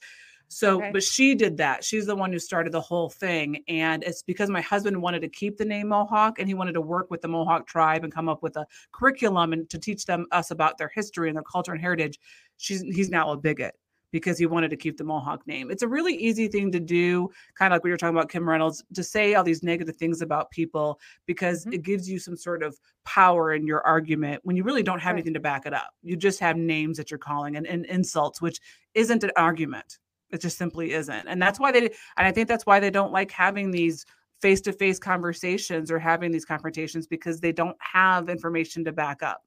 So, 0.48 0.78
Okay. 0.78 0.90
but 0.92 1.02
she 1.02 1.34
did 1.34 1.58
that. 1.58 1.84
She's 1.84 2.06
the 2.06 2.16
one 2.16 2.32
who 2.32 2.38
started 2.38 2.72
the 2.72 2.80
whole 2.80 3.10
thing. 3.10 3.62
And 3.68 4.02
it's 4.02 4.22
because 4.22 4.48
my 4.48 4.62
husband 4.62 5.00
wanted 5.00 5.20
to 5.20 5.28
keep 5.28 5.58
the 5.58 5.64
name 5.64 5.88
Mohawk 5.88 6.38
and 6.38 6.48
he 6.48 6.54
wanted 6.54 6.72
to 6.72 6.80
work 6.80 7.10
with 7.10 7.20
the 7.20 7.28
Mohawk 7.28 7.66
tribe 7.66 8.02
and 8.02 8.12
come 8.12 8.28
up 8.30 8.42
with 8.42 8.56
a 8.56 8.66
curriculum 8.92 9.52
and 9.52 9.68
to 9.70 9.78
teach 9.78 10.06
them 10.06 10.26
us 10.32 10.50
about 10.50 10.78
their 10.78 10.88
history 10.94 11.28
and 11.28 11.36
their 11.36 11.42
culture 11.44 11.72
and 11.72 11.80
heritage. 11.80 12.18
She's 12.56 12.80
he's 12.82 13.10
now 13.10 13.30
a 13.30 13.36
bigot 13.36 13.76
because 14.10 14.38
he 14.38 14.46
wanted 14.46 14.70
to 14.70 14.76
keep 14.78 14.96
the 14.96 15.04
Mohawk 15.04 15.46
name. 15.46 15.70
It's 15.70 15.82
a 15.82 15.88
really 15.88 16.14
easy 16.14 16.48
thing 16.48 16.72
to 16.72 16.80
do, 16.80 17.28
kind 17.54 17.70
of 17.74 17.76
like 17.76 17.84
we 17.84 17.90
were 17.90 17.98
talking 17.98 18.16
about 18.16 18.30
Kim 18.30 18.48
Reynolds, 18.48 18.82
to 18.94 19.04
say 19.04 19.34
all 19.34 19.44
these 19.44 19.62
negative 19.62 19.96
things 19.96 20.22
about 20.22 20.50
people 20.50 20.98
because 21.26 21.66
Mhm. 21.66 21.74
it 21.74 21.82
gives 21.82 22.08
you 22.08 22.18
some 22.18 22.34
sort 22.34 22.62
of 22.62 22.80
power 23.04 23.52
in 23.52 23.66
your 23.66 23.86
argument 23.86 24.40
when 24.44 24.56
you 24.56 24.64
really 24.64 24.82
don't 24.82 24.98
have 25.00 25.10
Right. 25.12 25.18
anything 25.18 25.34
to 25.34 25.40
back 25.40 25.66
it 25.66 25.74
up. 25.74 25.94
You 26.02 26.16
just 26.16 26.40
have 26.40 26.56
names 26.56 26.96
that 26.96 27.10
you're 27.10 27.18
calling 27.18 27.54
and, 27.54 27.66
and 27.66 27.84
insults, 27.84 28.40
which 28.40 28.60
isn't 28.94 29.24
an 29.24 29.32
argument. 29.36 29.98
It 30.30 30.40
just 30.40 30.58
simply 30.58 30.92
isn't. 30.92 31.26
And 31.26 31.40
that's 31.40 31.58
why 31.58 31.72
they 31.72 31.80
and 31.80 32.26
I 32.26 32.32
think 32.32 32.48
that's 32.48 32.66
why 32.66 32.80
they 32.80 32.90
don't 32.90 33.12
like 33.12 33.30
having 33.30 33.70
these 33.70 34.04
face-to-face 34.40 34.98
conversations 34.98 35.90
or 35.90 35.98
having 35.98 36.30
these 36.30 36.44
confrontations 36.44 37.06
because 37.06 37.40
they 37.40 37.52
don't 37.52 37.76
have 37.80 38.28
information 38.28 38.84
to 38.84 38.92
back 38.92 39.22
up. 39.22 39.42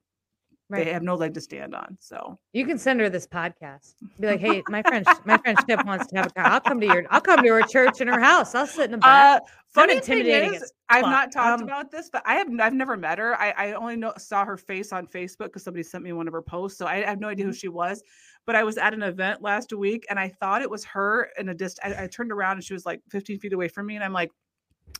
Right. 0.71 0.85
They 0.85 0.93
have 0.93 1.03
no 1.03 1.15
leg 1.15 1.33
to 1.33 1.41
stand 1.41 1.75
on. 1.75 1.97
So 1.99 2.39
You 2.53 2.65
can 2.65 2.77
send 2.77 3.01
her 3.01 3.09
this 3.09 3.27
podcast. 3.27 3.95
Be 4.19 4.27
like, 4.27 4.39
hey, 4.39 4.63
my 4.69 4.81
friend, 4.83 5.05
my 5.25 5.37
friend 5.37 5.57
Ship 5.69 5.85
wants 5.85 6.07
to 6.07 6.15
have 6.15 6.27
a. 6.27 6.29
co- 6.29 6.41
I'll 6.43 6.61
come 6.61 6.79
to 6.79 6.85
your. 6.87 7.03
I'll 7.09 7.19
come 7.19 7.43
to 7.43 7.49
her 7.49 7.61
church 7.63 7.99
in 7.99 8.07
her 8.07 8.19
house. 8.21 8.55
I'll 8.55 8.65
sit 8.65 8.85
in 8.85 8.91
the 8.91 8.97
back. 8.97 9.41
Uh, 9.41 9.45
funny 9.73 9.99
thing 9.99 10.19
intimidating 10.19 10.53
is, 10.53 10.71
I've 10.87 11.03
not 11.03 11.31
talked 11.33 11.61
Um, 11.61 11.67
about 11.67 11.91
this, 11.91 12.09
but 12.11 12.23
I 12.25 12.35
have 12.35 12.47
I've 12.61 12.73
never 12.73 12.95
met 12.95 13.19
her. 13.19 13.35
I, 13.35 13.51
I 13.57 13.73
only 13.73 13.97
know 13.97 14.13
saw 14.17 14.45
her 14.45 14.55
face 14.55 14.93
on 14.93 15.07
Facebook 15.07 15.45
because 15.47 15.63
somebody 15.63 15.83
sent 15.83 16.03
me 16.05 16.13
one 16.13 16.27
of 16.27 16.33
her 16.33 16.41
posts, 16.41 16.77
so 16.77 16.85
I, 16.87 17.01
have 17.01 17.19
no 17.19 17.27
idea 17.27 17.43
Mm-hmm. 17.43 17.49
who 17.51 17.55
she 17.57 17.67
was. 17.67 18.01
But 18.45 18.55
I 18.55 18.63
was 18.63 18.77
at 18.77 18.93
an 18.93 19.03
event 19.03 19.41
last 19.41 19.73
week, 19.73 20.05
and 20.09 20.17
I 20.17 20.29
thought 20.29 20.61
it 20.61 20.69
was 20.69 20.85
her. 20.85 21.29
and 21.37 21.49
a 21.49 21.53
dist, 21.53 21.79
I, 21.83 22.03
I 22.03 22.07
turned 22.07 22.31
around 22.31 22.53
and 22.57 22.63
she 22.63 22.73
was 22.73 22.85
like 22.85 23.01
15 23.11 23.39
feet 23.39 23.51
away 23.53 23.67
from 23.67 23.87
me, 23.87 23.95
and 23.95 24.03
I'm 24.05 24.13
like, 24.13 24.31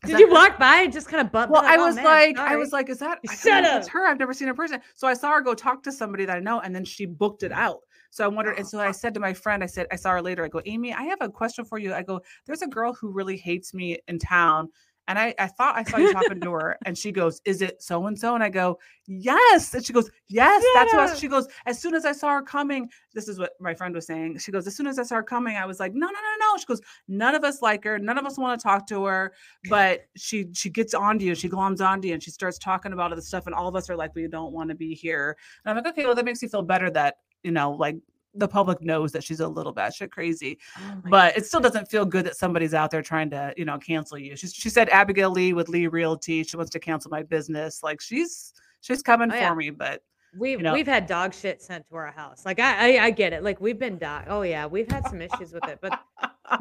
Did 0.05 0.19
you 0.19 0.29
walk 0.29 0.57
by 0.57 0.77
and 0.77 0.93
just 0.93 1.07
kind 1.07 1.25
of 1.25 1.31
bump? 1.31 1.51
Well, 1.51 1.63
I 1.63 1.77
"Oh, 1.77 1.85
was 1.85 1.95
man, 1.95 2.05
like, 2.05 2.37
I 2.37 2.55
was 2.55 2.71
like, 2.71 2.89
is 2.89 2.99
that? 2.99 3.19
Shut 3.29 3.63
if 3.63 3.73
It's 3.75 3.87
her. 3.89 4.07
I've 4.07 4.19
never 4.19 4.33
seen 4.33 4.47
her 4.47 4.53
person. 4.53 4.81
So 4.95 5.07
I 5.07 5.13
saw 5.13 5.31
her 5.31 5.41
go 5.41 5.53
talk 5.53 5.83
to 5.83 5.91
somebody 5.91 6.25
that 6.25 6.37
I 6.37 6.39
know, 6.39 6.59
and 6.59 6.75
then 6.75 6.85
she 6.85 7.05
booked 7.05 7.43
it 7.43 7.51
mm. 7.51 7.57
out. 7.57 7.79
So 8.09 8.25
I 8.25 8.27
wondered, 8.27 8.57
and 8.57 8.65
oh, 8.65 8.69
so 8.69 8.79
I 8.79 8.91
said 8.91 9.13
to 9.13 9.19
my 9.19 9.33
friend, 9.33 9.63
I 9.63 9.67
said, 9.67 9.87
I 9.91 9.95
saw 9.95 10.11
her 10.11 10.21
later. 10.21 10.43
I 10.43 10.49
go, 10.49 10.61
Amy, 10.65 10.93
I 10.93 11.03
have 11.03 11.19
a 11.21 11.29
question 11.29 11.63
for 11.63 11.77
you. 11.77 11.93
I 11.93 12.03
go, 12.03 12.19
there's 12.45 12.61
a 12.61 12.67
girl 12.67 12.93
who 12.93 13.09
really 13.09 13.37
hates 13.37 13.73
me 13.73 13.99
in 14.07 14.19
town. 14.19 14.69
And 15.08 15.18
I, 15.20 15.34
I 15.39 15.47
thought 15.47 15.76
I 15.76 15.84
saw 15.84 15.97
you 15.97 16.12
talking 16.14 16.39
to 16.39 16.52
her, 16.52 16.78
and 16.86 16.97
she 16.97 17.12
goes, 17.12 17.41
"Is 17.43 17.62
it 17.62 17.82
so 17.82 18.06
and 18.08 18.18
so?" 18.18 18.36
And 18.36 18.43
I 18.43 18.49
go, 18.49 18.80
"Yes." 19.08 19.74
And 19.74 19.84
she 19.86 19.93
goes, 19.93 20.10
"Yes, 20.30 20.64
that's 20.74 20.91
who." 20.91 20.99
I, 20.99 21.06
Yeah. 21.06 21.16
she 21.16 21.28
goes, 21.28 21.47
"As 21.66 21.80
soon 21.82 21.95
as 21.95 22.06
I 22.06 22.12
saw 22.12 22.30
her 22.30 22.41
coming, 22.41 22.89
this 23.14 23.28
is 23.28 23.39
what 23.39 23.52
my 23.60 23.74
friend 23.74 23.93
was 23.95 24.06
saying. 24.06 24.38
She 24.38 24.52
goes, 24.52 24.68
as 24.68 24.76
soon 24.76 24.88
as 24.88 24.99
I 24.99 25.04
saw 25.04 25.16
her 25.16 25.24
coming, 25.24 25.58
I 25.58 25.66
was 25.66 25.80
like, 25.80 25.93
no, 25.93 26.06
no, 26.06 26.12
no, 26.12 26.36
no. 26.39 26.58
She 26.58 26.66
goes, 26.66 26.82
none 27.08 27.36
of 27.36 27.43
us 27.43 27.62
like 27.62 27.84
her, 27.84 27.99
none 27.99 28.18
of 28.18 28.26
us 28.26 28.38
want 28.38 28.60
to 28.60 28.64
talk 28.64 28.88
to 28.88 29.04
her, 29.06 29.34
but 29.70 30.06
she 30.16 30.47
she 30.54 30.70
gets 30.70 30.93
onto 30.93 31.26
you, 31.26 31.36
she 31.36 31.49
gloms 31.49 31.86
onto 31.86 32.08
you, 32.08 32.14
and 32.14 32.24
she 32.24 32.32
starts 32.32 32.58
talking 32.58 32.93
about 32.93 33.12
other 33.12 33.22
stuff, 33.22 33.47
and 33.47 33.56
all 33.56 33.68
of 33.68 33.76
us 33.76 33.89
are 33.89 33.95
like, 33.95 34.16
we 34.16 34.28
don't 34.28 34.54
want 34.54 34.70
to 34.70 34.76
be 34.76 34.93
here. 34.93 35.36
And 35.66 35.72
I'm 35.72 35.84
like, 35.84 35.91
okay, 35.93 36.06
well, 36.06 36.16
that 36.16 36.26
makes 36.26 36.41
you 36.41 36.49
feel 36.49 36.62
better 36.62 36.89
that 36.91 37.18
you 37.43 37.52
know, 37.52 37.72
like 37.72 37.95
the 38.34 38.47
public 38.47 38.82
knows 38.82 39.11
that 39.11 39.23
she's 39.23 39.39
a 39.41 39.47
little 39.47 39.73
batshit 39.73 40.09
crazy, 40.11 40.57
Oh 40.77 41.01
but 41.09 41.36
it 41.38 41.45
still 41.45 41.59
doesn't 41.59 41.89
feel 41.89 42.05
good 42.05 42.25
that 42.25 42.38
somebody's 42.38 42.73
out 42.73 42.89
there 42.91 43.01
trying 43.01 43.29
to, 43.32 43.53
you 43.57 43.65
know, 43.65 43.77
cancel 43.77 44.17
you. 44.17 44.36
She, 44.36 44.47
she 44.47 44.69
said 44.69 44.88
Abigail 44.89 45.29
Lee 45.32 45.53
with 45.53 45.67
Lee 45.69 45.88
Realty, 45.88 46.43
she 46.43 46.55
wants 46.57 46.71
to 46.71 46.79
cancel 46.79 47.11
my 47.11 47.23
business. 47.23 47.84
Like 47.84 47.99
she's 48.01 48.53
she's 48.82 49.01
coming 49.01 49.29
Oh, 49.29 49.34
for 49.34 49.39
yeah. 49.39 49.53
me, 49.53 49.69
but 49.69 50.01
We've 50.39 50.61
know- 50.61 50.71
we've 50.71 50.88
had 50.88 51.07
dog 51.07 51.34
shit 51.34 51.61
sent 51.61 51.86
to 51.89 51.95
our 51.95 52.09
house. 52.11 52.45
Like 52.45 52.57
I, 52.61 52.95
I 52.99 53.05
I 53.07 53.09
get 53.11 53.34
it. 53.34 53.43
Like 53.43 53.59
we've 53.59 53.77
been 53.77 53.97
dog. 53.97 54.23
Oh 54.29 54.43
yeah, 54.43 54.65
we've 54.65 54.89
had 54.89 55.05
some 55.09 55.21
issues 55.21 55.51
with 55.51 55.67
it. 55.67 55.79
But 55.82 55.99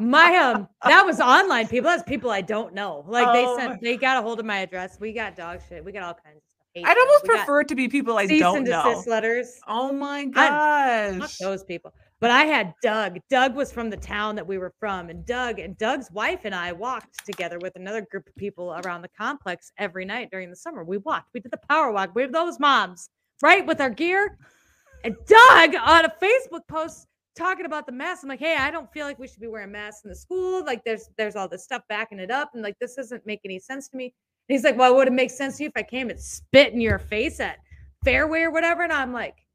my 0.01 0.35
um 0.35 0.67
that 0.85 1.05
was 1.05 1.21
online 1.21 1.69
people. 1.69 1.89
That's 1.89 2.03
people 2.03 2.29
I 2.31 2.41
don't 2.41 2.73
know. 2.73 3.05
Like 3.07 3.27
Oh 3.29 3.55
they 3.55 3.61
sent 3.63 3.81
they 3.81 3.95
got 3.95 4.17
a 4.17 4.21
hold 4.21 4.41
of 4.41 4.45
my 4.45 4.57
address. 4.57 4.97
We 4.99 5.13
got 5.13 5.37
dog 5.37 5.61
shit. 5.69 5.85
We 5.85 5.93
got 5.93 6.03
all 6.03 6.13
kinds 6.13 6.35
of 6.37 6.50
I'd 6.75 6.97
almost 6.97 7.25
prefer 7.25 7.61
it 7.61 7.67
to 7.69 7.75
be 7.75 7.87
people 7.87 8.17
I 8.17 8.27
cease 8.27 8.39
don't 8.39 8.57
and 8.57 8.67
know. 8.67 9.03
letters. 9.05 9.59
Oh 9.67 9.91
my 9.91 10.25
gosh. 10.25 11.37
those 11.37 11.63
people. 11.63 11.93
But 12.21 12.31
I 12.31 12.45
had 12.45 12.73
Doug. 12.83 13.17
Doug 13.29 13.55
was 13.55 13.71
from 13.71 13.89
the 13.89 13.97
town 13.97 14.35
that 14.35 14.45
we 14.45 14.57
were 14.57 14.73
from, 14.79 15.09
and 15.09 15.25
Doug 15.25 15.59
and 15.59 15.77
Doug's 15.77 16.11
wife 16.11 16.41
and 16.43 16.53
I 16.53 16.71
walked 16.71 17.25
together 17.25 17.57
with 17.59 17.75
another 17.75 18.01
group 18.01 18.27
of 18.27 18.35
people 18.35 18.79
around 18.85 19.01
the 19.01 19.09
complex 19.09 19.71
every 19.79 20.05
night 20.05 20.29
during 20.31 20.49
the 20.49 20.55
summer. 20.55 20.83
We 20.83 20.97
walked. 20.97 21.29
We 21.33 21.39
did 21.39 21.51
the 21.51 21.59
power 21.67 21.91
walk. 21.91 22.11
We 22.13 22.25
were 22.25 22.31
those 22.31 22.59
moms, 22.59 23.09
right, 23.41 23.65
with 23.65 23.81
our 23.81 23.89
gear. 23.89 24.37
And 25.03 25.15
Doug 25.25 25.75
on 25.75 26.05
a 26.05 26.13
Facebook 26.21 26.67
post 26.69 27.07
talking 27.35 27.65
about 27.65 27.87
the 27.87 27.91
mask. 27.91 28.21
I'm 28.23 28.29
like, 28.29 28.39
hey, 28.39 28.55
I 28.55 28.69
don't 28.69 28.91
feel 28.93 29.07
like 29.07 29.17
we 29.17 29.27
should 29.27 29.41
be 29.41 29.47
wearing 29.47 29.71
masks 29.71 30.03
in 30.03 30.09
the 30.09 30.15
school. 30.15 30.63
Like, 30.63 30.83
there's 30.85 31.09
there's 31.17 31.35
all 31.35 31.47
this 31.47 31.63
stuff 31.63 31.81
backing 31.89 32.19
it 32.19 32.29
up, 32.29 32.51
and 32.53 32.61
like 32.61 32.77
this 32.79 32.95
doesn't 32.95 33.25
make 33.25 33.41
any 33.43 33.59
sense 33.59 33.89
to 33.89 33.97
me. 33.97 34.13
And 34.49 34.55
he's 34.55 34.63
like, 34.63 34.77
well, 34.77 34.95
would 34.95 35.07
it 35.07 35.13
make 35.13 35.31
sense 35.31 35.57
to 35.57 35.63
you 35.63 35.69
if 35.69 35.77
I 35.77 35.83
came 35.83 36.09
and 36.09 36.19
spit 36.19 36.73
in 36.73 36.81
your 36.81 36.99
face 36.99 37.39
at 37.39 37.59
Fareway 38.05 38.43
or 38.43 38.51
whatever? 38.51 38.83
And 38.83 38.91
I'm 38.91 39.13
like, 39.13 39.45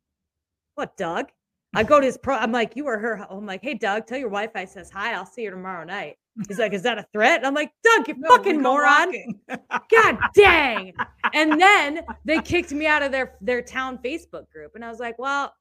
what, 0.74 0.96
Doug? 0.96 1.26
I 1.74 1.82
go 1.82 2.00
to 2.00 2.06
his 2.06 2.16
pro. 2.16 2.36
I'm 2.36 2.52
like, 2.52 2.76
you 2.76 2.86
or 2.86 2.98
her? 2.98 3.26
I'm 3.28 3.44
like, 3.44 3.62
hey, 3.62 3.74
Doug, 3.74 4.06
tell 4.06 4.18
your 4.18 4.30
wife 4.30 4.50
I 4.54 4.64
says 4.64 4.90
hi. 4.90 5.12
I'll 5.12 5.26
see 5.26 5.42
you 5.42 5.50
tomorrow 5.50 5.84
night. 5.84 6.16
He's 6.48 6.58
like, 6.58 6.72
is 6.72 6.82
that 6.82 6.98
a 6.98 7.06
threat? 7.12 7.46
I'm 7.46 7.54
like, 7.54 7.72
Doug, 7.82 8.08
you 8.08 8.14
No, 8.16 8.28
fucking 8.28 8.60
moron. 8.62 9.12
God 9.48 10.18
dang. 10.34 10.94
And 11.34 11.60
then 11.60 12.02
they 12.24 12.40
kicked 12.40 12.72
me 12.72 12.86
out 12.86 13.02
of 13.02 13.10
their 13.12 13.36
their 13.40 13.62
town 13.62 13.98
Facebook 13.98 14.48
group. 14.50 14.74
And 14.74 14.84
I 14.84 14.90
was 14.90 15.00
like, 15.00 15.18
well, 15.18 15.52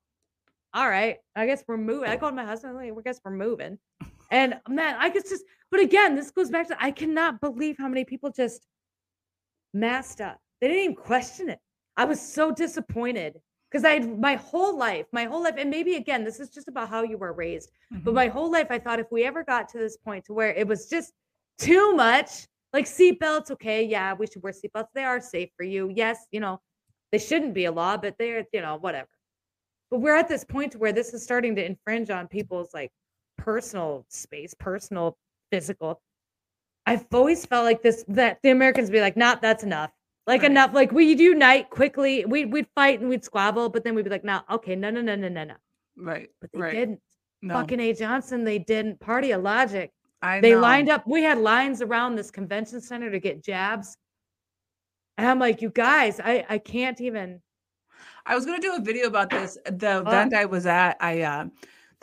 all 0.74 0.90
right. 0.90 1.18
I 1.36 1.46
guess 1.46 1.64
we're 1.68 1.78
moving. 1.78 2.10
I 2.10 2.18
called 2.18 2.36
my 2.36 2.46
husband, 2.46 2.76
like, 2.76 2.92
I 2.92 3.02
guess 3.02 3.20
we're 3.24 3.32
moving. 3.32 3.78
And 4.32 4.56
man, 4.68 4.96
I 5.00 5.10
guess 5.10 5.30
just, 5.30 5.44
but 5.72 5.80
again, 5.80 6.16
this 6.16 6.32
goes 6.32 6.50
back 6.50 6.68
to 6.68 6.84
I 6.84 6.92
cannot 6.92 7.40
believe 7.40 7.78
how 7.78 7.88
many 7.88 8.04
people 8.04 8.32
just 8.32 8.68
masked 9.76 10.22
up. 10.22 10.40
They 10.62 10.68
didn't 10.68 10.84
even 10.84 10.96
question 10.96 11.50
it. 11.50 11.60
I 11.98 12.06
was 12.06 12.20
so 12.20 12.52
disappointed 12.52 13.36
because 13.70 13.86
I 13.86 13.92
had 13.92 14.20
my 14.20 14.36
whole 14.36 14.78
life, 14.78 15.06
my 15.12 15.26
whole 15.26 15.44
life, 15.44 15.56
and 15.58 15.70
maybe 15.70 15.96
again, 15.96 16.24
this 16.24 16.40
is 16.40 16.50
just 16.50 16.68
about 16.68 16.90
how 16.90 17.04
you 17.04 17.18
were 17.18 17.34
raised. 17.34 17.70
But 17.92 18.12
Mhm. 18.12 18.16
my 18.16 18.28
whole 18.28 18.50
life, 18.50 18.68
I 18.70 18.80
thought 18.80 19.00
if 19.00 19.12
we 19.12 19.24
ever 19.26 19.44
got 19.44 19.70
to 19.70 19.78
this 19.78 19.98
point 19.98 20.26
to 20.26 20.34
where 20.34 20.54
it 20.54 20.68
was 20.68 20.90
just 20.90 21.14
too 21.58 21.94
much, 21.94 22.48
like 22.74 22.86
seatbelts, 22.86 23.52
okay, 23.52 23.84
yeah, 23.84 24.14
we 24.14 24.28
should 24.28 24.44
wear 24.44 24.54
seatbelts. 24.54 24.88
They 24.94 25.04
are 25.04 25.20
safe 25.20 25.50
for 25.58 25.64
you. 25.64 25.92
Yes, 25.94 26.26
you 26.32 26.40
know, 26.40 26.62
they 27.12 27.18
shouldn't 27.18 27.54
be 27.54 27.66
a 27.66 27.72
law, 27.72 27.98
but 27.98 28.18
they're, 28.18 28.46
you 28.52 28.62
know, 28.62 28.78
whatever. 28.78 29.10
But 29.92 30.00
we're 30.00 30.16
at 30.16 30.28
this 30.28 30.44
point 30.44 30.72
to 30.74 30.80
where 30.80 30.92
this 30.94 31.14
is 31.14 31.24
starting 31.24 31.56
to 31.56 31.66
infringe 31.66 32.10
on 32.10 32.28
people's 32.28 32.74
like 32.74 32.92
personal 33.38 34.06
space, 34.10 34.54
personal, 34.54 35.18
physical. 35.52 36.02
I've 36.86 37.06
always 37.14 37.46
felt 37.46 37.66
like 37.66 37.82
this 37.82 38.06
that 38.10 38.40
the 38.44 38.52
Americans 38.52 38.90
be 38.90 39.02
like, 39.02 39.18
nah, 39.18 39.36
that's 39.36 39.64
enough. 39.64 39.92
Like 40.28 40.44
Right. 40.44 40.52
enough. 40.52 40.74
Like 40.74 40.92
we'd 40.92 41.20
unite 41.20 41.70
quickly. 41.70 42.26
We'd 42.26 42.52
we'd 42.52 42.68
fight 42.76 43.00
and 43.00 43.10
we'd 43.10 43.24
squabble, 43.24 43.70
but 43.70 43.84
then 43.84 43.96
we'd 43.96 44.04
be 44.06 44.10
like, 44.12 44.24
no, 44.24 44.42
okay, 44.52 44.76
no, 44.76 44.90
no, 44.90 45.02
no, 45.02 45.16
no, 45.16 45.30
no, 45.30 45.44
no. 45.46 45.56
right. 45.98 46.30
But 46.42 46.52
they 46.54 46.60
right. 46.60 46.74
didn't 46.74 47.00
No, 47.42 47.56
fucking 47.56 47.80
A. 47.80 47.94
Johnson, 47.94 48.44
they 48.44 48.60
didn't. 48.60 49.00
Party 49.00 49.32
of 49.32 49.42
logic. 49.44 49.92
I 50.22 50.42
They 50.42 50.52
know. 50.52 50.60
lined 50.62 50.90
up. 50.90 51.06
We 51.08 51.24
had 51.24 51.38
lines 51.38 51.82
around 51.82 52.16
this 52.16 52.32
convention 52.32 52.82
center 52.82 53.12
to 53.12 53.20
get 53.20 53.44
jabs. 53.44 53.98
And 55.18 55.28
I'm 55.28 55.40
like, 55.40 55.62
you 55.62 55.70
guys, 55.70 56.20
I, 56.20 56.46
I 56.50 56.58
can't 56.58 57.00
even. 57.02 57.42
I 58.26 58.36
was 58.36 58.46
gonna 58.46 58.60
do 58.60 58.76
a 58.76 58.82
video 58.82 59.08
about 59.08 59.30
this. 59.30 59.58
The 59.66 60.00
event 60.02 60.34
I 60.34 60.46
was 60.46 60.66
at, 60.66 60.98
I 61.00 61.22
uh, 61.22 61.46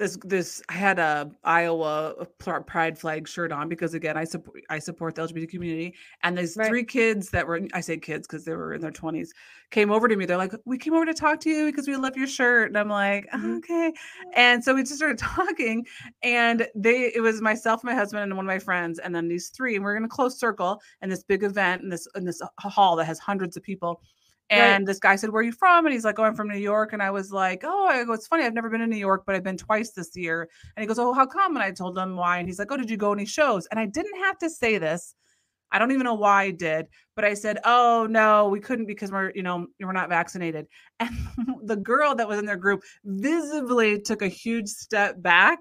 this 0.03 0.19
this 0.25 0.63
I 0.69 0.75
had 0.75 0.99
a 0.99 1.31
Iowa 1.45 2.27
pride 2.67 2.99
flag 2.99 3.29
shirt 3.29 3.53
on 3.53 3.69
because 3.69 3.95
again 3.95 4.17
I 4.17 4.25
support 4.25 4.63
I 4.71 4.79
support 4.81 5.15
the 5.15 5.23
LGBT 5.23 5.51
community. 5.51 5.95
And 6.23 6.37
these 6.37 6.57
Right. 6.57 6.69
three 6.69 6.85
kids 6.85 7.31
that 7.31 7.47
were 7.47 7.61
I 7.73 7.81
say 7.81 7.97
kids 7.99 8.27
because 8.27 8.45
they 8.45 8.55
were 8.55 8.75
in 8.75 8.81
their 8.81 8.91
twenties 8.91 9.33
came 9.71 9.91
over 9.91 10.09
to 10.09 10.17
me. 10.17 10.27
They're 10.27 10.37
like, 10.37 10.53
"We 10.65 10.79
came 10.79 10.95
over 10.95 11.07
to 11.07 11.15
talk 11.15 11.41
to 11.41 11.51
you 11.51 11.67
because 11.67 11.89
we 11.89 11.97
love 11.97 12.17
your 12.17 12.27
shirt." 12.27 12.69
And 12.69 12.77
I'm 12.79 12.89
like, 12.89 13.27
Mhm. 13.33 13.59
"Okay." 13.59 13.93
And 14.35 14.63
so 14.65 14.75
we 14.75 14.83
just 14.83 14.97
started 14.97 15.19
talking, 15.19 15.87
and 16.23 16.67
they 16.75 17.13
it 17.15 17.21
was 17.23 17.41
myself, 17.41 17.85
my 17.85 17.95
husband, 17.95 18.23
and 18.25 18.37
one 18.37 18.45
of 18.47 18.49
my 18.49 18.59
friends, 18.59 18.99
and 18.99 19.15
then 19.15 19.29
these 19.29 19.49
three, 19.51 19.77
and 19.77 19.85
we're 19.85 19.97
in 19.97 20.05
a 20.05 20.09
close 20.09 20.39
circle 20.39 20.81
in 21.01 21.09
this 21.11 21.23
big 21.23 21.43
event 21.45 21.83
in 21.83 21.89
this 21.89 22.07
in 22.17 22.25
this 22.25 22.41
hall 22.59 22.97
that 22.97 23.05
has 23.07 23.19
hundreds 23.19 23.57
of 23.57 23.63
people. 23.63 24.03
Right. 24.51 24.59
And 24.59 24.87
this 24.87 24.99
guy 24.99 25.17
said, 25.17 25.31
Where 25.31 25.41
are 25.41 25.45
you 25.45 25.53
from? 25.53 25.87
And 25.87 25.93
he's 25.93 26.05
like, 26.05 26.19
Oh, 26.19 26.25
I'm 26.25 26.35
from 26.35 26.49
New 26.49 26.59
York. 26.59 26.93
And 26.93 27.03
I 27.03 27.11
was 27.11 27.33
like, 27.33 27.63
Oh, 27.65 27.87
I 27.87 28.05
go, 28.05 28.13
it's 28.13 28.27
funny. 28.27 28.45
I've 28.45 28.55
never 28.55 28.69
been 28.69 28.81
to 28.81 28.87
New 28.87 28.97
York, 28.97 29.23
but 29.27 29.35
I've 29.35 29.43
been 29.45 29.57
twice 29.57 29.93
this 29.93 30.11
year. 30.15 30.49
And 30.77 30.83
he 30.83 30.87
goes, 30.87 30.99
Oh, 30.99 31.13
how 31.13 31.27
come? 31.27 31.57
And 31.57 31.63
I 31.63 31.71
told 31.71 31.97
him 31.97 32.17
why. 32.17 32.39
And 32.39 32.49
he's 32.49 32.59
like, 32.59 32.71
Oh, 32.71 32.77
did 32.77 32.91
you 32.91 32.97
go 32.97 33.13
any 33.13 33.25
shows? 33.25 33.67
And 33.71 33.81
I 33.81 33.87
didn't 33.87 34.19
have 34.21 34.39
to 34.39 34.51
say 34.51 34.79
this. 34.79 35.15
I 35.73 35.79
don't 35.79 35.91
even 35.91 36.05
know 36.05 36.15
why 36.15 36.43
I 36.43 36.51
did, 36.51 36.87
but 37.17 37.25
I 37.25 37.33
said, 37.33 37.59
"Oh 37.65 38.07
no, 38.09 38.49
we 38.49 38.61
couldn't 38.61 38.85
because 38.85 39.11
we're, 39.11 39.33
you 39.35 39.43
know, 39.43 39.67
we're 39.81 39.93
not 39.93 40.11
vaccinated." 40.11 40.67
And 41.01 41.11
the 41.65 41.77
girl 41.77 42.15
that 42.15 42.29
was 42.29 42.39
in 42.39 42.45
their 42.45 42.57
group 42.57 42.83
visibly 43.05 43.99
took 44.01 44.21
a 44.23 44.29
huge 44.29 44.69
step 44.69 45.21
back, 45.23 45.59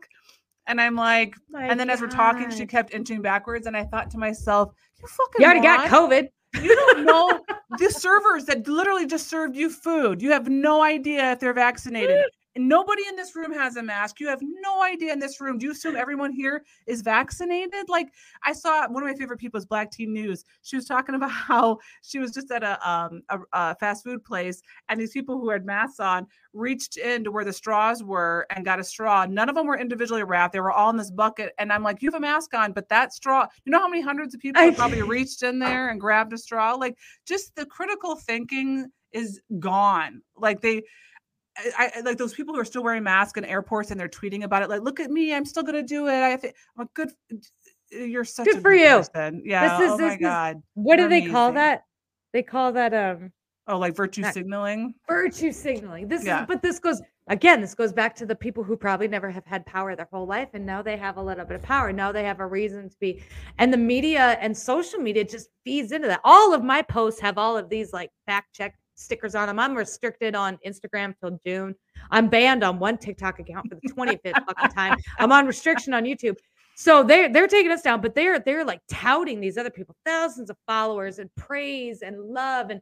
and 0.68 0.82
I'm 0.82 0.96
like, 0.96 1.34
and 1.58 1.80
then 1.80 1.90
as 1.90 2.02
we're 2.02 2.08
talking, 2.08 2.50
she 2.50 2.66
kept 2.66 2.94
inching 2.94 3.22
backwards, 3.22 3.68
and 3.68 3.78
I 3.78 3.86
thought 3.86 4.12
to 4.12 4.18
myself, 4.18 4.74
"You 5.02 5.08
fucking 5.08 5.42
You 5.42 5.46
already 5.46 5.62
got. 5.62 5.90
COVID. 5.90 6.28
You 6.56 6.76
don't 6.76 7.06
know 7.06 7.40
the 7.80 7.90
servers 7.90 8.46
that 8.46 8.68
literally 8.68 9.06
just 9.06 9.28
served 9.28 9.56
you 9.56 9.70
food. 9.70 10.22
You 10.22 10.32
have 10.32 10.50
no 10.50 10.82
idea 10.82 11.32
if 11.32 11.40
they're 11.40 11.54
vaccinated. 11.54 12.26
And 12.56 12.68
nobody 12.68 13.04
in 13.08 13.16
this 13.16 13.36
room 13.36 13.54
has 13.54 13.78
a 13.78 13.84
mask. 13.84 14.20
You 14.20 14.28
have 14.28 14.42
no 14.42 14.84
idea 14.84 15.14
in 15.14 15.20
this 15.20 15.40
room. 15.40 15.58
Do 15.58 15.66
you 15.66 15.72
assume 15.72 15.96
everyone 15.96 16.34
here 16.34 16.64
is 16.86 17.02
vaccinated? 17.02 17.88
Like 17.88 18.14
I 18.44 18.52
saw 18.52 18.88
one 18.90 19.04
of 19.04 19.10
my 19.10 19.16
favorite 19.16 19.40
people 19.40 19.58
is 19.58 19.66
Black 19.66 19.90
Team 19.90 20.12
News. 20.12 20.44
She 20.62 20.76
was 20.76 20.86
talking 20.86 21.16
about 21.22 21.32
how 21.32 21.80
she 22.02 22.20
was 22.20 22.32
just 22.32 22.52
at 22.52 22.64
a 22.64 22.90
um 22.90 23.22
a, 23.30 23.40
a 23.54 23.76
fast 23.76 24.04
food 24.04 24.24
place 24.24 24.62
and 24.90 25.00
these 25.00 25.12
people 25.12 25.40
who 25.40 25.50
had 25.50 25.66
masks 25.66 26.00
on 26.00 26.28
reached 26.54 26.98
into 26.98 27.32
where 27.32 27.46
the 27.46 27.54
straws 27.54 28.04
were 28.04 28.46
and 28.50 28.66
got 28.66 28.80
a 28.80 28.84
straw. 28.84 29.26
None 29.26 29.48
of 29.48 29.56
them 29.56 29.68
were 29.68 29.78
individually 29.78 30.24
wrapped. 30.24 30.54
They 30.54 30.60
were 30.60 30.72
all 30.72 30.90
in 30.90 30.98
this 30.98 31.12
bucket. 31.12 31.54
And 31.58 31.72
I'm 31.72 31.84
like, 31.84 32.02
you 32.02 32.08
have 32.08 32.16
a 32.16 32.20
mask 32.20 32.54
on, 32.54 32.74
but 32.74 32.90
that 32.90 33.14
straw, 33.14 33.48
you 33.64 33.72
know 33.72 33.80
how 33.80 33.88
many 33.88 34.02
hundreds 34.02 34.34
of 34.36 34.42
people 34.42 34.62
I- 34.62 34.72
probably 34.72 35.02
reached 35.04 35.44
in 35.44 35.60
there 35.60 35.90
and 35.90 36.02
grabbed 36.02 36.34
a 36.34 36.38
straw? 36.38 36.74
Like 36.74 36.98
just 37.26 37.56
the 37.56 37.66
critical 37.66 38.16
thinking 38.16 38.88
is 39.14 39.42
gone. 39.60 40.22
Like 40.36 40.62
they 40.62 40.84
I, 41.58 41.92
I 41.98 42.00
like 42.02 42.18
those 42.18 42.34
people 42.34 42.54
who 42.54 42.60
are 42.62 42.66
still 42.66 42.84
wearing 42.84 43.04
masks 43.04 43.38
in 43.38 43.46
airports 43.46 43.92
and 43.92 44.00
they're 44.00 44.08
tweeting 44.10 44.44
about 44.44 44.64
it. 44.64 44.70
Like, 44.70 44.82
look 44.82 45.00
at 45.00 45.12
me, 45.12 45.34
I'm 45.34 45.46
still 45.46 45.64
gonna 45.64 45.84
do 45.84 46.08
it. 46.08 46.22
I 46.24 46.38
think 46.38 46.56
I'm 46.78 46.86
like, 46.86 46.94
good. 46.94 47.10
You're 47.92 48.24
such 48.24 48.46
Good 48.46 48.58
a 48.58 48.62
for 48.62 48.72
good 48.72 48.80
you. 48.82 48.98
person. 48.98 49.42
Yeah. 49.46 49.76
is- 49.82 49.92
oh 49.92 49.98
this 49.98 50.02
my 50.08 50.14
is- 50.14 50.20
god. 50.20 50.64
What 50.76 50.96
do 50.96 51.02
You're 51.04 51.10
they 51.10 51.28
call 51.28 51.52
that? 51.54 51.84
They 52.34 52.44
call 52.44 52.72
that 52.74 52.94
um 52.94 53.32
Oh, 53.68 53.78
like 53.78 53.96
virtue 53.96 54.22
That- 54.24 54.34
signaling. 54.34 54.96
virtue 55.08 55.52
signaling. 55.52 56.08
This 56.08 56.26
Yeah. 56.26 56.42
is 56.42 56.48
but 56.48 56.62
this 56.62 56.80
goes 56.80 57.02
again, 57.28 57.60
this 57.62 57.76
goes 57.76 57.92
back 57.94 58.16
to 58.16 58.26
the 58.26 58.36
people 58.36 58.64
who 58.64 58.76
probably 58.78 59.08
never 59.10 59.30
have 59.30 59.46
had 59.46 59.66
power 59.66 59.96
their 59.96 60.08
whole 60.12 60.26
life 60.26 60.50
and 60.54 60.66
now 60.66 60.82
they 60.82 60.96
have 60.98 61.18
a 61.18 61.22
little 61.22 61.44
bit 61.46 61.56
of 61.58 61.62
power. 61.62 61.92
Now 61.92 62.12
they 62.14 62.24
have 62.24 62.40
a 62.40 62.48
reason 62.48 62.90
to 62.90 62.96
be 63.00 63.24
and 63.60 63.74
the 63.74 63.78
media 63.78 64.38
and 64.40 64.58
social 64.58 65.00
media 65.00 65.26
just 65.26 65.50
feeds 65.66 65.92
into 65.92 66.08
that. 66.08 66.22
All 66.24 66.54
of 66.54 66.64
my 66.64 66.82
posts 66.82 67.20
have 67.20 67.38
all 67.38 67.58
of 67.58 67.68
these 67.70 67.92
like 67.92 68.10
fact 68.26 68.56
check 68.56 68.76
stickers 69.02 69.36
on 69.36 69.48
them. 69.48 69.60
I'm 69.60 69.76
restricted 69.76 70.36
on 70.36 70.58
Instagram 70.66 71.14
till 71.20 71.40
June. 71.46 71.76
I'm 72.12 72.28
banned 72.30 72.64
on 72.64 72.80
one 72.80 72.98
TikTok 72.98 73.40
account 73.40 73.68
for 73.70 73.76
the 73.82 73.90
25th 73.90 74.46
fucking 74.48 74.70
time. 74.72 74.98
I'm 75.20 75.32
on 75.32 75.46
restriction 75.46 75.94
on 75.94 76.04
YouTube. 76.04 76.38
So 76.76 77.04
they're 77.04 77.30
they're 77.32 77.48
taking 77.48 77.72
us 77.72 77.82
down, 77.82 78.02
but 78.02 78.16
they're 78.16 78.40
they're 78.40 78.64
like 78.66 78.80
touting 78.90 79.40
these 79.42 79.58
other 79.58 79.70
people, 79.70 79.96
thousands 80.06 80.50
of 80.50 80.58
followers 80.68 81.20
and 81.20 81.30
praise 81.36 82.02
and 82.02 82.20
love. 82.20 82.70
And 82.70 82.82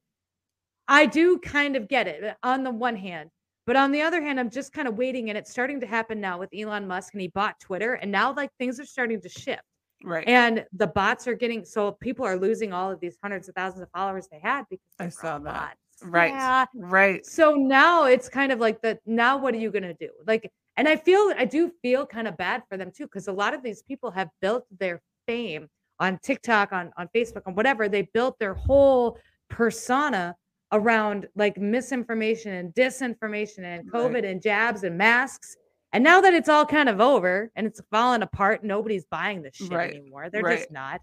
I 0.87 1.05
do 1.05 1.37
kind 1.39 1.75
of 1.75 1.87
get 1.87 2.07
it 2.07 2.23
uh, 2.23 2.33
on 2.43 2.63
the 2.63 2.71
one 2.71 2.95
hand. 2.95 3.29
But 3.65 3.75
on 3.75 3.91
the 3.91 4.01
other 4.01 4.21
hand, 4.21 4.39
I'm 4.39 4.49
just 4.49 4.73
kind 4.73 4.87
of 4.87 4.97
waiting, 4.97 5.29
and 5.29 5.37
it's 5.37 5.51
starting 5.51 5.79
to 5.81 5.85
happen 5.85 6.19
now 6.19 6.39
with 6.39 6.49
Elon 6.57 6.87
Musk, 6.87 7.13
and 7.13 7.21
he 7.21 7.27
bought 7.27 7.59
Twitter, 7.59 7.93
and 7.95 8.11
now 8.11 8.33
like 8.33 8.49
things 8.57 8.79
are 8.79 8.85
starting 8.85 9.21
to 9.21 9.29
shift, 9.29 9.61
Right. 10.03 10.27
and 10.27 10.65
the 10.73 10.87
bots 10.87 11.27
are 11.27 11.35
getting 11.35 11.63
so 11.65 11.91
people 12.01 12.25
are 12.25 12.35
losing 12.37 12.73
all 12.73 12.89
of 12.91 12.99
these 12.99 13.17
hundreds 13.21 13.47
of 13.47 13.53
thousands 13.55 13.83
of 13.83 13.89
followers 13.93 14.27
they 14.31 14.39
had 14.39 14.63
because 14.71 14.87
I 14.99 15.09
saw 15.09 15.37
that. 15.39 15.77
Right. 16.03 16.33
Yeah. 16.33 16.65
Right. 16.75 17.25
So 17.25 17.53
now 17.55 18.05
it's 18.05 18.29
kind 18.29 18.51
of 18.51 18.59
like 18.59 18.81
that. 18.81 18.99
now 19.05 19.37
what 19.37 19.53
are 19.53 19.57
you 19.57 19.71
gonna 19.71 19.93
do? 19.93 20.09
Like, 20.27 20.51
and 20.77 20.87
I 20.87 20.95
feel 20.95 21.33
I 21.37 21.45
do 21.45 21.71
feel 21.81 22.05
kind 22.05 22.27
of 22.27 22.37
bad 22.37 22.63
for 22.69 22.77
them 22.77 22.91
too, 22.95 23.05
because 23.05 23.27
a 23.27 23.33
lot 23.33 23.53
of 23.53 23.63
these 23.63 23.81
people 23.83 24.11
have 24.11 24.29
built 24.41 24.65
their 24.79 25.01
fame 25.27 25.67
on 25.99 26.17
TikTok, 26.23 26.71
on 26.71 26.91
on 26.97 27.09
Facebook, 27.15 27.41
on 27.45 27.55
whatever. 27.55 27.89
They 27.89 28.03
built 28.13 28.39
their 28.39 28.53
whole 28.53 29.17
persona 29.49 30.35
around 30.71 31.27
like 31.35 31.57
misinformation 31.57 32.53
and 32.53 32.73
disinformation 32.75 33.59
and 33.63 33.89
Right. 33.91 34.03
COVID 34.03 34.23
and 34.29 34.41
jabs 34.41 34.83
and 34.83 34.97
masks. 34.97 35.55
And 35.91 36.03
now 36.03 36.21
that 36.21 36.35
it's 36.35 36.47
all 36.47 36.65
kind 36.67 36.87
of 36.87 37.01
over 37.01 37.51
and 37.55 37.65
it's 37.65 37.81
falling 37.89 38.21
apart, 38.21 38.63
nobody's 38.63 39.05
buying 39.05 39.41
this 39.41 39.55
shit 39.55 39.71
Right. 39.71 39.89
anymore. 39.95 40.29
They're 40.29 40.43
Right. 40.43 40.59
just 40.59 40.71
not. 40.71 41.01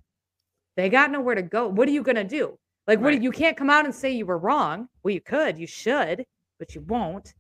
They 0.77 0.89
got 0.89 1.11
nowhere 1.11 1.35
to 1.35 1.43
go. 1.43 1.67
What 1.69 1.89
are 1.89 1.91
you 1.91 2.03
gonna 2.03 2.23
do? 2.23 2.57
Like, 2.87 3.01
what 3.01 3.21
you 3.21 3.31
can't 3.33 3.57
come 3.57 3.69
out 3.71 3.85
and 3.85 3.95
say 3.95 4.11
you 4.13 4.27
were 4.27 4.39
wrong. 4.39 4.89
Well, 5.03 5.13
you 5.13 5.21
could, 5.21 5.59
you 5.59 5.67
should, 5.67 6.25
but 6.59 6.75
you 6.75 6.83
won't. 6.83 7.35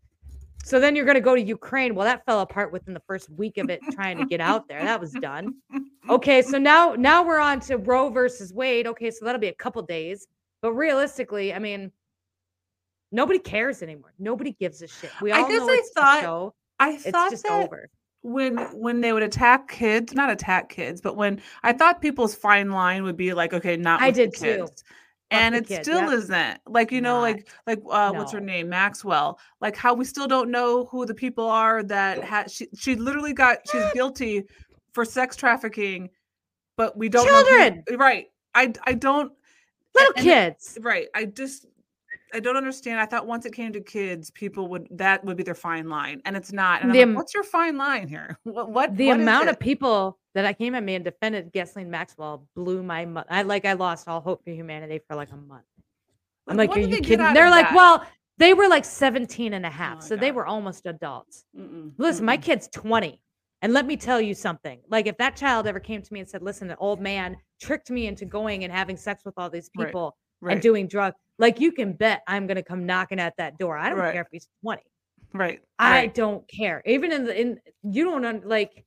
So 0.64 0.80
then 0.80 0.96
you're 0.96 1.04
going 1.04 1.14
to 1.14 1.20
go 1.20 1.36
to 1.36 1.40
Ukraine. 1.40 1.94
Well, 1.94 2.04
that 2.06 2.24
fell 2.26 2.40
apart 2.40 2.72
within 2.72 2.92
the 2.94 3.02
first 3.06 3.30
week 3.30 3.56
of 3.58 3.70
it 3.70 3.80
trying 3.92 4.18
to 4.18 4.26
get 4.26 4.40
out 4.40 4.66
there. 4.66 4.82
That 4.82 5.00
was 5.00 5.12
done. 5.12 5.54
Okay, 6.08 6.40
so 6.40 6.56
now 6.56 6.94
now 6.96 7.24
we're 7.26 7.40
on 7.40 7.58
to 7.62 7.78
Roe 7.78 8.10
versus 8.10 8.52
Wade. 8.52 8.86
Okay, 8.86 9.10
so 9.10 9.24
that'll 9.24 9.40
be 9.40 9.48
a 9.48 9.54
couple 9.54 9.82
days. 9.82 10.28
But 10.62 10.70
realistically, 10.74 11.52
I 11.52 11.58
mean, 11.58 11.90
nobody 13.10 13.40
cares 13.40 13.82
anymore. 13.82 14.12
Nobody 14.16 14.52
gives 14.60 14.82
a 14.82 14.86
shit. 14.86 15.10
We 15.20 15.32
I 15.32 15.40
all 15.40 15.48
guess 15.48 15.58
know 15.58 15.68
I 15.68 15.74
it's 15.74 15.90
thought- 15.90 16.20
show. 16.22 16.54
I 16.78 16.90
It's 16.92 17.10
thought 17.10 17.30
just 17.32 17.42
that 17.42 17.64
over. 17.64 17.88
when 18.22 18.56
when 18.72 19.00
they 19.00 19.12
would 19.12 19.24
attack 19.24 19.66
kids, 19.68 20.14
not 20.14 20.30
attack 20.30 20.68
kids, 20.68 21.00
but 21.00 21.16
when 21.16 21.40
I 21.64 21.72
thought 21.72 22.00
people's 22.00 22.36
fine 22.36 22.70
line 22.70 23.02
would 23.02 23.16
be 23.16 23.32
like, 23.32 23.52
okay, 23.52 23.76
not 23.76 24.00
I 24.00 24.12
did 24.12 24.32
too. 24.32 24.68
And 25.30 25.54
it 25.56 25.66
kids, 25.66 25.88
still 25.88 26.02
yep. 26.02 26.12
isn't 26.12 26.60
like 26.68 26.92
you 26.92 27.00
know 27.00 27.18
like 27.20 27.48
like 27.66 27.80
uh 27.90 28.12
what's 28.12 28.30
her 28.32 28.40
name 28.40 28.68
Maxwell 28.68 29.40
like 29.60 29.76
how 29.76 29.92
we 29.92 30.04
still 30.04 30.28
don't 30.28 30.50
know 30.52 30.84
who 30.84 31.04
the 31.04 31.14
people 31.14 31.48
are 31.48 31.82
that 31.82 32.22
had 32.22 32.48
she 32.50 32.68
she 32.76 32.94
literally 32.94 33.32
got 33.32 33.58
she's 33.70 33.82
guilty 33.94 34.44
for 34.92 35.04
sex 35.04 35.34
trafficking 35.34 36.10
but 36.76 36.96
we 36.96 37.08
don't 37.08 37.26
know 37.26 37.42
who- 37.44 37.58
Children! 37.58 37.84
right 37.98 38.26
I 38.54 38.72
I 38.84 38.92
don't 38.94 39.32
Little 39.96 40.12
and- 40.16 40.24
kids. 40.24 40.78
right 40.80 41.08
I 41.14 41.24
just 41.24 41.66
I 42.36 42.40
don't 42.40 42.56
understand. 42.56 43.00
I 43.00 43.06
thought 43.06 43.26
once 43.26 43.46
it 43.46 43.54
came 43.54 43.72
to 43.72 43.80
kids, 43.80 44.30
people 44.30 44.68
would 44.68 44.88
that 44.92 45.24
would 45.24 45.36
be 45.36 45.42
their 45.42 45.54
fine 45.54 45.88
line, 45.88 46.20
and 46.26 46.36
it's 46.36 46.52
not. 46.52 46.82
And 46.82 46.90
I'm 46.92 46.98
The 46.98 47.06
like, 47.06 47.16
what's 47.16 47.34
your 47.34 47.44
fine 47.44 47.76
line 47.78 48.08
here? 48.08 48.38
What 48.44 48.70
what 48.70 48.96
the 48.96 49.06
what 49.08 49.20
amount 49.20 49.48
of 49.48 49.58
people 49.58 50.18
that 50.34 50.44
I 50.44 50.52
came 50.52 50.74
at 50.74 50.84
me 50.84 50.94
and 50.96 51.04
defended 51.04 51.52
Ghislaine 51.52 51.90
Maxwell 51.90 52.46
blew 52.54 52.82
my 52.82 53.06
mu- 53.06 53.22
I 53.30 53.42
like 53.42 53.64
I 53.64 53.72
lost 53.72 54.06
all 54.08 54.20
hope 54.20 54.44
for 54.44 54.50
humanity 54.50 55.00
for 55.08 55.16
like 55.16 55.32
a 55.32 55.36
month. 55.36 55.64
I'm 56.48 56.56
like, 56.58 56.68
what 56.68 56.78
are 56.78 56.82
you 56.82 56.88
they 56.88 57.00
kidding? 57.00 57.32
They're 57.32 57.50
like, 57.50 57.68
that? 57.68 57.74
well, 57.74 58.06
they 58.38 58.54
were 58.54 58.68
like 58.68 58.84
17 58.84 59.54
and 59.54 59.64
a 59.64 59.68
oh 59.68 59.72
half. 59.72 60.00
my 60.00 60.04
so 60.04 60.16
they 60.16 60.30
were 60.32 60.46
almost 60.46 60.86
adults. 60.86 61.44
Mm-mm, 61.58 61.92
Listen, 61.98 62.24
my 62.26 62.36
mm-mm. 62.36 62.42
kid's 62.42 62.68
20. 62.68 63.20
And 63.62 63.72
let 63.72 63.86
me 63.86 63.96
tell 63.96 64.20
you 64.20 64.34
something. 64.34 64.80
Like 64.88 65.06
if 65.06 65.16
that 65.18 65.36
child 65.36 65.66
ever 65.66 65.80
came 65.80 66.02
to 66.02 66.12
me 66.12 66.20
and 66.20 66.28
said, 66.28 66.42
listen, 66.42 66.70
an 66.70 66.76
old 66.78 67.00
man 67.00 67.36
tricked 67.60 67.90
me 67.90 68.06
into 68.06 68.24
going 68.26 68.64
and 68.64 68.72
having 68.72 68.96
sex 68.96 69.24
with 69.24 69.34
all 69.38 69.50
these 69.50 69.70
Right, 69.76 69.86
people 69.86 70.16
right, 70.42 70.52
and 70.52 70.62
doing 70.62 70.86
drugs, 70.86 71.16
like 71.38 71.60
you 71.60 71.72
can 71.72 71.92
bet 71.92 72.22
I'm 72.26 72.46
gonna 72.46 72.62
come 72.62 72.86
knocking 72.86 73.20
at 73.20 73.36
that 73.38 73.58
door. 73.58 73.76
I 73.76 73.88
don't 73.88 73.98
Right. 73.98 74.12
care 74.12 74.22
if 74.22 74.28
he's 74.30 74.48
20. 74.62 74.82
right, 75.32 75.60
I 75.78 75.90
right. 75.90 76.14
don't 76.14 76.46
care. 76.48 76.82
Even 76.86 77.12
in 77.12 77.24
the 77.24 77.38
in 77.40 77.60
you 77.82 78.04
don't 78.04 78.24
un- 78.24 78.42
like 78.44 78.84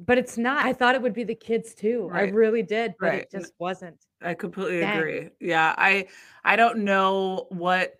but 0.00 0.16
it's 0.16 0.38
not. 0.38 0.64
I 0.64 0.72
thought 0.72 0.94
it 0.94 1.02
would 1.02 1.12
be 1.12 1.24
the 1.24 1.34
kids 1.34 1.74
too. 1.74 2.08
I 2.12 2.22
really 2.22 2.62
did, 2.62 2.94
but 3.00 3.06
right. 3.06 3.22
it 3.22 3.30
just 3.32 3.52
wasn't. 3.58 3.96
I 4.22 4.34
completely 4.34 4.78
Dang. 4.80 4.96
agree. 4.98 5.30
Yeah, 5.40 5.74
I 5.76 6.06
I 6.44 6.54
don't 6.56 6.78
know 6.84 7.46
what. 7.50 7.94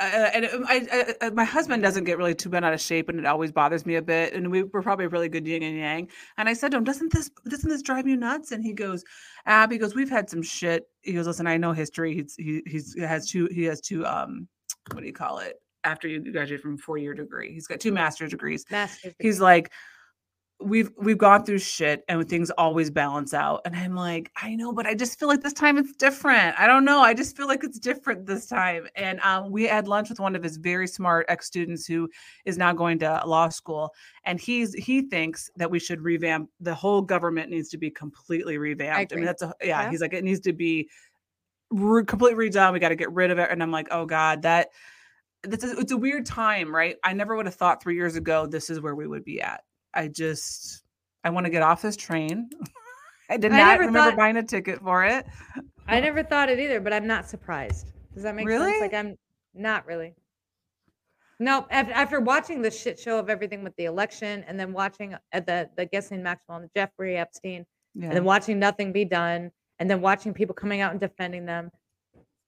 Uh, 0.00 0.30
and 0.34 0.44
um, 0.46 0.64
I, 0.68 1.14
I, 1.20 1.26
I, 1.26 1.30
my 1.30 1.44
husband 1.44 1.82
doesn't 1.82 2.04
get 2.04 2.18
really 2.18 2.34
too 2.34 2.48
bent 2.48 2.64
out 2.64 2.74
of 2.74 2.80
shape, 2.80 3.08
and 3.08 3.18
it 3.18 3.26
always 3.26 3.52
bothers 3.52 3.86
me 3.86 3.94
a 3.94 4.02
bit. 4.02 4.32
And 4.34 4.50
we 4.50 4.64
were 4.64 4.82
probably 4.82 5.06
really 5.06 5.28
good 5.28 5.46
yin 5.46 5.62
and 5.62 5.76
yang. 5.76 6.08
And 6.36 6.48
I 6.48 6.54
said 6.54 6.72
to 6.72 6.76
him, 6.76 6.84
"Doesn't 6.84 7.12
this 7.12 7.30
doesn't 7.48 7.68
this 7.70 7.82
drive 7.82 8.06
you 8.08 8.16
nuts?" 8.16 8.50
And 8.50 8.64
he 8.64 8.72
goes, 8.72 9.04
"Ab," 9.46 9.70
he 9.70 9.78
goes, 9.78 9.94
"We've 9.94 10.10
had 10.10 10.28
some 10.28 10.42
shit." 10.42 10.88
He 11.02 11.12
goes, 11.12 11.26
"Listen, 11.26 11.46
I 11.46 11.58
know 11.58 11.72
history. 11.72 12.14
He's 12.14 12.34
he 12.36 12.62
he's 12.66 12.94
he 12.94 13.02
has 13.02 13.28
two 13.28 13.48
he 13.52 13.64
has 13.64 13.80
two 13.80 14.04
um 14.04 14.48
what 14.92 15.00
do 15.00 15.06
you 15.06 15.12
call 15.12 15.38
it 15.38 15.60
after 15.84 16.08
you 16.08 16.32
graduate 16.32 16.60
from 16.60 16.76
four 16.76 16.98
year 16.98 17.14
degree. 17.14 17.52
He's 17.52 17.66
got 17.66 17.78
two 17.80 17.92
master's 17.92 18.30
degrees. 18.30 18.64
Masters. 18.70 19.14
He's 19.18 19.40
like, 19.40 19.70
we've 20.60 20.90
we've 20.96 21.18
gone 21.18 21.44
through 21.44 21.58
shit 21.58 22.04
and 22.08 22.28
things 22.28 22.50
always 22.50 22.88
balance 22.88 23.34
out 23.34 23.60
and 23.64 23.74
i'm 23.74 23.94
like 23.94 24.30
i 24.40 24.54
know 24.54 24.72
but 24.72 24.86
i 24.86 24.94
just 24.94 25.18
feel 25.18 25.28
like 25.28 25.40
this 25.42 25.52
time 25.52 25.76
it's 25.76 25.94
different 25.96 26.58
i 26.58 26.66
don't 26.66 26.84
know 26.84 27.00
i 27.00 27.12
just 27.12 27.36
feel 27.36 27.48
like 27.48 27.64
it's 27.64 27.78
different 27.78 28.24
this 28.24 28.46
time 28.46 28.86
and 28.94 29.20
um, 29.20 29.50
we 29.50 29.64
had 29.64 29.88
lunch 29.88 30.08
with 30.08 30.20
one 30.20 30.36
of 30.36 30.42
his 30.42 30.56
very 30.56 30.86
smart 30.86 31.26
ex-students 31.28 31.86
who 31.86 32.08
is 32.44 32.56
now 32.56 32.72
going 32.72 32.98
to 32.98 33.20
law 33.26 33.48
school 33.48 33.92
and 34.24 34.40
he's 34.40 34.72
he 34.74 35.02
thinks 35.02 35.50
that 35.56 35.70
we 35.70 35.78
should 35.78 36.00
revamp 36.00 36.48
the 36.60 36.74
whole 36.74 37.02
government 37.02 37.50
needs 37.50 37.68
to 37.68 37.76
be 37.76 37.90
completely 37.90 38.56
revamped 38.56 38.98
i, 38.98 39.02
agree. 39.02 39.16
mean 39.16 39.26
that's 39.26 39.42
a 39.42 39.52
yeah, 39.60 39.82
Yeah. 39.82 39.90
he's 39.90 40.00
like 40.00 40.14
it 40.14 40.24
needs 40.24 40.40
to 40.40 40.52
be 40.52 40.88
re- 41.70 42.04
completely 42.04 42.48
redone 42.48 42.72
we 42.72 42.78
got 42.78 42.90
to 42.90 42.96
get 42.96 43.12
rid 43.12 43.32
of 43.32 43.38
it 43.38 43.50
and 43.50 43.60
i'm 43.60 43.72
like 43.72 43.88
oh 43.90 44.06
god 44.06 44.42
that 44.42 44.68
it's 45.42 45.64
a, 45.64 45.78
it's 45.78 45.92
a 45.92 45.96
weird 45.96 46.24
time 46.24 46.74
right 46.74 46.96
i 47.02 47.12
never 47.12 47.34
would 47.34 47.46
have 47.46 47.56
thought 47.56 47.82
three 47.82 47.96
years 47.96 48.14
ago 48.14 48.46
this 48.46 48.70
is 48.70 48.80
where 48.80 48.94
we 48.94 49.08
would 49.08 49.24
be 49.24 49.42
at 49.42 49.62
I 49.94 50.08
just 50.08 50.82
I 51.22 51.30
want 51.30 51.46
to 51.46 51.50
get 51.50 51.62
off 51.62 51.82
this 51.82 51.96
train. 51.96 52.50
I 53.30 53.36
did 53.38 53.52
I 53.52 53.56
not 53.58 53.78
remember 53.78 53.98
thought- 54.10 54.16
buying 54.16 54.36
a 54.36 54.42
ticket 54.42 54.80
for 54.80 55.04
it. 55.04 55.24
I 55.86 56.00
never 56.08 56.22
thought 56.22 56.48
it 56.50 56.58
either, 56.58 56.80
but 56.80 56.92
I'm 56.92 57.06
not 57.06 57.28
surprised. 57.28 57.92
Does 58.12 58.22
that 58.22 58.34
make 58.34 58.48
sense? 58.48 58.60
Really? 58.60 58.80
Like 58.80 58.94
I'm 58.94 59.16
not 59.54 59.86
really. 59.86 60.14
No, 61.40 61.66
after, 61.70 61.92
after 61.92 62.20
watching 62.20 62.62
the 62.62 62.70
shit 62.70 62.98
show 62.98 63.18
of 63.18 63.28
everything 63.28 63.64
with 63.64 63.74
the 63.76 63.86
election, 63.86 64.44
and 64.46 64.58
then 64.58 64.72
watching 64.72 65.16
at 65.32 65.46
the 65.46 65.68
the 65.76 65.86
Ghislaine 65.86 66.22
Maxwell 66.22 66.58
and 66.58 66.70
Jeffrey 66.76 67.16
Epstein, 67.16 67.66
Yeah. 67.94 68.06
and 68.08 68.16
then 68.16 68.24
watching 68.24 68.58
nothing 68.58 68.92
be 68.92 69.04
done, 69.04 69.50
and 69.78 69.90
then 69.90 70.00
watching 70.00 70.32
people 70.32 70.54
coming 70.54 70.80
out 70.80 70.92
and 70.92 71.00
defending 71.00 71.44
them. 71.44 71.70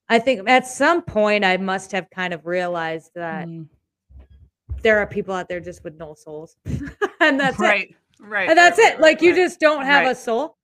I 0.09 0.21
think 0.21 0.49
at 0.49 0.67
some 0.69 1.03
point 1.03 1.45
I 1.45 1.57
must 1.57 1.91
have 1.93 2.09
kind 2.11 2.33
of 2.33 2.47
realized 2.47 3.11
that 3.17 3.49
Mm. 3.49 3.67
There 4.83 4.99
are 4.99 5.07
people 5.07 5.35
out 5.35 5.49
there 5.49 5.61
just 5.61 5.83
with 5.85 5.97
no 5.97 6.15
souls, 6.15 6.57
and 7.21 7.39
that's 7.41 7.59
it. 7.59 7.63
right. 7.63 7.97
Right. 8.19 8.49
And 8.49 8.57
that's 8.57 8.79
right, 8.79 8.89
it. 8.89 8.91
right, 8.95 9.01
Like 9.01 9.23
you 9.23 9.35
just 9.35 9.61
don't 9.61 9.85
have 9.85 10.07
a 10.07 10.15
soul. 10.15 10.57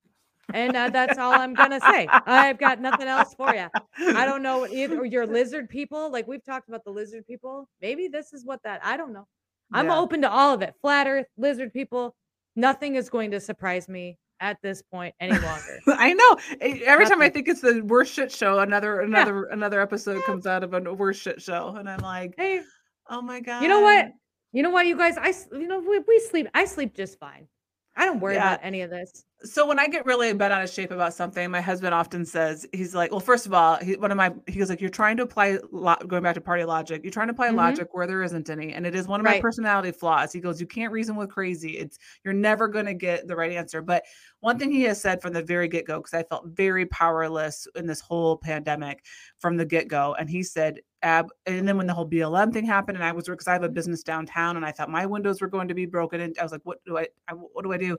And 0.55 0.75
uh, 0.77 0.89
that's 0.91 1.19
all 1.19 1.33
I'm 1.35 1.55
gonna 1.55 1.81
say. 1.81 2.09
I've 2.11 2.59
got 2.59 2.81
nothing 2.81 3.07
else 3.09 3.35
for 3.35 3.55
you. 3.55 3.69
I 4.17 4.25
don't 4.27 4.43
know 4.43 4.67
either 4.67 5.05
your 5.05 5.27
lizard 5.27 5.69
people. 5.69 6.11
Like 6.11 6.27
we've 6.27 6.45
talked 6.45 6.69
about 6.69 6.83
the 6.85 6.91
lizard 6.91 7.27
people. 7.27 7.69
Maybe 7.81 8.09
this 8.09 8.33
is 8.33 8.45
what 8.45 8.61
that. 8.65 8.81
I 8.85 8.97
don't 8.97 9.13
know. 9.13 9.27
I'm 9.73 9.87
Yeah. 9.87 9.99
open 9.99 10.23
to 10.23 10.31
all 10.31 10.53
of 10.53 10.63
it. 10.63 10.75
Flat 10.83 11.07
Earth, 11.07 11.27
lizard 11.37 11.73
people. 11.73 12.15
Nothing 12.57 12.97
is 12.97 13.09
going 13.09 13.31
to 13.31 13.41
surprise 13.41 13.89
me 13.89 14.19
at 14.41 14.59
this 14.63 14.83
point 14.83 15.15
any 15.21 15.39
longer. 15.39 15.79
I 15.87 16.13
know. 16.13 16.37
Every 16.61 17.07
time 17.07 17.23
I 17.23 17.29
think 17.31 17.49
it's 17.49 17.61
the 17.61 17.81
worst 17.83 18.13
shit 18.13 18.33
show, 18.33 18.59
another 18.59 19.01
another 19.01 19.45
another 19.45 19.81
episode 19.81 20.23
comes 20.25 20.47
out 20.47 20.65
of 20.65 20.75
a 20.75 20.81
worst 20.93 21.23
shit 21.23 21.41
show, 21.41 21.77
and 21.79 21.89
I'm 21.89 22.01
like, 22.01 22.35
hey, 22.37 22.61
oh 23.09 23.23
my 23.23 23.41
god. 23.41 23.63
you 23.63 23.69
know 23.69 23.81
what? 23.81 24.13
You 24.53 24.63
know 24.63 24.71
what, 24.71 24.87
you 24.87 24.97
guys? 24.97 25.17
I 25.17 25.33
you 25.57 25.67
know 25.67 25.79
we, 25.81 25.99
we 26.01 26.21
sleep. 26.21 26.49
I 26.55 26.65
sleep 26.67 26.95
just 26.95 27.19
fine. 27.19 27.49
I 27.97 28.05
don't 28.07 28.21
worry 28.21 28.35
Yeah. 28.35 28.55
about 28.55 28.61
any 28.65 28.83
of 28.83 28.91
this. 28.91 29.25
So 29.45 29.67
when 29.67 29.79
I 29.79 29.89
get 29.89 30.07
really 30.07 30.33
bent 30.33 30.53
out 30.53 30.63
of 30.63 30.71
shape 30.71 30.91
about 30.91 31.15
something, 31.15 31.51
my 31.51 31.61
husband 31.61 31.95
often 31.95 32.25
says, 32.25 32.67
he's 32.73 32.95
like, 32.95 33.11
well, 33.11 33.21
first 33.21 33.47
of 33.47 33.53
all, 33.55 33.77
he, 33.77 33.97
one 33.97 34.11
of 34.11 34.17
my, 34.17 34.33
he 34.47 34.59
goes 34.59 34.71
like, 34.71 34.81
you're 34.81 34.91
trying 34.91 35.17
to 35.19 35.23
apply, 35.23 35.59
lo- 35.71 35.97
going 36.07 36.23
back 36.23 36.35
to 36.35 36.41
party 36.41 36.65
logic, 36.65 37.03
you're 37.03 37.13
trying 37.13 37.29
to 37.29 37.33
apply 37.33 37.49
Mhm. 37.51 37.57
logic 37.57 37.89
where 37.93 38.07
there 38.07 38.23
isn't 38.23 38.49
any. 38.51 38.73
And 38.73 38.87
it 38.87 38.95
is 38.95 39.07
one 39.09 39.21
of 39.21 39.25
my 39.25 39.41
personality 39.41 39.93
flaws. 39.93 40.33
He 40.33 40.41
goes, 40.41 40.61
you 40.61 40.67
can't 40.67 40.93
reason 40.93 41.17
with 41.17 41.31
crazy. 41.31 41.79
It's, 41.79 41.99
you're 42.25 42.35
never 42.35 42.69
going 42.69 42.87
to 42.87 42.95
get 42.95 43.27
the 43.27 43.37
right 43.37 43.53
answer. 43.53 43.83
But 43.83 44.05
one 44.41 44.59
thing 44.59 44.71
he 44.71 44.83
has 44.83 45.01
said 45.01 45.21
from 45.23 45.33
the 45.33 45.43
very 45.43 45.69
get 45.69 45.87
go, 45.87 45.99
because 45.99 46.15
I 46.15 46.23
felt 46.23 46.47
very 46.49 46.87
powerless 46.87 47.67
in 47.75 47.87
this 47.87 48.01
whole 48.01 48.37
pandemic 48.37 49.05
from 49.39 49.57
the 49.57 49.65
get 49.65 49.89
go. 49.89 50.15
And 50.19 50.29
he 50.31 50.43
said, 50.43 50.81
Ab, 51.05 51.31
and 51.47 51.67
then 51.67 51.77
when 51.77 51.89
the 51.89 51.95
whole 51.95 52.09
BLM 52.09 52.53
thing 52.53 52.65
happened, 52.65 52.97
and 52.97 53.05
I 53.05 53.11
was 53.11 53.25
because 53.25 53.49
I 53.49 53.53
have 53.55 53.65
a 53.65 53.69
business 53.69 54.05
downtown, 54.05 54.57
and 54.57 54.65
I 54.65 54.71
thought 54.71 54.89
my 54.89 55.05
windows 55.05 55.41
were 55.41 55.49
going 55.49 55.67
to 55.67 55.75
be 55.75 55.85
broken, 55.85 56.21
and 56.21 56.39
I 56.39 56.45
was 56.45 56.53
like, 56.53 56.61
"What 56.63 56.79
do 56.85 56.97
I? 56.97 57.09
I 57.27 57.33
what 57.33 57.65
do 57.65 57.73
I 57.73 57.77
do?" 57.77 57.99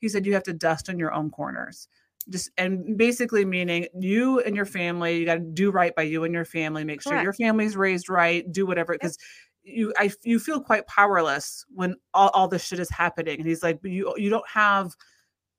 He 0.00 0.08
said, 0.08 0.26
"You 0.26 0.34
have 0.34 0.42
to 0.44 0.52
dust 0.52 0.88
in 0.88 0.98
your 0.98 1.12
own 1.12 1.30
corners." 1.30 1.88
Just 2.28 2.50
and 2.58 2.96
basically 2.96 3.44
meaning 3.44 3.86
you 3.98 4.40
and 4.40 4.56
your 4.56 4.66
family, 4.66 5.18
you 5.18 5.26
got 5.26 5.34
to 5.34 5.40
do 5.40 5.70
right 5.70 5.94
by 5.94 6.02
you 6.02 6.24
and 6.24 6.34
your 6.34 6.44
family. 6.44 6.82
Make 6.84 7.02
sure 7.02 7.22
your 7.22 7.32
family's 7.32 7.76
raised 7.76 8.08
right. 8.08 8.50
Do 8.50 8.66
whatever 8.66 8.94
because 8.94 9.16
you 9.62 9.92
I 9.96 10.10
you 10.24 10.38
feel 10.38 10.60
quite 10.60 10.86
powerless 10.86 11.64
when 11.74 11.94
all, 12.14 12.30
all 12.34 12.48
this 12.48 12.64
shit 12.64 12.78
is 12.78 12.90
happening. 12.90 13.38
And 13.38 13.48
he's 13.48 13.62
like, 13.62 13.80
but 13.80 13.90
you 13.90 14.12
you 14.16 14.30
don't 14.30 14.48
have 14.48 14.94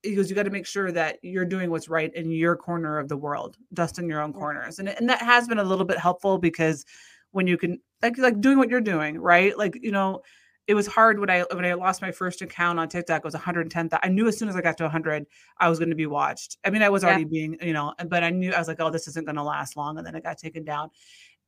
he 0.04 0.16
goes, 0.16 0.30
you 0.30 0.36
got 0.36 0.44
to 0.44 0.50
make 0.50 0.68
sure 0.68 0.92
that 0.92 1.18
you're 1.22 1.46
doing 1.46 1.70
what's 1.72 1.90
right 1.90 2.14
in 2.14 2.32
your 2.32 2.56
corner 2.56 3.00
of 3.00 3.10
the 3.10 3.18
world, 3.18 3.58
dust 3.74 3.98
in 4.00 4.08
your 4.08 4.22
own 4.22 4.34
corners. 4.34 4.80
And 4.80 4.90
and 4.90 5.10
that 5.10 5.22
has 5.22 5.48
been 5.48 5.60
a 5.60 5.64
little 5.64 5.86
bit 5.86 5.98
helpful 5.98 6.38
because 6.38 6.86
when 7.32 7.48
you 7.48 7.58
can 7.58 7.80
like 8.02 8.18
like 8.18 8.40
doing 8.42 8.58
what 8.58 8.70
you're 8.70 8.82
doing, 8.82 9.20
right? 9.20 9.58
Like, 9.58 9.78
you 9.82 9.92
know, 9.92 10.22
it 10.68 10.74
was 10.76 10.88
hard 10.88 11.20
when 11.20 11.30
I 11.30 11.42
when 11.54 11.66
I 11.66 11.74
lost 11.74 12.02
my 12.02 12.12
first 12.12 12.42
account 12.42 12.80
on 12.80 12.90
TikTok. 12.90 13.20
It 13.20 13.24
was 13.26 13.34
110. 13.34 13.90
I 14.04 14.10
knew 14.10 14.28
as 14.28 14.38
soon 14.38 14.50
as 14.50 14.56
I 14.56 14.62
got 14.62 14.78
to 14.80 14.84
100, 14.84 15.26
I 15.58 15.70
was 15.70 15.80
going 15.80 15.90
to 15.90 15.96
be 15.96 16.06
watched. 16.08 16.58
I 16.66 16.70
mean, 16.70 16.82
I 16.84 16.90
was 16.90 17.04
Yeah. 17.04 17.08
already 17.08 17.26
being, 17.26 17.58
you 17.62 17.74
know, 17.74 17.94
but 18.08 18.24
I 18.24 18.30
knew 18.32 18.52
I 18.54 18.60
was 18.60 18.68
like, 18.68 18.80
oh, 18.82 18.90
this 18.90 19.08
isn't 19.08 19.26
going 19.26 19.38
to 19.38 19.44
last 19.44 19.78
long, 19.78 19.98
and 19.98 20.06
then 20.06 20.16
it 20.16 20.24
got 20.24 20.38
taken 20.38 20.64
down. 20.66 20.90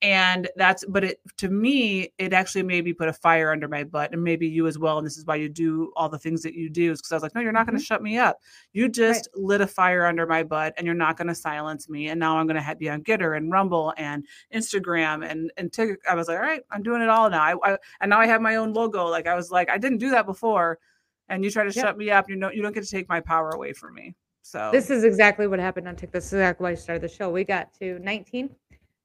And 0.01 0.47
that's, 0.55 0.85
but 0.87 1.03
it 1.03 1.19
to 1.37 1.49
me, 1.49 2.13
it 2.17 2.31
actually 2.31 2.63
maybe 2.63 2.93
put 2.93 3.09
a 3.09 3.13
fire 3.13 3.51
under 3.51 3.67
my 3.67 3.83
butt, 3.83 4.13
and 4.13 4.23
maybe 4.23 4.47
you 4.47 4.65
as 4.65 4.79
well. 4.79 4.97
And 4.97 5.05
this 5.05 5.17
is 5.17 5.25
why 5.25 5.35
you 5.35 5.49
do 5.49 5.91
all 5.97 6.07
the 6.07 6.17
things 6.17 6.41
that 6.43 6.53
you 6.53 6.69
do, 6.69 6.91
is 6.91 6.99
because 6.99 7.11
I 7.11 7.15
was 7.17 7.23
like, 7.23 7.35
no, 7.35 7.41
you're 7.41 7.51
not 7.51 7.65
going 7.65 7.77
to 7.77 7.83
mm-hmm. 7.83 7.95
shut 7.95 8.01
me 8.01 8.17
up. 8.17 8.39
You 8.71 8.87
just 8.87 9.27
lit 9.35 9.59
a 9.59 9.67
fire 9.67 10.05
under 10.05 10.25
my 10.25 10.43
butt, 10.43 10.73
and 10.77 10.85
you're 10.85 10.95
not 10.95 11.17
going 11.17 11.27
to 11.27 11.35
silence 11.35 11.89
me. 11.89 12.07
And 12.07 12.19
now 12.19 12.37
I'm 12.37 12.47
going 12.47 12.63
to 12.63 12.75
be 12.75 12.89
on 12.89 13.03
Gettr 13.03 13.35
and 13.35 13.51
Rumble 13.51 13.93
and 13.97 14.25
Instagram 14.53 15.29
and 15.29 15.51
and 15.57 15.73
TikTok. 15.73 15.99
I 16.09 16.15
was 16.15 16.29
like, 16.29 16.37
all 16.37 16.43
right, 16.43 16.61
I'm 16.71 16.81
doing 16.81 17.01
it 17.01 17.09
all 17.09 17.29
now. 17.29 17.41
I, 17.41 17.73
I 17.73 17.77
and 17.99 18.09
now 18.09 18.21
I 18.21 18.25
have 18.27 18.41
my 18.41 18.55
own 18.55 18.71
logo. 18.71 19.05
Like 19.07 19.27
I 19.27 19.35
was 19.35 19.51
like, 19.51 19.69
I 19.69 19.77
didn't 19.77 19.97
do 19.97 20.11
that 20.11 20.25
before, 20.25 20.79
and 21.27 21.43
you 21.43 21.51
try 21.51 21.65
to 21.65 21.73
Yep. 21.73 21.85
shut 21.85 21.97
me 21.97 22.09
up. 22.09 22.29
You 22.29 22.37
know, 22.37 22.51
you 22.51 22.61
don't 22.61 22.73
get 22.73 22.85
to 22.85 22.89
take 22.89 23.09
my 23.09 23.19
power 23.19 23.49
away 23.49 23.73
from 23.73 23.95
me. 23.95 24.15
So 24.43 24.69
This 24.71 24.89
is 24.89 25.03
exactly 25.03 25.45
what 25.45 25.59
happened 25.59 25.87
on 25.87 25.95
TikTok. 25.95 26.13
This 26.13 26.27
is 26.27 26.33
exactly 26.33 26.63
why 26.63 26.71
I 26.71 26.75
started 26.75 27.01
the 27.01 27.09
show. 27.09 27.29
We 27.29 27.43
got 27.43 27.73
to 27.75 27.99
19, 27.99 28.49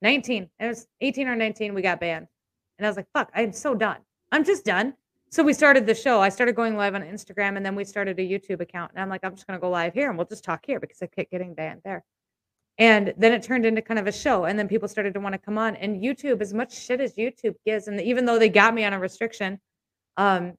19. 0.03 0.49
It 0.59 0.67
was 0.67 0.87
18 1.01 1.29
or 1.29 1.37
19. 1.37 1.75
We 1.75 1.83
got 1.83 2.01
banned. 2.01 2.27
And 2.79 2.87
I 2.87 2.91
was 2.91 2.97
like, 2.97 3.07
fuck, 3.15 3.31
I'm 3.35 3.53
so 3.53 3.75
done. 3.75 3.99
I'm 4.33 4.45
just 4.45 4.65
done. 4.65 4.95
So 5.31 5.43
we 5.43 5.53
started 5.53 5.87
the 5.87 5.95
show. 5.95 6.21
I 6.21 6.29
started 6.29 6.55
going 6.55 6.77
live 6.77 6.95
on 6.95 7.03
Instagram 7.03 7.57
and 7.57 7.65
then 7.65 7.75
we 7.75 7.85
started 7.85 8.19
a 8.19 8.23
YouTube 8.23 8.61
account. 8.61 8.93
And 8.95 9.03
I'm 9.03 9.09
like, 9.09 9.25
I'm 9.25 9.35
just 9.35 9.47
going 9.47 9.59
to 9.59 9.61
go 9.61 9.71
live 9.71 9.95
here 9.95 10.09
and 10.09 10.19
we'll 10.19 10.27
just 10.27 10.45
talk 10.45 10.65
here 10.67 10.79
because 10.79 10.99
I 11.03 11.07
kept 11.07 11.31
getting 11.31 11.55
banned 11.55 11.81
there. 11.85 12.05
And 12.79 13.15
then 13.17 13.33
it 13.33 13.43
turned 13.43 13.67
into 13.67 13.83
kind 13.83 13.99
of 14.01 14.07
a 14.07 14.13
show. 14.13 14.45
And 14.45 14.59
then 14.59 14.69
people 14.69 14.89
started 14.89 15.15
to 15.15 15.21
want 15.21 15.33
to 15.33 15.39
come 15.39 15.59
on. 15.59 15.77
And 15.77 16.03
YouTube, 16.03 16.41
as 16.41 16.53
much 16.53 16.77
shit 16.77 17.01
as 17.01 17.15
YouTube 17.15 17.55
gives, 17.65 17.89
and 17.89 18.01
even 18.01 18.27
though 18.27 18.39
they 18.39 18.49
got 18.49 18.75
me 18.75 18.85
on 18.85 18.93
a 18.93 18.99
restriction, 18.99 19.61
um, 20.17 20.55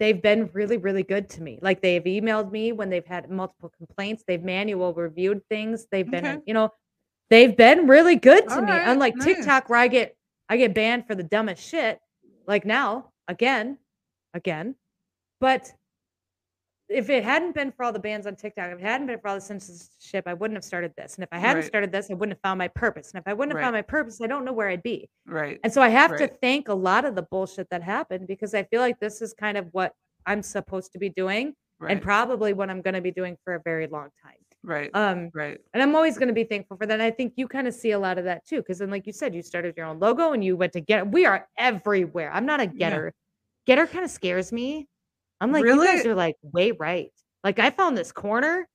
they've 0.00 0.22
been 0.22 0.50
really 0.52 0.78
really 0.78 1.04
good 1.04 1.28
to 1.28 1.42
me 1.42 1.58
like 1.62 1.80
they've 1.82 2.02
emailed 2.04 2.50
me 2.50 2.72
when 2.72 2.90
they've 2.90 3.06
had 3.06 3.30
multiple 3.30 3.70
complaints 3.76 4.24
they've 4.26 4.42
manual 4.42 4.92
reviewed 4.94 5.46
things 5.48 5.86
they've 5.92 6.10
been 6.10 6.26
Okay. 6.26 6.40
you 6.46 6.54
know 6.54 6.70
they've 7.30 7.56
been 7.56 7.86
really 7.86 8.16
good 8.16 8.46
to 8.48 8.54
All 8.56 8.62
me 8.62 8.72
right, 8.72 8.82
unlike 8.86 9.16
nice. 9.16 9.24
tiktok 9.36 9.68
where 9.68 9.78
i 9.78 9.88
get 9.88 10.16
i 10.48 10.56
get 10.56 10.74
banned 10.74 11.06
for 11.06 11.14
the 11.14 11.22
dumbest 11.22 11.62
shit 11.66 12.00
like 12.46 12.64
now 12.64 13.12
again 13.28 13.78
again 14.34 14.74
but 15.40 15.72
if 16.88 17.08
it 17.08 17.22
hadn't 17.22 17.54
been 17.54 17.70
for 17.70 17.84
all 17.84 17.92
the 17.92 18.00
bans 18.00 18.26
on 18.26 18.34
TikTok, 18.34 18.72
if 18.72 18.78
it 18.80 18.82
hadn't 18.82 19.06
been 19.06 19.20
for 19.20 19.28
all 19.28 19.36
the 19.36 19.40
censorship, 19.40 20.24
I 20.26 20.34
wouldn't 20.34 20.56
have 20.56 20.64
started 20.64 20.92
this. 20.96 21.14
And 21.14 21.22
if 21.22 21.28
I 21.30 21.38
hadn't 21.38 21.62
Right. 21.62 21.64
started 21.64 21.92
this, 21.92 22.10
I 22.10 22.14
wouldn't 22.14 22.36
have 22.36 22.42
found 22.42 22.58
my 22.58 22.66
purpose. 22.66 23.12
And 23.12 23.20
if 23.20 23.28
I 23.28 23.32
wouldn't 23.32 23.52
have 23.52 23.58
Right. 23.58 23.64
found 23.66 23.74
my 23.74 23.82
purpose, 23.82 24.20
I 24.20 24.26
don't 24.26 24.44
know 24.44 24.52
where 24.52 24.68
I'd 24.68 24.82
be. 24.82 25.08
Right. 25.24 25.60
And 25.62 25.72
so 25.72 25.80
I 25.82 25.88
have 25.88 26.16
to 26.16 26.26
thank 26.26 26.66
a 26.68 26.74
lot 26.74 27.04
of 27.04 27.14
the 27.14 27.22
bullshit 27.22 27.68
that 27.70 27.84
happened 27.84 28.26
because 28.26 28.54
I 28.54 28.64
feel 28.64 28.80
like 28.80 28.98
this 28.98 29.22
is 29.22 29.32
kind 29.34 29.56
of 29.56 29.68
what 29.70 29.94
I'm 30.26 30.42
supposed 30.42 30.90
to 30.94 30.98
be 30.98 31.10
doing 31.10 31.54
Right. 31.78 31.92
and 31.92 32.02
probably 32.02 32.54
what 32.54 32.68
I'm 32.70 32.82
going 32.82 32.94
to 32.94 33.00
be 33.00 33.12
doing 33.12 33.36
for 33.44 33.54
a 33.54 33.60
very 33.60 33.86
long 33.86 34.10
time. 34.20 34.34
Right. 34.62 34.90
Um, 34.92 35.30
right. 35.32 35.58
and 35.72 35.82
I'm 35.82 35.94
always 35.94 36.18
going 36.18 36.28
to 36.28 36.34
be 36.34 36.44
thankful 36.44 36.76
for 36.76 36.86
that. 36.86 36.92
And 36.92 37.02
I 37.02 37.10
think 37.10 37.34
you 37.36 37.48
kind 37.48 37.66
of 37.66 37.74
see 37.74 37.92
a 37.92 37.98
lot 37.98 38.18
of 38.18 38.24
that 38.24 38.46
too. 38.46 38.58
Because 38.58 38.78
then, 38.78 38.90
like 38.90 39.06
you 39.06 39.12
said, 39.12 39.34
you 39.34 39.42
started 39.42 39.74
your 39.76 39.86
own 39.86 39.98
logo 39.98 40.32
and 40.32 40.44
you 40.44 40.56
went 40.56 40.74
to 40.74 40.80
get. 40.80 41.10
We 41.10 41.24
are 41.24 41.48
everywhere. 41.56 42.30
I'm 42.32 42.44
not 42.46 42.60
a 42.60 42.64
Yeah. 42.64 42.90
getter. 42.90 43.14
Gettr 43.66 43.90
kind 43.90 44.04
of 44.04 44.10
scares 44.10 44.52
me. 44.52 44.86
I'm 45.40 45.52
like, 45.52 45.64
you 45.64 45.82
guys 45.82 46.04
are 46.04 46.14
like 46.14 46.36
way 46.42 46.72
right. 46.72 47.10
Like 47.42 47.58
I 47.58 47.70
found 47.70 47.96
this 47.96 48.12
corner. 48.12 48.68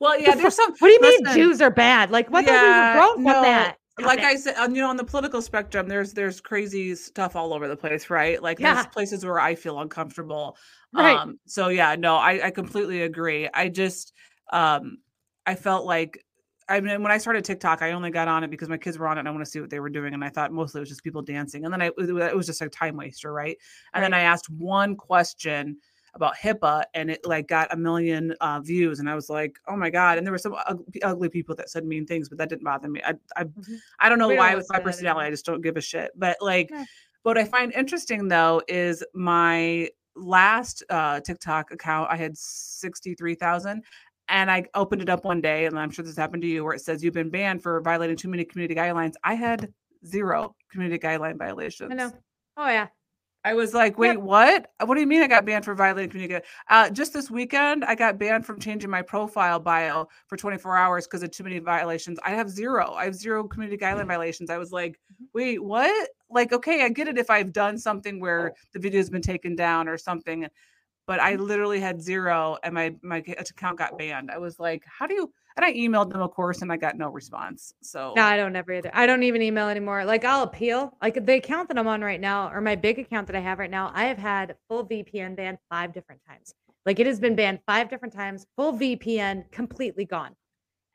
Well, 0.00 0.18
yeah, 0.18 0.34
there's 0.34 0.56
some. 0.56 0.72
What 0.78 0.88
do 0.88 0.92
you 0.94 1.00
mean 1.02 1.34
Jews 1.34 1.60
are 1.60 1.70
bad? 1.70 2.10
Like 2.10 2.30
what? 2.30 2.44
Yeah, 2.44 2.62
we 2.62 2.68
Yeah, 2.68 2.94
were 2.94 3.00
grown 3.00 3.14
from 3.16 3.24
no, 3.24 3.42
that. 3.42 3.76
Stop 3.98 4.06
like 4.06 4.18
it. 4.20 4.24
I 4.24 4.36
said, 4.36 4.56
on, 4.56 4.74
you 4.74 4.80
know, 4.80 4.88
on 4.88 4.96
the 4.96 5.04
political 5.04 5.42
spectrum, 5.42 5.88
there's 5.88 6.12
there's 6.14 6.40
crazy 6.40 6.94
stuff 6.94 7.36
all 7.36 7.52
over 7.52 7.68
the 7.68 7.76
place, 7.76 8.08
right? 8.08 8.42
Like 8.42 8.58
Yeah. 8.58 8.74
there's 8.74 8.86
places 8.86 9.24
where 9.24 9.38
I 9.38 9.54
feel 9.54 9.78
uncomfortable. 9.80 10.56
Right. 10.92 11.18
Um, 11.18 11.38
so 11.46 11.68
yeah, 11.68 11.96
no, 11.96 12.16
I, 12.16 12.46
I 12.46 12.50
completely 12.50 13.02
agree. 13.02 13.48
I 13.52 13.68
just 13.68 14.12
um 14.52 14.98
I 15.46 15.54
felt 15.54 15.84
like 15.86 16.24
I 16.68 16.80
mean 16.80 17.02
when 17.02 17.10
I 17.12 17.18
started 17.18 17.44
TikTok, 17.44 17.82
I 17.82 17.92
only 17.92 18.10
got 18.10 18.28
on 18.28 18.44
it 18.44 18.50
because 18.50 18.68
my 18.68 18.76
kids 18.78 18.98
were 18.98 19.08
on 19.08 19.16
it 19.16 19.20
and 19.20 19.28
I 19.28 19.32
want 19.32 19.44
to 19.44 19.50
see 19.50 19.60
what 19.60 19.70
they 19.70 19.80
were 19.80 19.90
doing. 19.90 20.14
And 20.14 20.24
I 20.24 20.28
thought 20.28 20.52
mostly 20.52 20.78
it 20.78 20.82
was 20.82 20.88
just 20.88 21.02
people 21.02 21.22
dancing. 21.22 21.64
And 21.64 21.72
then 21.72 21.82
I 21.82 21.86
it 21.86 21.96
was- 22.34 22.46
just 22.46 22.60
a 22.62 22.68
time 22.68 22.96
waster, 22.96 23.32
right? 23.32 23.56
And 23.94 24.04
then 24.04 24.14
I 24.14 24.20
asked 24.20 24.48
one 24.50 24.94
question 24.96 25.78
about 26.14 26.34
HIPAA 26.36 26.82
and 26.94 27.08
it 27.10 27.24
like 27.24 27.46
got 27.46 27.72
a 27.72 27.76
million 27.76 28.32
uh, 28.40 28.58
views 28.60 28.98
and 28.98 29.08
I 29.08 29.14
was 29.14 29.30
like, 29.30 29.58
oh 29.68 29.76
my 29.76 29.90
god! 29.90 30.18
And 30.18 30.26
there 30.26 30.32
were 30.32 30.38
some 30.38 30.56
ug- 30.66 30.84
ugly 31.02 31.28
people 31.28 31.54
that 31.56 31.70
said 31.70 31.84
mean 31.84 32.04
things, 32.04 32.28
but 32.28 32.36
that 32.38 32.48
didn't 32.48 32.64
bother 32.64 32.88
me. 32.88 33.00
I 33.04 33.14
I, 33.36 33.44
Mhm. 33.44 33.78
I 34.00 34.08
don't 34.08 34.18
know 34.18 34.26
We 34.28 34.34
don't 34.34 34.44
why 34.44 34.54
with 34.56 34.66
my 34.70 34.80
personality, 34.80 35.06
anymore. 35.20 35.22
I 35.28 35.30
just 35.30 35.46
don't 35.46 35.60
give 35.60 35.76
a 35.76 35.80
shit. 35.80 36.10
But 36.16 36.36
like, 36.40 36.68
Yeah. 36.70 36.84
what 37.22 37.38
I 37.38 37.44
find 37.44 37.72
interesting 37.72 38.26
though 38.28 38.60
is 38.68 39.04
my 39.14 39.88
last 40.16 40.82
uh, 40.90 41.20
TikTok 41.20 41.70
account, 41.70 42.10
I 42.10 42.16
had 42.16 42.36
sixty 42.36 43.14
three 43.14 43.34
thousand. 43.36 43.84
And 44.30 44.50
I 44.50 44.64
opened 44.74 45.02
it 45.02 45.08
up 45.08 45.24
one 45.24 45.40
day, 45.40 45.66
and 45.66 45.78
I'm 45.78 45.90
sure 45.90 46.04
this 46.04 46.16
happened 46.16 46.42
to 46.42 46.48
you, 46.48 46.64
where 46.64 46.74
it 46.74 46.80
says 46.80 47.02
you've 47.02 47.14
been 47.14 47.30
banned 47.30 47.62
for 47.62 47.80
violating 47.80 48.16
too 48.16 48.28
many 48.28 48.44
community 48.44 48.74
guidelines. 48.74 49.14
I 49.24 49.34
had 49.34 49.72
zero 50.06 50.54
community 50.70 50.98
guideline 51.04 51.36
violations. 51.36 51.90
I 51.90 51.94
know. 51.94 52.12
Oh 52.56 52.68
yeah. 52.68 52.88
I 53.42 53.54
was 53.54 53.72
like, 53.72 53.96
wait, 53.96 54.08
Yep. 54.08 54.18
what? 54.18 54.70
What 54.84 54.94
do 54.96 55.00
you 55.00 55.06
mean 55.06 55.22
I 55.22 55.26
got 55.26 55.46
banned 55.46 55.64
for 55.64 55.74
violating 55.74 56.10
community? 56.10 56.44
Uh, 56.68 56.90
just 56.90 57.14
this 57.14 57.30
weekend, 57.30 57.86
I 57.86 57.94
got 57.94 58.18
banned 58.18 58.44
from 58.44 58.60
changing 58.60 58.90
my 58.90 59.00
profile 59.00 59.58
bio 59.58 60.08
for 60.26 60.36
24 60.36 60.76
hours 60.76 61.06
because 61.06 61.22
of 61.22 61.30
too 61.30 61.44
many 61.44 61.58
violations. 61.58 62.18
I 62.22 62.32
have 62.32 62.50
zero. 62.50 62.92
I 62.92 63.04
have 63.06 63.14
zero 63.14 63.48
community 63.48 63.78
guideline 63.82 64.06
violations. 64.08 64.50
I 64.50 64.58
was 64.58 64.72
like, 64.72 65.00
Mm-hmm. 65.12 65.24
wait, 65.32 65.64
what? 65.64 66.08
Like, 66.28 66.52
okay, 66.52 66.82
I 66.84 66.90
get 66.90 67.08
it 67.08 67.16
if 67.18 67.30
I've 67.30 67.52
done 67.52 67.78
something 67.78 68.20
where 68.20 68.52
the 68.74 68.78
video's 68.78 69.08
been 69.10 69.22
taken 69.22 69.56
down 69.56 69.88
or 69.88 69.96
something, 69.96 70.46
but 71.10 71.18
I 71.20 71.34
Mm-hmm. 71.34 71.42
literally 71.42 71.80
had 71.80 72.00
zero 72.00 72.56
and 72.62 72.72
my 72.74 72.94
my 73.02 73.16
account 73.18 73.78
got 73.78 73.98
banned. 73.98 74.30
I 74.30 74.38
was 74.38 74.60
like, 74.60 74.84
how 74.86 75.08
do 75.08 75.14
you? 75.14 75.32
And 75.56 75.64
I 75.64 75.72
emailed 75.74 76.10
them, 76.12 76.22
of 76.22 76.30
course, 76.30 76.62
and 76.62 76.70
I 76.72 76.76
got 76.76 76.96
no 76.96 77.08
response. 77.10 77.74
So 77.82 77.98
No, 78.14 78.22
I 78.24 78.36
don't 78.36 78.56
ever 78.56 78.72
either. 78.72 78.90
I 78.92 79.06
don't 79.06 79.22
even 79.22 79.40
email 79.42 79.68
anymore. 79.68 80.04
Like 80.04 80.24
I'll 80.24 80.42
appeal. 80.42 80.96
Like 81.00 81.24
the 81.24 81.34
account 81.34 81.68
that 81.68 81.78
I'm 81.78 81.86
on 81.86 82.02
right 82.02 82.20
now, 82.20 82.50
or 82.50 82.60
my 82.60 82.74
big 82.76 82.98
account 82.98 83.26
that 83.28 83.36
I 83.36 83.40
have 83.40 83.58
right 83.58 83.70
now, 83.70 83.90
I 83.94 84.04
have 84.04 84.18
had 84.18 84.56
full 84.68 84.84
VPN 84.84 85.36
banned 85.36 85.58
five 85.68 85.92
different 85.92 86.20
times. 86.28 86.54
Like 86.86 86.98
it 86.98 87.06
has 87.06 87.20
been 87.20 87.36
banned 87.36 87.60
five 87.66 87.88
different 87.88 88.14
times, 88.14 88.46
full 88.56 88.72
VPN 88.72 89.50
completely 89.52 90.04
gone. 90.04 90.34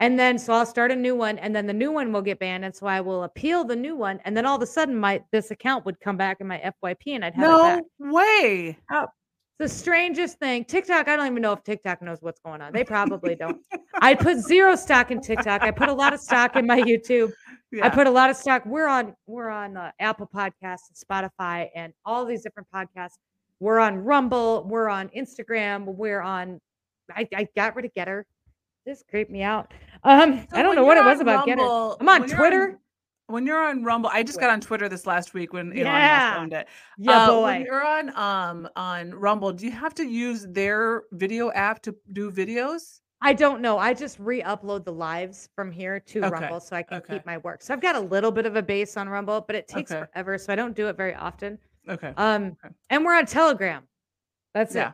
And 0.01 0.19
then 0.19 0.37
so 0.39 0.53
I'll 0.53 0.65
start 0.65 0.91
a 0.91 0.95
new 0.95 1.15
one, 1.15 1.39
and 1.39 1.55
then 1.55 1.67
the 1.67 1.73
new 1.73 1.91
one 1.91 2.11
will 2.13 2.21
get 2.21 2.39
banned. 2.39 2.65
And 2.65 2.75
so 2.75 2.87
I 2.87 3.01
will 3.01 3.23
appeal 3.23 3.63
the 3.65 3.75
new 3.77 3.95
one, 3.95 4.19
and 4.25 4.35
then 4.35 4.45
all 4.45 4.57
of 4.57 4.61
a 4.61 4.67
sudden 4.67 4.95
my 4.95 5.23
this 5.31 5.51
account 5.51 5.85
would 5.85 5.99
come 6.01 6.17
back 6.17 6.41
in 6.41 6.47
my 6.47 6.59
FYP 6.59 7.15
and 7.15 7.23
I'd 7.25 7.35
have 7.35 7.51
no 7.51 7.87
way. 7.99 8.77
The 9.57 9.69
strangest 9.69 10.37
thing, 10.39 10.65
TikTok, 10.65 11.07
I 11.07 11.15
don't 11.15 11.27
even 11.27 11.41
know 11.41 11.53
if 11.53 11.63
TikTok 11.63 12.01
knows 12.01 12.17
what's 12.21 12.41
going 12.41 12.61
on. 12.61 12.73
They 12.73 12.83
probably 12.83 13.35
don't. 13.35 13.61
I 14.01 14.13
put 14.13 14.39
zero 14.39 14.75
stock 14.75 15.11
in 15.11 15.21
TikTok. 15.21 15.61
I 15.61 15.71
put 15.71 15.87
a 15.87 15.93
lot 15.93 16.13
of 16.13 16.19
stock 16.19 16.57
in 16.57 16.67
my 16.67 16.81
YouTube. 16.81 17.31
I 17.81 17.89
put 17.89 18.05
a 18.05 18.11
lot 18.11 18.29
of 18.29 18.35
stock. 18.35 18.65
We're 18.65 18.87
on 18.87 19.15
we're 19.27 19.49
on 19.49 19.77
uh, 19.77 19.91
Apple 19.99 20.29
Podcasts 20.33 20.89
and 20.89 20.97
Spotify 21.09 21.69
and 21.73 21.93
all 22.05 22.25
these 22.25 22.43
different 22.43 22.67
podcasts. 22.73 23.15
We're 23.61 23.79
on 23.79 23.97
Rumble. 23.97 24.65
We're 24.67 24.89
on 24.89 25.09
Instagram. 25.09 25.85
We're 25.85 26.21
on. 26.21 26.59
I, 27.09 27.27
I 27.33 27.47
got 27.55 27.75
rid 27.75 27.85
of 27.85 27.93
Gettr. 27.93 28.23
This 28.85 29.03
creeped 29.09 29.31
me 29.31 29.41
out. 29.41 29.73
Um, 30.03 30.45
So 30.51 30.57
I 30.57 30.63
don't 30.63 30.75
know 30.75 30.83
what 30.85 30.97
it 30.97 31.03
was 31.05 31.19
on 31.19 31.21
about 31.21 31.47
Gettr. 31.47 31.97
I'm 31.99 32.09
on 32.09 32.27
Twitter. 32.27 32.79
When 33.27 33.45
you're 33.47 33.61
on 33.63 33.83
Rumble, 33.83 34.09
I 34.13 34.23
just 34.23 34.39
got 34.39 34.49
on 34.49 34.61
Twitter 34.61 34.87
this 34.87 35.05
last 35.07 35.33
week 35.33 35.53
when 35.53 35.67
Elon 35.71 35.77
Yeah. 35.85 36.27
Musk 36.29 36.39
owned 36.41 36.53
it. 36.53 36.67
Yeah, 36.97 37.27
Uh, 37.29 37.41
When 37.41 37.61
you're 37.63 37.85
on 37.85 38.15
um 38.15 38.69
on 38.75 39.11
Rumble, 39.13 39.51
do 39.51 39.65
you 39.65 39.71
have 39.71 39.93
to 39.95 40.05
use 40.05 40.45
their 40.49 41.03
video 41.11 41.51
app 41.51 41.81
to 41.83 41.95
do 42.13 42.31
videos? 42.31 43.01
I 43.21 43.33
don't 43.33 43.61
know. 43.61 43.79
I 43.79 43.93
just 43.93 44.19
re-upload 44.19 44.83
the 44.83 44.91
lives 44.93 45.49
from 45.55 45.71
here 45.71 45.99
to 45.99 46.19
Okay, 46.19 46.29
Rumble 46.29 46.59
so 46.59 46.75
I 46.75 46.83
can 46.83 46.97
okay. 46.97 47.13
keep 47.15 47.25
my 47.25 47.37
work. 47.39 47.61
So 47.63 47.73
I've 47.73 47.81
got 47.81 47.95
a 47.95 47.99
little 47.99 48.31
bit 48.31 48.45
of 48.45 48.55
a 48.55 48.61
base 48.61 48.97
on 48.97 49.09
Rumble, 49.09 49.41
but 49.41 49.55
it 49.55 49.67
takes 49.67 49.91
Okay. 49.91 50.05
forever, 50.11 50.37
so 50.37 50.53
I 50.53 50.55
don't 50.55 50.75
do 50.75 50.87
it 50.89 50.97
very 50.97 51.15
often. 51.15 51.57
Okay. 51.89 52.13
Um, 52.17 52.55
and 52.89 53.03
we're 53.05 53.15
on 53.15 53.25
Telegram. 53.25 53.83
That's 54.53 54.75
yeah. 54.75 54.89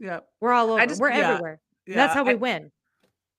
it. 0.00 0.06
Yeah. 0.06 0.20
We're 0.40 0.52
all 0.52 0.70
over. 0.72 0.86
just- 0.86 1.00
we're 1.00 1.10
yeah, 1.10 1.30
everywhere. 1.32 1.60
Yeah. 1.86 1.94
That's 1.96 2.14
how 2.14 2.24
we 2.24 2.32
I- 2.32 2.34
win. 2.34 2.72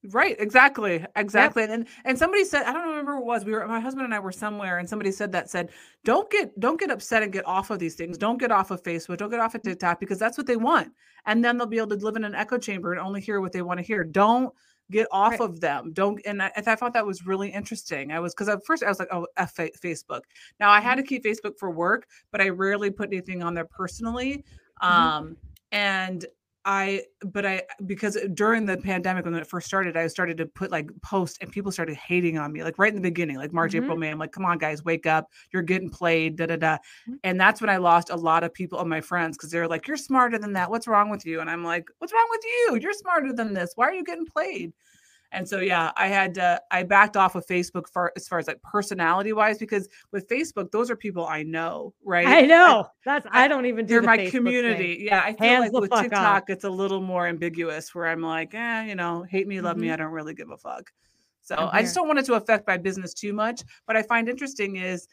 Right, 0.09 0.35
exactly, 0.39 1.05
exactly. 1.15 1.63
And 1.63 1.85
and 2.05 2.17
somebody 2.17 2.45
said, 2.45 2.63
I 2.63 2.71
don't 2.71 2.87
remember 2.87 3.15
who 3.15 3.21
it 3.21 3.25
was. 3.25 3.43
We 3.43 3.51
were 3.51 3.67
my 3.67 3.79
husband 3.79 4.05
and 4.05 4.13
I 4.13 4.19
were 4.19 4.31
somewhere, 4.31 4.77
and 4.77 4.87
somebody 4.87 5.11
said 5.11 5.31
that 5.33 5.49
said, 5.49 5.69
don't 6.05 6.29
get 6.29 6.57
don't 6.59 6.79
get 6.79 6.91
upset 6.91 7.23
and 7.23 7.33
get 7.33 7.45
off 7.45 7.71
of 7.71 7.79
these 7.79 7.95
things. 7.95 8.17
Don't 8.17 8.37
get 8.37 8.51
off 8.51 8.71
of 8.71 8.81
Facebook. 8.83 9.17
Don't 9.17 9.29
get 9.29 9.39
off 9.39 9.55
of 9.55 9.61
mm. 9.61 9.65
TikTok 9.65 9.99
because 9.99 10.17
that's 10.17 10.37
what 10.37 10.47
they 10.47 10.55
want, 10.55 10.93
and 11.25 11.43
then 11.43 11.57
they'll 11.57 11.67
be 11.67 11.77
able 11.77 11.89
to 11.89 12.05
live 12.05 12.15
in 12.15 12.23
an 12.23 12.35
echo 12.35 12.57
chamber 12.57 12.93
and 12.93 13.01
only 13.01 13.19
hear 13.19 13.41
what 13.41 13.51
they 13.51 13.61
want 13.61 13.79
to 13.79 13.85
hear. 13.85 14.03
Don't 14.03 14.53
get 14.91 15.07
off 15.11 15.31
Right. 15.31 15.41
of 15.41 15.59
them. 15.59 15.91
Don't. 15.91 16.21
And 16.25 16.41
I, 16.41 16.51
I 16.55 16.75
thought 16.75 16.93
that 16.93 17.05
was 17.05 17.25
really 17.25 17.49
interesting. 17.49 18.11
I 18.11 18.19
was 18.19 18.33
because 18.33 18.47
at 18.47 18.65
first 18.65 18.83
I 18.83 18.89
was 18.89 18.99
like, 18.99 19.09
oh, 19.11 19.27
F 19.35 19.55
Facebook. 19.55 20.21
Now 20.59 20.69
I 20.69 20.79
had 20.79 20.97
mm-hmm. 20.97 21.01
to 21.01 21.07
keep 21.07 21.23
Facebook 21.25 21.57
for 21.57 21.69
work, 21.69 22.07
but 22.31 22.41
I 22.41 22.49
rarely 22.49 22.91
put 22.91 23.09
anything 23.09 23.43
on 23.43 23.53
there 23.53 23.65
personally. 23.65 24.45
Mm-hmm. 24.81 24.87
Um, 24.87 25.37
and 25.71 26.25
I, 26.69 27.03
but 27.21 27.45
I, 27.45 27.63
because 27.85 28.17
during 28.33 28.65
the 28.65 28.77
pandemic 28.77 29.23
when 29.25 29.33
it 29.35 29.47
first 29.47 29.65
started, 29.65 29.95
I 29.95 30.07
started 30.07 30.37
to 30.37 30.45
put 30.45 30.69
like 30.69 30.89
posts 31.01 31.37
and 31.41 31.49
people 31.51 31.71
started 31.71 31.95
hating 31.95 32.37
on 32.37 32.51
me, 32.51 32.61
like 32.63 32.77
right 32.77 32.89
in 32.89 32.95
the 32.95 33.01
beginning, 33.01 33.37
like 33.37 33.53
March, 33.53 33.71
Mhm. 33.71 33.83
April, 33.83 33.97
May. 33.97 34.09
I'm 34.11 34.19
like, 34.19 34.33
come 34.33 34.45
on, 34.45 34.57
guys, 34.57 34.83
wake 34.83 35.05
up. 35.05 35.31
You're 35.53 35.63
getting 35.63 35.89
played, 35.89 36.35
da 36.35 36.45
da 36.47 36.57
da. 36.57 36.77
Mhm. 37.09 37.19
And 37.23 37.39
that's 37.39 37.61
when 37.61 37.69
I 37.69 37.77
lost 37.77 38.09
a 38.09 38.17
lot 38.17 38.43
of 38.43 38.53
people 38.53 38.77
of 38.79 38.87
my 38.87 38.99
friends 39.01 39.37
because 39.37 39.49
they're 39.49 39.67
like, 39.67 39.87
you're 39.87 39.97
smarter 39.97 40.37
than 40.37 40.53
that. 40.53 40.69
What's 40.69 40.87
wrong 40.87 41.09
with 41.09 41.25
you? 41.25 41.39
And 41.39 41.49
I'm 41.49 41.63
like, 41.63 41.87
what's 41.99 42.11
wrong 42.13 42.27
with 42.29 42.41
you? 42.45 42.79
You're 42.81 42.93
smarter 42.93 43.31
than 43.33 43.53
this. 43.53 43.71
Why 43.75 43.85
are 43.87 43.93
you 43.93 44.03
getting 44.03 44.25
played? 44.25 44.73
And 45.31 45.47
so, 45.47 45.59
yeah, 45.59 45.91
I 45.97 46.07
had 46.07 46.33
to, 46.35 46.61
I 46.71 46.83
backed 46.83 47.17
off 47.17 47.35
of 47.35 47.45
Facebook 47.45 47.87
for 47.91 48.13
as 48.15 48.27
far 48.27 48.39
as 48.39 48.47
like 48.47 48.61
personality 48.61 49.33
wise, 49.33 49.57
because 49.57 49.89
with 50.13 50.27
Facebook, 50.29 50.71
those 50.71 50.89
are 50.89 50.95
people 50.95 51.25
I 51.25 51.43
know, 51.43 51.93
right? 52.05 52.25
I 52.25 52.41
know. 52.41 52.87
That's 53.03 53.27
I- 53.31 53.43
I 53.43 53.47
don't 53.49 53.65
even 53.65 53.85
do 53.85 53.95
They're 53.95 54.01
the 54.01 54.07
my 54.07 54.17
Facebook 54.17 54.21
thing. 54.23 54.31
community. 54.31 54.97
Yeah, 55.01 55.21
I 55.23 55.33
feel 55.33 55.47
Hands 55.47 55.71
like 55.73 55.81
with 55.81 55.91
TikTok, 55.91 56.43
off. 56.43 56.49
it's 56.49 56.63
a 56.63 56.69
little 56.69 57.01
more 57.01 57.27
ambiguous 57.27 57.93
where 57.93 58.07
I'm 58.07 58.21
like, 58.21 58.53
eh, 58.53 58.83
you 58.85 58.95
know, 58.95 59.23
hate 59.23 59.47
me, 59.47 59.59
love 59.59 59.77
me. 59.77 59.87
Mhm. 59.87 59.93
I 59.93 59.95
don't 59.97 60.11
really 60.11 60.33
give 60.33 60.49
a 60.49 60.57
fuck. 60.57 60.89
So 61.41 61.55
I'm 61.73 61.83
just 61.83 61.95
don't 61.95 62.07
want 62.07 62.19
it 62.19 62.25
to 62.25 62.33
affect 62.35 62.67
my 62.67 62.77
business 62.77 63.13
too 63.13 63.33
much. 63.33 63.63
But 63.85 63.95
I 63.97 64.03
find 64.03 64.27
interesting 64.29 64.77
is 64.77 65.07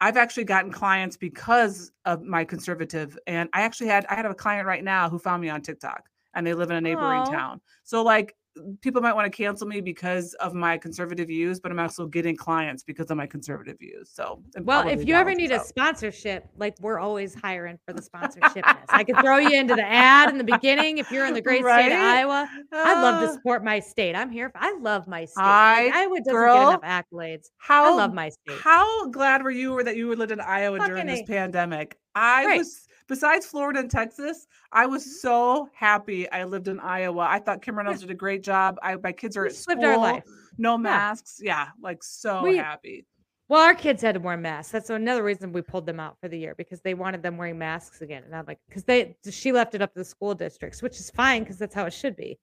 I've 0.00 0.16
actually 0.18 0.44
gotten 0.44 0.70
clients 0.70 1.16
because 1.16 1.92
of 2.04 2.22
my 2.22 2.44
conservative. 2.44 3.18
And 3.26 3.48
I 3.54 3.62
actually 3.62 3.86
had 3.88 4.04
I 4.10 4.14
had 4.16 4.26
a 4.26 4.34
client 4.34 4.66
right 4.66 4.84
now 4.84 5.08
who 5.08 5.18
found 5.18 5.40
me 5.42 5.48
on 5.48 5.62
TikTok 5.62 6.08
and 6.34 6.46
they 6.46 6.52
live 6.52 6.70
in 6.70 6.76
a 6.76 6.80
neighboring 6.80 7.22
Aw. 7.22 7.30
town. 7.30 7.60
So 7.84 8.02
like 8.02 8.34
people 8.80 9.02
might 9.02 9.12
want 9.14 9.30
to 9.30 9.36
cancel 9.36 9.66
me 9.66 9.80
because 9.80 10.34
of 10.34 10.54
my 10.54 10.78
conservative 10.78 11.28
views, 11.28 11.60
but 11.60 11.70
I'm 11.70 11.78
also 11.78 12.06
getting 12.06 12.36
clients 12.36 12.82
because 12.82 13.10
of 13.10 13.16
my 13.16 13.26
conservative 13.26 13.78
views. 13.78 14.10
So 14.12 14.42
Well, 14.62 14.88
if 14.88 15.06
you 15.06 15.14
ever 15.14 15.34
need 15.34 15.50
a 15.52 15.60
sponsorship, 15.60 16.46
like 16.56 16.74
we're 16.80 16.98
always 16.98 17.34
hiring 17.34 17.78
for 17.86 17.92
the 17.92 18.02
sponsorship. 18.02 18.64
I 18.90 19.04
could 19.04 19.20
throw 19.20 19.38
you 19.38 19.58
into 19.58 19.74
the 19.74 19.84
ad 19.86 20.30
in 20.30 20.38
the 20.38 20.44
beginning 20.44 20.98
if 20.98 21.10
you're 21.10 21.26
in 21.26 21.34
the 21.34 21.40
great 21.48 21.62
state 21.64 21.92
of 21.92 22.00
Iowa. 22.00 22.48
I'd 22.72 23.02
love 23.02 23.20
to 23.20 23.28
Uh, 23.28 23.32
support 23.32 23.64
my 23.64 23.80
state. 23.80 24.14
I'm 24.16 24.30
here. 24.30 24.50
For, 24.50 24.58
I 24.58 24.76
love 24.80 25.06
my 25.06 25.24
state. 25.24 25.42
I- 25.42 25.84
like, 25.86 25.94
Iowa 25.94 26.18
doesn't 26.18 26.32
girl, 26.32 26.54
get 26.54 26.62
enough 26.80 27.04
accolades. 27.12 27.50
How 27.58 27.92
I 27.92 27.96
love 27.96 28.14
my 28.14 28.28
state. 28.30 28.60
How 28.62 29.08
glad 29.10 29.42
were 29.42 29.50
you 29.50 29.82
that 29.82 29.96
you 29.96 30.14
lived 30.14 30.32
in 30.32 30.40
Iowa 30.40 30.78
during 30.86 31.06
this 31.06 31.20
A. 31.20 31.26
pandemic? 31.26 31.98
I 32.14 32.44
Right. 32.46 32.58
was 32.58 32.86
besides 33.08 33.46
Florida 33.46 33.80
and 33.80 33.90
Texas, 33.90 34.46
I 34.72 34.84
Mm-hmm. 34.84 34.92
was 34.92 35.20
so 35.20 35.68
happy 35.74 36.30
I 36.30 36.44
lived 36.44 36.68
in 36.68 36.80
Iowa. 36.80 37.26
I 37.28 37.38
thought 37.38 37.62
Kim 37.62 37.76
Reynolds 37.76 38.00
did 38.00 38.10
a 38.10 38.14
great 38.14 38.42
job. 38.42 38.76
I 38.82 38.96
my 38.96 39.12
kids 39.12 39.36
are 39.36 39.42
We 39.42 39.48
at 39.48 39.54
school, 39.54 39.74
lived 39.76 39.84
our 39.86 39.98
life. 39.98 40.24
no 40.58 40.76
masks. 40.78 41.38
Yeah, 41.42 41.68
like 41.80 42.02
so 42.02 42.42
We- 42.42 42.56
happy. 42.56 43.06
Well, 43.48 43.62
our 43.62 43.74
kids 43.76 44.02
had 44.02 44.14
to 44.14 44.20
wear 44.20 44.36
masks. 44.36 44.72
That's 44.72 44.90
another 44.90 45.22
reason 45.22 45.52
we 45.52 45.62
pulled 45.62 45.86
them 45.86 46.00
out 46.00 46.16
for 46.20 46.26
the 46.28 46.36
year 46.36 46.56
because 46.56 46.80
they 46.80 46.94
wanted 46.94 47.22
them 47.22 47.36
wearing 47.36 47.56
masks 47.58 48.00
again. 48.00 48.24
And 48.24 48.34
I'm 48.34 48.44
like, 48.44 48.58
because 48.68 48.82
they 48.82 49.16
she 49.30 49.52
left 49.52 49.76
it 49.76 49.82
up 49.82 49.92
to 49.94 50.00
the 50.00 50.04
school 50.04 50.34
districts, 50.34 50.82
which 50.82 50.98
is 50.98 51.10
fine 51.10 51.44
because 51.44 51.56
that's 51.56 51.72
how 51.74 51.84
it 51.86 51.92
should 51.92 52.16
be. 52.16 52.38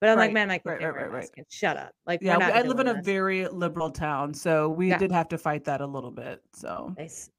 But 0.00 0.10
I'm 0.10 0.18
like, 0.18 0.32
man, 0.32 0.50
I 0.50 0.58
can't 0.58 0.80
right, 0.82 0.94
right, 0.94 1.10
right, 1.12 1.30
right. 1.36 1.46
Shut 1.48 1.76
up. 1.76 1.92
Like, 2.06 2.22
Yeah, 2.22 2.38
I 2.38 2.62
live 2.62 2.78
in 2.80 2.88
a 2.88 2.94
this. 2.94 3.04
very 3.06 3.46
liberal 3.48 3.90
town, 3.90 4.34
so 4.34 4.68
we 4.68 4.88
Yeah. 4.88 4.98
did 4.98 5.10
have 5.12 5.28
to 5.28 5.38
fight 5.38 5.64
that 5.64 5.80
a 5.80 5.86
little 5.86 6.10
bit. 6.12 6.40
So 6.54 6.92
Nice. 6.98 7.30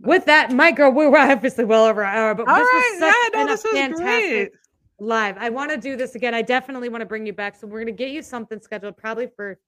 With 0.00 0.24
that, 0.26 0.52
my 0.52 0.70
girl, 0.70 0.90
we 0.92 1.06
were 1.06 1.18
obviously 1.18 1.64
well 1.64 1.84
over 1.84 2.02
an 2.02 2.16
hour, 2.16 2.34
but 2.34 2.48
all 2.48 2.56
this 2.56 2.68
right, 2.72 2.90
was 2.92 3.00
such 3.00 3.14
yeah, 3.14 3.28
no, 3.32 3.40
a 3.40 3.42
uh, 3.42 3.46
this 3.46 3.64
was 3.64 3.72
fantastic 3.72 4.30
great. 4.30 4.52
live. 5.00 5.36
I 5.38 5.50
want 5.50 5.70
to 5.70 5.76
do 5.76 5.96
this 5.96 6.14
again. 6.14 6.34
I 6.34 6.42
definitely 6.42 6.88
want 6.88 7.02
to 7.02 7.06
bring 7.06 7.26
you 7.26 7.32
back. 7.32 7.56
So 7.56 7.66
we're 7.66 7.80
gonna 7.80 7.92
get 7.92 8.10
you 8.10 8.22
something 8.22 8.60
scheduled 8.60 8.96
probably 8.96 9.28
for 9.34 9.58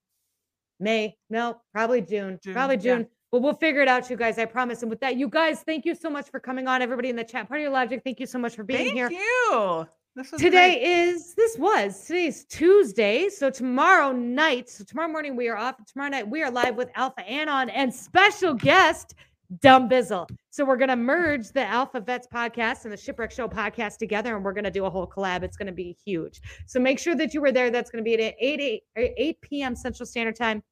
May. 0.79 1.17
No, 1.29 1.61
probably 1.73 2.01
June. 2.01 2.39
June, 2.43 2.53
Probably 2.53 2.77
yeah. 2.77 2.97
June. 2.97 3.07
But 3.31 3.41
we'll 3.41 3.53
figure 3.53 3.81
it 3.81 3.87
out, 3.87 4.09
you 4.09 4.17
guys. 4.17 4.37
I 4.37 4.45
promise. 4.45 4.81
And 4.81 4.89
with 4.89 4.99
that, 4.99 5.15
you 5.15 5.29
guys, 5.29 5.61
thank 5.61 5.85
you 5.85 5.95
so 5.95 6.09
much 6.09 6.29
for 6.29 6.39
coming 6.39 6.67
on. 6.67 6.81
Everybody 6.81 7.09
in 7.09 7.15
the 7.15 7.23
chat, 7.23 7.47
part 7.47 7.61
of 7.61 7.63
your 7.63 7.71
logic, 7.71 8.01
thank 8.03 8.19
you 8.19 8.25
so 8.25 8.37
much 8.37 8.55
for 8.55 8.63
being 8.63 8.79
Thank 8.79 8.93
here. 8.93 9.07
Thank 9.07 9.21
you. 9.21 9.87
This 10.13 10.29
was 10.29 10.41
Today 10.41 10.79
great. 10.79 10.83
is 10.83 11.33
this 11.35 11.57
was 11.57 12.03
today's 12.05 12.43
Tuesday. 12.45 13.29
So 13.29 13.49
tomorrow 13.49 14.11
night, 14.11 14.69
so 14.69 14.83
tomorrow 14.83 15.07
morning 15.07 15.37
we 15.37 15.47
are 15.47 15.55
off. 15.55 15.75
Tomorrow 15.85 16.09
night 16.09 16.27
we 16.27 16.43
are 16.43 16.51
live 16.51 16.75
with 16.75 16.89
Alpha 16.95 17.21
Anon 17.21 17.69
and 17.69 17.93
special 17.93 18.53
guest 18.53 19.15
Dumb 19.59 19.89
Bizzle. 19.89 20.29
So 20.49 20.63
we're 20.63 20.77
gonna 20.77 20.95
merge 20.95 21.49
the 21.49 21.65
Alpha 21.65 21.99
Vets 21.99 22.27
podcast 22.33 22.85
and 22.85 22.93
the 22.93 22.97
Shipwreck 22.97 23.31
Show 23.31 23.47
podcast 23.47 23.97
together, 23.97 24.35
and 24.35 24.45
we're 24.45 24.53
gonna 24.53 24.71
do 24.71 24.85
a 24.85 24.89
whole 24.89 25.07
collab. 25.07 25.43
It's 25.43 25.57
gonna 25.57 25.71
be 25.71 25.97
huge. 26.05 26.39
So 26.67 26.79
make 26.79 26.99
sure 26.99 27.15
that 27.15 27.33
you 27.33 27.41
were 27.41 27.51
there. 27.51 27.69
That's 27.69 27.91
gonna 27.91 28.03
be 28.03 28.13
at 28.13 28.35
8 28.39 28.59
8, 28.59 28.83
8 28.95 29.41
p.m. 29.41 29.75
Central 29.75 30.05
Standard 30.05 30.35
Time 30.37 30.63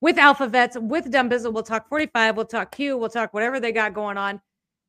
with 0.00 0.18
Alpha 0.18 0.46
Vets, 0.46 0.76
with 0.80 1.10
Dumb 1.10 1.30
Bizzle. 1.30 1.52
We'll 1.52 1.62
talk 1.62 1.88
45, 1.88 2.36
we'll 2.36 2.44
talk 2.46 2.72
Q, 2.72 2.96
we'll 2.98 3.08
talk 3.08 3.32
whatever 3.32 3.58
they 3.58 3.72
got 3.72 3.94
going 3.94 4.16
on. 4.18 4.40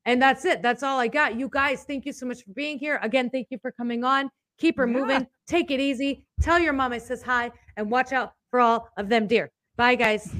And 0.06 0.20
that's 0.20 0.44
it. 0.44 0.62
That's 0.62 0.82
all 0.82 0.98
I 0.98 1.08
got. 1.08 1.38
You 1.38 1.48
guys, 1.50 1.84
thank 1.84 2.06
you 2.06 2.12
so 2.12 2.26
much 2.26 2.42
for 2.42 2.52
being 2.52 2.78
here. 2.78 2.98
Again, 3.02 3.28
thank 3.28 3.48
you 3.50 3.58
for 3.58 3.70
coming 3.70 4.02
on. 4.04 4.30
Keep 4.58 4.78
her 4.78 4.86
Yeah. 4.86 4.92
moving. 4.92 5.26
Take 5.46 5.70
it 5.70 5.80
easy. 5.80 6.24
Tell 6.40 6.58
your 6.58 6.72
mom 6.72 6.92
I 6.92 6.98
says 6.98 7.22
hi 7.22 7.50
and 7.76 7.90
watch 7.90 8.12
out 8.12 8.34
for 8.50 8.60
all 8.60 8.88
of 8.96 9.08
them 9.08 9.26
deer. 9.26 9.50
Bye, 9.76 9.96
guys. 9.96 10.34